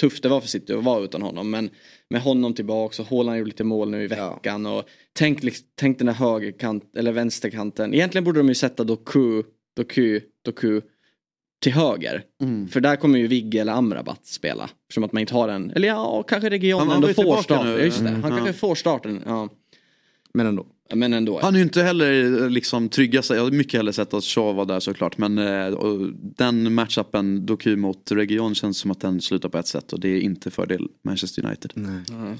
tufft 0.00 0.22
det 0.22 0.28
var 0.28 0.40
för 0.40 0.48
City 0.48 0.72
att 0.72 0.84
vara 0.84 1.04
utan 1.04 1.22
honom. 1.22 1.50
Men 1.50 1.70
med 2.10 2.22
honom 2.22 2.54
tillbaka 2.54 3.02
och 3.02 3.08
Haaland 3.08 3.38
gjorde 3.38 3.48
lite 3.50 3.64
mål 3.64 3.90
nu 3.90 4.04
i 4.04 4.06
veckan. 4.06 4.66
Och 4.66 4.82
tänk, 5.12 5.40
tänk 5.74 5.98
den 5.98 6.06
där 6.06 6.14
högerkant 6.14 6.96
eller 6.96 7.12
vänsterkanten. 7.12 7.94
Egentligen 7.94 8.24
borde 8.24 8.40
de 8.40 8.48
ju 8.48 8.54
sätta 8.54 8.84
Doku, 8.84 9.42
Doku, 9.76 10.20
Doku 10.44 10.80
till 11.62 11.72
höger. 11.72 12.22
Mm. 12.42 12.68
För 12.68 12.80
där 12.80 12.96
kommer 12.96 13.18
ju 13.18 13.26
Vigge 13.26 13.60
eller 13.60 13.72
Amrabat 13.72 14.26
spela. 14.26 14.70
Eftersom 14.82 15.04
att 15.04 15.12
man 15.12 15.20
inte 15.20 15.34
har 15.34 15.48
en, 15.48 15.70
eller 15.70 15.88
ja 15.88 16.22
kanske 16.22 16.50
Region 16.50 16.90
ändå 16.90 17.08
får 17.08 17.42
starten. 17.42 17.66
nu. 17.66 17.78
Ja, 17.78 17.84
Just 17.84 18.02
det. 18.02 18.08
Mm, 18.08 18.22
Han 18.22 18.30
ja. 18.30 18.36
kanske 18.36 18.52
får 18.52 18.74
starten. 18.74 19.22
Ja. 19.26 19.48
Men 20.34 20.46
ändå. 20.46 20.66
Men 20.94 21.12
ändå. 21.12 21.40
Han 21.42 21.54
är 21.54 21.58
ju 21.58 21.64
inte 21.64 21.82
heller 21.82 22.42
eh, 22.42 22.50
liksom 22.50 22.88
trygga 22.88 23.22
sig. 23.22 23.36
Jag 23.36 23.44
hade 23.44 23.56
mycket 23.56 23.74
hellre 23.78 23.92
sett 23.92 24.14
att 24.14 24.24
Shaw 24.24 24.56
var 24.56 24.64
där 24.64 24.80
såklart. 24.80 25.18
Men 25.18 25.38
eh, 25.38 25.78
den 26.36 26.74
matchupen 26.74 27.46
Doku 27.46 27.76
mot 27.76 28.12
Region 28.12 28.54
känns 28.54 28.78
som 28.78 28.90
att 28.90 29.00
den 29.00 29.20
slutar 29.20 29.48
på 29.48 29.58
ett 29.58 29.66
sätt. 29.66 29.92
Och 29.92 30.00
det 30.00 30.08
är 30.08 30.20
inte 30.20 30.50
fördel 30.50 30.88
Manchester 31.04 31.46
United. 31.46 31.72
Ja. 31.76 32.34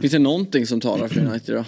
Finns 0.00 0.12
det 0.12 0.18
någonting 0.18 0.66
som 0.66 0.80
talar 0.80 1.08
för 1.08 1.20
United 1.20 1.54
då? 1.54 1.64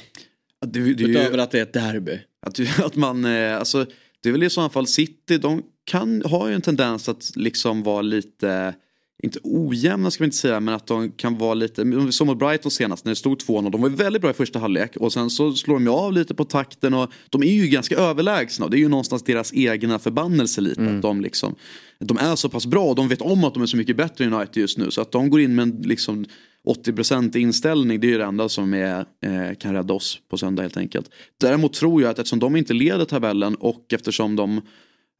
Det, 0.67 0.95
det 0.95 1.05
Utöver 1.05 1.39
att 1.39 1.51
det 1.51 1.59
är 1.59 1.63
ett 1.63 1.73
derby. 1.73 2.19
Att, 2.47 2.61
att 2.85 2.97
man, 2.97 3.25
eh, 3.25 3.57
alltså, 3.57 3.87
det 4.23 4.29
är 4.29 4.33
väl 4.33 4.43
i 4.43 4.51
så 4.51 4.69
fall 4.69 4.87
City, 4.87 5.39
de 5.39 5.63
kan, 5.85 6.23
har 6.25 6.49
ju 6.49 6.55
en 6.55 6.63
tendens 6.63 7.09
att 7.09 7.33
liksom 7.37 7.83
vara 7.83 8.03
lite, 8.03 8.75
inte 9.23 9.39
ojämna 9.43 10.11
ska 10.11 10.25
vi 10.25 10.27
inte 10.27 10.37
säga, 10.37 10.61
men 10.61 10.75
att 10.75 10.87
de 10.87 11.13
kan 11.13 11.39
vara 11.39 11.55
lite, 11.55 12.13
såg 12.13 12.27
mot 12.27 12.39
Brighton 12.39 12.71
senast 12.71 13.05
när 13.05 13.11
det 13.11 13.17
stod 13.17 13.39
2-0, 13.39 13.71
de 13.71 13.81
var 13.81 13.89
ju 13.89 13.95
väldigt 13.95 14.23
bra 14.23 14.31
i 14.31 14.35
första 14.35 14.59
halvlek 14.59 14.97
och 14.97 15.13
sen 15.13 15.31
så 15.31 15.53
slår 15.53 15.75
de 15.75 15.85
ju 15.85 15.91
av 15.91 16.13
lite 16.13 16.35
på 16.35 16.45
takten 16.45 16.95
och 16.95 17.11
de 17.31 17.43
är 17.43 17.53
ju 17.53 17.67
ganska 17.67 17.97
överlägsna 17.97 18.65
och 18.65 18.71
det 18.71 18.77
är 18.77 18.81
ju 18.81 18.89
någonstans 18.89 19.23
deras 19.23 19.55
egna 19.55 19.99
förbannelse 19.99 20.61
lite. 20.61 20.81
Att 20.97 21.03
de, 21.03 21.21
liksom, 21.21 21.55
de 21.99 22.19
är 22.19 22.37
så 22.37 22.49
pass 22.49 22.67
bra 22.67 22.85
och 22.85 22.95
de 22.95 23.09
vet 23.09 23.23
om 23.23 23.45
att 23.45 23.55
de 23.55 23.63
är 23.63 23.67
så 23.67 23.77
mycket 23.77 23.97
bättre 23.97 24.25
än 24.25 24.33
United 24.33 24.61
just 24.61 24.79
nu 24.79 24.91
så 24.91 25.01
att 25.01 25.13
de 25.13 25.31
går 25.31 25.41
in 25.41 25.55
med 25.55 25.63
en 25.63 25.71
liksom 25.71 26.27
80% 26.69 27.37
inställning, 27.37 28.01
det 28.01 28.07
är 28.07 28.11
ju 28.11 28.19
det 28.19 28.25
enda 28.25 28.49
som 28.49 28.75
är, 28.75 28.99
eh, 29.25 29.55
kan 29.59 29.75
rädda 29.75 29.95
oss 29.95 30.19
på 30.31 30.39
söndag 30.39 30.63
helt 30.63 30.77
enkelt. 30.77 31.11
Däremot 31.41 31.73
tror 31.73 32.03
jag 32.03 32.11
att 32.11 32.19
eftersom 32.19 32.39
de 32.39 32.57
inte 32.57 32.75
leder 32.75 33.05
tabellen 33.05 33.55
och 33.55 33.93
eftersom 33.93 34.37
de 34.37 34.61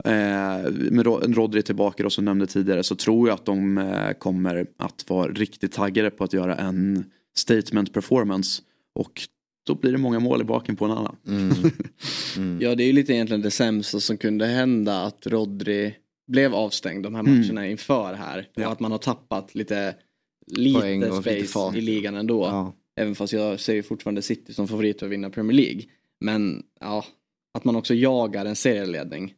Eh, 0.05 0.71
med 0.73 1.05
Ro- 1.07 1.21
Rodri 1.21 1.63
tillbaka 1.63 2.03
då 2.03 2.11
som 2.11 2.25
nämnde 2.25 2.47
tidigare 2.47 2.83
så 2.83 2.95
tror 2.95 3.29
jag 3.29 3.35
att 3.35 3.45
de 3.47 3.79
eh, 3.79 4.11
kommer 4.13 4.67
att 4.79 5.05
vara 5.09 5.33
riktigt 5.33 5.73
taggade 5.73 6.11
på 6.11 6.25
att 6.25 6.33
göra 6.33 6.57
en 6.57 7.05
statement 7.37 7.93
performance. 7.93 8.63
Och 8.95 9.21
då 9.67 9.75
blir 9.75 9.93
det 9.93 9.99
många 9.99 10.21
mål 10.21 10.41
i 10.41 10.45
baken 10.45 10.77
på 10.77 10.85
en 10.85 10.91
annan. 10.91 11.17
Ja 12.61 12.75
det 12.75 12.83
är 12.83 12.87
ju 12.87 12.93
lite 12.93 13.13
egentligen 13.13 13.43
det 13.43 13.51
sämsta 13.51 14.01
som 14.01 14.17
kunde 14.17 14.47
hända 14.47 15.03
att 15.03 15.27
Rodri 15.27 15.95
blev 16.33 16.55
avstängd 16.55 17.03
de 17.03 17.15
här 17.15 17.23
Mm. 17.23 17.41
matcherna 17.41 17.67
inför 17.69 18.15
här. 18.15 18.49
Och 18.57 18.73
att 18.73 18.81
man 18.81 18.91
har 18.93 18.99
tappat 18.99 19.55
lite, 19.55 19.95
lite 20.51 21.13
space 21.23 21.79
i 21.79 21.81
ligan 21.81 22.15
ändå. 22.15 22.45
Ja. 22.45 22.75
Även 22.97 23.15
fast 23.15 23.33
jag 23.33 23.61
ser 23.61 23.75
ju 23.75 23.83
fortfarande 23.83 24.23
City 24.23 24.55
som 24.55 24.69
favorit 24.69 25.03
att 25.03 25.09
vinna 25.09 25.31
Premier 25.31 25.57
League. 25.57 25.83
Men 26.21 26.63
ja, 26.81 27.05
att 27.59 27.65
man 27.65 27.77
också 27.77 27.95
jagar 27.95 28.47
en 28.47 28.57
serieledning. 28.57 29.35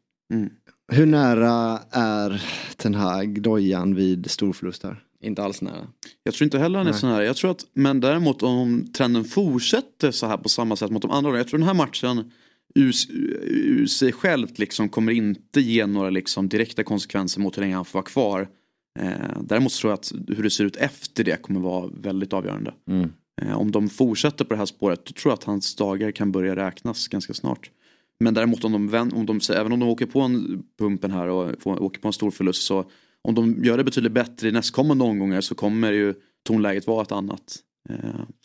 Hur 0.92 1.06
nära 1.06 1.80
är 1.90 2.42
Ten 2.76 2.94
Hag 2.94 3.42
dojan 3.42 3.94
vid 3.94 4.30
storförluster? 4.30 5.04
Inte 5.20 5.42
alls 5.42 5.62
nära. 5.62 5.88
Jag 6.22 6.34
tror 6.34 6.44
inte 6.44 6.58
heller 6.58 6.78
han 6.78 6.86
är 6.86 6.90
Nej. 6.90 7.00
sån 7.00 7.10
här. 7.10 7.22
Jag 7.22 7.36
tror 7.36 7.50
att, 7.50 7.66
men 7.74 8.00
däremot 8.00 8.42
om 8.42 8.86
trenden 8.92 9.24
fortsätter 9.24 10.10
så 10.10 10.26
här 10.26 10.36
på 10.36 10.48
samma 10.48 10.76
sätt 10.76 10.90
mot 10.90 11.02
de 11.02 11.10
andra. 11.10 11.36
Jag 11.36 11.48
tror 11.48 11.58
den 11.58 11.68
här 11.68 11.74
matchen 11.74 12.30
ur, 12.74 12.94
ur 13.44 13.86
sig 13.86 14.12
självt 14.12 14.58
liksom 14.58 14.88
kommer 14.88 15.12
inte 15.12 15.60
ge 15.60 15.86
några 15.86 16.10
liksom 16.10 16.48
direkta 16.48 16.84
konsekvenser 16.84 17.40
mot 17.40 17.56
hur 17.56 17.62
länge 17.62 17.74
han 17.74 17.84
får 17.84 17.98
vara 17.98 18.04
kvar. 18.04 18.48
Eh, 19.00 19.40
däremot 19.40 19.72
tror 19.72 19.90
jag 19.90 19.98
att 19.98 20.12
hur 20.28 20.42
det 20.42 20.50
ser 20.50 20.64
ut 20.64 20.76
efter 20.76 21.24
det 21.24 21.42
kommer 21.42 21.60
vara 21.60 21.90
väldigt 21.94 22.32
avgörande. 22.32 22.74
Eh, 23.42 23.58
om 23.58 23.70
de 23.70 23.88
fortsätter 23.88 24.44
på 24.44 24.54
det 24.54 24.58
här 24.58 24.66
spåret 24.66 25.06
då 25.06 25.12
tror 25.12 25.30
jag 25.30 25.38
att 25.38 25.44
hans 25.44 25.76
dagar 25.76 26.10
kan 26.10 26.32
börja 26.32 26.56
räknas 26.56 27.08
ganska 27.08 27.34
snart. 27.34 27.70
Men 28.20 28.34
däremot 28.34 28.64
om 28.64 28.72
de, 28.72 29.10
om 29.14 29.26
de 29.26 29.40
även 29.54 29.72
om 29.72 29.80
de 29.80 29.88
åker 29.88 30.06
på 30.06 30.20
en 30.20 30.62
pumpen 30.78 31.10
här 31.10 31.28
och 31.28 31.62
får, 31.62 31.82
åker 31.82 32.00
på 32.00 32.08
en 32.08 32.12
stor 32.12 32.30
förlust 32.30 32.62
så 32.62 32.84
om 33.22 33.34
de 33.34 33.64
gör 33.64 33.78
det 33.78 33.84
betydligt 33.84 34.12
bättre 34.12 34.48
i 34.48 34.52
nästkommande 34.52 35.04
omgångar 35.04 35.40
så 35.40 35.54
kommer 35.54 35.92
ju 35.92 36.14
tonläget 36.46 36.86
vara 36.86 37.02
ett 37.02 37.12
annat. 37.12 37.58
Eh, 37.90 37.96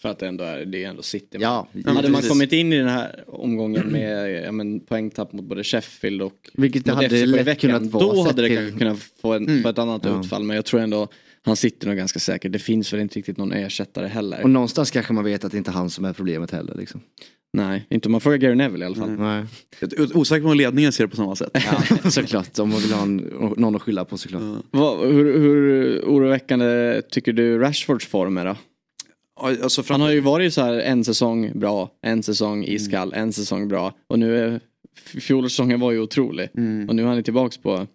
För 0.01 0.09
att 0.09 0.19
det 0.19 0.27
ändå 0.27 0.43
är, 0.43 0.65
det 0.65 0.83
är 0.83 0.89
ändå 0.89 1.01
City. 1.01 1.38
Ja, 1.41 1.67
Hade 1.85 2.09
man 2.09 2.21
kommit 2.21 2.53
in 2.53 2.73
i 2.73 2.77
den 2.77 2.88
här 2.88 3.23
omgången 3.27 3.88
med 3.88 4.31
ja, 4.45 4.51
men, 4.51 4.79
poängtapp 4.79 5.33
mot 5.33 5.45
både 5.45 5.63
Sheffield 5.63 6.21
och 6.21 6.49
Vilket 6.53 6.85
det 6.85 6.93
hade 6.93 7.25
lätt 7.25 7.47
veckan, 7.47 7.71
kunnat 7.71 7.91
vara, 7.91 8.03
Då 8.13 8.23
hade 8.23 8.41
det 8.41 8.47
till- 8.69 8.77
kunnat 8.79 8.99
få, 9.21 9.33
en, 9.33 9.47
Mm. 9.49 9.63
få 9.63 9.69
ett 9.69 9.77
annat 9.79 10.01
Ja. 10.05 10.19
utfall. 10.19 10.43
Men 10.43 10.55
jag 10.55 10.65
tror 10.65 10.79
ändå 10.79 11.07
han 11.41 11.55
sitter 11.55 11.88
nog 11.88 11.97
ganska 11.97 12.19
säkert. 12.19 12.51
Det 12.51 12.59
finns 12.59 12.93
väl 12.93 12.99
inte 13.01 13.19
riktigt 13.19 13.38
någon 13.38 13.51
ersättare 13.53 14.07
heller. 14.07 14.43
Och 14.43 14.49
någonstans 14.49 14.91
kanske 14.91 15.13
man 15.13 15.23
vet 15.23 15.43
att 15.43 15.51
det 15.51 15.57
inte 15.57 15.71
är 15.71 15.73
han 15.73 15.89
som 15.89 16.05
är 16.05 16.13
problemet 16.13 16.51
heller. 16.51 16.75
Liksom. 16.75 17.01
Nej, 17.53 17.85
inte 17.89 18.07
om 18.07 18.11
man 18.11 18.21
frågar 18.21 18.38
Gary 18.38 18.55
Neville 18.55 18.83
i 18.83 18.88
alla 18.88 18.95
fall. 18.95 19.11
Nej. 19.11 19.43
osäker 20.13 20.41
på 20.43 20.49
om 20.49 20.57
ledningen 20.57 20.91
ser 20.91 21.03
det 21.03 21.07
på 21.07 21.15
samma 21.15 21.35
sätt. 21.35 21.49
Ja, 21.53 22.09
såklart, 22.11 22.59
om 22.59 22.69
man 22.69 22.79
vill 22.81 22.91
ha 22.93 23.01
en, 23.01 23.15
någon 23.57 23.75
att 23.75 23.81
skylla 23.81 24.05
på 24.05 24.17
såklart. 24.17 24.41
Vad, 24.71 25.07
hur, 25.11 25.39
hur 25.39 26.01
oroväckande 26.01 27.01
tycker 27.11 27.33
du 27.33 27.59
Rashfords 27.59 28.05
form 28.07 28.38
är 28.38 28.45
då? 28.45 28.55
Alltså 29.39 29.83
Han 29.89 30.01
har 30.01 30.11
ju 30.11 30.19
varit 30.19 30.53
så 30.53 30.61
här 30.61 30.73
en 30.73 31.03
säsong 31.03 31.51
bra, 31.55 31.91
en 32.01 32.23
säsong 32.23 32.63
iskall, 32.63 33.13
en 33.13 33.33
säsong 33.33 33.67
bra. 33.67 33.93
Och 34.07 34.19
nu 34.19 34.59
fjolårssäsongen 34.95 35.79
var 35.79 35.91
ju 35.91 35.99
otrolig. 35.99 36.49
Och 36.88 36.95
nu 36.95 37.01
är 37.01 37.05
han 37.05 37.23
tillbaks 37.23 37.57
på 37.57 37.88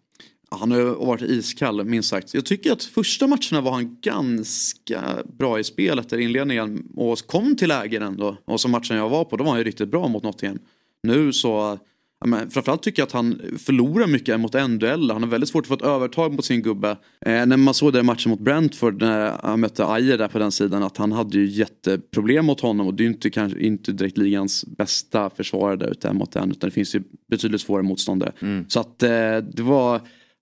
Han 0.50 0.70
har 0.70 1.06
varit 1.06 1.22
iskall 1.22 1.84
minst 1.84 2.08
sagt. 2.08 2.34
Jag 2.34 2.44
tycker 2.44 2.72
att 2.72 2.84
första 2.84 3.26
matcherna 3.26 3.60
var 3.60 3.72
han 3.72 3.96
ganska 4.00 5.02
bra 5.38 5.60
i 5.60 5.64
spelet 5.64 6.08
där 6.08 6.18
i 6.18 6.22
inledningen 6.22 6.88
och 6.96 7.18
kom 7.26 7.56
till 7.56 7.68
lägen 7.68 8.02
ändå. 8.02 8.36
Och 8.44 8.60
som 8.60 8.70
matchen 8.70 8.96
jag 8.96 9.08
var 9.08 9.24
på 9.24 9.36
då 9.36 9.44
var 9.44 9.50
han 9.50 9.60
ju 9.60 9.64
riktigt 9.64 9.88
bra 9.90 10.08
mot 10.08 10.22
Nottingham. 10.22 10.58
Nu 11.02 11.32
så, 11.32 11.78
men 12.24 12.50
framförallt 12.50 12.82
tycker 12.82 13.02
jag 13.02 13.06
att 13.06 13.12
han 13.12 13.40
förlorar 13.58 14.06
mycket 14.06 14.40
mot 14.40 14.54
en 14.54 14.78
duell. 14.78 15.10
Han 15.10 15.22
har 15.22 15.30
väldigt 15.30 15.50
svårt 15.50 15.64
att 15.64 15.68
få 15.68 15.74
ett 15.74 15.82
övertag 15.82 16.32
mot 16.32 16.44
sin 16.44 16.62
gubbe. 16.62 16.96
Eh, 17.26 17.46
när 17.46 17.56
man 17.56 17.74
såg 17.74 17.92
den 17.92 18.06
matchen 18.06 18.30
mot 18.30 18.40
Brentford 18.40 19.00
när 19.02 19.32
han 19.42 19.60
mötte 19.60 19.86
Ajer 19.86 20.18
där 20.18 20.28
på 20.28 20.38
den 20.38 20.52
sidan 20.52 20.82
att 20.82 20.96
han 20.96 21.12
hade 21.12 21.38
ju 21.38 21.46
jätteproblem 21.46 22.46
mot 22.46 22.60
honom 22.60 22.86
och 22.86 22.94
det 22.94 23.02
är 23.02 23.04
ju 23.04 23.12
inte, 23.12 23.30
kanske, 23.30 23.60
inte 23.60 23.92
direkt 23.92 24.18
ligans 24.18 24.64
bästa 24.64 25.30
försvarare 25.30 25.76
där 25.76 25.90
ute 25.90 26.12
mot 26.12 26.32
den 26.32 26.50
utan 26.50 26.70
det 26.70 26.74
finns 26.74 26.94
ju 26.94 27.02
betydligt 27.30 27.60
svårare 27.60 27.82
motståndare. 27.82 28.32
Så 28.68 28.80
att 28.80 29.02
eh, 29.02 29.36
det 29.36 29.62
var 29.62 30.00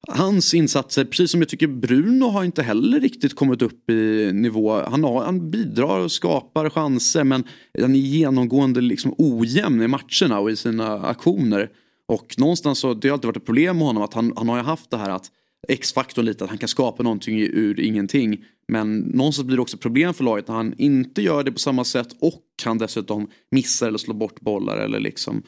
Hans 0.08 0.54
insatser, 0.54 1.04
precis 1.04 1.30
som 1.30 1.40
jag 1.40 1.48
tycker 1.48 1.66
Bruno 1.66 2.24
har 2.24 2.44
inte 2.44 2.62
heller 2.62 3.00
riktigt 3.00 3.34
kommit 3.34 3.62
upp 3.62 3.90
i 3.90 4.30
nivå. 4.32 4.82
Han, 4.88 5.04
har, 5.04 5.24
han 5.24 5.50
bidrar 5.50 6.00
och 6.00 6.12
skapar 6.12 6.70
chanser 6.70 7.24
men 7.24 7.44
han 7.80 7.94
är 7.94 7.98
genomgående 7.98 8.80
liksom 8.80 9.14
ojämn 9.18 9.82
i 9.82 9.88
matcherna 9.88 10.40
och 10.40 10.50
i 10.50 10.56
sina 10.56 11.06
aktioner. 11.06 11.70
Och 12.08 12.34
någonstans 12.38 12.78
så, 12.78 12.94
det 12.94 13.08
har 13.08 13.12
alltid 13.12 13.26
varit 13.26 13.36
ett 13.36 13.44
problem 13.44 13.78
med 13.78 13.86
honom 13.86 14.02
att 14.02 14.14
han, 14.14 14.32
han 14.36 14.48
har 14.48 14.56
ju 14.56 14.62
haft 14.62 14.90
det 14.90 14.96
här 14.96 15.10
att 15.10 15.30
X-faktorn 15.68 16.24
lite, 16.24 16.44
att 16.44 16.50
han 16.50 16.58
kan 16.58 16.68
skapa 16.68 17.02
någonting 17.02 17.40
ur 17.40 17.80
ingenting. 17.80 18.44
Men 18.68 18.98
någonstans 18.98 19.46
blir 19.46 19.56
det 19.56 19.62
också 19.62 19.76
problem 19.76 20.14
för 20.14 20.24
laget 20.24 20.48
när 20.48 20.54
han 20.54 20.74
inte 20.78 21.22
gör 21.22 21.44
det 21.44 21.52
på 21.52 21.58
samma 21.58 21.84
sätt 21.84 22.08
och 22.20 22.44
han 22.64 22.78
dessutom 22.78 23.30
missar 23.50 23.88
eller 23.88 23.98
slår 23.98 24.14
bort 24.14 24.40
bollar 24.40 24.76
eller 24.76 25.00
liksom 25.00 25.42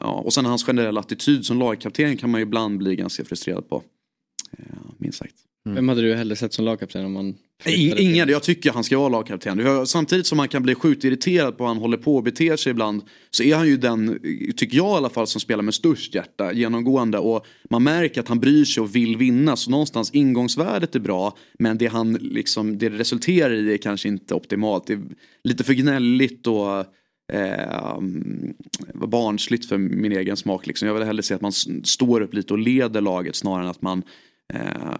ja, 0.00 0.12
och 0.24 0.32
sen 0.32 0.44
hans 0.44 0.64
generella 0.64 1.00
attityd 1.00 1.44
som 1.46 1.58
lagkapten 1.58 2.16
kan 2.16 2.30
man 2.30 2.40
ju 2.40 2.42
ibland 2.46 2.78
bli 2.78 2.96
ganska 2.96 3.24
frustrerad 3.24 3.68
på. 3.68 3.82
Eh, 4.58 4.64
minst 4.98 5.18
sagt. 5.18 5.34
Vem 5.74 5.88
hade 5.88 6.02
du 6.02 6.14
hellre 6.14 6.36
sett 6.36 6.52
som 6.52 6.64
lagkapten 6.64 7.04
om 7.04 7.12
man 7.12 7.34
I- 7.66 8.02
Ingen, 8.02 8.28
jag 8.28 8.42
tycker 8.42 8.72
han 8.72 8.84
ska 8.84 8.98
vara 8.98 9.08
lagkapten. 9.08 9.86
Samtidigt 9.86 10.26
som 10.26 10.36
man 10.36 10.48
kan 10.48 10.62
bli 10.62 10.74
sjukt 10.74 11.04
irriterad 11.04 11.58
på 11.58 11.64
hur 11.64 11.68
han 11.68 11.76
håller 11.78 11.96
på 11.96 12.16
och 12.16 12.22
beter 12.22 12.56
sig 12.56 12.70
ibland. 12.70 13.02
Så 13.30 13.42
är 13.42 13.54
han 13.56 13.66
ju 13.66 13.76
den, 13.76 14.18
tycker 14.56 14.76
jag 14.76 14.94
i 14.94 14.96
alla 14.96 15.10
fall, 15.10 15.26
som 15.26 15.40
spelar 15.40 15.62
med 15.62 15.74
störst 15.74 16.14
hjärta 16.14 16.52
genomgående. 16.52 17.18
Och 17.18 17.46
man 17.70 17.82
märker 17.82 18.20
att 18.20 18.28
han 18.28 18.40
bryr 18.40 18.64
sig 18.64 18.80
och 18.80 18.96
vill 18.96 19.16
vinna. 19.16 19.56
Så 19.56 19.70
någonstans 19.70 20.10
ingångsvärdet 20.10 20.94
är 20.94 21.00
bra. 21.00 21.36
Men 21.58 21.78
det 21.78 21.86
han 21.86 22.12
liksom, 22.12 22.78
det 22.78 22.88
det 22.88 22.98
resulterar 22.98 23.54
i 23.54 23.72
är 23.72 23.78
kanske 23.78 24.08
inte 24.08 24.34
optimalt. 24.34 24.86
Det 24.86 24.92
är 24.92 25.00
lite 25.44 25.64
för 25.64 25.72
gnälligt 25.74 26.46
och 26.46 26.84
eh, 27.32 27.96
um, 27.96 28.54
barnsligt 28.94 29.68
för 29.68 29.78
min 29.78 30.12
egen 30.12 30.36
smak. 30.36 30.66
Liksom. 30.66 30.88
Jag 30.88 30.94
vill 30.94 31.04
hellre 31.04 31.22
se 31.22 31.34
att 31.34 31.40
man 31.40 31.52
står 31.84 32.20
upp 32.20 32.34
lite 32.34 32.52
och 32.52 32.58
leder 32.58 33.00
laget 33.00 33.36
snarare 33.36 33.64
än 33.64 33.70
att 33.70 33.82
man 33.82 34.02
eh, 34.54 34.94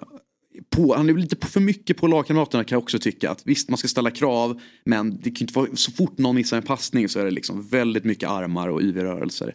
på, 0.70 0.95
han 0.97 1.09
är 1.09 1.14
lite 1.14 1.37
på 1.37 1.47
för 1.47 1.61
mycket 1.61 1.97
på 1.97 2.07
lagkamraterna 2.07 2.64
kan 2.64 2.76
jag 2.76 2.83
också 2.83 2.99
tycka. 2.99 3.31
Att 3.31 3.47
visst, 3.47 3.68
man 3.68 3.79
ska 3.79 3.89
ställa 3.89 4.11
krav, 4.11 4.61
men 4.85 5.20
det 5.22 5.31
kan 5.31 5.45
inte 5.45 5.59
vara, 5.59 5.76
så 5.76 5.93
fort 5.93 6.18
någon 6.18 6.35
missar 6.35 6.57
en 6.57 6.62
passning 6.62 7.09
så 7.09 7.20
är 7.20 7.24
det 7.24 7.31
liksom 7.31 7.62
väldigt 7.68 8.05
mycket 8.05 8.29
armar 8.29 8.68
och 8.68 8.83
yvig-rörelser. 8.83 9.55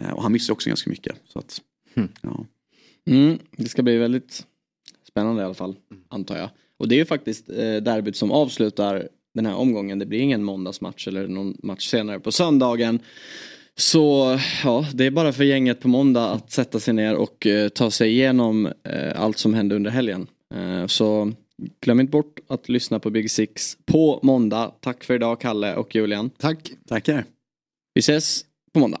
Eh, 0.00 0.10
och 0.10 0.22
han 0.22 0.32
missar 0.32 0.52
också 0.52 0.70
ganska 0.70 0.90
mycket. 0.90 1.16
Så 1.28 1.38
att, 1.38 1.60
ja. 2.20 2.46
Mm, 3.06 3.38
det 3.56 3.68
ska 3.68 3.82
bli 3.82 3.96
väldigt 3.96 4.46
spännande 5.08 5.42
i 5.42 5.44
alla 5.44 5.54
fall, 5.54 5.76
antar 6.08 6.36
jag. 6.36 6.50
Och 6.76 6.88
det 6.88 6.94
är 6.94 6.98
ju 6.98 7.04
faktiskt 7.04 7.48
eh, 7.48 7.56
derbyt 7.56 8.16
som 8.16 8.30
avslutar 8.32 9.08
den 9.34 9.46
här 9.46 9.54
omgången. 9.54 9.98
Det 9.98 10.06
blir 10.06 10.20
ingen 10.20 10.44
måndagsmatch 10.44 11.08
eller 11.08 11.28
någon 11.28 11.56
match 11.62 11.86
senare 11.88 12.20
på 12.20 12.32
söndagen. 12.32 13.00
Så 13.74 14.38
ja, 14.64 14.86
det 14.94 15.06
är 15.06 15.10
bara 15.10 15.32
för 15.32 15.44
gänget 15.44 15.80
på 15.80 15.88
måndag 15.88 16.30
att 16.30 16.50
sätta 16.50 16.80
sig 16.80 16.94
ner 16.94 17.14
och 17.14 17.46
eh, 17.46 17.68
ta 17.68 17.90
sig 17.90 18.10
igenom 18.10 18.66
eh, 18.66 19.22
allt 19.22 19.38
som 19.38 19.54
hände 19.54 19.74
under 19.74 19.90
helgen. 19.90 20.26
Eh, 20.54 20.86
så 20.86 21.32
glöm 21.80 22.00
inte 22.00 22.10
bort 22.10 22.40
att 22.48 22.68
lyssna 22.68 22.98
på 22.98 23.10
Big 23.10 23.30
Six 23.30 23.76
på 23.86 24.20
måndag. 24.22 24.72
Tack 24.80 25.04
för 25.04 25.14
idag 25.14 25.40
Kalle 25.40 25.76
och 25.76 25.94
Julian. 25.94 26.30
Tack. 26.30 26.72
Tackar. 26.88 27.24
Vi 27.94 27.98
ses 27.98 28.44
på 28.72 28.80
måndag. 28.80 29.00